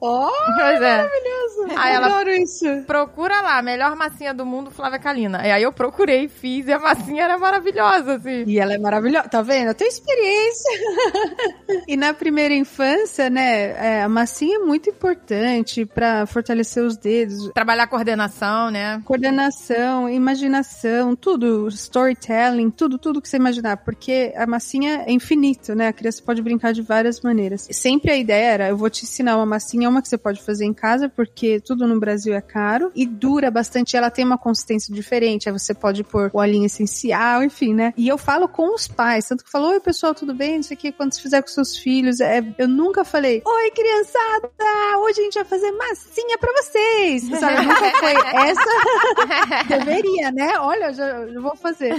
Oh, 0.00 0.28
Pois 0.58 0.82
é. 0.82 1.08
Aí 1.78 1.94
ela 1.94 2.06
adoro 2.08 2.30
isso. 2.30 2.66
procura 2.86 3.40
lá, 3.40 3.62
melhor 3.62 3.96
massinha 3.96 4.34
do 4.34 4.44
mundo, 4.44 4.70
Flávia 4.70 4.98
Kalina. 4.98 5.46
E 5.46 5.50
aí 5.50 5.62
eu 5.62 5.72
procurei, 5.72 6.28
fiz, 6.28 6.66
e 6.66 6.72
a 6.72 6.78
massinha 6.78 7.24
era 7.24 7.38
maravilhosa, 7.38 7.57
assim. 8.12 8.44
E 8.46 8.58
ela 8.58 8.74
é 8.74 8.78
maravilhosa, 8.78 9.28
tá 9.28 9.42
vendo? 9.42 9.68
Eu 9.68 9.74
tenho 9.74 9.88
experiência. 9.88 10.70
E 11.86 11.96
na 11.96 12.12
primeira 12.14 12.54
infância, 12.54 13.30
né, 13.30 13.98
é, 13.98 14.02
a 14.02 14.08
massinha 14.08 14.56
é 14.56 14.58
muito 14.58 14.90
importante 14.90 15.84
pra 15.84 16.26
fortalecer 16.26 16.82
os 16.82 16.96
dedos. 16.96 17.50
Trabalhar 17.54 17.86
coordenação, 17.86 18.70
né? 18.70 19.00
Coordenação, 19.04 20.08
imaginação, 20.08 21.14
tudo, 21.14 21.68
storytelling, 21.68 22.70
tudo, 22.70 22.98
tudo 22.98 23.20
que 23.20 23.28
você 23.28 23.36
imaginar, 23.36 23.78
porque 23.78 24.32
a 24.36 24.46
massinha 24.46 25.04
é 25.06 25.12
infinito, 25.12 25.74
né? 25.74 25.88
A 25.88 25.92
criança 25.92 26.22
pode 26.22 26.42
brincar 26.42 26.72
de 26.72 26.82
várias 26.82 27.20
maneiras. 27.20 27.68
Sempre 27.70 28.10
a 28.10 28.16
ideia 28.16 28.52
era, 28.52 28.68
eu 28.68 28.76
vou 28.76 28.90
te 28.90 29.04
ensinar 29.04 29.36
uma 29.36 29.46
massinha, 29.46 29.88
uma 29.88 30.02
que 30.02 30.08
você 30.08 30.18
pode 30.18 30.42
fazer 30.42 30.64
em 30.64 30.74
casa, 30.74 31.08
porque 31.08 31.60
tudo 31.60 31.86
no 31.86 31.98
Brasil 31.98 32.34
é 32.34 32.40
caro 32.40 32.90
e 32.94 33.06
dura 33.06 33.50
bastante, 33.50 33.96
ela 33.96 34.10
tem 34.10 34.24
uma 34.24 34.38
consistência 34.38 34.94
diferente, 34.94 35.48
aí 35.48 35.52
você 35.52 35.74
pode 35.74 36.04
pôr 36.04 36.30
o 36.32 36.38
olhinho 36.38 36.66
essencial, 36.66 37.37
enfim, 37.42 37.74
né? 37.74 37.92
E 37.96 38.08
eu 38.08 38.18
falo 38.18 38.48
com 38.48 38.74
os 38.74 38.86
pais, 38.88 39.26
tanto 39.26 39.44
que 39.44 39.50
falou, 39.50 39.70
oi 39.70 39.80
pessoal, 39.80 40.14
tudo 40.14 40.34
bem? 40.34 40.56
Não 40.56 40.62
sei 40.62 40.76
o 40.76 40.80
que, 40.80 40.92
quando 40.92 41.12
você 41.12 41.20
fizer 41.20 41.42
com 41.42 41.48
seus 41.48 41.76
filhos, 41.76 42.20
é, 42.20 42.42
eu 42.58 42.68
nunca 42.68 43.04
falei, 43.04 43.42
oi 43.44 43.70
criançada, 43.70 44.50
hoje 45.00 45.20
a 45.20 45.24
gente 45.24 45.34
vai 45.34 45.44
fazer 45.44 45.72
massinha 45.72 46.38
pra 46.38 46.52
vocês, 46.62 47.22
sabe? 47.40 47.66
Nunca 47.66 47.90
foi 47.98 48.12
essa, 48.12 49.68
deveria, 49.68 50.30
né? 50.32 50.58
Olha, 50.58 50.86
eu 50.86 50.94
já, 50.94 51.06
eu 51.06 51.42
vou 51.42 51.56
fazer. 51.56 51.94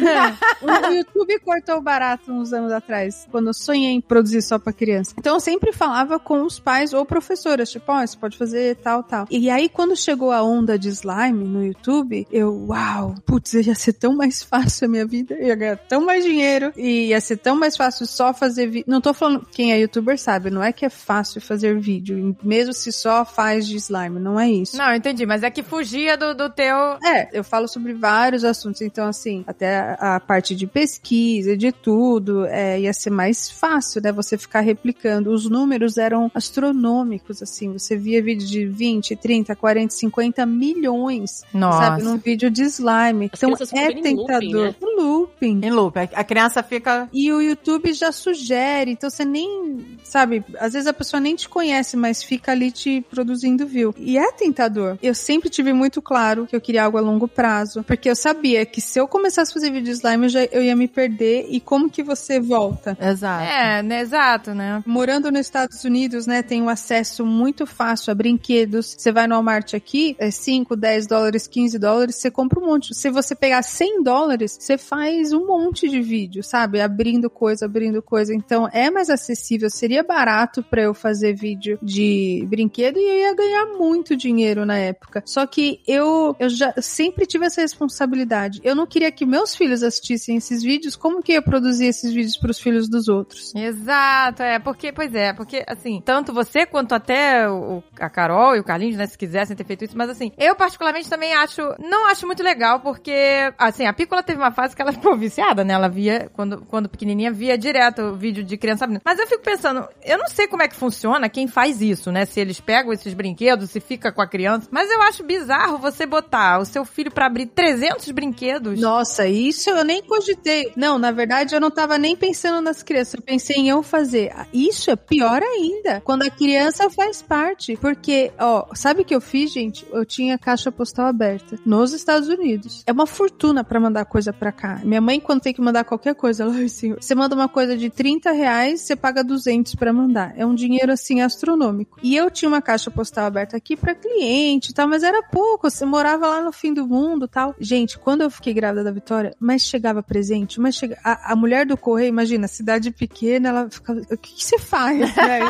o 0.62 0.94
YouTube 0.94 1.40
cortou 1.40 1.82
barato 1.82 2.32
uns 2.32 2.54
anos 2.54 2.72
atrás, 2.72 3.28
quando 3.32 3.48
eu 3.48 3.54
sonhei 3.54 3.92
em 3.92 4.02
produzir 4.02 4.42
só 4.42 4.60
pra 4.60 4.74
criança. 4.74 5.14
Então 5.18 5.36
eu 5.36 5.40
sempre 5.40 5.72
falava 5.72 6.20
com 6.20 6.44
os 6.44 6.60
pais 6.60 6.94
ou 6.94 7.06
professoras, 7.06 7.72
tipo, 7.72 7.92
ó, 7.92 8.06
você 8.06 8.18
pode 8.18 8.38
fazer 8.38 8.76
tal, 8.78 9.04
tal. 9.04 9.28
E 9.30 9.50
aí 9.50 9.70
quando 9.70 9.96
chegou 9.96 10.32
a 10.32 10.44
onda 10.44 10.78
de 10.78 10.90
slime 10.90 11.48
no 11.48 11.66
YouTube, 11.66 12.28
eu, 12.32 12.68
uau, 12.68 13.16
putz, 13.26 13.54
ia 13.54 13.76
ser 13.76 13.94
tão 13.94 14.16
mais 14.16 14.44
fácil 14.44 14.86
a 14.86 14.90
minha 14.90 15.06
vida, 15.06 15.29
ia 15.30 15.56
ganhar 15.56 15.78
tão 15.78 16.02
mais 16.06 16.24
dinheiro, 16.24 16.72
e 16.76 17.08
ia 17.08 17.22
ser 17.22 17.38
tão 17.38 17.56
mais 17.56 17.76
fácil 17.76 18.06
só 18.06 18.34
fazer 18.34 18.68
vídeo. 18.68 18.86
Não 18.88 19.02
tô 19.02 19.14
falando, 19.14 19.46
quem 19.52 19.72
é 19.72 19.80
youtuber 19.80 20.18
sabe, 20.18 20.50
não 20.50 20.64
é 20.64 20.72
que 20.72 20.86
é 20.86 20.90
fácil 20.90 21.42
fazer 21.42 21.78
vídeo, 21.80 22.36
mesmo 22.44 22.74
se 22.74 22.92
só 22.92 23.24
faz 23.26 23.68
de 23.68 23.78
slime, 23.78 24.20
não 24.20 24.40
é 24.40 24.50
isso. 24.50 24.78
Não, 24.78 24.94
entendi, 24.94 25.26
mas 25.26 25.44
é 25.44 25.50
que 25.50 25.64
fugia 25.64 26.18
do, 26.18 26.34
do 26.34 26.50
teu. 26.50 26.76
É, 27.04 27.30
eu 27.34 27.44
falo 27.44 27.68
sobre 27.68 27.94
vários 27.94 28.44
assuntos, 28.44 28.82
então 28.82 29.08
assim, 29.08 29.44
até 29.48 29.96
a, 30.00 30.20
parte 30.20 30.56
de 30.56 30.68
pesquisa, 30.68 31.56
de 31.56 31.72
tudo, 31.72 32.46
é, 32.46 32.80
ia 32.80 32.94
ser 32.94 33.10
mais 33.10 33.50
fácil, 33.50 34.02
né, 34.02 34.12
você 34.12 34.38
ficar 34.38 34.62
replicando. 34.62 35.32
Os 35.32 35.50
números 35.50 35.98
eram 35.98 36.32
astronômicos, 36.34 37.42
assim, 37.42 37.74
você 37.74 37.96
via 37.96 38.22
vídeo 38.22 38.48
de 38.48 38.66
20, 38.66 39.16
30, 39.16 39.56
40, 39.56 39.94
50 39.94 40.46
milhões, 40.46 41.44
Nossa. 41.54 41.78
sabe, 41.78 42.04
num 42.04 42.18
vídeo 42.18 42.50
de 42.50 42.64
slime. 42.64 43.30
As 43.32 43.44
então 43.44 43.56
é 43.74 43.92
em 43.92 43.96
looping, 43.96 44.02
tentador. 44.02 44.68
né? 44.68 44.76
Looping. 45.20 45.62
Em 45.64 45.72
loop. 45.72 45.98
A 45.98 46.20
a 46.20 46.24
criança 46.24 46.62
fica. 46.62 47.08
E 47.14 47.32
o 47.32 47.42
YouTube 47.42 47.94
já 47.94 48.12
sugere, 48.12 48.92
então 48.92 49.10
você 49.10 49.24
nem, 49.24 49.98
sabe, 50.04 50.44
às 50.60 50.74
vezes 50.74 50.86
a 50.86 50.94
pessoa 50.94 51.22
nem 51.22 51.34
te 51.34 51.48
conhece, 51.48 51.96
mas 51.96 52.22
fica 52.22 52.52
ali 52.52 52.72
te 52.72 53.02
produzindo 53.10 53.66
view. 53.66 53.96
E 53.98 54.18
é 54.18 54.32
tentador. 54.34 54.98
Eu 55.02 55.16
sempre 55.16 55.50
tive 55.50 55.72
muito 55.72 56.02
claro 56.02 56.46
que 56.46 56.56
eu 56.56 56.62
queria 56.62 56.84
algo 56.84 56.98
a 56.98 57.02
longo 57.02 57.28
prazo, 57.28 57.84
porque 57.84 58.10
eu 58.10 58.16
sabia 58.16 58.66
que 58.66 58.82
se 58.82 59.00
eu 59.00 59.08
começasse 59.08 59.52
a 59.52 59.54
fazer 59.54 59.72
vídeo 59.72 59.86
de 59.86 59.92
slime, 59.92 60.26
eu, 60.26 60.30
já, 60.30 60.44
eu 60.46 60.62
ia 60.62 60.76
me 60.76 60.88
perder. 60.88 61.48
E 61.50 61.60
como 61.62 61.90
que 61.90 62.04
você 62.04 62.40
volta? 62.40 62.98
Exato. 63.00 63.44
É, 63.44 63.82
né, 63.82 64.02
exato, 64.02 64.54
né? 64.54 64.84
Morando 64.86 65.32
nos 65.32 65.42
Estados 65.42 65.84
Unidos, 65.86 66.28
né, 66.28 66.44
tem 66.44 66.62
um 66.62 66.70
acesso 66.70 67.26
muito 67.26 67.66
fácil 67.66 68.12
a 68.12 68.16
brinquedos. 68.16 68.96
Você 68.98 69.12
vai 69.12 69.26
no 69.26 69.36
Walmart 69.36 69.74
aqui, 69.74 70.16
é 70.20 70.30
5, 70.30 70.76
10 70.76 71.08
dólares, 71.08 71.48
15 71.48 71.80
dólares, 71.80 72.16
você 72.16 72.30
compra 72.30 72.60
um 72.60 72.66
monte. 72.66 72.94
Se 72.94 73.10
você 73.10 73.34
pegar 73.34 73.62
100 73.62 74.04
dólares, 74.04 74.58
você 74.60 74.78
faz 74.78 75.09
um 75.34 75.46
monte 75.46 75.90
de 75.90 76.02
vídeo, 76.02 76.44
sabe? 76.44 76.82
Abrindo 76.82 77.30
coisa, 77.30 77.66
abrindo 77.66 78.02
coisa. 78.02 78.34
Então 78.34 78.68
é 78.72 78.90
mais 78.90 79.10
acessível, 79.10 79.70
seria 79.70 80.04
barato 80.04 80.64
pra 80.64 80.82
eu 80.82 80.94
fazer 80.94 81.34
vídeo 81.34 81.78
de 81.82 82.46
brinquedo 82.48 82.98
e 82.98 83.04
eu 83.04 83.18
ia 83.18 83.36
ganhar 83.36 83.66
muito 83.78 84.16
dinheiro 84.16 84.66
na 84.66 84.78
época. 84.78 85.24
Só 85.26 85.46
que 85.46 85.82
eu, 85.88 86.36
eu 86.40 86.50
já 86.50 86.74
sempre 86.82 87.26
tive 87.26 87.46
essa 87.46 87.62
responsabilidade. 87.62 88.60
Eu 88.64 88.76
não 88.76 88.86
queria 88.86 89.12
que 89.12 89.26
meus 89.26 89.56
filhos 89.56 89.84
assistissem 89.84 90.38
esses 90.38 90.64
vídeos, 90.64 90.96
como 90.96 91.22
que 91.22 91.32
eu 91.32 91.36
ia 91.36 91.42
produzir 91.42 91.86
esses 91.86 92.12
vídeos 92.12 92.38
pros 92.38 92.60
filhos 92.60 92.90
dos 92.90 93.08
outros? 93.08 93.54
Exato, 93.56 94.44
é, 94.44 94.60
porque, 94.60 94.92
pois 94.92 95.14
é, 95.14 95.34
porque, 95.34 95.64
assim, 95.68 96.02
tanto 96.04 96.34
você 96.34 96.66
quanto 96.66 96.94
até 96.94 97.50
o, 97.50 97.84
a 98.00 98.10
Carol 98.10 98.56
e 98.56 98.60
o 98.60 98.64
Carlinhos, 98.64 98.98
né, 98.98 99.08
se 99.08 99.18
quisessem 99.18 99.56
ter 99.56 99.64
feito 99.64 99.86
isso, 99.86 99.98
mas 99.98 100.10
assim, 100.10 100.32
eu 100.38 100.56
particularmente 100.56 101.10
também 101.10 101.34
acho, 101.34 101.62
não 101.80 102.08
acho 102.08 102.26
muito 102.26 102.44
legal, 102.44 102.80
porque, 102.80 103.54
assim, 103.58 103.86
a 103.86 103.94
Pícola 103.94 104.24
teve 104.24 104.40
uma 104.40 104.52
fase 104.52 104.76
que 104.76 104.82
ela 104.82 104.94
ficou 105.10 105.18
viciada, 105.18 105.64
né, 105.64 105.74
ela 105.74 105.90
via, 105.90 106.30
quando, 106.34 106.62
quando 106.66 106.90
pequenininha, 106.90 107.32
via 107.32 107.58
direto 107.58 108.02
o 108.02 108.16
vídeo 108.16 108.44
de 108.44 108.58
criança 108.58 108.86
abrindo. 108.86 109.02
Mas 109.04 109.20
eu 109.20 109.28
fico 109.28 109.44
pensando, 109.44 109.88
eu 110.04 110.18
não 110.18 110.28
sei 110.28 110.48
como 110.48 110.62
é 110.62 110.68
que 110.68 110.76
funciona 110.76 111.30
quem 111.30 111.48
faz 111.48 111.82
isso, 111.82 112.12
né, 112.12 112.26
se 112.26 112.40
eles 112.40 112.60
pegam 112.60 112.94
esses 112.94 113.14
brinquedos, 113.14 113.72
se 113.72 113.80
fica 113.80 114.12
com 114.12 114.22
a 114.22 114.28
criança, 114.28 114.68
mas 114.72 114.90
eu 114.92 115.02
acho 115.04 115.24
bizarro 115.24 115.78
você 115.78 116.06
botar 116.06 116.60
o 116.60 116.66
seu 116.66 116.86
filho 116.86 117.12
pra 117.12 117.26
abrir 117.26 117.48
300 117.48 118.12
brinquedos. 118.12 118.80
Nossa, 118.80 119.28
isso 119.28 119.70
eu 119.70 119.84
nem 119.84 120.02
cogitei. 120.04 120.72
Não, 120.76 120.98
na 120.98 121.12
verdade 121.12 121.56
eu 121.56 121.62
não 121.62 121.72
tava 121.72 121.98
nem 121.98 122.16
pensando 122.16 122.62
nas 122.62 122.84
crianças, 122.84 123.16
eu 123.16 123.22
pensei 123.22 123.58
em 123.58 123.70
eu 123.70 123.82
fazer. 123.82 124.34
Isso 124.54 124.92
é 124.92 124.96
pior 124.96 125.42
ainda, 125.42 126.02
quando 126.02 126.24
a 126.24 126.30
criança 126.30 126.90
faz 126.90 127.22
parte. 127.22 127.78
Porque, 127.78 128.32
ó, 128.40 128.66
sabe 128.74 129.02
o 129.02 129.06
que 129.06 129.16
eu 129.16 129.22
fiz, 129.22 129.52
gente? 129.52 129.86
Eu 129.92 130.06
tinha 130.06 130.38
caixa 130.38 130.72
postal 130.72 131.08
aberta 131.08 131.58
nos 131.66 131.94
Estados 131.94 132.28
Unidos. 132.28 132.84
É 132.86 132.92
uma 132.92 133.06
fortuna 133.06 133.64
pra 133.64 133.80
mandar 133.80 134.06
coisa 134.06 134.34
pra 134.34 134.52
cá. 134.52 134.82
Minha 134.90 135.02
mãe, 135.02 135.20
quando 135.20 135.42
tem 135.42 135.54
que 135.54 135.62
mandar 135.62 135.84
qualquer 135.84 136.16
coisa, 136.16 136.44
ela, 136.44 136.68
senhor, 136.68 136.98
você 137.00 137.14
manda 137.14 137.36
uma 137.36 137.48
coisa 137.48 137.78
de 137.78 137.92
30 137.92 138.32
reais, 138.32 138.82
você 138.82 138.96
paga 138.96 139.24
200 139.24 139.76
pra 139.76 139.94
mandar. 139.94 140.34
É 140.36 140.44
um 140.44 140.56
dinheiro, 140.56 140.92
assim, 140.92 141.22
astronômico. 141.22 142.00
E 142.02 142.16
eu 142.16 142.32
tinha 142.32 142.50
uma 142.50 142.60
caixa 142.60 142.90
postal 142.90 143.26
aberta 143.26 143.56
aqui 143.56 143.78
pra 143.78 143.94
cliente 143.94 144.72
e 144.72 144.74
tal, 144.74 144.88
mas 144.88 145.04
era 145.04 145.22
pouco. 145.22 145.70
Você 145.70 145.86
morava 145.86 146.28
lá 146.28 146.42
no 146.42 146.52
fim 146.52 146.74
do 146.74 146.88
mundo 146.88 147.28
tal. 147.28 147.54
Gente, 147.60 148.00
quando 148.00 148.22
eu 148.22 148.32
fiquei 148.32 148.52
grávida 148.52 148.84
da 148.84 148.92
Vitória, 148.92 149.36
mas 149.40 149.62
chegava 149.62 150.02
presente, 150.02 150.60
mas 150.60 150.74
chega... 150.74 150.98
a, 151.04 151.34
a 151.34 151.36
mulher 151.36 151.68
do 151.68 151.78
correio, 151.78 152.10
imagina, 152.10 152.48
cidade 152.48 152.90
pequena, 152.90 153.50
ela 153.50 153.70
ficava, 153.70 154.00
o 154.00 154.18
que, 154.18 154.34
que 154.34 154.44
você 154.44 154.58
faz? 154.58 154.98
Né? 155.00 155.40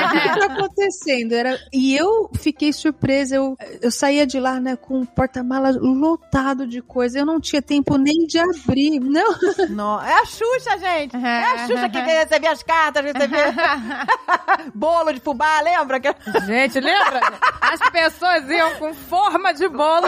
O 0.00 0.12
que, 0.12 0.20
que 0.20 0.40
tá 0.40 0.46
acontecendo? 0.46 1.32
Era... 1.34 1.58
E 1.72 1.94
eu 1.94 2.30
fiquei 2.34 2.72
surpresa, 2.72 3.36
eu, 3.36 3.56
eu 3.82 3.90
saía 3.90 4.26
de 4.26 4.40
lá, 4.40 4.58
né, 4.58 4.76
com 4.76 5.02
o 5.02 5.06
porta-mala 5.06 5.70
lotado 5.70 6.66
de 6.66 6.80
coisa, 6.80 7.18
eu 7.18 7.26
não 7.26 7.40
tinha 7.40 7.60
tempo 7.60 7.96
nem 7.96 8.26
de 8.26 8.38
abrir, 8.38 8.69
não. 9.00 9.34
Não, 9.70 10.02
é 10.02 10.12
a 10.20 10.24
Xuxa, 10.24 10.78
gente. 10.78 11.16
É 11.16 11.44
a 11.52 11.66
Xuxa 11.66 11.88
que 11.88 11.98
recebia 12.00 12.52
as 12.52 12.62
cartas, 12.62 13.04
recebia 13.04 13.54
bolo 14.74 15.12
de 15.12 15.20
fubá, 15.20 15.60
lembra? 15.60 16.00
Que- 16.00 16.14
Gente, 16.46 16.80
lembra? 16.80 17.20
As 17.60 17.80
pessoas 17.90 18.48
iam 18.48 18.74
com 18.76 18.94
forma 18.94 19.52
de 19.52 19.68
bolo. 19.68 20.06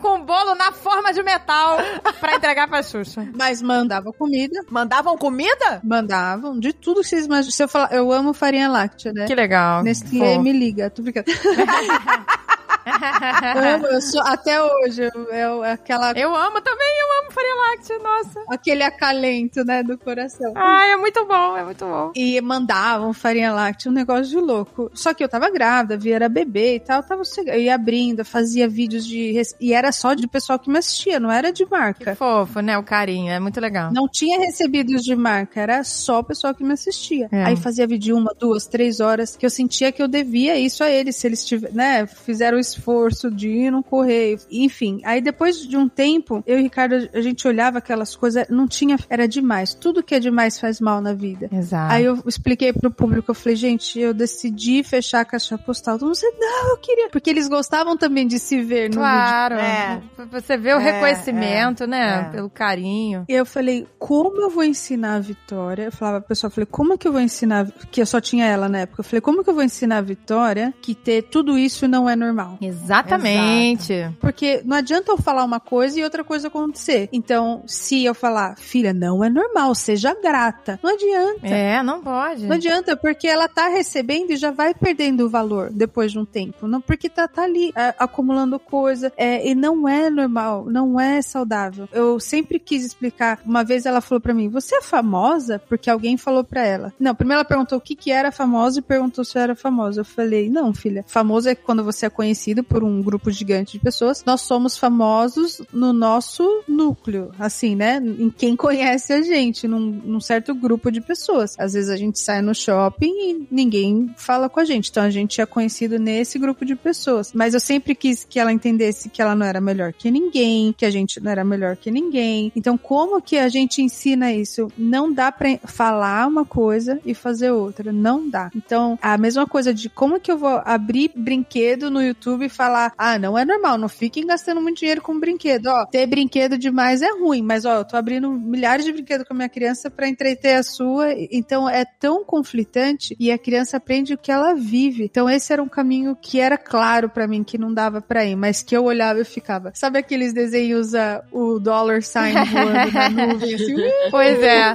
Com 0.00 0.20
bolo 0.22 0.54
na 0.54 0.70
forma 0.70 1.14
de 1.14 1.22
metal 1.22 1.78
pra 2.20 2.34
entregar 2.34 2.68
pra 2.68 2.82
Xuxa. 2.82 3.26
Mas 3.34 3.62
mandava 3.62 4.12
comida, 4.12 4.60
Mandavam 4.68 5.16
comida? 5.16 5.80
mandavam 5.82 6.58
de 6.60 6.74
tudo 6.74 7.00
que 7.00 7.08
vocês 7.08 7.24
imaginam. 7.24 7.50
Se 7.50 7.62
eu 7.62 7.68
falar, 7.68 7.90
eu 7.92 8.12
amo 8.12 8.34
farinha 8.34 8.68
láctea, 8.68 9.12
né? 9.14 9.24
Que 9.26 9.34
legal. 9.34 9.82
Nestlé 9.82 10.36
me 10.38 10.52
liga, 10.52 10.90
tô 10.90 11.02
brincando. 11.02 11.26
amo, 12.86 13.86
eu 13.86 14.00
sou, 14.00 14.20
até 14.22 14.60
hoje, 14.62 15.02
eu- 15.32 15.64
é 15.64 15.72
aquela, 15.72 16.12
Eu 16.12 16.34
amo 16.34 16.60
também, 16.60 16.86
eu 17.00 17.22
amo 17.22 17.32
farinha 17.32 17.54
láctea, 17.70 17.98
nossa. 17.98 18.40
aquele 18.48 18.82
acalento, 18.82 19.64
né, 19.64 19.82
do 19.82 19.96
coração. 19.98 20.52
Ai, 20.54 20.92
é 20.92 20.96
muito 20.96 21.24
bom, 21.26 21.56
é 21.56 21.64
muito 21.64 21.84
bom. 21.84 22.12
E 22.14 22.40
mandavam 22.40 23.12
farinha 23.12 23.52
láctea, 23.52 23.90
um 23.90 23.94
negócio 23.94 24.26
de 24.26 24.36
louco. 24.38 24.90
Só 24.94 25.12
que 25.14 25.22
eu 25.24 25.28
tava 25.28 25.50
grávida, 25.50 25.96
via 25.96 26.14
era 26.16 26.28
bebê 26.28 26.76
e 26.76 26.80
tal, 26.80 27.00
eu 27.00 27.06
tava. 27.08 27.22
Eu 27.46 27.58
ia 27.60 27.74
abrindo, 27.74 28.24
fazia 28.24 28.68
vídeos 28.68 29.04
de. 29.06 29.40
E 29.60 29.72
era 29.72 29.90
só 29.92 30.14
de 30.14 30.26
pessoal 30.26 30.58
que 30.58 30.70
me 30.70 30.78
assistia, 30.78 31.18
não 31.18 31.30
era 31.30 31.52
de 31.52 31.64
Que 31.64 31.70
marca. 31.70 32.14
fofo, 32.16 32.60
né? 32.60 32.76
O 32.78 32.82
carinho, 32.82 33.30
é 33.30 33.40
muito 33.40 33.60
legal. 33.60 33.92
Não 33.92 34.08
tinha 34.08 34.38
recebidos 34.38 35.02
de 35.04 35.14
marca, 35.16 35.60
era 35.60 35.82
só 35.84 36.20
o 36.20 36.24
pessoal 36.24 36.54
que 36.54 36.62
me 36.64 36.72
assistia. 36.72 37.28
É. 37.32 37.44
Aí 37.44 37.56
fazia 37.56 37.86
vídeo 37.86 38.04
de 38.04 38.12
uma, 38.12 38.34
duas, 38.38 38.66
três 38.66 39.00
horas, 39.00 39.36
que 39.36 39.44
eu 39.46 39.50
sentia 39.50 39.90
que 39.90 40.02
eu 40.02 40.08
devia 40.08 40.56
isso 40.58 40.82
a 40.84 40.90
eles, 40.90 41.16
se 41.16 41.26
eles 41.26 41.44
tiver, 41.44 41.72
né, 41.72 42.06
fizeram 42.06 42.58
o 42.58 42.60
esforço 42.78 43.30
de 43.30 43.48
ir 43.48 43.70
no 43.70 43.82
correio. 43.82 44.38
Enfim, 44.50 45.00
aí 45.04 45.20
depois 45.20 45.58
de 45.66 45.76
um 45.76 45.88
tempo, 45.88 46.42
eu 46.46 46.58
e 46.58 46.60
o 46.60 46.62
Ricardo, 46.62 47.08
a 47.12 47.20
gente 47.20 47.46
olhava 47.46 47.78
aquelas 47.78 48.14
coisas, 48.16 48.46
não 48.48 48.66
tinha, 48.66 48.96
era 49.08 49.26
demais. 49.26 49.74
Tudo 49.74 50.02
que 50.02 50.14
é 50.14 50.20
demais 50.20 50.58
faz 50.58 50.80
mal 50.80 51.00
na 51.00 51.12
vida. 51.12 51.48
Exato. 51.52 51.92
Aí 51.92 52.04
eu 52.04 52.18
expliquei 52.26 52.72
pro 52.72 52.90
público, 52.90 53.30
eu 53.30 53.34
falei, 53.34 53.56
gente, 53.56 53.98
eu 53.98 54.12
decidi 54.14 54.82
fechar 54.82 55.20
a 55.20 55.24
caixa 55.24 55.56
postal. 55.58 55.98
Todo 55.98 56.06
mundo 56.08 56.14
disse, 56.14 56.30
não, 56.38 56.70
eu 56.70 56.76
queria. 56.78 57.08
Porque 57.10 57.30
eles 57.30 57.48
gostavam 57.48 57.96
também 57.96 58.26
de 58.26 58.38
se 58.38 58.60
ver 58.62 58.84
no 58.90 58.96
vídeo. 58.96 58.98
Claro. 59.00 59.54
É. 59.56 60.02
Você 60.30 60.56
vê 60.56 60.74
o 60.74 60.78
É, 60.78 60.92
reconhecimento, 60.92 61.86
né? 61.86 62.26
é. 62.28 62.32
Pelo 62.34 62.50
carinho. 62.50 63.24
E 63.28 63.32
eu 63.32 63.46
falei, 63.46 63.86
como 63.98 64.40
eu 64.40 64.50
vou 64.50 64.64
ensinar 64.64 65.14
a 65.16 65.20
Vitória? 65.20 65.84
Eu 65.84 65.92
falava 65.92 66.20
pro 66.20 66.28
pessoal, 66.28 66.48
eu 66.50 66.54
falei, 66.54 66.66
como 66.70 66.98
que 66.98 67.06
eu 67.06 67.12
vou 67.12 67.20
ensinar, 67.20 67.70
que 67.90 68.00
eu 68.00 68.06
só 68.06 68.20
tinha 68.20 68.46
ela 68.46 68.68
na 68.68 68.80
época. 68.80 69.00
Eu 69.00 69.04
falei, 69.04 69.20
como 69.20 69.42
que 69.44 69.50
eu 69.50 69.54
vou 69.54 69.62
ensinar 69.62 69.98
a 69.98 70.02
Vitória 70.02 70.74
que 70.80 70.94
ter 70.94 71.22
tudo 71.22 71.58
isso 71.58 71.86
não 71.88 72.08
é 72.08 72.16
normal? 72.16 72.58
Exatamente. 72.68 73.92
Porque 74.20 74.62
não 74.64 74.76
adianta 74.76 75.12
eu 75.12 75.16
falar 75.16 75.44
uma 75.44 75.60
coisa 75.60 75.98
e 75.98 76.04
outra 76.04 76.24
coisa 76.24 76.48
acontecer. 76.48 77.08
Então, 77.12 77.62
se 77.66 78.04
eu 78.04 78.14
falar, 78.14 78.56
filha, 78.56 78.92
não 78.92 79.22
é 79.24 79.28
normal, 79.28 79.74
seja 79.74 80.14
grata. 80.14 80.78
Não 80.82 80.92
adianta. 80.92 81.46
É, 81.46 81.82
não 81.82 82.00
pode. 82.00 82.46
Não 82.46 82.56
adianta, 82.56 82.96
porque 82.96 83.26
ela 83.26 83.48
tá 83.48 83.68
recebendo 83.68 84.30
e 84.30 84.36
já 84.36 84.50
vai 84.50 84.74
perdendo 84.74 85.26
o 85.26 85.30
valor 85.30 85.70
depois 85.70 86.12
de 86.12 86.18
um 86.18 86.24
tempo. 86.24 86.66
Não, 86.66 86.80
porque 86.80 87.08
tá, 87.08 87.26
tá 87.26 87.42
ali 87.42 87.72
é, 87.74 87.94
acumulando 87.98 88.58
coisa. 88.58 89.12
É, 89.16 89.46
e 89.48 89.54
não 89.54 89.88
é 89.88 90.10
normal, 90.10 90.66
não 90.66 90.98
é 90.98 91.20
saudável. 91.22 91.88
Eu 91.92 92.18
sempre 92.20 92.58
quis 92.58 92.84
explicar. 92.84 93.40
Uma 93.44 93.64
vez 93.64 93.86
ela 93.86 94.00
falou 94.00 94.20
pra 94.20 94.34
mim: 94.34 94.48
Você 94.48 94.76
é 94.76 94.82
famosa? 94.82 95.60
Porque 95.68 95.90
alguém 95.90 96.16
falou 96.16 96.44
pra 96.44 96.64
ela. 96.64 96.92
Não, 96.98 97.14
primeiro 97.14 97.40
ela 97.40 97.44
perguntou 97.44 97.78
o 97.78 97.80
que, 97.80 97.94
que 97.94 98.10
era 98.10 98.30
famosa 98.30 98.78
e 98.78 98.82
perguntou 98.82 99.24
se 99.24 99.36
eu 99.38 99.42
era 99.42 99.54
famosa. 99.54 100.00
Eu 100.00 100.04
falei: 100.04 100.48
Não, 100.48 100.72
filha. 100.72 101.04
Famoso 101.06 101.48
é 101.48 101.54
quando 101.54 101.84
você 101.84 102.06
é 102.06 102.10
conhecido 102.10 102.53
por 102.62 102.84
um 102.84 103.02
grupo 103.02 103.30
gigante 103.30 103.72
de 103.72 103.84
pessoas. 103.84 104.24
Nós 104.24 104.42
somos 104.42 104.76
famosos 104.76 105.60
no 105.72 105.92
nosso 105.92 106.62
núcleo, 106.68 107.30
assim, 107.38 107.74
né? 107.74 108.02
Em 108.18 108.30
quem 108.30 108.56
conhece 108.56 109.12
a 109.12 109.22
gente, 109.22 109.66
num, 109.66 109.80
num 109.80 110.20
certo 110.20 110.54
grupo 110.54 110.90
de 110.90 111.00
pessoas. 111.00 111.54
Às 111.58 111.72
vezes 111.72 111.90
a 111.90 111.96
gente 111.96 112.18
sai 112.18 112.42
no 112.42 112.54
shopping 112.54 113.12
e 113.12 113.46
ninguém 113.50 114.12
fala 114.16 114.48
com 114.48 114.60
a 114.60 114.64
gente. 114.64 114.90
Então 114.90 115.02
a 115.02 115.10
gente 115.10 115.40
é 115.40 115.46
conhecido 115.46 115.98
nesse 115.98 116.38
grupo 116.38 116.64
de 116.64 116.76
pessoas. 116.76 117.32
Mas 117.32 117.54
eu 117.54 117.60
sempre 117.60 117.94
quis 117.94 118.24
que 118.24 118.38
ela 118.38 118.52
entendesse 118.52 119.08
que 119.08 119.20
ela 119.20 119.34
não 119.34 119.46
era 119.46 119.60
melhor 119.60 119.92
que 119.92 120.10
ninguém, 120.10 120.72
que 120.72 120.84
a 120.84 120.90
gente 120.90 121.20
não 121.20 121.30
era 121.30 121.44
melhor 121.44 121.76
que 121.76 121.90
ninguém. 121.90 122.52
Então, 122.54 122.76
como 122.76 123.20
que 123.20 123.36
a 123.36 123.48
gente 123.48 123.82
ensina 123.82 124.32
isso? 124.32 124.68
Não 124.76 125.12
dá 125.12 125.30
pra 125.32 125.58
falar 125.64 126.26
uma 126.26 126.44
coisa 126.44 127.00
e 127.04 127.14
fazer 127.14 127.50
outra. 127.50 127.92
Não 127.92 128.28
dá. 128.28 128.50
Então, 128.54 128.98
a 129.00 129.16
mesma 129.16 129.46
coisa 129.46 129.72
de 129.72 129.88
como 129.88 130.20
que 130.20 130.30
eu 130.30 130.38
vou 130.38 130.60
abrir 130.64 131.10
brinquedo 131.14 131.90
no 131.90 132.02
YouTube 132.02 132.43
e 132.46 132.48
falar: 132.48 132.92
ah, 132.96 133.18
não 133.18 133.38
é 133.38 133.44
normal, 133.44 133.78
não 133.78 133.88
fiquem 133.88 134.26
gastando 134.26 134.60
muito 134.60 134.78
dinheiro 134.78 135.02
com 135.02 135.18
brinquedo. 135.18 135.66
Ó, 135.66 135.86
ter 135.86 136.06
brinquedo 136.06 136.58
demais 136.58 137.02
é 137.02 137.10
ruim, 137.10 137.42
mas 137.42 137.64
ó, 137.64 137.78
eu 137.78 137.84
tô 137.84 137.96
abrindo 137.96 138.30
milhares 138.30 138.84
de 138.84 138.92
brinquedos 138.92 139.26
com 139.26 139.34
a 139.34 139.36
minha 139.36 139.48
criança 139.48 139.90
para 139.90 140.08
entreter 140.08 140.56
a 140.56 140.62
sua. 140.62 141.12
Então, 141.30 141.68
é 141.68 141.84
tão 141.84 142.24
conflitante 142.24 143.16
e 143.18 143.30
a 143.30 143.38
criança 143.38 143.76
aprende 143.76 144.14
o 144.14 144.18
que 144.18 144.30
ela 144.30 144.54
vive. 144.54 145.04
Então, 145.04 145.28
esse 145.28 145.52
era 145.52 145.62
um 145.62 145.68
caminho 145.68 146.16
que 146.20 146.40
era 146.40 146.56
claro 146.56 147.08
para 147.08 147.26
mim 147.26 147.44
que 147.44 147.58
não 147.58 147.72
dava 147.72 148.00
para 148.00 148.24
ir, 148.24 148.36
mas 148.36 148.62
que 148.62 148.76
eu 148.76 148.84
olhava 148.84 149.20
e 149.20 149.24
ficava. 149.24 149.72
Sabe 149.74 149.98
aqueles 149.98 150.32
desenhos, 150.32 150.92
uh, 150.94 151.22
o 151.32 151.58
dollar 151.58 152.02
sign 152.02 152.34
voando 152.50 152.92
na 152.92 153.08
nuvem, 153.26 153.54
assim? 153.54 153.76
Pois 154.10 154.42
é. 154.42 154.74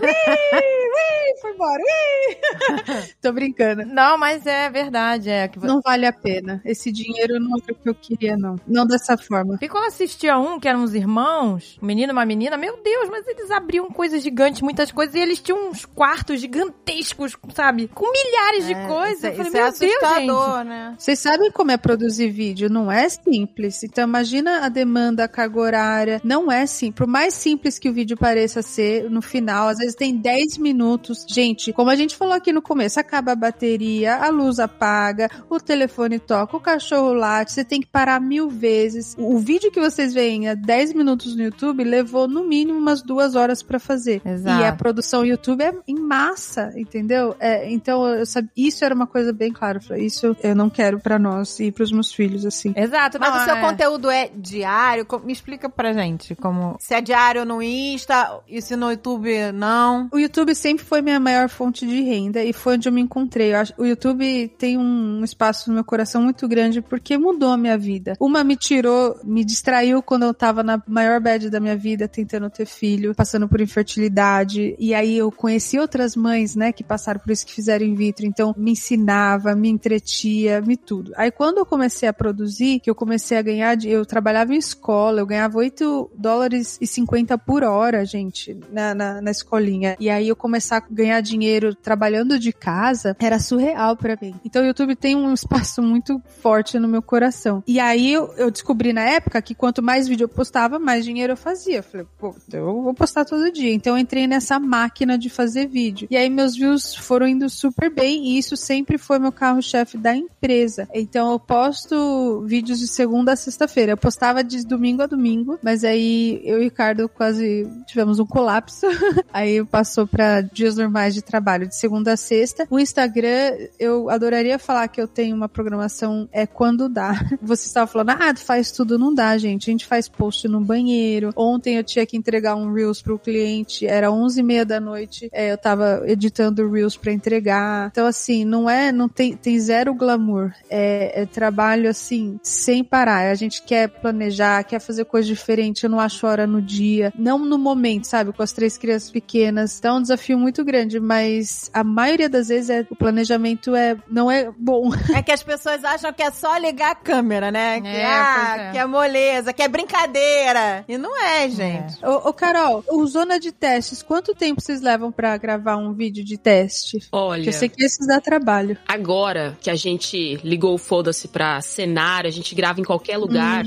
Ih, 1.30 1.42
foi 1.42 1.52
embora. 1.54 1.82
Ih. 1.82 3.14
Tô 3.22 3.32
brincando. 3.32 3.86
Não, 3.86 4.18
mas 4.18 4.46
é 4.46 4.70
verdade. 4.70 5.30
É 5.30 5.48
que... 5.48 5.60
Não 5.60 5.82
vale 5.82 6.06
a 6.06 6.14
pena. 6.14 6.62
Esse 6.66 6.92
dinheiro 6.92 7.40
não 7.40 7.58
é 7.58 7.72
o 7.72 7.76
que 7.76 7.90
eu 7.90 7.96
queria, 7.96 8.38
não. 8.38 8.56
Não 8.68 8.86
dessa 8.86 9.18
forma. 9.18 9.58
E 9.62 9.68
quando 9.68 9.84
eu 9.84 9.88
assistia 9.90 10.38
um, 10.38 10.60
que 10.60 10.68
eram 10.68 10.84
uns 10.84 10.94
irmãos, 10.94 11.78
um 11.82 11.86
menino 11.86 12.12
e 12.12 12.14
uma 12.14 12.26
menina, 12.26 12.58
meu 12.58 12.82
Deus, 12.82 13.10
mas 13.10 13.28
eles 13.28 13.52
abriam 13.52 13.90
coisas 13.90 14.22
gigantes, 14.24 14.62
muitas 14.62 14.92
coisas, 14.92 15.16
e 15.16 15.20
eles 15.20 15.40
tinham 15.40 15.70
uns 15.70 15.86
quartos 15.86 16.40
gigantescos, 16.42 17.36
sabe? 17.54 17.88
Com 17.88 18.12
milhares 18.12 18.68
de 18.68 18.76
coisas. 18.88 19.24
Eu 19.24 19.32
Isso, 19.32 19.52
falei, 19.52 19.70
isso 19.70 19.84
é 19.84 19.88
meu 19.88 20.00
Deus, 20.00 20.04
assustador, 20.04 20.58
gente. 20.58 20.68
né? 20.68 20.96
Vocês 20.98 21.20
sabem 21.20 21.52
como 21.52 21.72
é 21.72 21.78
produzir 21.78 22.30
vídeo? 22.30 22.70
Não 22.70 22.92
é 22.92 23.08
simples. 23.10 23.84
Então 23.84 24.04
imagina 24.04 24.66
a 24.66 24.70
demanda, 24.70 25.24
a 25.24 25.28
carga 25.28 25.60
horária. 25.60 26.22
Não 26.24 26.52
é 26.52 26.66
simples. 26.66 26.98
Por 26.98 27.08
mais 27.08 27.34
simples 27.34 27.78
que 27.80 27.90
o 27.90 27.94
vídeo 27.94 28.18
pareça 28.18 28.62
ser, 28.62 29.10
no 29.10 29.22
final, 29.22 29.68
às 29.68 29.78
vezes 29.78 29.96
tem 29.96 30.16
10 30.16 30.58
minutos. 30.58 31.19
Gente, 31.28 31.74
como 31.74 31.90
a 31.90 31.96
gente 31.96 32.16
falou 32.16 32.34
aqui 32.34 32.52
no 32.52 32.62
começo, 32.62 33.00
acaba 33.00 33.32
a 33.32 33.36
bateria, 33.36 34.16
a 34.16 34.30
luz 34.30 34.60
apaga, 34.60 35.30
o 35.50 35.60
telefone 35.60 36.20
toca, 36.20 36.56
o 36.56 36.60
cachorro 36.60 37.14
late, 37.14 37.52
você 37.52 37.64
tem 37.64 37.82
que 37.82 37.88
parar 37.88 38.20
mil 38.20 38.50
vezes. 38.50 39.16
O 39.18 39.38
vídeo 39.38 39.72
que 39.72 39.80
vocês 39.80 40.14
veem 40.14 40.50
a 40.50 40.54
10 40.54 40.94
minutos 40.94 41.36
no 41.36 41.44
YouTube 41.44 41.84
levou 41.84 42.28
no 42.28 42.44
mínimo 42.44 42.78
umas 42.78 43.02
duas 43.02 43.36
horas 43.36 43.62
pra 43.62 43.80
fazer. 43.80 44.22
Exato. 44.26 44.62
E 44.62 44.66
a 44.66 44.74
produção 44.74 45.26
YouTube 45.26 45.64
é 45.64 45.74
em 45.88 45.96
massa, 45.96 46.72
entendeu? 46.76 47.36
É, 47.40 47.72
então, 47.72 48.08
eu 48.08 48.26
sabe, 48.26 48.50
isso 48.56 48.84
era 48.84 48.94
uma 48.94 49.08
coisa 49.08 49.32
bem 49.32 49.52
clara. 49.52 49.80
Isso 49.98 50.36
eu 50.44 50.56
não 50.56 50.70
quero 50.70 51.00
pra 51.00 51.18
nós 51.18 51.60
e 51.60 51.72
pros 51.72 51.92
meus 51.92 52.12
filhos, 52.12 52.46
assim. 52.46 52.74
Exato, 52.76 53.18
Mas 53.20 53.34
não, 53.34 53.42
o 53.42 53.46
seu 53.46 53.56
é. 53.56 53.62
conteúdo 53.62 54.10
é 54.10 54.30
diário? 54.36 55.06
Me 55.24 55.34
explica 55.34 55.70
pra 55.70 55.94
gente 55.94 56.36
como... 56.36 56.76
Se 56.80 56.94
é 56.94 57.02
diário 57.02 57.46
no 57.46 57.62
Insta 57.62 58.40
e 58.48 58.62
se 58.62 58.76
no 58.76 58.92
YouTube 58.92 59.52
não. 59.54 60.10
O 60.12 60.20
YouTube 60.20 60.54
sempre 60.56 60.86
foi 60.86 61.02
minha 61.10 61.20
maior 61.20 61.50
fonte 61.50 61.86
de 61.88 62.02
renda 62.02 62.44
e 62.44 62.54
foi 62.54 62.76
onde 62.76 62.88
eu 62.88 62.94
me 62.94 63.02
encontrei. 63.02 63.54
Eu 63.54 63.58
acho, 63.58 63.74
o 63.78 63.86
YouTube 63.86 64.48
tem 64.58 64.78
um 64.78 65.24
espaço 65.24 65.70
no 65.70 65.76
meu 65.76 65.84
coração 65.84 66.22
muito 66.22 66.48
grande 66.48 66.82
porque 66.82 67.18
mudou 67.18 67.52
a 67.52 67.58
minha 67.58 67.78
vida. 67.78 68.16
Uma 68.20 68.44
me 68.44 68.56
tirou, 68.56 69.20
me 69.24 69.44
distraiu 69.44 70.02
quando 70.02 70.24
eu 70.24 70.34
tava 70.34 70.64
na 70.64 70.82
maior 70.88 71.20
bad 71.20 71.50
da 71.50 71.60
minha 71.60 71.76
vida, 71.76 72.08
tentando 72.08 72.50
ter 72.50 72.66
filho, 72.66 73.16
passando 73.16 73.48
por 73.48 73.60
infertilidade. 73.62 74.76
E 74.80 74.94
aí 74.94 75.18
eu 75.18 75.32
conheci 75.32 75.80
outras 75.80 76.16
mães, 76.16 76.56
né, 76.56 76.72
que 76.72 76.84
passaram 76.84 77.20
por 77.20 77.32
isso, 77.32 77.46
que 77.46 77.54
fizeram 77.54 77.86
in 77.86 77.96
vitro. 77.96 78.26
Então 78.26 78.54
me 78.58 78.72
ensinava, 78.72 79.56
me 79.56 79.70
entretia, 79.70 80.62
me 80.62 80.78
tudo. 80.78 81.12
Aí 81.16 81.32
quando 81.32 81.58
eu 81.58 81.66
comecei 81.66 82.08
a 82.08 82.14
produzir, 82.14 82.80
que 82.80 82.90
eu 82.90 82.96
comecei 82.96 83.38
a 83.38 83.42
ganhar, 83.42 83.76
de- 83.76 83.90
eu 83.90 84.06
trabalhava 84.06 84.54
em 84.54 84.58
escola, 84.58 85.20
eu 85.22 85.26
ganhava 85.26 85.58
8 85.58 86.10
dólares 86.16 86.78
e 86.82 86.88
50 86.88 87.38
por 87.38 87.64
hora, 87.64 88.06
gente, 88.06 88.58
na, 88.72 88.94
na, 88.94 89.22
na 89.22 89.32
escolinha. 89.32 89.96
E 90.00 90.10
aí 90.10 90.28
eu 90.28 90.36
começar 90.36 90.78
a 90.78 90.82
ganhar 91.00 91.22
dinheiro 91.22 91.74
trabalhando 91.74 92.38
de 92.38 92.52
casa, 92.52 93.16
era 93.20 93.40
surreal 93.40 93.96
pra 93.96 94.18
mim. 94.22 94.36
Então 94.44 94.62
o 94.62 94.66
YouTube 94.66 94.96
tem 94.96 95.16
um 95.16 95.34
espaço 95.34 95.82
muito 95.82 96.22
forte 96.42 96.78
no 96.78 96.88
meu 96.88 97.02
coração. 97.02 97.64
E 97.66 97.80
aí 97.80 98.12
eu, 98.12 98.34
eu 98.36 98.52
descobri 98.52 98.92
na 98.92 99.02
época 99.02 99.42
que 99.42 99.56
quanto 99.56 99.82
mais 99.82 100.08
vídeo 100.08 100.26
eu 100.26 100.30
postava, 100.30 100.78
mais 100.78 101.06
dinheiro 101.06 101.34
eu 101.34 101.38
fazia. 101.38 101.78
Eu 101.78 101.84
falei, 101.84 102.06
pô, 102.18 102.36
eu 102.52 102.82
vou 102.84 102.94
postar 102.94 103.24
todo 103.24 103.52
dia. 103.52 103.74
Então 103.74 103.96
eu 103.96 104.00
entrei 104.00 104.28
nessa 104.28 104.60
máquina 104.60 105.18
de 105.18 105.30
fazer 105.30 105.68
vídeo. 105.68 106.08
E 106.12 106.18
aí 106.18 106.30
meus 106.30 106.56
views 106.56 106.94
foram 106.94 107.28
indo 107.28 107.50
super 107.50 107.90
bem 107.90 108.26
e 108.26 108.38
isso 108.38 108.58
sempre 108.58 108.98
foi 108.98 109.20
meu 109.20 109.32
carro-chefe 109.32 109.98
da 109.98 110.16
empresa. 110.16 110.88
Então 110.94 111.32
eu 111.32 111.40
posto 111.40 112.44
vídeos 112.46 112.80
de 112.80 112.88
segunda 112.88 113.34
a 113.34 113.36
sexta-feira. 113.38 113.94
Eu 113.94 113.98
postava 113.98 114.44
de 114.44 114.66
domingo 114.66 115.02
a 115.02 115.08
domingo, 115.08 115.58
mas 115.64 115.84
aí 115.84 116.42
eu 116.44 116.58
e 116.58 116.60
o 116.60 116.64
Ricardo 116.64 117.08
quase 117.08 117.68
tivemos 117.88 118.20
um 118.20 118.26
colapso. 118.26 118.86
aí 119.32 119.64
passou 119.66 120.06
pra 120.06 120.42
dias 120.42 120.76
normais 120.76 120.89
de 121.14 121.22
trabalho, 121.22 121.68
de 121.68 121.76
segunda 121.76 122.14
a 122.14 122.18
sexta. 122.18 122.68
O 122.70 122.80
Instagram, 122.80 123.58
eu 123.80 124.10
adoraria 124.10 124.60
falar 124.60 124.88
que 124.88 125.02
eu 125.02 125.08
tenho 125.08 125.36
uma 125.36 125.50
programação 125.50 126.28
é 126.32 126.46
quando 126.46 126.90
dá. 126.90 127.14
Você 127.42 127.68
estava 127.68 127.88
falando, 127.88 128.12
ah, 128.12 128.36
faz 128.36 128.72
tudo, 128.72 128.98
não 128.98 129.14
dá, 129.14 129.38
gente. 129.38 129.70
A 129.70 129.72
gente 129.72 129.86
faz 129.86 130.08
post 130.08 130.48
no 130.48 130.62
banheiro. 130.62 131.32
Ontem 131.36 131.78
eu 131.78 131.84
tinha 131.84 132.06
que 132.06 132.18
entregar 132.18 132.56
um 132.56 132.72
Reels 132.72 133.02
pro 133.02 133.20
cliente, 133.20 133.86
era 133.86 134.12
11 134.12 134.40
e 134.40 134.44
meia 134.44 134.66
da 134.66 134.80
noite, 134.80 135.30
é, 135.32 135.52
eu 135.52 135.58
tava 135.58 136.04
editando 136.06 136.70
Reels 136.70 136.98
pra 136.98 137.12
entregar. 137.12 137.90
Então, 137.92 138.06
assim, 138.06 138.46
não 138.46 138.70
é, 138.70 138.92
não 138.92 139.08
tem, 139.08 139.36
tem 139.36 139.60
zero 139.60 139.94
glamour. 139.94 140.52
É, 140.70 141.22
é 141.22 141.26
trabalho, 141.26 141.90
assim, 141.90 142.40
sem 142.44 142.84
parar. 142.84 143.30
A 143.30 143.36
gente 143.36 143.62
quer 143.62 143.88
planejar, 143.88 144.64
quer 144.64 144.80
fazer 144.80 145.06
coisa 145.06 145.28
diferente. 145.28 145.84
Eu 145.84 145.90
não 145.90 146.00
acho 146.00 146.26
hora 146.26 146.48
no 146.48 146.62
dia, 146.62 147.14
não 147.18 147.40
no 147.40 147.58
momento, 147.58 148.06
sabe? 148.06 148.32
Com 148.32 148.44
as 148.44 148.54
três 148.54 148.78
crianças 148.78 149.10
pequenas. 149.10 149.78
Então, 149.78 149.96
é 149.96 150.00
um 150.00 150.02
desafio 150.02 150.38
muito 150.38 150.64
grande, 150.64 150.79
mas 151.02 151.70
a 151.74 151.84
maioria 151.84 152.30
das 152.30 152.48
vezes 152.50 152.70
é, 152.70 152.86
o 152.90 152.96
planejamento 152.96 153.76
é, 153.76 153.96
não 154.10 154.30
é 154.32 154.50
bom. 154.58 154.90
É 155.16 155.22
que 155.22 155.32
as 155.32 155.44
pessoas 155.44 155.84
acham 155.84 156.14
que 156.14 156.22
é 156.22 156.32
só 156.32 156.56
ligar 156.58 156.92
a 156.92 156.96
câmera, 156.96 157.52
né? 157.52 157.82
Que, 157.82 157.88
É, 157.88 158.06
ah, 158.06 158.56
é. 158.58 158.72
que 158.72 158.78
é 158.78 158.86
moleza, 158.86 159.52
que 159.52 159.62
é 159.62 159.68
brincadeira. 159.68 160.86
E 160.88 160.98
não 160.98 161.20
é, 161.22 161.50
gente. 161.50 161.98
Ô, 162.06 162.30
ô, 162.30 162.34
Carol, 162.34 162.84
o 162.90 163.06
Zona 163.08 163.40
de 163.40 163.52
Testes, 163.52 164.02
quanto 164.04 164.34
tempo 164.36 164.62
vocês 164.62 164.82
levam 164.82 165.12
pra 165.12 165.36
gravar 165.38 165.78
um 165.78 165.94
vídeo 165.94 166.24
de 166.24 166.38
teste? 166.38 167.00
Olha, 167.12 167.40
Porque 167.44 167.50
eu 167.50 167.54
sei 167.54 167.70
que 167.70 167.84
esses 167.84 168.06
dá 168.08 168.20
trabalho. 168.22 168.78
agora 168.88 169.58
que 169.62 169.70
a 169.70 169.76
gente 169.76 170.36
ligou 170.44 170.76
o 170.76 170.78
foda-se 170.78 171.28
pra 171.28 171.60
cenário, 171.62 172.28
a 172.28 172.32
gente 172.32 172.54
grava 172.56 172.80
em 172.80 172.84
qualquer 172.84 173.18
lugar, 173.18 173.64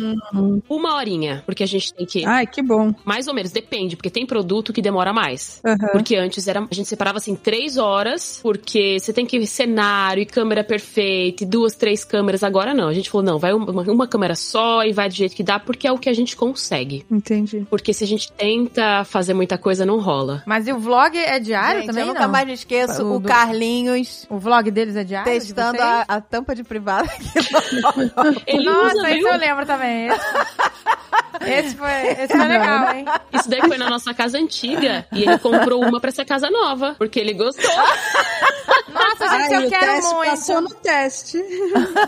uma 0.68 0.94
horinha. 0.96 1.42
Porque 1.44 1.62
a 1.62 1.66
gente 1.66 1.92
tem 1.94 2.06
que. 2.06 2.24
Ai, 2.24 2.46
que 2.46 2.62
bom. 2.62 2.94
Mais 3.04 3.26
ou 3.28 3.34
menos, 3.34 3.50
depende, 3.50 3.96
porque 3.96 4.10
tem 4.10 4.26
produto 4.26 4.72
que 4.72 4.80
demora 4.82 5.12
mais. 5.12 5.60
Aham. 5.64 5.88
Porque 5.92 6.16
antes 6.16 6.46
era, 6.48 6.60
a 6.60 6.74
gente 6.74 6.88
separava 6.88 7.01
assim 7.10 7.34
três 7.34 7.76
horas, 7.76 8.38
porque 8.42 8.98
você 9.00 9.12
tem 9.12 9.26
que 9.26 9.36
ir 9.36 9.46
cenário 9.46 10.22
e 10.22 10.26
câmera 10.26 10.62
perfeita, 10.64 11.42
e 11.44 11.46
duas, 11.46 11.74
três 11.74 12.04
câmeras. 12.04 12.42
Agora 12.42 12.74
não. 12.74 12.88
A 12.88 12.92
gente 12.94 13.10
falou, 13.10 13.24
não, 13.24 13.38
vai 13.38 13.52
uma, 13.52 13.82
uma 13.82 14.06
câmera 14.06 14.34
só 14.34 14.82
e 14.84 14.92
vai 14.92 15.08
do 15.08 15.14
jeito 15.14 15.34
que 15.34 15.42
dá, 15.42 15.58
porque 15.58 15.86
é 15.86 15.92
o 15.92 15.98
que 15.98 16.08
a 16.08 16.12
gente 16.14 16.36
consegue. 16.36 17.04
Entendi. 17.10 17.66
Porque 17.68 17.92
se 17.92 18.04
a 18.04 18.06
gente 18.06 18.30
tenta 18.32 19.04
fazer 19.04 19.34
muita 19.34 19.56
coisa, 19.58 19.84
não 19.86 19.98
rola. 20.00 20.42
Mas 20.46 20.66
e 20.68 20.72
o 20.72 20.78
vlog 20.78 21.16
é 21.16 21.38
diário 21.38 21.80
Gente, 21.80 21.86
também, 21.88 22.02
eu 22.02 22.08
nunca 22.08 22.22
não? 22.22 22.28
mais 22.30 22.46
me 22.46 22.52
esqueço 22.54 23.02
O 23.04 23.16
o 23.16 23.18
do- 23.18 23.28
Carlinhos 23.28 24.26
O 24.30 24.38
vlog 24.38 24.70
deles 24.70 24.96
é 24.96 25.04
diário? 25.04 25.32
de 25.32 25.38
testando 25.40 25.78
vocês? 25.78 25.82
a, 25.82 26.04
a 26.08 26.20
tampa 26.20 26.54
de 26.54 26.62
privada. 26.64 27.08
Ele 28.46 28.64
Nossa, 28.64 29.10
isso 29.10 29.28
eu 29.28 29.38
lembro 29.38 29.66
também. 29.66 30.08
Esse, 30.08 31.66
esse 31.66 31.76
foi, 31.76 31.90
esse 31.90 32.28
foi 32.36 32.46
legal, 32.46 32.94
hein? 32.94 33.04
Isso 33.32 33.48
daí 33.48 33.60
foi 33.62 33.76
na 33.78 33.88
nossa 33.88 34.12
casa 34.14 34.38
antiga. 34.38 35.06
E 35.12 35.22
ele 35.22 35.38
comprou 35.38 35.82
uma 35.84 36.00
pra 36.00 36.08
essa 36.10 36.24
casa 36.24 36.50
nova, 36.50 36.91
porque 36.98 37.20
ele 37.20 37.34
gostou. 37.34 37.64
Nossa, 38.92 39.26
gente, 39.28 39.54
Ai, 39.54 39.62
eu 39.62 39.66
o 39.66 39.70
quero 39.70 39.86
teste 39.86 40.14
muito. 40.14 40.30
passou 40.30 40.60
no 40.60 40.68
teste. 40.74 41.38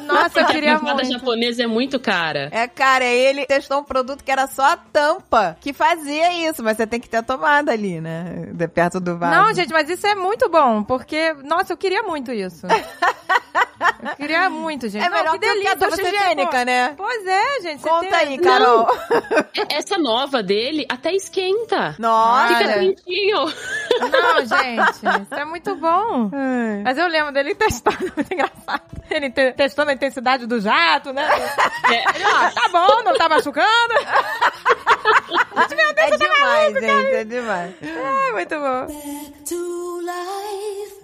Nossa, 0.07 0.41
eu 0.41 0.45
A 0.45 0.49
queria 0.49 0.77
privada 0.79 1.03
muito. 1.03 1.13
japonesa 1.13 1.63
é 1.63 1.67
muito 1.67 1.99
cara. 1.99 2.49
É, 2.53 2.69
cara, 2.69 3.05
ele 3.05 3.47
testou 3.47 3.79
um 3.81 3.85
produto 3.85 4.23
que 4.23 4.31
era 4.31 4.47
só 4.47 4.73
a 4.73 4.77
tampa 4.77 5.57
que 5.61 5.73
fazia 5.73 6.33
isso, 6.49 6.63
mas 6.63 6.77
você 6.77 6.87
tem 6.87 7.01
que 7.01 7.09
ter 7.09 7.19
a 7.19 7.23
tomada 7.23 7.73
ali, 7.73 8.01
né? 8.01 8.49
De 8.53 8.69
perto 8.69 9.01
do 9.01 9.17
vaso. 9.17 9.35
Não, 9.35 9.55
gente, 9.55 9.73
mas 9.73 9.89
isso 9.89 10.07
é 10.07 10.15
muito 10.15 10.49
bom, 10.51 10.83
porque, 10.83 11.33
nossa, 11.45 11.73
eu 11.73 11.77
queria 11.77 12.03
muito 12.03 12.31
isso. 12.33 12.67
eu 14.03 14.15
queria 14.17 14.49
muito, 14.51 14.89
gente. 14.89 15.05
É 15.05 15.09
Não, 15.09 15.17
melhor 15.19 15.33
que 15.39 15.61
que, 15.61 15.69
a 15.69 15.75
ducha 15.75 16.03
higiênica, 16.03 16.51
ter- 16.59 16.65
né? 16.65 16.95
Pois 16.97 17.27
é, 17.27 17.61
gente. 17.63 17.81
você 17.83 17.89
Conta 17.89 18.07
tem- 18.09 18.15
aí, 18.19 18.39
Carol. 18.39 18.87
É- 19.71 19.77
Essa 19.79 19.99
nova 19.99 20.43
dele 20.43 20.87
até 20.89 21.13
esquenta. 21.13 21.95
Nossa. 21.99 22.55
Fica 22.57 22.73
quentinho. 22.75 23.39
Não, 24.11 24.41
gente, 24.47 25.23
isso 25.23 25.35
é 25.35 25.45
muito 25.45 25.75
bom. 25.77 26.31
Mas 26.85 26.99
eu 26.99 27.07
lembro 27.09 27.33
dele 27.33 27.55
testando, 27.55 27.99
muito 28.17 28.33
engraçado. 28.33 28.83
Ele 29.11 29.31
te- 29.31 29.53
testando 29.53 29.91
a 29.91 29.95
intensidade 29.95 30.47
do 30.47 30.61
jato, 30.61 31.13
né? 31.13 31.29
É, 31.91 32.17
Ele, 32.17 32.25
ó, 32.25 32.51
tá 32.51 32.69
bom, 32.73 33.03
não 33.05 33.15
tá 33.15 33.29
machucando. 33.29 33.95
É 35.97 36.17
demais, 36.17 36.75
gente, 36.75 37.15
é 37.15 37.25
demais. 37.25 37.75
É 37.83 38.33
muito 38.33 38.55
bom. 38.59 38.87
Back 38.87 39.45
to 39.49 40.01
life. 40.01 41.04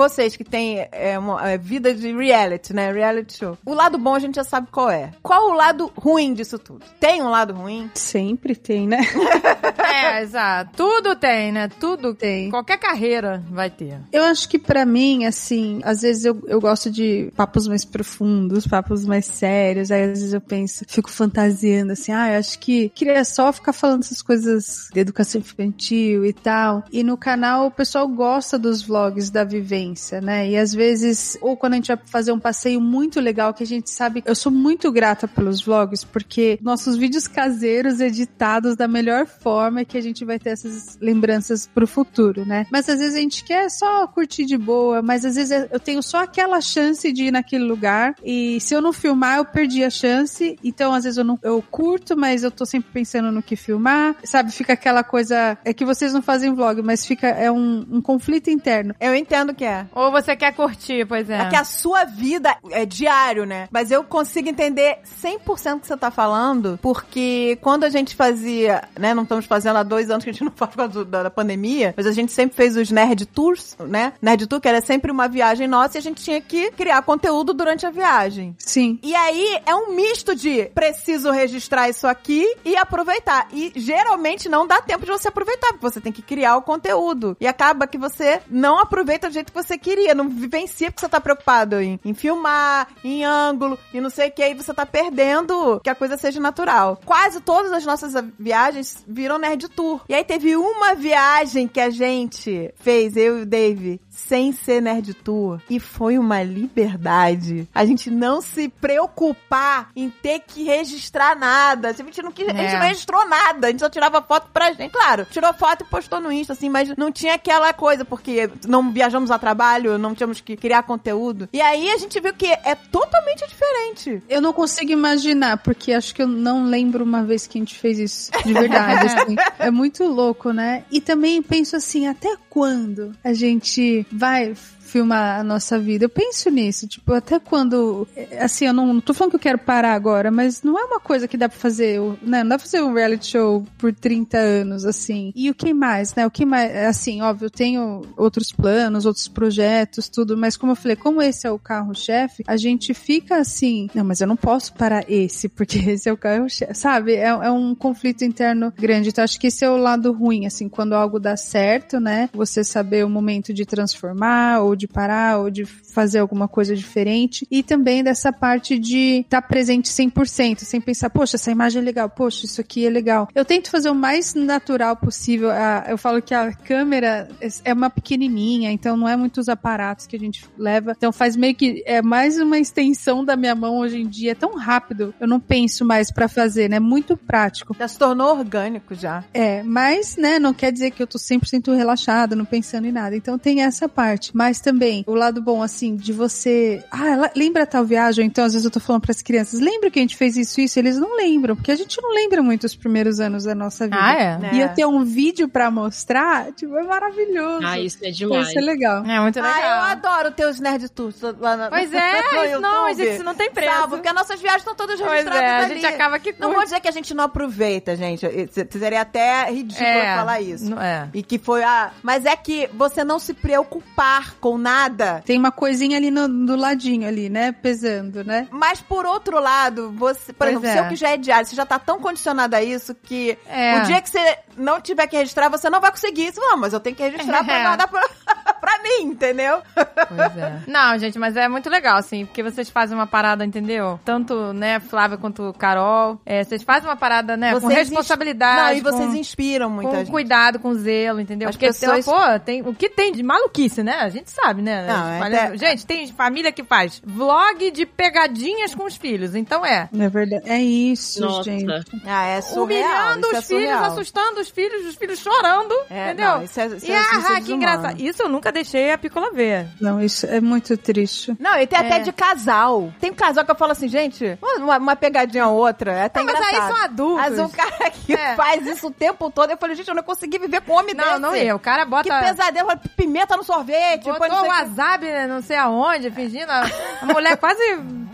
Vocês 0.00 0.34
que 0.34 0.44
têm 0.44 0.88
é, 0.92 1.18
uma, 1.18 1.46
é, 1.46 1.58
vida 1.58 1.94
de 1.94 2.10
reality, 2.10 2.72
né? 2.72 2.90
Reality 2.90 3.36
show. 3.36 3.58
O 3.66 3.74
lado 3.74 3.98
bom 3.98 4.14
a 4.14 4.18
gente 4.18 4.36
já 4.36 4.44
sabe 4.44 4.68
qual 4.72 4.90
é. 4.90 5.10
Qual 5.22 5.50
o 5.50 5.52
lado 5.52 5.92
ruim 5.94 6.32
disso 6.32 6.58
tudo? 6.58 6.82
Tem 6.98 7.20
um 7.20 7.28
lado 7.28 7.52
ruim? 7.52 7.90
Sempre 7.92 8.56
tem, 8.56 8.88
né? 8.88 9.00
É, 9.90 10.22
exato. 10.22 10.70
Tudo 10.76 11.16
tem, 11.16 11.50
né? 11.52 11.68
Tudo 11.68 12.14
Tem. 12.14 12.48
Qualquer 12.48 12.78
carreira 12.78 13.42
vai 13.50 13.68
ter. 13.68 13.98
Eu 14.12 14.22
acho 14.24 14.48
que 14.48 14.58
pra 14.58 14.86
mim, 14.86 15.24
assim, 15.24 15.80
às 15.82 16.02
vezes 16.02 16.24
eu, 16.24 16.42
eu 16.46 16.60
gosto 16.60 16.90
de 16.90 17.32
papos 17.36 17.66
mais 17.66 17.84
profundos, 17.84 18.66
papos 18.66 19.04
mais 19.04 19.26
sérios. 19.26 19.90
Aí 19.90 20.04
às 20.04 20.10
vezes 20.10 20.32
eu 20.32 20.40
penso, 20.40 20.84
fico 20.88 21.10
fantasiando 21.10 21.92
assim, 21.92 22.12
ah, 22.12 22.32
eu 22.32 22.38
acho 22.38 22.58
que 22.58 22.88
queria 22.90 23.24
só 23.24 23.52
ficar 23.52 23.72
falando 23.72 24.02
essas 24.02 24.22
coisas 24.22 24.88
de 24.92 25.00
educação 25.00 25.40
infantil 25.40 26.24
e 26.24 26.32
tal. 26.32 26.84
E 26.92 27.02
no 27.02 27.16
canal 27.30 27.66
o 27.66 27.70
pessoal 27.70 28.08
gosta 28.08 28.58
dos 28.58 28.82
vlogs 28.82 29.30
da 29.30 29.44
vivência, 29.44 30.20
né? 30.20 30.48
E 30.48 30.56
às 30.56 30.74
vezes, 30.74 31.38
ou 31.40 31.56
quando 31.56 31.74
a 31.74 31.76
gente 31.76 31.86
vai 31.86 31.98
fazer 32.06 32.32
um 32.32 32.40
passeio 32.40 32.80
muito 32.80 33.20
legal, 33.20 33.54
que 33.54 33.62
a 33.62 33.66
gente 33.66 33.88
sabe, 33.88 34.20
eu 34.26 34.34
sou 34.34 34.50
muito 34.50 34.90
grata 34.90 35.28
pelos 35.28 35.62
vlogs, 35.62 36.02
porque 36.02 36.58
nossos 36.60 36.96
vídeos 36.96 37.28
caseiros 37.28 38.00
editados 38.00 38.74
da 38.74 38.88
melhor 38.88 39.26
forma 39.26 39.84
que 39.84 39.96
a 39.96 40.00
gente 40.00 40.24
vai 40.24 40.40
ter 40.40 40.50
essas 40.50 40.98
lembranças 41.00 41.68
pro 41.72 41.86
futuro, 41.86 42.44
né? 42.44 42.66
Mas 42.68 42.88
às 42.88 42.98
vezes 42.98 43.14
a 43.14 43.20
gente 43.20 43.44
quer 43.44 43.70
só 43.70 44.08
curtir 44.08 44.44
de 44.44 44.58
boa, 44.58 45.00
mas 45.00 45.24
às 45.24 45.36
vezes 45.36 45.68
eu 45.70 45.78
tenho 45.78 46.02
só 46.02 46.24
aquela 46.24 46.60
chance 46.60 47.12
de 47.12 47.26
ir 47.26 47.30
naquele 47.30 47.62
lugar 47.62 48.16
e 48.24 48.60
se 48.60 48.74
eu 48.74 48.82
não 48.82 48.92
filmar, 48.92 49.38
eu 49.38 49.44
perdi 49.44 49.84
a 49.84 49.90
chance. 49.90 50.58
Então 50.64 50.92
às 50.92 51.04
vezes 51.04 51.16
eu 51.16 51.24
não 51.24 51.38
eu 51.44 51.62
curto, 51.70 52.16
mas 52.16 52.42
eu 52.42 52.50
tô 52.50 52.66
sempre 52.66 52.90
pensando 52.92 53.30
no 53.30 53.40
que 53.40 53.54
filmar, 53.54 54.16
sabe? 54.24 54.50
Fica 54.50 54.72
aquela 54.72 55.04
coisa 55.04 55.56
é 55.64 55.72
que 55.72 55.84
vocês 55.84 56.12
não 56.12 56.20
fazem 56.20 56.52
vlog, 56.52 56.82
mas 56.82 57.06
fica 57.10 57.26
é 57.26 57.50
um, 57.50 57.84
um 57.90 58.00
conflito 58.00 58.50
interno. 58.50 58.94
Eu 59.00 59.14
entendo 59.16 59.52
que 59.52 59.64
é. 59.64 59.84
Ou 59.92 60.12
você 60.12 60.36
quer 60.36 60.54
curtir, 60.54 61.04
pois 61.06 61.28
é. 61.28 61.38
É 61.40 61.48
que 61.48 61.56
a 61.56 61.64
sua 61.64 62.04
vida 62.04 62.56
é 62.70 62.86
diário, 62.86 63.44
né? 63.44 63.68
Mas 63.72 63.90
eu 63.90 64.04
consigo 64.04 64.48
entender 64.48 64.98
100% 65.22 65.76
o 65.76 65.80
que 65.80 65.86
você 65.88 65.96
tá 65.96 66.10
falando, 66.10 66.78
porque 66.80 67.58
quando 67.60 67.82
a 67.84 67.88
gente 67.90 68.14
fazia, 68.14 68.84
né? 68.98 69.12
Não 69.12 69.24
estamos 69.24 69.44
fazendo 69.46 69.76
há 69.78 69.82
dois 69.82 70.08
anos 70.10 70.22
que 70.22 70.30
a 70.30 70.32
gente 70.32 70.44
não 70.44 70.52
faz 70.54 70.70
por 70.70 70.76
causa 70.76 70.92
do- 70.92 71.04
da, 71.04 71.24
da 71.24 71.30
pandemia, 71.30 71.92
mas 71.96 72.06
a 72.06 72.12
gente 72.12 72.30
sempre 72.32 72.54
fez 72.56 72.76
os 72.76 72.90
Nerd 72.92 73.26
Tours, 73.26 73.76
né? 73.80 74.12
Nerd 74.22 74.46
Tour, 74.46 74.60
que 74.60 74.68
era 74.68 74.80
sempre 74.80 75.10
uma 75.10 75.26
viagem 75.26 75.66
nossa 75.66 75.96
e 75.96 75.98
a 75.98 76.02
gente 76.02 76.22
tinha 76.22 76.40
que 76.40 76.70
criar 76.70 77.02
conteúdo 77.02 77.52
durante 77.52 77.84
a 77.86 77.90
viagem. 77.90 78.54
Sim. 78.58 78.98
E 79.02 79.14
aí 79.14 79.58
é 79.66 79.74
um 79.74 79.94
misto 79.96 80.34
de 80.34 80.66
preciso 80.74 81.30
registrar 81.32 81.88
isso 81.88 82.06
aqui 82.06 82.46
e 82.64 82.76
aproveitar. 82.76 83.48
E 83.52 83.72
geralmente 83.74 84.48
não 84.48 84.66
dá 84.66 84.80
tempo 84.80 85.04
de 85.04 85.10
você 85.10 85.28
aproveitar, 85.28 85.68
porque 85.72 85.82
você 85.90 86.00
tem 86.00 86.12
que 86.12 86.22
criar 86.22 86.56
o 86.56 86.62
conteúdo. 86.62 86.99
E 87.40 87.46
acaba 87.46 87.86
que 87.86 87.98
você 87.98 88.40
não 88.48 88.78
aproveita 88.78 89.28
do 89.28 89.32
jeito 89.32 89.52
que 89.52 89.62
você 89.62 89.78
queria, 89.78 90.14
não 90.14 90.28
vivencia 90.28 90.90
porque 90.90 91.00
você 91.00 91.08
tá 91.08 91.20
preocupado 91.20 91.80
em, 91.80 91.98
em 92.04 92.14
filmar, 92.14 92.88
em 93.02 93.24
ângulo 93.24 93.78
e 93.92 94.00
não 94.00 94.10
sei 94.10 94.28
o 94.28 94.32
que, 94.32 94.42
aí 94.42 94.54
você 94.54 94.74
tá 94.74 94.84
perdendo 94.84 95.80
que 95.82 95.90
a 95.90 95.94
coisa 95.94 96.16
seja 96.16 96.40
natural. 96.40 97.00
Quase 97.04 97.40
todas 97.40 97.72
as 97.72 97.84
nossas 97.84 98.12
viagens 98.38 99.04
viram 99.06 99.38
Nerd 99.38 99.68
Tour. 99.68 100.00
E 100.08 100.14
aí 100.14 100.24
teve 100.24 100.56
uma 100.56 100.94
viagem 100.94 101.66
que 101.66 101.80
a 101.80 101.90
gente 101.90 102.72
fez, 102.76 103.16
eu 103.16 103.38
e 103.38 103.42
o 103.42 103.46
Dave, 103.46 104.00
sem 104.10 104.52
ser 104.52 104.82
Nerd 104.82 105.14
Tour. 105.14 105.60
E 105.70 105.78
foi 105.80 106.18
uma 106.18 106.42
liberdade. 106.42 107.68
A 107.74 107.84
gente 107.84 108.10
não 108.10 108.40
se 108.42 108.68
preocupar 108.68 109.90
em 109.94 110.10
ter 110.10 110.40
que 110.40 110.64
registrar 110.64 111.36
nada. 111.36 111.88
A 111.88 111.92
gente 111.92 112.22
não, 112.22 112.32
quis, 112.32 112.48
a 112.48 112.52
gente 112.52 112.74
É. 112.74 112.78
não 112.78 112.86
registrou 112.86 113.28
nada. 113.28 113.66
A 113.68 113.70
gente 113.70 113.80
só 113.80 113.88
tirava 113.88 114.20
foto 114.22 114.48
pra 114.52 114.72
gente. 114.72 114.90
Claro, 114.90 115.26
tirou 115.30 115.52
foto 115.54 115.82
e 115.82 115.86
postou 115.86 116.20
no 116.20 116.32
Insta, 116.32 116.52
assim, 116.52 116.68
mas 116.68 116.94
não 116.96 117.10
tinha 117.12 117.34
aquela 117.34 117.72
coisa, 117.72 118.04
porque 118.04 118.50
não 118.66 118.90
viajamos 118.92 119.30
a 119.30 119.38
trabalho, 119.38 119.98
não 119.98 120.14
tínhamos 120.14 120.40
que 120.40 120.56
criar 120.56 120.82
conteúdo. 120.82 121.48
E 121.52 121.60
aí 121.60 121.90
a 121.90 121.96
gente 121.98 122.18
viu 122.20 122.34
que 122.34 122.46
é 122.46 122.74
totalmente 122.74 123.46
diferente. 123.46 124.22
Eu 124.28 124.40
não 124.40 124.52
consigo 124.52 124.90
imaginar, 124.90 125.58
porque 125.58 125.92
acho 125.92 126.14
que 126.14 126.22
eu 126.22 126.28
não 126.28 126.64
lembro 126.66 127.04
uma 127.04 127.22
vez 127.22 127.46
que 127.46 127.58
a 127.58 127.60
gente 127.60 127.78
fez 127.78 127.98
isso 127.98 128.30
de 128.44 128.52
verdade. 128.52 129.06
assim. 129.10 129.36
É 129.58 129.70
muito 129.70 130.04
louco, 130.04 130.52
né? 130.52 130.84
E 130.90 131.00
também 131.00 131.42
penso 131.42 131.76
assim, 131.76 132.06
até 132.06 132.36
quando 132.48 133.14
a 133.22 133.32
gente 133.32 133.99
vai 134.10 134.54
filmar 134.90 135.40
a 135.40 135.44
nossa 135.44 135.78
vida? 135.78 136.04
Eu 136.04 136.08
penso 136.08 136.50
nisso, 136.50 136.86
tipo, 136.86 137.12
até 137.12 137.38
quando. 137.38 138.06
Assim, 138.38 138.66
eu 138.66 138.72
não, 138.72 138.94
não 138.94 139.00
tô 139.00 139.14
falando 139.14 139.30
que 139.30 139.36
eu 139.36 139.40
quero 139.40 139.58
parar 139.58 139.94
agora, 139.94 140.30
mas 140.30 140.62
não 140.62 140.78
é 140.78 140.84
uma 140.84 141.00
coisa 141.00 141.28
que 141.28 141.36
dá 141.36 141.48
pra 141.48 141.58
fazer, 141.58 142.00
né? 142.22 142.42
Não 142.42 142.50
dá 142.50 142.58
pra 142.58 142.66
fazer 142.66 142.82
um 142.82 142.92
reality 142.92 143.26
show 143.26 143.64
por 143.78 143.92
30 143.94 144.36
anos, 144.38 144.84
assim. 144.84 145.32
E 145.34 145.48
o 145.50 145.54
que 145.54 145.72
mais, 145.72 146.14
né? 146.14 146.26
O 146.26 146.30
que 146.30 146.44
mais. 146.44 146.74
Assim, 146.88 147.22
óbvio, 147.22 147.46
eu 147.46 147.50
tenho 147.50 148.02
outros 148.16 148.52
planos, 148.52 149.06
outros 149.06 149.28
projetos, 149.28 150.08
tudo, 150.08 150.36
mas 150.36 150.56
como 150.56 150.72
eu 150.72 150.76
falei, 150.76 150.96
como 150.96 151.22
esse 151.22 151.46
é 151.46 151.50
o 151.50 151.58
carro-chefe, 151.58 152.42
a 152.46 152.56
gente 152.56 152.92
fica 152.92 153.36
assim, 153.36 153.88
não, 153.94 154.04
mas 154.04 154.20
eu 154.20 154.26
não 154.26 154.36
posso 154.36 154.72
parar 154.74 155.04
esse, 155.08 155.48
porque 155.48 155.78
esse 155.90 156.08
é 156.08 156.12
o 156.12 156.16
carro-chefe, 156.16 156.74
sabe? 156.74 157.14
É, 157.14 157.28
é 157.28 157.50
um 157.50 157.74
conflito 157.74 158.24
interno 158.24 158.72
grande. 158.76 159.10
Então, 159.10 159.24
acho 159.24 159.38
que 159.38 159.46
esse 159.46 159.64
é 159.64 159.70
o 159.70 159.76
lado 159.76 160.12
ruim, 160.12 160.46
assim, 160.46 160.68
quando 160.68 160.94
algo 160.94 161.18
dá 161.18 161.36
certo, 161.36 162.00
né? 162.00 162.28
Você 162.32 162.64
saber 162.64 163.04
o 163.04 163.10
momento 163.10 163.52
de 163.52 163.64
transformar, 163.64 164.60
ou 164.60 164.74
de 164.80 164.88
parar, 164.88 165.38
ou 165.38 165.50
de 165.50 165.64
fazer 165.64 166.18
alguma 166.18 166.48
coisa 166.48 166.74
diferente. 166.74 167.46
E 167.50 167.62
também 167.62 168.02
dessa 168.02 168.32
parte 168.32 168.78
de 168.78 169.20
estar 169.20 169.42
presente 169.42 169.90
100%, 169.90 170.60
sem 170.60 170.80
pensar, 170.80 171.10
poxa, 171.10 171.36
essa 171.36 171.50
imagem 171.50 171.82
é 171.82 171.84
legal, 171.84 172.08
poxa, 172.08 172.46
isso 172.46 172.60
aqui 172.60 172.86
é 172.86 172.90
legal. 172.90 173.28
Eu 173.34 173.44
tento 173.44 173.70
fazer 173.70 173.90
o 173.90 173.94
mais 173.94 174.34
natural 174.34 174.96
possível. 174.96 175.50
Eu 175.88 175.98
falo 175.98 176.22
que 176.22 176.34
a 176.34 176.52
câmera 176.52 177.28
é 177.64 177.72
uma 177.72 177.90
pequenininha, 177.90 178.70
então 178.70 178.96
não 178.96 179.08
é 179.08 179.16
muitos 179.16 179.48
aparatos 179.48 180.06
que 180.06 180.16
a 180.16 180.18
gente 180.18 180.44
leva. 180.56 180.94
Então 180.96 181.12
faz 181.12 181.36
meio 181.36 181.54
que 181.54 181.82
é 181.86 182.00
mais 182.00 182.38
uma 182.38 182.58
extensão 182.58 183.24
da 183.24 183.36
minha 183.36 183.54
mão 183.54 183.78
hoje 183.78 183.98
em 184.00 184.08
dia. 184.08 184.32
É 184.32 184.34
tão 184.34 184.56
rápido, 184.56 185.14
eu 185.20 185.28
não 185.28 185.40
penso 185.40 185.84
mais 185.84 186.10
pra 186.10 186.28
fazer, 186.28 186.68
né? 186.68 186.80
Muito 186.80 187.16
prático. 187.16 187.76
Já 187.78 187.88
se 187.88 187.98
tornou 187.98 188.30
orgânico 188.38 188.94
já. 188.94 189.24
É, 189.34 189.62
mas, 189.62 190.16
né, 190.16 190.38
não 190.38 190.54
quer 190.54 190.72
dizer 190.72 190.90
que 190.92 191.02
eu 191.02 191.06
tô 191.06 191.18
100% 191.18 191.76
relaxada, 191.76 192.36
não 192.36 192.44
pensando 192.44 192.86
em 192.86 192.92
nada. 192.92 193.16
Então 193.16 193.38
tem 193.38 193.62
essa 193.62 193.88
parte. 193.88 194.30
Mas 194.34 194.60
também, 194.60 194.69
o 195.06 195.14
lado 195.14 195.40
bom, 195.42 195.62
assim, 195.62 195.96
de 195.96 196.12
você. 196.12 196.82
Ah, 196.90 197.30
lembra 197.34 197.66
tal 197.66 197.84
viagem? 197.84 198.26
Então, 198.26 198.44
às 198.44 198.52
vezes 198.52 198.64
eu 198.64 198.70
tô 198.70 198.80
falando 198.80 199.02
pras 199.02 199.22
crianças, 199.22 199.60
lembra 199.60 199.90
que 199.90 199.98
a 199.98 200.02
gente 200.02 200.16
fez 200.16 200.36
isso, 200.36 200.60
isso? 200.60 200.78
Eles 200.78 200.98
não 200.98 201.16
lembram, 201.16 201.56
porque 201.56 201.70
a 201.72 201.76
gente 201.76 202.00
não 202.02 202.10
lembra 202.14 202.42
muito 202.42 202.64
os 202.64 202.74
primeiros 202.74 203.20
anos 203.20 203.44
da 203.44 203.54
nossa 203.54 203.84
vida. 203.84 203.98
Ah, 204.00 204.14
é? 204.14 204.54
E 204.54 204.60
eu 204.60 204.68
ter 204.70 204.86
um 204.86 205.04
vídeo 205.04 205.48
pra 205.48 205.70
mostrar, 205.70 206.52
tipo, 206.52 206.76
é 206.76 206.82
maravilhoso. 206.82 207.66
Ah, 207.66 207.78
isso 207.78 207.98
é 208.02 208.10
demais. 208.10 208.50
ser 208.52 208.60
legal. 208.60 209.04
É 209.04 209.20
muito 209.20 209.36
legal. 209.36 209.52
Ah, 209.54 209.66
eu 209.66 209.82
adoro 209.98 210.30
ter 210.32 210.46
os 210.46 210.60
Nerd 210.60 210.88
Tours 210.90 211.16
lá 211.38 211.56
na, 211.56 211.68
Pois 211.70 211.92
é, 211.94 212.18
YouTube. 212.46 212.60
não, 212.62 212.82
mas 212.84 212.98
isso 212.98 213.22
não 213.24 213.34
tem 213.34 213.50
preço. 213.50 213.74
Sabe, 213.74 213.88
porque 213.90 214.08
as 214.08 214.14
nossas 214.14 214.40
viagens 214.40 214.62
estão 214.62 214.74
todas 214.74 214.98
Pois 215.00 215.10
registradas 215.10 215.42
é, 215.42 215.46
a 215.48 215.58
ali. 215.64 215.74
gente 215.74 215.86
acaba 215.86 216.18
que 216.18 216.34
Não 216.38 216.52
vou 216.52 216.62
dizer 216.64 216.80
que 216.80 216.88
a 216.88 216.92
gente 216.92 217.14
não 217.14 217.24
aproveita, 217.24 217.96
gente. 217.96 218.26
Isso 218.26 218.60
Seria 218.78 219.02
até 219.02 219.50
ridículo 219.50 219.86
É, 219.86 220.16
falar 220.16 220.40
isso. 220.40 220.70
não- 220.70 220.80
é. 220.80 221.08
E 221.12 221.22
que 221.22 221.38
foi 221.38 221.62
a... 221.62 221.90
Mas 222.02 222.24
é 222.24 222.34
que 222.36 222.68
você 222.74 223.04
não 223.04 223.18
se 223.18 223.34
preocupar 223.34 224.34
com 224.40 224.56
nada. 224.60 225.22
Tem 225.24 225.38
uma 225.38 225.50
coisinha 225.50 225.96
ali 225.96 226.10
no, 226.10 226.28
do 226.28 226.56
ladinho 226.56 227.08
ali, 227.08 227.28
né? 227.28 227.52
Pesando, 227.52 228.22
né? 228.24 228.46
Mas 228.50 228.80
por 228.80 229.04
outro 229.06 229.40
lado, 229.40 229.90
você, 229.92 230.32
por 230.32 230.46
Pois 230.46 230.50
exemplo, 230.56 230.68
é. 230.68 230.72
seu 230.74 230.88
que 230.88 230.96
já 230.96 231.10
é 231.10 231.16
diário, 231.16 231.46
você 231.46 231.56
já 231.56 231.66
tá 231.66 231.78
tão 231.78 231.98
condicionado 232.00 232.54
a 232.54 232.62
isso 232.62 232.94
que 232.94 233.36
É. 233.48 233.78
o 233.78 233.82
dia 233.84 234.00
que 234.00 234.10
você 234.10 234.38
não 234.56 234.80
tiver 234.80 235.06
que 235.06 235.16
registrar, 235.16 235.48
você 235.48 235.68
não 235.70 235.80
vai 235.80 235.90
conseguir. 235.90 236.32
Você 236.32 236.40
fala, 236.40 236.52
não, 236.52 236.58
mas 236.58 236.72
eu 236.72 236.80
tenho 236.80 236.94
que 236.96 237.02
registrar 237.02 237.44
pra 237.44 237.54
É. 237.58 237.62
guardar 237.62 237.88
pra, 237.88 238.08
pra 238.60 238.78
mim, 238.82 239.06
entendeu? 239.08 239.62
Pois 239.74 240.36
é. 240.36 240.60
Não, 240.66 240.98
gente, 240.98 241.18
mas 241.18 241.36
é 241.36 241.48
muito 241.48 241.68
legal, 241.70 241.96
assim, 241.96 242.26
porque 242.26 242.42
vocês 242.42 242.68
fazem 242.70 242.96
uma 242.96 243.06
parada, 243.06 243.44
entendeu? 243.44 243.98
Tanto, 244.04 244.52
né, 244.52 244.78
Flávia 244.80 245.16
quanto 245.16 245.52
Carol. 245.58 246.20
É, 246.24 246.44
vocês 246.44 246.62
fazem 246.62 246.88
uma 246.88 246.96
parada, 246.96 247.36
né, 247.36 247.52
com 247.54 247.60
Vocês 247.60 247.72
ins- 247.72 247.88
responsabilidade. 247.88 248.70
Não, 248.70 248.78
e 248.78 248.80
vocês 248.80 249.10
com... 249.10 249.16
inspiram 249.16 249.70
muita 249.70 249.90
com 249.90 249.96
gente. 249.98 250.10
cuidado, 250.10 250.58
com 250.58 250.74
zelo, 250.74 251.20
entendeu? 251.20 251.48
As 251.48 251.54
Porque, 251.56 251.66
pessoas- 251.68 252.04
pô, 252.04 252.16
tem, 252.44 252.62
o 252.62 252.74
que 252.74 252.88
tem 252.88 253.12
de 253.12 253.22
maluquice, 253.22 253.82
né? 253.82 253.94
A 254.00 254.08
gente 254.08 254.30
sabe, 254.30 254.49
né? 254.58 254.86
Não, 254.86 255.08
é 255.08 255.20
até- 255.20 255.56
Gente, 255.56 255.86
tem 255.86 256.06
família 256.12 256.50
que 256.52 256.64
faz 256.64 257.00
vlog 257.04 257.70
de 257.70 257.84
pegadinhas 257.86 258.74
com 258.74 258.84
os 258.84 258.96
filhos, 258.96 259.34
então 259.34 259.64
é. 259.64 259.88
É 259.98 260.08
verdade. 260.08 260.48
É 260.48 260.58
isso, 260.60 261.20
Nossa. 261.20 261.44
gente. 261.44 261.66
Ah, 262.06 262.26
é 262.26 262.40
surreal. 262.40 262.64
Humilhando 262.64 263.26
isso 263.28 263.36
é 263.36 263.38
os 263.38 263.46
filhos, 263.46 263.62
surreal. 263.62 263.84
assustando 263.84 264.40
os 264.40 264.48
filhos, 264.50 264.86
os 264.86 264.94
filhos 264.96 265.18
chorando, 265.18 265.74
É, 265.90 266.06
entendeu? 266.08 266.26
não, 266.30 266.42
isso 266.42 266.60
é- 266.60 266.66
isso 266.66 266.86
e 266.86 266.90
é- 266.92 266.98
ah, 266.98 267.18
isso 267.18 267.32
é 267.32 267.40
que 267.40 267.52
engraçado. 267.52 268.00
Isso 268.00 268.22
eu 268.22 268.28
nunca 268.28 268.50
deixei 268.52 268.90
a 268.92 268.98
Piccola 268.98 269.30
ver. 269.32 269.66
Não, 269.80 270.00
isso 270.00 270.26
é 270.26 270.40
muito 270.40 270.76
triste. 270.76 271.34
Não, 271.38 271.58
e 271.58 271.66
tem 271.66 271.78
até 271.78 271.96
É. 271.96 272.00
de 272.00 272.12
casal. 272.12 272.92
Tem 273.00 273.10
um 273.10 273.14
casal 273.14 273.44
que 273.44 273.50
eu 273.50 273.54
falo 273.56 273.72
assim, 273.72 273.88
gente, 273.88 274.38
uma, 274.58 274.78
uma 274.78 274.96
pegadinha 274.96 275.46
ou 275.48 275.56
outra, 275.58 275.92
é 275.92 276.04
até 276.04 276.20
Não, 276.20 276.26
mas 276.26 276.36
aí 276.36 276.42
engraçado. 276.54 276.68
são 276.76 276.84
adultos. 276.84 277.16
Mas 277.20 277.38
um 277.38 277.48
cara 277.48 277.90
que 277.90 278.14
É. 278.20 278.34
faz 278.34 278.66
isso 278.66 278.86
o 278.88 278.90
tempo 278.90 279.30
todo, 279.30 279.50
eu 279.50 279.56
falei, 279.56 279.74
gente, 279.76 279.88
eu 279.88 279.94
não 279.94 280.02
consegui 280.02 280.38
viver 280.38 280.60
com 280.62 280.72
homem 280.72 280.94
Não, 280.94 281.04
desse. 281.04 281.20
não 281.20 281.36
ia. 281.36 281.54
O 281.54 281.58
cara 281.58 281.84
bota... 281.84 282.02
Que 282.02 282.26
pesadelo, 282.26 282.68
pimenta 282.96 283.36
no 283.36 283.44
sorvete, 283.44 284.04
Botou 284.30 284.42
não 284.42 284.48
o 284.48 284.48
wasabi, 284.48 285.06
né, 285.06 285.26
não 285.26 285.42
sei 285.42 285.56
aonde, 285.56 286.10
fingindo. 286.10 286.50
A, 286.50 286.62
a 287.02 287.06
mulher 287.06 287.36
quase 287.36 287.60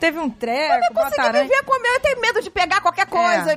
teve 0.00 0.18
um 0.18 0.28
treco, 0.28 0.92
bota 0.92 1.04
consegui 1.10 1.20
aranha. 1.26 1.44
viver 1.44 1.62
com 1.64 1.78
o 1.78 1.82
meu, 1.82 1.92
eu 1.94 2.00
tenho 2.00 2.20
medo 2.20 2.42
de 2.42 2.50
pegar 2.50 2.80
qualquer 2.80 3.06
coisa. 3.06 3.52
É. 3.52 3.56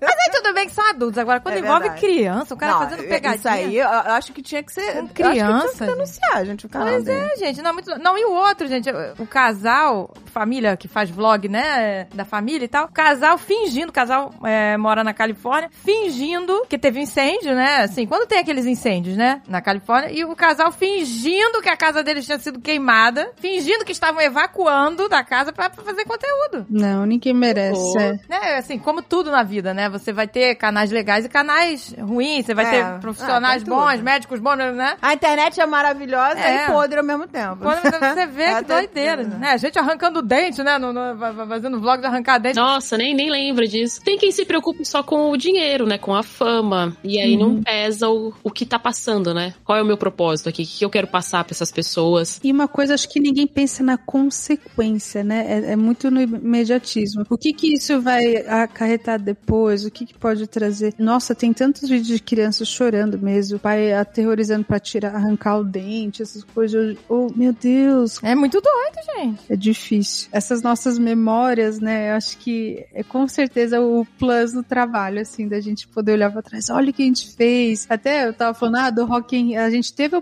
Mas 0.00 0.16
aí 0.18 0.30
tudo 0.32 0.52
bem 0.52 0.66
que 0.66 0.72
são 0.72 0.88
adultos. 0.90 1.16
Agora, 1.18 1.40
quando 1.40 1.54
É 1.54 1.58
envolve 1.60 1.88
verdade. 1.88 2.00
criança, 2.00 2.54
o 2.54 2.56
cara 2.56 2.72
Não, 2.72 2.78
fazendo 2.80 3.08
pegadinha. 3.08 3.36
Isso 3.36 3.48
aí, 3.48 3.76
eu, 3.76 3.84
eu 3.88 4.12
acho 4.12 4.32
que 4.32 4.42
tinha 4.42 4.62
que 4.62 4.72
ser. 4.72 4.92
Com 4.92 4.98
eu 4.98 5.04
acho 5.04 5.08
que 5.14 5.22
tinha 5.22 5.32
criança, 5.32 5.86
que 5.86 5.92
denunciar, 5.92 6.44
gente, 6.44 6.66
o 6.66 6.68
canal 6.68 6.88
Pois 6.88 7.06
é, 7.08 7.36
gente. 7.36 7.62
Não, 7.62 7.70
é 7.70 7.72
muito... 7.72 7.98
não, 7.98 8.18
e 8.18 8.24
o 8.24 8.32
outro, 8.32 8.66
gente, 8.66 8.90
o 9.18 9.26
casal, 9.26 10.12
família 10.26 10.76
que 10.76 10.88
faz 10.88 11.08
vlog, 11.10 11.48
né, 11.48 12.06
da 12.14 12.24
família 12.24 12.64
e 12.64 12.68
tal, 12.68 12.86
o 12.86 12.92
casal 12.92 13.38
fingindo, 13.38 13.90
o 13.90 13.92
casal 13.92 14.32
é, 14.44 14.76
mora 14.76 15.04
na 15.04 15.14
Califórnia, 15.14 15.70
fingindo 15.72 16.66
que 16.68 16.78
teve 16.78 17.00
incêndio, 17.00 17.54
né, 17.54 17.82
assim, 17.82 18.06
quando 18.06 18.26
tem 18.26 18.38
aqueles 18.38 18.66
incêndios, 18.66 19.16
né, 19.16 19.40
na 19.46 19.60
Califórnia, 19.60 20.10
e 20.12 20.24
o 20.24 20.34
casal 20.34 20.72
fingindo 20.72 21.41
que 21.62 21.68
a 21.68 21.76
casa 21.76 22.02
deles 22.02 22.24
tinha 22.26 22.38
sido 22.38 22.60
queimada, 22.60 23.30
fingindo 23.36 23.84
que 23.84 23.92
estavam 23.92 24.20
evacuando 24.20 25.08
da 25.08 25.22
casa 25.24 25.52
pra, 25.52 25.70
pra 25.70 25.82
fazer 25.84 26.04
conteúdo. 26.04 26.66
Não, 26.68 27.06
ninguém 27.06 27.32
merece. 27.32 27.98
É. 27.98 28.12
Né, 28.28 28.56
assim, 28.58 28.78
como 28.78 29.00
tudo 29.02 29.30
na 29.30 29.42
vida, 29.42 29.72
né? 29.72 29.88
Você 29.88 30.12
vai 30.12 30.26
ter 30.26 30.54
canais 30.56 30.90
legais 30.90 31.24
e 31.24 31.28
canais 31.28 31.94
ruins, 31.98 32.44
você 32.46 32.54
vai 32.54 32.66
É. 32.66 32.70
ter 32.94 33.00
profissionais 33.00 33.62
Ah, 33.62 33.66
bons, 33.66 33.92
tudo. 33.92 34.02
médicos 34.04 34.40
bons, 34.40 34.56
né? 34.56 34.96
A 35.00 35.14
internet 35.14 35.60
é 35.60 35.66
maravilhosa 35.66 36.38
É. 36.40 36.64
e 36.64 36.66
podre 36.72 36.98
ao 36.98 37.04
mesmo 37.04 37.26
tempo. 37.26 37.56
Quando 37.56 37.80
você 37.82 38.26
vê 38.26 38.42
É 38.52 38.56
que 38.62 38.68
doideira, 38.68 39.22
né? 39.24 39.50
A 39.52 39.56
gente 39.56 39.78
arrancando 39.78 40.18
o 40.18 40.22
dente, 40.22 40.62
né? 40.62 40.78
No, 40.78 40.92
no- 40.92 41.16
fa- 41.18 41.32
fa- 41.32 41.46
fazendo 41.46 41.80
vlog 41.80 42.00
de 42.00 42.06
arrancar 42.06 42.38
dente. 42.38 42.56
Nossa, 42.56 42.96
nem, 42.98 43.14
nem 43.14 43.30
lembro 43.30 43.66
disso. 43.66 44.00
Tem 44.02 44.18
quem 44.18 44.30
se 44.32 44.44
preocupe 44.44 44.84
só 44.84 45.02
com 45.02 45.30
o 45.30 45.36
dinheiro, 45.36 45.86
né? 45.86 45.96
Com 45.98 46.14
a 46.14 46.22
fama. 46.22 46.96
E 47.04 47.18
aí 47.18 47.36
não 47.36 47.62
pesa 47.62 48.08
o, 48.08 48.32
o 48.42 48.50
que 48.50 48.66
tá 48.66 48.78
passando, 48.78 49.32
né? 49.32 49.54
Qual 49.64 49.78
é 49.78 49.82
o 49.82 49.86
meu 49.86 49.96
propósito 49.96 50.48
aqui? 50.48 50.62
O 50.62 50.66
que 50.66 50.84
eu 50.84 50.90
quero 50.90 51.06
passar 51.06 51.31
pra 51.44 51.52
essas 51.52 51.70
pessoas? 51.72 52.40
E 52.42 52.52
uma 52.52 52.68
coisa, 52.68 52.94
acho 52.94 53.08
que 53.08 53.20
ninguém 53.20 53.46
pensa 53.46 53.82
na 53.82 53.96
consequência, 53.96 55.22
né? 55.24 55.44
É, 55.48 55.72
é 55.72 55.76
muito 55.76 56.10
no 56.10 56.20
imediatismo. 56.20 57.24
O 57.30 57.38
que 57.38 57.52
que 57.52 57.74
isso 57.74 58.00
vai 58.00 58.36
acarretar 58.46 59.18
depois? 59.20 59.84
O 59.84 59.90
que 59.90 60.04
que 60.06 60.14
pode 60.14 60.46
trazer? 60.46 60.94
Nossa, 60.98 61.34
tem 61.34 61.52
tantos 61.52 61.88
vídeos 61.88 62.06
de 62.08 62.20
crianças 62.20 62.68
chorando 62.68 63.18
mesmo, 63.18 63.56
o 63.56 63.60
pai 63.60 63.92
aterrorizando 63.92 64.64
pra 64.64 64.78
tirar, 64.78 65.14
arrancar 65.14 65.58
o 65.58 65.64
dente, 65.64 66.22
essas 66.22 66.44
coisas. 66.44 66.96
Oh, 67.08 67.28
meu 67.34 67.52
Deus, 67.52 68.18
É 68.22 68.34
muito 68.34 68.60
doido, 68.60 68.96
gente. 69.16 69.40
é 69.48 69.56
difícil. 69.56 70.28
Essas 70.32 70.62
nossas 70.62 70.98
memórias, 70.98 71.78
né? 71.80 72.10
Eu 72.10 72.14
acho 72.16 72.36
que 72.38 72.84
é 72.92 73.02
com 73.02 73.26
certeza 73.28 73.80
o 73.80 74.06
plus 74.18 74.52
no 74.52 74.62
trabalho, 74.62 75.20
assim, 75.20 75.48
da 75.48 75.60
gente 75.60 75.86
poder 75.88 76.12
olhar 76.12 76.30
pra 76.30 76.42
trás. 76.42 76.68
Olha 76.70 76.90
o 76.90 76.92
que 76.92 77.02
a 77.02 77.06
gente 77.06 77.30
fez. 77.34 77.86
Até 77.88 78.26
eu 78.26 78.32
tava 78.32 78.54
falando, 78.54 78.76
ah, 78.76 78.90
do 78.90 79.04
Rock 79.04 79.36
in... 79.36 79.56
A 79.56 79.70
gente 79.70 79.92
teve 79.92 80.16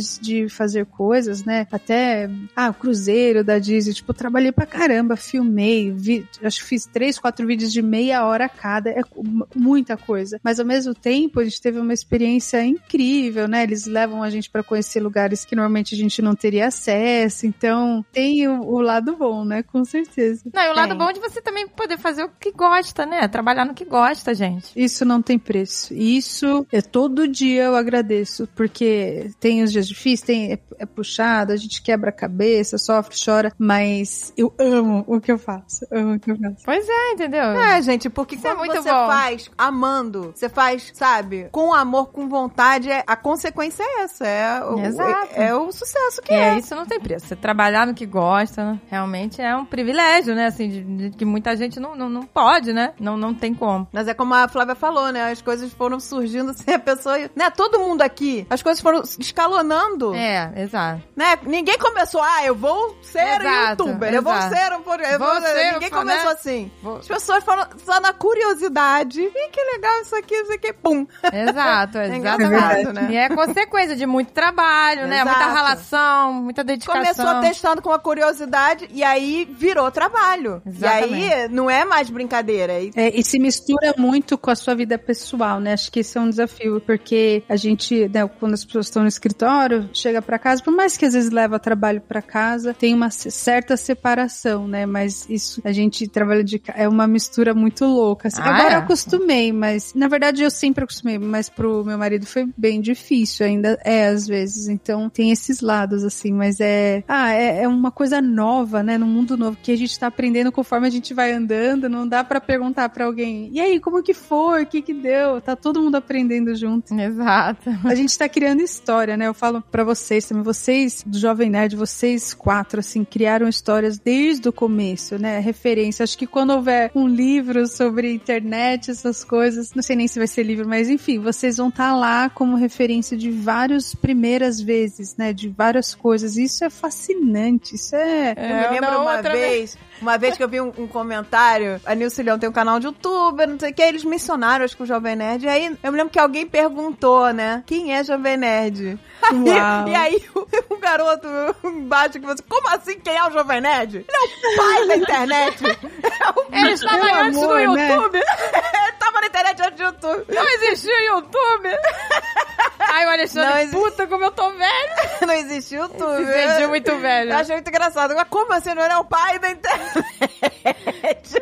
oportunidades 0.00 0.18
de 0.20 0.48
fazer 0.48 0.86
coisas, 0.86 1.44
né? 1.44 1.66
Até, 1.70 2.28
ah, 2.56 2.70
o 2.70 2.74
cruzeiro 2.74 3.44
da 3.44 3.58
Disney. 3.58 3.94
Tipo, 3.94 4.14
trabalhei 4.14 4.52
pra 4.52 4.66
caramba, 4.66 5.16
filmei, 5.16 5.90
vi... 5.90 6.26
acho 6.42 6.60
que 6.60 6.66
fiz 6.66 6.86
três, 6.86 7.18
quatro 7.18 7.46
vídeos 7.46 7.72
de 7.72 7.82
meia 7.82 8.24
hora 8.24 8.48
cada. 8.48 8.90
É 8.90 9.02
mu- 9.16 9.46
muita 9.54 9.96
coisa. 9.96 10.40
Mas 10.42 10.58
ao 10.58 10.66
mesmo 10.66 10.94
tempo, 10.94 11.40
a 11.40 11.44
gente 11.44 11.60
teve 11.60 11.78
uma 11.78 11.92
experiência 11.92 12.64
incrível, 12.64 13.46
né? 13.46 13.62
Eles 13.62 13.86
levam 13.86 14.22
a 14.22 14.30
gente 14.30 14.50
pra 14.50 14.62
conhecer 14.62 15.00
lugares 15.00 15.44
que 15.44 15.54
normalmente 15.54 15.94
a 15.94 15.98
gente 15.98 16.22
não 16.22 16.34
teria 16.34 16.66
acesso. 16.68 17.46
Então, 17.46 18.04
tem 18.12 18.48
o, 18.48 18.62
o 18.62 18.80
lado 18.80 19.16
bom, 19.16 19.44
né? 19.44 19.62
Com 19.62 19.84
certeza. 19.84 20.42
Não, 20.52 20.62
e 20.62 20.68
o 20.70 20.74
lado 20.74 20.90
Tem. 20.90 20.98
bom 20.98 21.12
de 21.12 21.20
você 21.20 21.40
também 21.40 21.68
poder 21.68 21.98
fazer 21.98 22.24
o 22.24 22.28
que 22.28 22.52
gosta, 22.52 23.04
né? 23.06 23.26
Trabalhar 23.28 23.64
no 23.64 23.74
que 23.74 23.84
gosta, 23.84 24.34
gente. 24.34 24.70
Isso 24.76 25.04
não 25.04 25.20
tem 25.22 25.38
preço. 25.38 25.92
Isso 25.94 26.66
é 26.72 26.80
todo 26.80 27.28
dia 27.28 27.64
eu 27.64 27.76
agradeço, 27.76 28.48
porque 28.54 29.30
tem 29.40 29.62
os 29.62 29.72
dias 29.72 29.88
difíceis, 29.90 30.22
tem, 30.22 30.52
é, 30.52 30.58
é 30.78 30.86
puxado, 30.86 31.52
a 31.52 31.56
gente 31.56 31.82
quebra 31.82 32.10
a 32.10 32.12
cabeça, 32.12 32.78
sofre, 32.78 33.14
chora, 33.22 33.52
mas 33.58 34.32
eu 34.36 34.52
amo 34.58 35.04
o 35.06 35.20
que 35.20 35.30
eu 35.30 35.38
faço. 35.38 35.86
Amo 35.90 36.14
o 36.14 36.20
que 36.20 36.30
eu 36.30 36.36
faço. 36.38 36.56
Pois 36.64 36.88
é, 36.88 37.12
entendeu? 37.12 37.42
É, 37.42 37.82
gente, 37.82 38.08
porque 38.08 38.36
Isso 38.36 38.46
é 38.46 38.50
quando 38.54 38.58
muito 38.58 38.82
você 38.82 38.90
bom. 38.90 39.06
faz 39.06 39.50
amando, 39.58 40.32
você 40.34 40.48
faz, 40.48 40.90
sabe, 40.94 41.48
com 41.52 41.72
amor, 41.74 42.06
com 42.12 42.28
vontade, 42.28 42.90
é- 42.90 43.04
a 43.06 43.16
consequência 43.16 43.82
é 43.82 44.02
essa. 44.02 44.26
É 44.26 44.64
o, 44.64 44.78
Exato. 44.78 45.28
é, 45.34 45.46
é 45.48 45.54
o 45.54 45.70
sucesso 45.72 46.22
que 46.22 46.32
É, 46.32 46.54
é. 46.54 46.58
isso 46.58 46.74
não 46.74 46.86
tem 46.86 47.00
preço. 47.00 47.26
Você 47.26 47.36
trabalhar 47.36 47.86
no 47.86 47.94
que 47.94 48.06
gosta, 48.06 48.64
né? 48.72 48.80
realmente 48.88 49.40
é 49.42 49.54
um 49.56 49.64
privilégio, 49.64 50.34
né? 50.34 50.46
Assim, 50.46 50.68
de, 50.68 50.82
de 51.10 51.16
que 51.16 51.24
muita 51.24 51.56
gente 51.56 51.78
não, 51.80 51.96
não, 51.96 52.08
não 52.08 52.22
pode, 52.22 52.72
né? 52.72 52.92
Não, 53.00 53.16
não 53.16 53.34
tem 53.34 53.54
como. 53.54 53.88
Mas 53.92 54.06
é 54.08 54.14
como 54.14 54.34
a 54.34 54.48
Flávia 54.48 54.74
falou, 54.74 55.10
né? 55.12 55.30
As 55.30 55.42
coisas 55.42 55.72
foram 55.72 55.98
surgindo 56.00 56.52
sem 56.56 56.74
a 56.74 56.78
pessoa. 56.78 57.18
Né? 57.34 57.50
Todo 57.50 57.80
mundo 57.80 58.02
aqui, 58.02 58.46
as 58.48 58.62
coisas 58.62 58.80
foram 58.80 59.02
escalonando. 59.18 59.79
É, 60.14 60.52
exato. 60.62 61.02
Né? 61.16 61.38
Ninguém 61.42 61.78
começou, 61.78 62.22
ah, 62.22 62.44
eu 62.44 62.54
vou 62.54 62.96
ser 63.02 63.40
Exato, 63.40 63.84
youtuber, 63.84 64.12
eu 64.14 64.22
vou 64.22 64.32
exato. 64.34 64.54
ser 64.56 64.72
um. 64.74 64.82
por- 64.82 65.00
Eu 65.00 65.18
Vou 65.18 65.28
vou 65.32 65.40
ser, 65.42 65.72
Ninguém 65.74 65.90
né? 65.90 65.96
começou 65.96 66.30
assim. 66.30 66.70
Vou- 66.82 66.96
As 66.98 67.08
pessoas 67.08 67.44
foram 67.44 67.66
só 67.84 68.00
na 68.00 68.12
curiosidade. 68.12 69.20
Ih, 69.22 69.50
que 69.52 69.60
legal 69.74 70.00
isso 70.02 70.14
aqui, 70.16 70.34
isso 70.34 70.52
aqui, 70.52 70.72
pum. 70.72 71.06
Exato, 71.32 71.98
É 71.98 72.06
exatamente. 72.08 72.16
engraçado, 72.18 72.92
né? 72.92 73.08
E 73.10 73.16
é 73.16 73.28
consequência 73.28 73.96
de 73.96 74.06
muito 74.06 74.32
trabalho, 74.32 75.06
né? 75.06 75.24
Muita 75.24 75.40
Exato. 75.40 75.54
relação, 75.56 76.32
muita 76.34 76.64
dedicação. 76.64 77.00
Começou 77.02 77.40
testando 77.40 77.82
com 77.82 77.92
a 77.92 77.98
curiosidade 77.98 78.88
e 78.92 79.02
aí 79.02 79.48
virou 79.50 79.90
trabalho. 79.90 80.62
Exatamente. 80.66 81.14
E 81.20 81.32
aí 81.32 81.48
não 81.48 81.68
é 81.70 81.84
mais 81.84 82.10
brincadeira. 82.10 82.74
aí 82.74 82.90
É, 82.96 83.08
e 83.18 83.22
se 83.22 83.38
mistura 83.38 83.94
muito 83.96 84.36
com 84.38 84.50
a 84.50 84.54
sua 84.54 84.74
vida 84.74 84.98
pessoal, 84.98 85.60
né? 85.60 85.72
Acho 85.74 85.90
que 85.92 86.00
esse 86.00 86.16
é 86.16 86.20
um 86.20 86.28
desafio, 86.30 86.80
porque 86.80 87.42
a 87.48 87.56
gente, 87.56 88.08
né, 88.08 88.28
quando 88.38 88.54
as 88.54 88.64
pessoas 88.64 88.86
estão 88.86 89.02
no 89.02 89.08
escritório, 89.08 89.69
chega 89.92 90.20
pra 90.22 90.38
casa, 90.38 90.62
por 90.62 90.72
mais 90.74 90.96
que 90.96 91.04
às 91.04 91.14
vezes 91.14 91.30
leva 91.30 91.58
trabalho 91.58 92.00
pra 92.00 92.20
casa, 92.22 92.74
tem 92.74 92.94
uma 92.94 93.10
certa 93.10 93.76
separação, 93.76 94.66
né? 94.66 94.86
Mas 94.86 95.28
isso, 95.28 95.60
a 95.64 95.72
gente 95.72 96.08
trabalha 96.08 96.42
de 96.44 96.60
é 96.74 96.88
uma 96.88 97.06
mistura 97.06 97.54
muito 97.54 97.84
louca. 97.84 98.28
assim. 98.28 98.40
Ah, 98.40 98.54
Agora 98.54 98.72
é? 98.72 98.76
eu 98.76 98.78
acostumei, 98.80 99.52
mas 99.52 99.92
na 99.94 100.08
verdade 100.08 100.42
eu 100.42 100.50
sempre 100.50 100.84
acostumei, 100.84 101.18
mas 101.18 101.48
pro 101.48 101.84
meu 101.84 101.96
marido 101.98 102.26
foi 102.26 102.48
bem 102.56 102.80
difícil, 102.80 103.46
ainda 103.46 103.78
é 103.84 104.06
às 104.08 104.26
vezes. 104.26 104.68
Então 104.68 105.08
tem 105.08 105.30
esses 105.30 105.60
lados 105.60 106.04
assim, 106.04 106.32
mas 106.32 106.60
é, 106.60 107.04
ah, 107.08 107.32
é, 107.32 107.62
é 107.62 107.68
uma 107.68 107.90
coisa 107.90 108.20
nova, 108.20 108.82
né? 108.82 108.96
Num 108.98 109.06
mundo 109.06 109.36
novo 109.36 109.56
que 109.62 109.72
a 109.72 109.76
gente 109.76 109.98
tá 109.98 110.06
aprendendo 110.06 110.52
conforme 110.52 110.86
a 110.86 110.90
gente 110.90 111.12
vai 111.14 111.32
andando, 111.32 111.88
não 111.88 112.06
dá 112.06 112.22
pra 112.24 112.40
perguntar 112.40 112.88
pra 112.88 113.04
alguém: 113.04 113.50
"E 113.52 113.60
aí, 113.60 113.78
como 113.80 114.02
que 114.02 114.14
foi? 114.14 114.62
O 114.62 114.66
que 114.66 114.82
que 114.82 114.94
deu?" 114.94 115.40
Tá 115.40 115.54
todo 115.56 115.80
mundo 115.82 115.94
aprendendo 115.96 116.54
junto. 116.54 116.94
Exato. 116.94 117.70
A 117.84 117.94
gente 117.94 118.16
tá 118.16 118.28
criando 118.28 118.60
história, 118.62 119.16
né? 119.16 119.26
Eu 119.26 119.34
falo 119.34 119.59
pra 119.60 119.84
vocês 119.84 120.26
também, 120.26 120.42
vocês 120.42 121.02
do 121.06 121.18
Jovem 121.18 121.50
Nerd, 121.50 121.76
vocês 121.76 122.34
quatro, 122.34 122.80
assim, 122.80 123.04
criaram 123.04 123.48
histórias 123.48 123.98
desde 123.98 124.48
o 124.48 124.52
começo, 124.52 125.18
né? 125.18 125.38
Referência. 125.38 126.02
Acho 126.02 126.16
que 126.16 126.26
quando 126.26 126.50
houver 126.50 126.90
um 126.94 127.06
livro 127.06 127.66
sobre 127.66 128.12
internet, 128.12 128.90
essas 128.90 129.24
coisas, 129.24 129.72
não 129.74 129.82
sei 129.82 129.96
nem 129.96 130.08
se 130.08 130.18
vai 130.18 130.28
ser 130.28 130.42
livro, 130.42 130.68
mas 130.68 130.88
enfim, 130.88 131.18
vocês 131.18 131.56
vão 131.56 131.68
estar 131.68 131.94
lá 131.94 132.28
como 132.30 132.56
referência 132.56 133.16
de 133.16 133.30
várias 133.30 133.94
primeiras 133.94 134.60
vezes, 134.60 135.16
né? 135.16 135.32
De 135.32 135.48
várias 135.48 135.94
coisas. 135.94 136.36
Isso 136.36 136.64
é 136.64 136.70
fascinante, 136.70 137.74
isso 137.74 137.94
é. 137.96 138.34
Eu 138.36 138.56
me 138.56 138.74
lembro 138.74 138.90
na 138.90 138.98
uma 139.00 139.16
outra 139.16 139.32
vez, 139.32 139.76
uma 140.00 140.18
vez 140.18 140.36
que 140.36 140.42
eu 140.42 140.48
vi 140.48 140.60
um, 140.60 140.72
um 140.78 140.86
comentário, 140.86 141.80
a 141.84 141.94
Nilce 141.94 142.22
Leão 142.22 142.38
tem 142.38 142.48
um 142.48 142.52
canal 142.52 142.78
de 142.78 142.86
youtuber, 142.86 143.48
não 143.48 143.58
sei 143.58 143.70
o 143.70 143.74
que, 143.74 143.82
eles 143.82 144.04
mencionaram, 144.04 144.64
acho 144.64 144.76
que 144.76 144.82
o 144.82 144.86
Jovem 144.86 145.16
Nerd, 145.16 145.44
e 145.44 145.48
aí 145.48 145.78
eu 145.82 145.92
me 145.92 145.98
lembro 145.98 146.12
que 146.12 146.18
alguém 146.18 146.46
perguntou, 146.46 147.32
né, 147.32 147.62
quem 147.66 147.94
é 147.94 148.02
Jovem 148.04 148.36
Nerd? 148.36 148.98
Uau. 149.22 149.88
E 149.90 149.94
aí 149.94 150.22
o, 150.34 150.74
um 150.74 150.80
garoto 150.80 151.28
embaixo 151.64 152.12
que 152.20 152.26
você, 152.26 152.42
como 152.48 152.68
assim 152.68 152.98
quem 153.00 153.16
é 153.16 153.26
o 153.26 153.30
Jovem 153.30 153.60
Nerd? 153.60 153.96
Ele 153.96 154.06
é 154.08 154.48
o 154.48 154.56
pai 154.56 154.88
da 154.88 154.96
internet. 154.96 155.64
É 156.20 156.28
o 156.30 156.44
Ele 156.52 156.72
estava 156.72 157.02
Meu 157.02 157.14
antes 157.14 157.40
no 157.40 157.74
né? 157.74 157.92
YouTube. 157.92 158.16
Ele 158.16 158.24
tava 159.10 159.20
na 159.20 159.26
internet 159.26 159.62
antes 159.62 159.76
do 159.76 159.82
YouTube. 159.82 160.24
Não 160.34 160.48
existia 160.48 161.04
YouTube. 161.06 161.68
Ai, 162.92 163.06
o 163.06 163.10
Alexandre, 163.10 163.50
Não 163.50 163.58
existe. 163.58 163.76
puta 163.76 164.06
como 164.06 164.24
eu 164.24 164.30
tô 164.30 164.50
velho. 164.52 164.94
Não 165.26 165.34
existe 165.34 165.74
YouTube. 165.76 166.26
Se 166.26 166.32
sentiu 166.32 166.68
muito 166.68 166.96
velho. 166.96 167.30
Eu 167.32 167.36
achei 167.36 167.54
muito 167.54 167.68
engraçado. 167.68 168.14
Mas 168.14 168.28
como 168.28 168.46
você 168.46 168.74
não 168.74 168.82
é 168.82 168.98
o 168.98 169.04
pai 169.04 169.38
da 169.38 169.50
internet? 169.50 170.04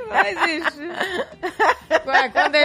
Não 0.09 0.27
existe. 0.27 0.81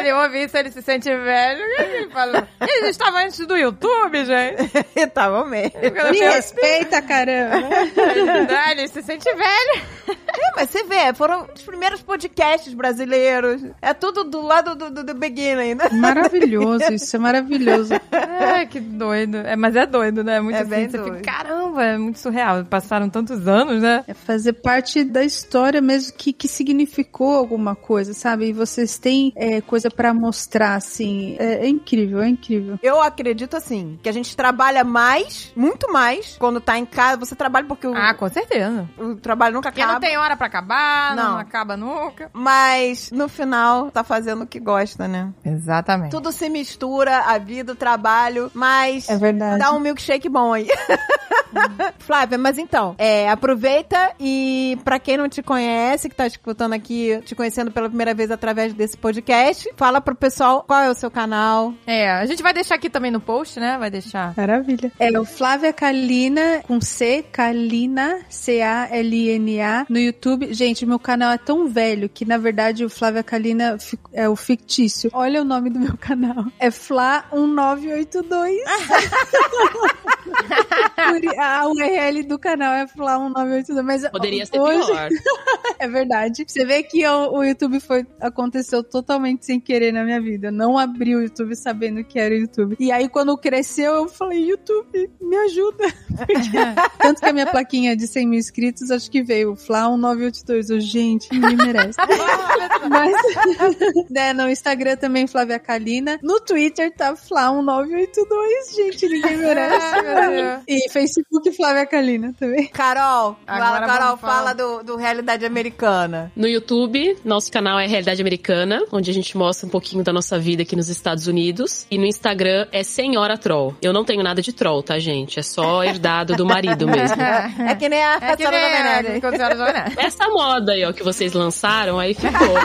Ele 0.03 0.13
ouve 0.13 0.43
isso, 0.43 0.57
ele 0.57 0.71
se 0.71 0.81
sente 0.81 1.09
velho. 1.09 1.61
Ele 1.79 2.09
fala, 2.09 2.47
eles 2.61 2.89
estavam 2.89 3.19
antes 3.21 3.45
do 3.45 3.55
YouTube, 3.55 4.25
gente. 4.25 5.07
Tava 5.13 5.45
mesmo. 5.45 5.79
Me 6.11 6.19
respeita, 6.19 7.01
caramba. 7.01 7.67
"Ah, 8.65 8.71
ele 8.71 8.87
se 8.87 9.01
sente 9.01 9.25
velho. 9.33 9.83
É, 10.09 10.51
mas 10.55 10.69
você 10.69 10.83
vê, 10.83 11.13
foram 11.13 11.47
os 11.55 11.61
primeiros 11.61 12.01
podcasts 12.01 12.73
brasileiros. 12.73 13.61
É 13.81 13.93
tudo 13.93 14.23
do 14.23 14.41
lado 14.41 14.75
do, 14.75 14.89
do, 14.89 15.03
do 15.03 15.13
beginning, 15.13 15.75
né? 15.75 15.89
Maravilhoso, 15.91 16.91
isso 16.93 17.15
é 17.15 17.19
maravilhoso. 17.19 17.93
Ai, 18.11 18.65
que 18.67 18.79
doido. 18.79 19.37
É, 19.37 19.55
mas 19.55 19.75
é 19.75 19.85
doido, 19.85 20.23
né? 20.23 20.39
Muito 20.41 20.55
É 20.55 20.61
assim, 20.61 20.69
bem 20.69 20.89
você 20.89 20.97
doido. 20.97 21.17
fica, 21.17 21.31
caramba, 21.31 21.83
é 21.85 21.97
muito 21.97 22.19
surreal. 22.19 22.65
Passaram 22.65 23.09
tantos 23.09 23.47
anos, 23.47 23.81
né? 23.81 24.03
É 24.07 24.13
fazer 24.13 24.53
parte 24.53 25.03
da 25.03 25.23
história 25.23 25.81
mesmo 25.81 26.13
que, 26.17 26.33
que 26.33 26.47
significou 26.47 27.35
alguma 27.35 27.75
coisa, 27.75 28.13
sabe? 28.13 28.47
E 28.47 28.53
vocês 28.53 28.97
têm 28.97 29.31
é, 29.35 29.61
coisa 29.61 29.89
pra 29.95 30.13
mostrar, 30.13 30.75
assim. 30.75 31.35
É, 31.39 31.65
é 31.65 31.67
incrível, 31.67 32.21
é 32.21 32.27
incrível. 32.27 32.77
Eu 32.81 33.01
acredito 33.01 33.55
assim, 33.55 33.99
que 34.01 34.09
a 34.09 34.11
gente 34.11 34.35
trabalha 34.35 34.83
mais, 34.83 35.51
muito 35.55 35.91
mais, 35.91 36.35
quando 36.39 36.59
tá 36.59 36.77
em 36.77 36.85
casa. 36.85 37.17
Você 37.17 37.35
trabalha 37.35 37.65
porque 37.67 37.87
o, 37.87 37.95
Ah, 37.95 38.13
com 38.13 38.27
certeza. 38.29 38.87
o 38.97 39.15
trabalho 39.15 39.55
nunca 39.55 39.69
Porque 39.69 39.81
acaba. 39.81 39.99
não 39.99 40.07
tem 40.07 40.17
hora 40.17 40.35
pra 40.35 40.47
acabar, 40.47 41.15
não, 41.15 41.31
Não. 41.33 41.37
acaba 41.37 41.77
nunca. 41.77 42.29
Mas 42.33 43.11
no 43.11 43.27
final 43.29 43.89
tá 43.91 44.03
fazendo 44.03 44.43
o 44.43 44.47
que 44.47 44.59
gosta, 44.59 45.07
né? 45.07 45.31
Exatamente. 45.45 46.11
Tudo 46.11 46.31
se 46.31 46.49
mistura, 46.49 47.19
a 47.19 47.37
vida, 47.37 47.73
o 47.73 47.75
trabalho, 47.75 48.51
mas 48.53 49.09
É 49.09 49.17
verdade. 49.17 49.59
dá 49.59 49.71
um 49.71 49.79
milkshake 49.79 50.27
bom 50.29 50.53
aí. 50.53 50.67
Flávia, 51.99 52.37
mas 52.37 52.57
então, 52.57 52.95
é, 52.97 53.29
aproveita 53.29 54.13
e 54.19 54.77
pra 54.83 54.99
quem 54.99 55.17
não 55.17 55.29
te 55.29 55.41
conhece, 55.43 56.09
que 56.09 56.15
tá 56.15 56.25
escutando 56.25 56.73
aqui, 56.73 57.21
te 57.25 57.35
conhecendo 57.35 57.71
pela 57.71 57.87
primeira 57.87 58.13
vez 58.13 58.31
através 58.31 58.73
desse 58.73 58.97
podcast, 58.97 59.69
fala 59.83 59.99
pro 59.99 60.15
pessoal 60.15 60.63
qual 60.65 60.79
é 60.79 60.89
o 60.89 60.93
seu 60.95 61.11
canal. 61.11 61.73
É, 61.85 62.09
a 62.09 62.25
gente 62.25 62.41
vai 62.41 62.53
deixar 62.53 62.75
aqui 62.75 62.89
também 62.89 63.11
no 63.11 63.19
post, 63.19 63.59
né? 63.59 63.77
Vai 63.77 63.91
deixar. 63.91 64.33
Maravilha. 64.37 64.89
É 64.97 65.19
o 65.19 65.25
Flávia 65.25 65.73
Kalina, 65.73 66.63
com 66.65 66.79
C, 66.79 67.21
Kalina, 67.29 68.21
C-A-L-I-N-A, 68.29 69.85
no 69.89 69.99
YouTube. 69.99 70.53
Gente, 70.53 70.85
meu 70.85 70.97
canal 70.97 71.33
é 71.33 71.37
tão 71.37 71.67
velho 71.67 72.07
que, 72.07 72.23
na 72.23 72.37
verdade, 72.37 72.85
o 72.85 72.89
Flávia 72.89 73.23
Kalina 73.23 73.77
é 74.13 74.29
o 74.29 74.37
fictício. 74.37 75.11
Olha 75.13 75.41
o 75.41 75.43
nome 75.43 75.69
do 75.69 75.81
meu 75.81 75.97
canal. 75.97 76.45
É 76.57 76.69
Fla1982. 76.69 78.55
Por- 80.23 81.39
A 81.39 81.67
URL 81.67 82.23
do 82.23 82.39
canal 82.39 82.73
é 82.73 82.85
Fla1982. 82.85 83.81
Mas 83.83 84.09
Poderia 84.09 84.45
ser 84.45 84.59
hoje, 84.59 84.87
pior. 84.87 85.09
É 85.79 85.87
verdade. 85.89 86.45
Você 86.47 86.63
vê 86.63 86.81
que 86.83 87.05
o, 87.05 87.33
o 87.39 87.43
YouTube 87.43 87.79
foi 87.81 88.05
aconteceu 88.21 88.81
totalmente 88.81 89.45
sem 89.45 89.59
querer 89.59 89.72
na 89.91 90.03
minha 90.03 90.21
vida. 90.21 90.47
Eu 90.47 90.51
não 90.51 90.77
abri 90.77 91.15
o 91.15 91.21
YouTube 91.21 91.55
sabendo 91.55 92.03
que 92.03 92.19
era 92.19 92.33
o 92.33 92.37
YouTube. 92.37 92.75
E 92.79 92.91
aí, 92.91 93.07
quando 93.09 93.37
cresceu, 93.37 93.93
eu 93.95 94.07
falei, 94.07 94.39
YouTube, 94.45 95.09
me 95.21 95.35
ajuda. 95.37 95.83
Porque- 96.17 96.57
Tanto 96.99 97.19
que 97.21 97.25
a 97.25 97.33
minha 97.33 97.47
plaquinha 97.47 97.95
de 97.95 98.07
100 98.07 98.27
mil 98.27 98.39
inscritos, 98.39 98.91
acho 98.91 99.09
que 99.09 99.21
veio 99.23 99.55
Fla 99.55 99.89
1982. 99.89 100.69
Eu, 100.69 100.79
gente, 100.79 101.29
ninguém 101.31 101.55
merece. 101.57 101.97
Mas, 102.89 103.13
né, 104.09 104.33
no 104.33 104.49
Instagram 104.49 104.95
também, 104.97 105.27
Flávia 105.27 105.59
Kalina. 105.59 106.19
No 106.21 106.39
Twitter 106.39 106.91
tá 106.93 107.15
Fla 107.15 107.51
1982. 107.51 108.75
Gente, 108.75 109.07
ninguém 109.07 109.37
merece. 109.37 110.63
E 110.67 110.89
Facebook, 110.89 111.51
Flávia 111.53 111.85
Kalina 111.85 112.33
também. 112.37 112.67
Carol, 112.67 113.37
Agora 113.47 113.85
Carol, 113.85 114.17
fala 114.17 114.53
do, 114.53 114.83
do 114.83 114.95
Realidade 114.95 115.45
Americana. 115.45 116.31
No 116.35 116.47
YouTube, 116.47 117.17
nosso 117.23 117.51
canal 117.51 117.79
é 117.79 117.87
Realidade 117.87 118.21
Americana, 118.21 118.83
onde 118.91 119.09
a 119.11 119.13
gente 119.13 119.37
mostra 119.37 119.62
um 119.65 119.69
pouquinho 119.69 120.03
da 120.03 120.13
nossa 120.13 120.37
vida 120.39 120.63
aqui 120.63 120.75
nos 120.75 120.89
Estados 120.89 121.27
Unidos. 121.27 121.85
E 121.89 121.97
no 121.97 122.05
Instagram 122.05 122.67
é 122.71 122.83
Senhora 122.83 123.37
Troll. 123.37 123.75
Eu 123.81 123.93
não 123.93 124.03
tenho 124.03 124.23
nada 124.23 124.41
de 124.41 124.53
troll, 124.53 124.83
tá, 124.83 124.99
gente? 124.99 125.39
É 125.39 125.43
só 125.43 125.83
herdado 125.83 126.35
do 126.35 126.45
marido 126.45 126.87
mesmo. 126.87 127.13
É 127.63 127.75
que 127.75 127.87
nem 127.87 128.03
a 128.03 128.17
É 128.21 128.35
que 128.35 128.47
nem 128.47 129.21
senhora 129.21 129.55
olhar. 129.55 129.97
Essa 129.97 130.27
moda 130.29 130.73
aí, 130.73 130.83
ó, 130.83 130.91
que 130.91 131.03
vocês 131.03 131.33
lançaram, 131.33 131.99
aí 131.99 132.13
ficou. 132.13 132.55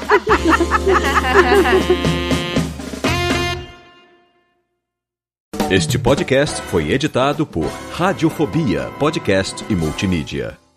Este 5.70 5.98
podcast 5.98 6.62
foi 6.62 6.90
editado 6.92 7.46
por 7.46 7.66
Radiofobia, 7.92 8.90
podcast 8.98 9.64
e 9.68 9.74
multimídia. 9.74 10.67